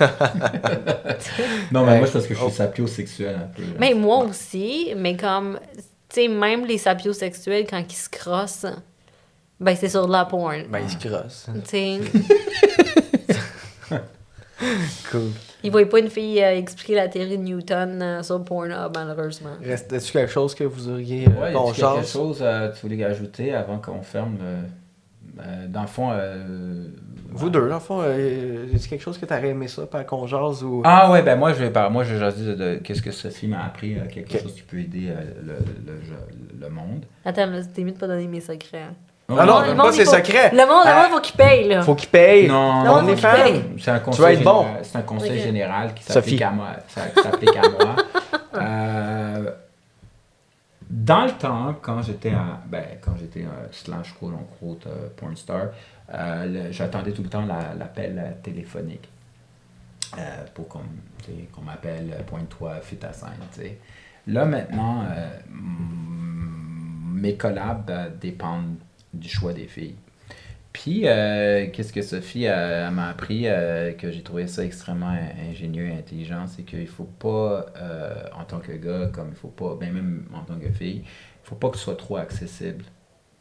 Non, 1.72 1.84
mais 1.84 1.92
Ouais. 1.92 1.98
moi, 1.98 2.06
c'est 2.06 2.12
parce 2.14 2.26
que 2.26 2.34
je 2.34 2.38
suis 2.38 2.46
Oh. 2.48 2.50
sapiosexuel 2.50 3.34
un 3.36 3.46
peu. 3.54 3.62
là. 3.62 3.68
Mais 3.78 3.94
moi 3.94 4.24
aussi, 4.24 4.92
mais 4.96 5.16
comme, 5.16 5.58
tu 6.08 6.22
sais, 6.22 6.28
même 6.28 6.64
les 6.66 6.78
sapiosexuels, 6.78 7.66
quand 7.68 7.82
ils 7.88 7.94
se 7.94 8.08
crossent, 8.08 8.66
ben 9.60 9.74
c'est 9.76 9.88
sur 9.88 10.06
de 10.06 10.12
la 10.12 10.24
porn. 10.24 10.64
Ben, 10.68 10.80
il 10.80 10.90
se 10.90 10.96
crosse. 11.08 11.46
Tu 11.64 11.70
sais, 11.70 12.00
Cool. 15.10 15.30
ils 15.64 15.70
voient 15.70 15.84
pas 15.88 15.98
une 15.98 16.08
fille 16.08 16.42
euh, 16.42 16.56
expliquer 16.56 16.94
la 16.94 17.08
théorie 17.08 17.36
de 17.36 17.42
Newton 17.42 18.00
euh, 18.00 18.22
sur 18.22 18.42
Pornhub, 18.44 18.92
malheureusement. 18.94 19.50
Reste-tu 19.62 20.12
quelque 20.12 20.30
chose 20.30 20.54
que 20.54 20.64
vous 20.64 20.88
auriez. 20.88 21.26
euh, 21.26 21.30
Ouais, 21.40 21.48
a-t-il 21.48 21.84
quelque 21.84 22.06
chose 22.06 22.38
euh, 22.40 22.68
que 22.68 22.76
tu 22.76 22.86
voulais 22.86 23.04
ajouter 23.04 23.52
avant 23.54 23.78
qu'on 23.78 24.00
ferme 24.02 24.36
le... 24.38 24.68
euh, 25.40 25.66
dans 25.68 25.82
le 25.82 25.86
fond... 25.86 26.10
euh, 26.12 26.86
Vous 27.30 27.50
deux, 27.50 27.68
dans 27.68 27.74
le 27.74 27.80
fond, 27.80 28.00
euh, 28.02 28.66
y 28.72 28.76
a 28.76 28.78
quelque 28.88 29.02
chose 29.02 29.18
que 29.18 29.26
t'aurais 29.26 29.48
aimé 29.48 29.66
ça, 29.68 29.86
par 29.86 30.04
qu'on 30.06 30.26
jase 30.26 30.62
ou. 30.62 30.82
Ah 30.84 31.10
ouais, 31.10 31.22
ben 31.22 31.36
moi 31.36 31.52
je 31.52 31.58
vais 31.64 31.70
par... 31.70 31.90
moi 31.90 32.04
je 32.04 32.16
jaser 32.16 32.44
de, 32.44 32.54
de 32.54 32.74
qu'est-ce 32.76 33.02
que 33.02 33.10
Sophie 33.10 33.48
m'a 33.48 33.64
appris, 33.64 33.96
euh, 33.96 34.02
quelque 34.12 34.38
chose 34.38 34.54
qui 34.54 34.62
peut 34.62 34.78
aider 34.78 35.08
euh, 35.10 35.20
le, 35.42 35.52
le, 35.86 35.92
le- 35.92 36.60
le 36.66 36.70
monde. 36.70 37.04
Attends, 37.24 37.48
t'es 37.74 37.82
mieux 37.82 37.92
de 37.92 37.98
pas 37.98 38.06
donner 38.06 38.26
mes 38.28 38.40
secrets. 38.40 38.82
hein. 38.82 38.94
Ah 39.28 39.46
non, 39.46 39.74
pas 39.74 39.90
ses 39.90 40.04
faut- 40.04 40.10
secrets. 40.12 40.50
Le 40.52 40.58
monde, 40.58 40.84
le 40.84 40.90
Ah. 40.90 41.02
monde, 41.04 41.12
faut 41.14 41.20
qu'il 41.20 41.34
paye, 41.36 41.66
là. 41.68 41.80
Faut 41.82 41.94
qu'il 41.94 42.10
paye. 42.10 42.46
Non, 42.46 42.84
Non, 42.84 43.00
on 43.02 43.08
est 43.08 43.16
fan. 43.16 43.62
C'est 43.78 43.90
un 43.90 43.94
vas 43.94 44.00
conseil, 44.00 44.36
être 44.36 44.44
bon. 44.44 44.60
général- 44.64 44.80
c'est 44.82 44.98
un 44.98 45.02
conseil 45.02 45.38
Ok. 45.38 45.44
général 45.44 45.94
qui 45.94 46.02
s'applique 46.04 46.42
à 46.42 46.50
moi. 46.50 46.66
Ça, 46.88 47.00
qui 47.06 47.22
s'applique 47.22 47.56
à 47.56 47.68
moi. 47.70 47.96
Euh, 48.56 49.50
dans 51.04 51.24
le 51.26 51.32
temps, 51.32 51.74
quand 51.82 52.02
j'étais 52.02 52.30
à, 52.32 52.60
ben, 52.66 52.84
quand 53.00 53.14
j'étais 53.18 53.44
euh, 53.44 53.68
slash 53.72 54.12
quote 54.14 54.34
unquote 54.34 54.86
euh, 54.86 55.08
porn 55.16 55.36
star, 55.36 55.66
euh, 56.12 56.68
j'attendais 56.70 57.12
tout 57.12 57.22
le 57.22 57.28
temps 57.28 57.44
la- 57.46 57.74
l'appel 57.74 58.18
euh, 58.18 58.32
téléphonique 58.42 59.08
euh, 60.18 60.44
pour 60.54 60.68
qu'on 60.68 61.62
m'appelle 61.62 62.24
pointe-toi, 62.26 62.80
fais 62.82 62.96
ta 62.96 63.12
scène. 63.12 63.30
Là 64.26 64.44
maintenant, 64.46 65.04
mes 67.12 67.36
collabs 67.36 68.18
dépendent 68.20 68.76
du 69.12 69.28
choix 69.28 69.52
des 69.52 69.66
filles. 69.66 69.96
Puis, 70.74 71.02
euh, 71.06 71.68
qu'est-ce 71.72 71.92
que 71.92 72.02
Sophie 72.02 72.46
euh, 72.48 72.90
m'a 72.90 73.08
appris, 73.08 73.44
euh, 73.46 73.92
que 73.92 74.10
j'ai 74.10 74.22
trouvé 74.22 74.46
ça 74.48 74.64
extrêmement 74.64 75.06
in- 75.08 75.50
ingénieux 75.50 75.86
et 75.86 75.92
intelligent, 75.92 76.46
c'est 76.48 76.64
qu'il 76.64 76.88
faut 76.88 77.04
pas, 77.04 77.66
euh, 77.80 78.12
en 78.36 78.44
tant 78.44 78.58
que 78.58 78.72
gars, 78.72 79.08
comme 79.12 79.28
il 79.30 79.36
faut 79.36 79.48
pas, 79.48 79.76
ben 79.80 79.92
même 79.92 80.26
en 80.34 80.40
tant 80.40 80.58
que 80.58 80.68
fille, 80.72 81.02
il 81.04 81.46
faut 81.48 81.54
pas 81.54 81.70
que 81.70 81.76
ce 81.78 81.84
soit 81.84 81.96
trop 81.96 82.16
accessible. 82.16 82.84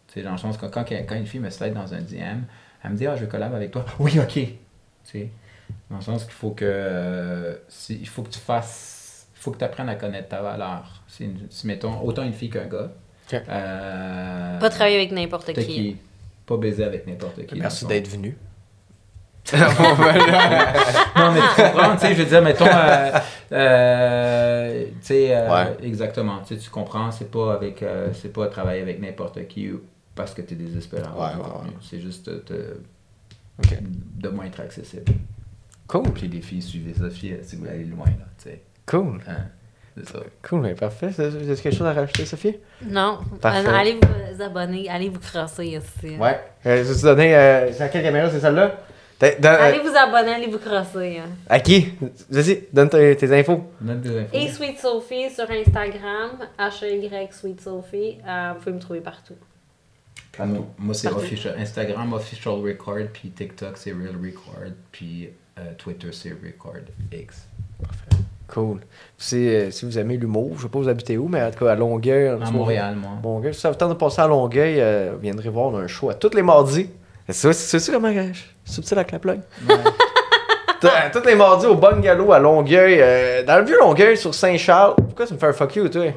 Tu 0.07 0.13
sais, 0.13 0.21
dans 0.21 0.31
le 0.34 0.38
sens 0.38 0.57
que 0.57 0.67
quand, 0.67 0.86
quand 0.88 1.15
une 1.15 1.25
fille 1.25 1.39
me 1.39 1.49
slide 1.49 1.73
dans 1.73 1.91
un 1.93 2.01
DM, 2.01 2.43
elle 2.84 2.91
me 2.91 2.95
dit 2.95 3.07
«Ah, 3.07 3.15
je 3.15 3.25
collab 3.25 3.53
avec 3.55 3.71
toi.» 3.71 3.84
Oui, 3.99 4.19
OK. 4.19 4.34
Tu 4.34 4.47
sais, 5.03 5.29
dans 5.89 5.95
le 5.97 6.01
sens 6.03 6.23
qu'il 6.25 6.34
faut 6.34 6.51
que, 6.51 6.63
euh, 6.67 7.55
si- 7.67 7.97
il 7.99 8.07
faut 8.07 8.21
que 8.21 8.29
tu 8.29 8.39
fasses, 8.39 9.27
il 9.36 9.39
faut 9.41 9.49
que 9.51 9.57
tu 9.57 9.63
apprennes 9.63 9.89
à 9.89 9.95
connaître 9.95 10.29
ta 10.29 10.41
valeur. 10.43 11.01
Si, 11.07 11.27
mettons, 11.65 11.99
autant 12.01 12.23
une 12.23 12.34
fille 12.34 12.51
qu'un 12.51 12.67
gars. 12.67 12.91
Ok. 13.34 13.41
euh, 13.49 14.59
Pas 14.59 14.69
travailler 14.69 14.97
avec 14.97 15.11
n'importe 15.11 15.51
qui- 15.53 15.97
Pas 16.46 16.58
baiser 16.58 16.84
avec 16.84 17.08
n'importe 17.08 17.46
qui. 17.46 17.56
Merci 17.60 17.86
d'être 17.86 18.08
venu. 18.10 18.36
Non, 19.54 21.32
mais 21.32 21.39
tu 21.56 21.62
comprends, 21.62 21.94
tu 21.96 22.00
sais, 22.02 22.16
je 22.16 22.22
veux 22.24 22.26
dire, 22.30 22.41
mettons, 22.41 22.66
euh, 22.66 23.12
euh, 23.52 24.86
tu 24.86 24.91
sais, 25.02 25.36
euh, 25.36 25.54
Ouais. 25.54 25.78
exactement, 25.84 26.39
tu 26.46 26.56
sais, 26.56 26.62
tu 26.62 26.70
comprends, 26.70 27.12
c'est 27.12 27.30
pas 27.30 27.54
avec, 27.54 27.84
euh, 27.84 28.10
c'est 28.14 28.32
pas 28.34 28.48
travailler 28.48 28.82
avec 28.82 29.02
n'importe 29.02 29.48
qui 29.48 29.72
ou 29.72 29.82
parce 30.16 30.34
que 30.34 30.41
t'es 30.41 30.56
désespéré. 30.56 31.04
d'avoir 31.04 31.36
Ouais, 31.38 31.46
ouais. 31.46 31.74
C'est 31.82 32.00
juste 32.00 32.30
de, 32.30 32.38
te- 32.38 32.78
Ok. 33.60 33.78
de 33.82 34.30
moins 34.30 34.46
être 34.46 34.60
accessible. 34.62 35.12
Cool. 35.88 36.12
Puis 36.14 36.28
les 36.28 36.41
filles, 36.41 36.62
suivez 36.62 36.94
Sophie 36.94 37.34
si 37.44 37.56
vous 37.58 37.68
aller 37.68 37.84
loin, 37.86 38.06
là, 38.06 38.26
tu 38.38 38.50
sais. 38.50 38.62
Cool. 38.86 39.20
Hein, 39.28 39.46
ça. 40.06 40.20
Cool, 40.48 40.62
mais 40.62 40.74
parfait. 40.76 41.08
Est-ce 41.08 41.18
que 41.18 41.44
tu 41.46 41.52
as 41.52 41.56
quelque 41.56 41.76
chose 41.78 41.88
à 41.88 41.94
rajouter, 41.94 42.26
Sophie? 42.26 42.56
Non. 42.86 43.20
Parfait. 43.41 43.68
Euh, 43.68 43.74
allez 43.76 44.00
vous 44.02 44.41
abonner, 44.41 44.89
allez 44.89 45.10
vous 45.10 45.20
crosser 45.20 45.66
ici. 45.66 46.18
Ouais. 46.20 46.39
Euh, 46.66 46.84
je 46.84 46.91
vais 46.91 46.96
te 46.96 47.02
donner. 47.06 47.36
Euh, 47.36 47.72
c'est 47.72 47.84
à 47.84 47.89
quelle 47.89 48.04
caméra 48.04 48.30
c'est 48.30 48.39
celle-là? 48.39 48.76
Dans- 49.39 49.48
Allez 49.58 49.80
vous 49.80 49.96
abonner, 49.96 50.34
allez 50.34 50.48
vous 50.48 50.58
crosser. 50.58 51.20
hein. 51.20 51.30
à 51.48 51.60
qui? 51.62 51.94
Vas-y, 52.30 52.64
donne 52.74 52.89
tes, 52.89 53.16
tes 53.16 53.39
infos. 53.39 53.64
Donne 53.80 54.02
des 54.02 54.18
infos. 54.20 54.30
Et 54.38 54.50
Sweet 54.50 54.80
Sophie 54.80 55.30
sur 55.30 55.50
Instagram, 55.50 56.32
H-E-Y 56.60 57.32
Sweet 57.32 57.62
Sophie. 57.62 58.18
Euh, 58.28 58.52
vous 58.54 58.60
pouvez 58.60 58.74
me 58.74 58.80
trouver 58.82 59.00
partout. 59.00 59.36
Ah, 60.38 60.46
moi, 60.46 60.66
moi, 60.78 60.94
c'est 60.94 61.08
Parfait. 61.10 61.26
official. 61.28 61.56
Instagram, 61.58 62.12
official 62.14 62.56
record, 62.56 63.08
puis 63.14 63.30
TikTok, 63.30 63.78
c'est 63.78 63.91
real 63.94 64.16
record, 64.22 64.72
puis 64.91 65.30
euh, 65.58 65.72
Twitter, 65.78 66.10
c'est 66.12 66.32
record 66.32 66.82
X. 67.14 67.48
Cool. 68.48 68.82
Si, 69.18 69.48
euh, 69.48 69.72
si 69.72 69.86
vous 69.86 69.98
aimez 69.98 70.18
l'humour, 70.18 70.52
je 70.58 70.64
sais 70.64 70.70
pas 70.70 70.80
vous 70.80 70.89
habitez 70.89 71.18
où, 71.18 71.28
mais 71.28 71.41
en 71.41 71.52
tout 71.52 71.66
cas 71.66 71.72
à 71.72 71.76
Longueuil. 71.76 72.28
À 72.28 72.52
Montréal, 72.52 72.96
moi. 72.96 73.12
Longueuil. 73.24 73.54
Si 73.54 73.62
ça 73.62 73.70
vous 73.70 73.76
tente 73.76 73.89
de 73.89 73.96
passer 73.96 74.22
à 74.22 74.28
Longueuil, 74.28 74.80
euh, 74.80 75.12
vous 75.14 75.20
viendrez 75.22 75.50
voir 75.50 75.76
un 75.76 75.88
show 75.88 76.10
à 76.10 76.14
tous 76.14 76.36
les 76.36 76.41
mardis. 76.44 76.89
C'est 77.30 77.54
c'est 77.54 77.80
c'est 77.80 77.91
comment 77.94 78.10
euh, 78.10 78.32
subtil 78.66 78.98
avec 78.98 79.12
la 79.12 79.20
plug? 79.20 79.39
Ouais. 79.70 79.76
Tous 81.14 81.26
les 81.26 81.36
mardis 81.36 81.66
au 81.66 81.76
Bungalow 81.76 82.34
à 82.34 82.39
Longueuil, 82.39 82.98
euh, 83.00 83.44
dans 83.44 83.58
le 83.60 83.64
vieux 83.64 83.80
Longueuil 83.80 84.18
sur 84.18 84.36
Saint-Charles. 84.36 84.96
Pourquoi 84.96 85.26
tu 85.26 85.34
me 85.34 85.39
fais 85.39 85.48
un 85.48 85.54
fuck 85.54 85.76
you, 85.78 85.88
toi? 85.88 86.12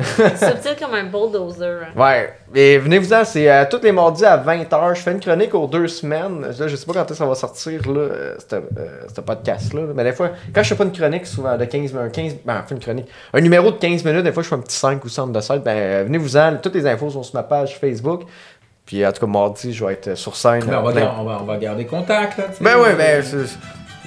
Subtil 0.00 0.74
comme 0.80 0.94
un 0.94 1.04
bulldozer. 1.04 1.82
hein. 1.84 2.00
Ouais, 2.00 2.32
et 2.52 2.78
venez-vous-en, 2.78 3.24
c'est 3.24 3.48
euh, 3.48 3.64
tous 3.70 3.80
les 3.82 3.92
mardis 3.92 4.24
à 4.24 4.36
20h. 4.36 4.94
Je 4.96 5.00
fais 5.00 5.12
une 5.12 5.20
chronique 5.20 5.54
aux 5.54 5.68
deux 5.68 5.86
semaines. 5.86 6.40
Là, 6.58 6.66
je 6.66 6.74
sais 6.74 6.84
pas 6.84 6.94
quand 6.94 7.02
est-ce 7.02 7.10
que 7.10 7.14
ça 7.14 7.26
va 7.26 7.34
sortir, 7.36 7.80
là, 7.92 8.00
euh, 8.00 8.34
ce 8.38 8.56
euh, 8.56 9.22
podcast-là. 9.24 9.82
là. 9.82 9.92
Mais 9.94 10.02
des 10.02 10.12
fois, 10.12 10.30
quand 10.52 10.62
je 10.64 10.68
fais 10.70 10.74
pas 10.74 10.84
une 10.84 10.92
chronique, 10.92 11.26
souvent 11.26 11.56
de 11.56 11.64
15 11.64 11.92
minutes, 11.92 12.12
15, 12.12 12.34
ben, 12.44 12.60
enfin, 12.64 12.74
une 12.74 12.80
chronique, 12.80 13.06
un 13.32 13.40
numéro 13.40 13.70
de 13.70 13.76
15 13.76 14.04
minutes, 14.04 14.24
des 14.24 14.32
fois, 14.32 14.42
je 14.42 14.48
fais 14.48 14.56
un 14.56 14.60
petit 14.60 14.76
5 14.76 15.04
ou 15.04 15.08
6 15.08 15.20
de 15.32 15.40
7. 15.40 15.62
Ben, 15.62 15.70
euh, 15.76 16.02
venez-vous-en, 16.06 16.56
toutes 16.60 16.74
les 16.74 16.86
infos 16.88 17.10
sont 17.10 17.22
sur 17.22 17.36
ma 17.36 17.44
page 17.44 17.78
Facebook. 17.78 18.22
Puis, 18.86 19.06
en 19.06 19.12
tout 19.12 19.20
cas, 19.20 19.26
mardi, 19.32 19.72
je 19.72 19.84
vais 19.84 19.92
être 19.92 20.14
sur 20.16 20.34
scène. 20.34 20.64
Ben, 20.66 20.78
on, 20.80 20.82
va 20.82 20.90
plein- 20.92 21.00
gar- 21.02 21.16
on, 21.20 21.24
va, 21.24 21.38
on 21.40 21.44
va 21.44 21.56
garder 21.56 21.86
contact, 21.86 22.36
là. 22.36 22.44
Ben 22.60 22.78
ouais, 22.78 22.94
ben, 22.96 23.22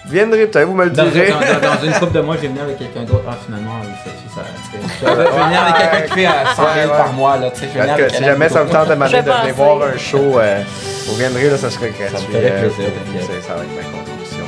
viendrez, 0.09 0.47
peut-être, 0.47 0.67
vous 0.67 0.73
me 0.73 0.85
le 0.85 0.91
Dans, 0.91 1.05
direz. 1.05 1.29
dans- 1.31 1.39
dans- 1.39 1.75
dans 1.75 1.83
une 1.83 1.93
couple 1.93 2.13
de 2.13 2.19
mois, 2.21 2.35
je 2.37 2.41
vais 2.41 2.47
venir 2.49 2.63
avec 2.63 2.77
quelqu'un 2.79 3.03
d'autre. 3.03 3.23
Ah, 3.29 3.35
finalement, 3.45 3.71
oui, 3.83 3.89
ça, 4.03 4.11
ça, 4.35 4.41
tu 4.71 4.77
sais, 4.77 4.83
je 5.01 5.05
vais 5.05 5.23
venir 5.25 5.61
avec 5.61 5.75
quelqu'un 5.77 6.01
qui 6.07 6.13
fait 6.13 6.25
à 6.25 6.55
100 6.55 6.63
000 6.63 6.65
Ouais, 6.75 6.81
ouais. 6.81 6.97
par 6.97 7.13
mois, 7.13 7.37
là, 7.37 7.49
tu 7.51 7.59
sais. 7.61 7.67
je 7.67 7.73
vais 7.73 7.79
venir 7.81 7.93
avec 7.95 8.11
si 8.11 8.23
jamais 8.23 8.49
ça 8.49 8.59
vous 8.61 8.65
Couture. 8.67 8.79
tente 8.81 8.89
de 8.89 8.95
m'amener 8.95 9.21
de 9.21 9.31
venir 9.31 9.53
voir 9.55 9.77
un 9.83 9.97
show, 9.97 10.39
euh, 10.39 10.61
vous 11.07 11.15
viendrez, 11.15 11.49
là, 11.49 11.57
ça 11.57 11.69
serait 11.69 11.89
gratuit. 11.91 12.27
me 12.27 12.33
ferait 12.33 12.51
euh, 12.51 12.59
plaisir, 12.61 12.85
t'inquiète. 12.93 13.29
c'est- 13.41 13.47
Ça 13.47 13.53
va 13.55 13.61
être 13.63 13.75
ma 13.75 13.83
contribution. 13.97 14.45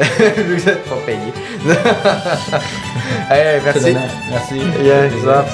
vous 0.56 0.68
êtes 0.68 0.84
pas 0.84 0.96
payé. 1.04 1.18
hey, 3.30 3.60
merci. 3.64 3.96
Merci. 4.30 4.60
Yeah, 4.82 5.04
exact. 5.06 5.48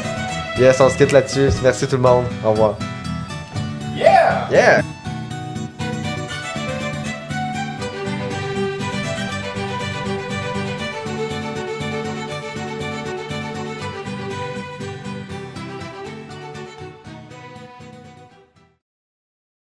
Yes, 0.58 0.80
on 0.80 0.88
se 0.88 0.96
quitte 0.96 1.12
là-dessus. 1.12 1.50
Merci 1.62 1.86
tout 1.86 1.96
le 1.96 2.02
monde. 2.02 2.24
Au 2.44 2.50
revoir. 2.50 2.74
Yeah! 3.96 4.46
Yeah! 4.50 4.82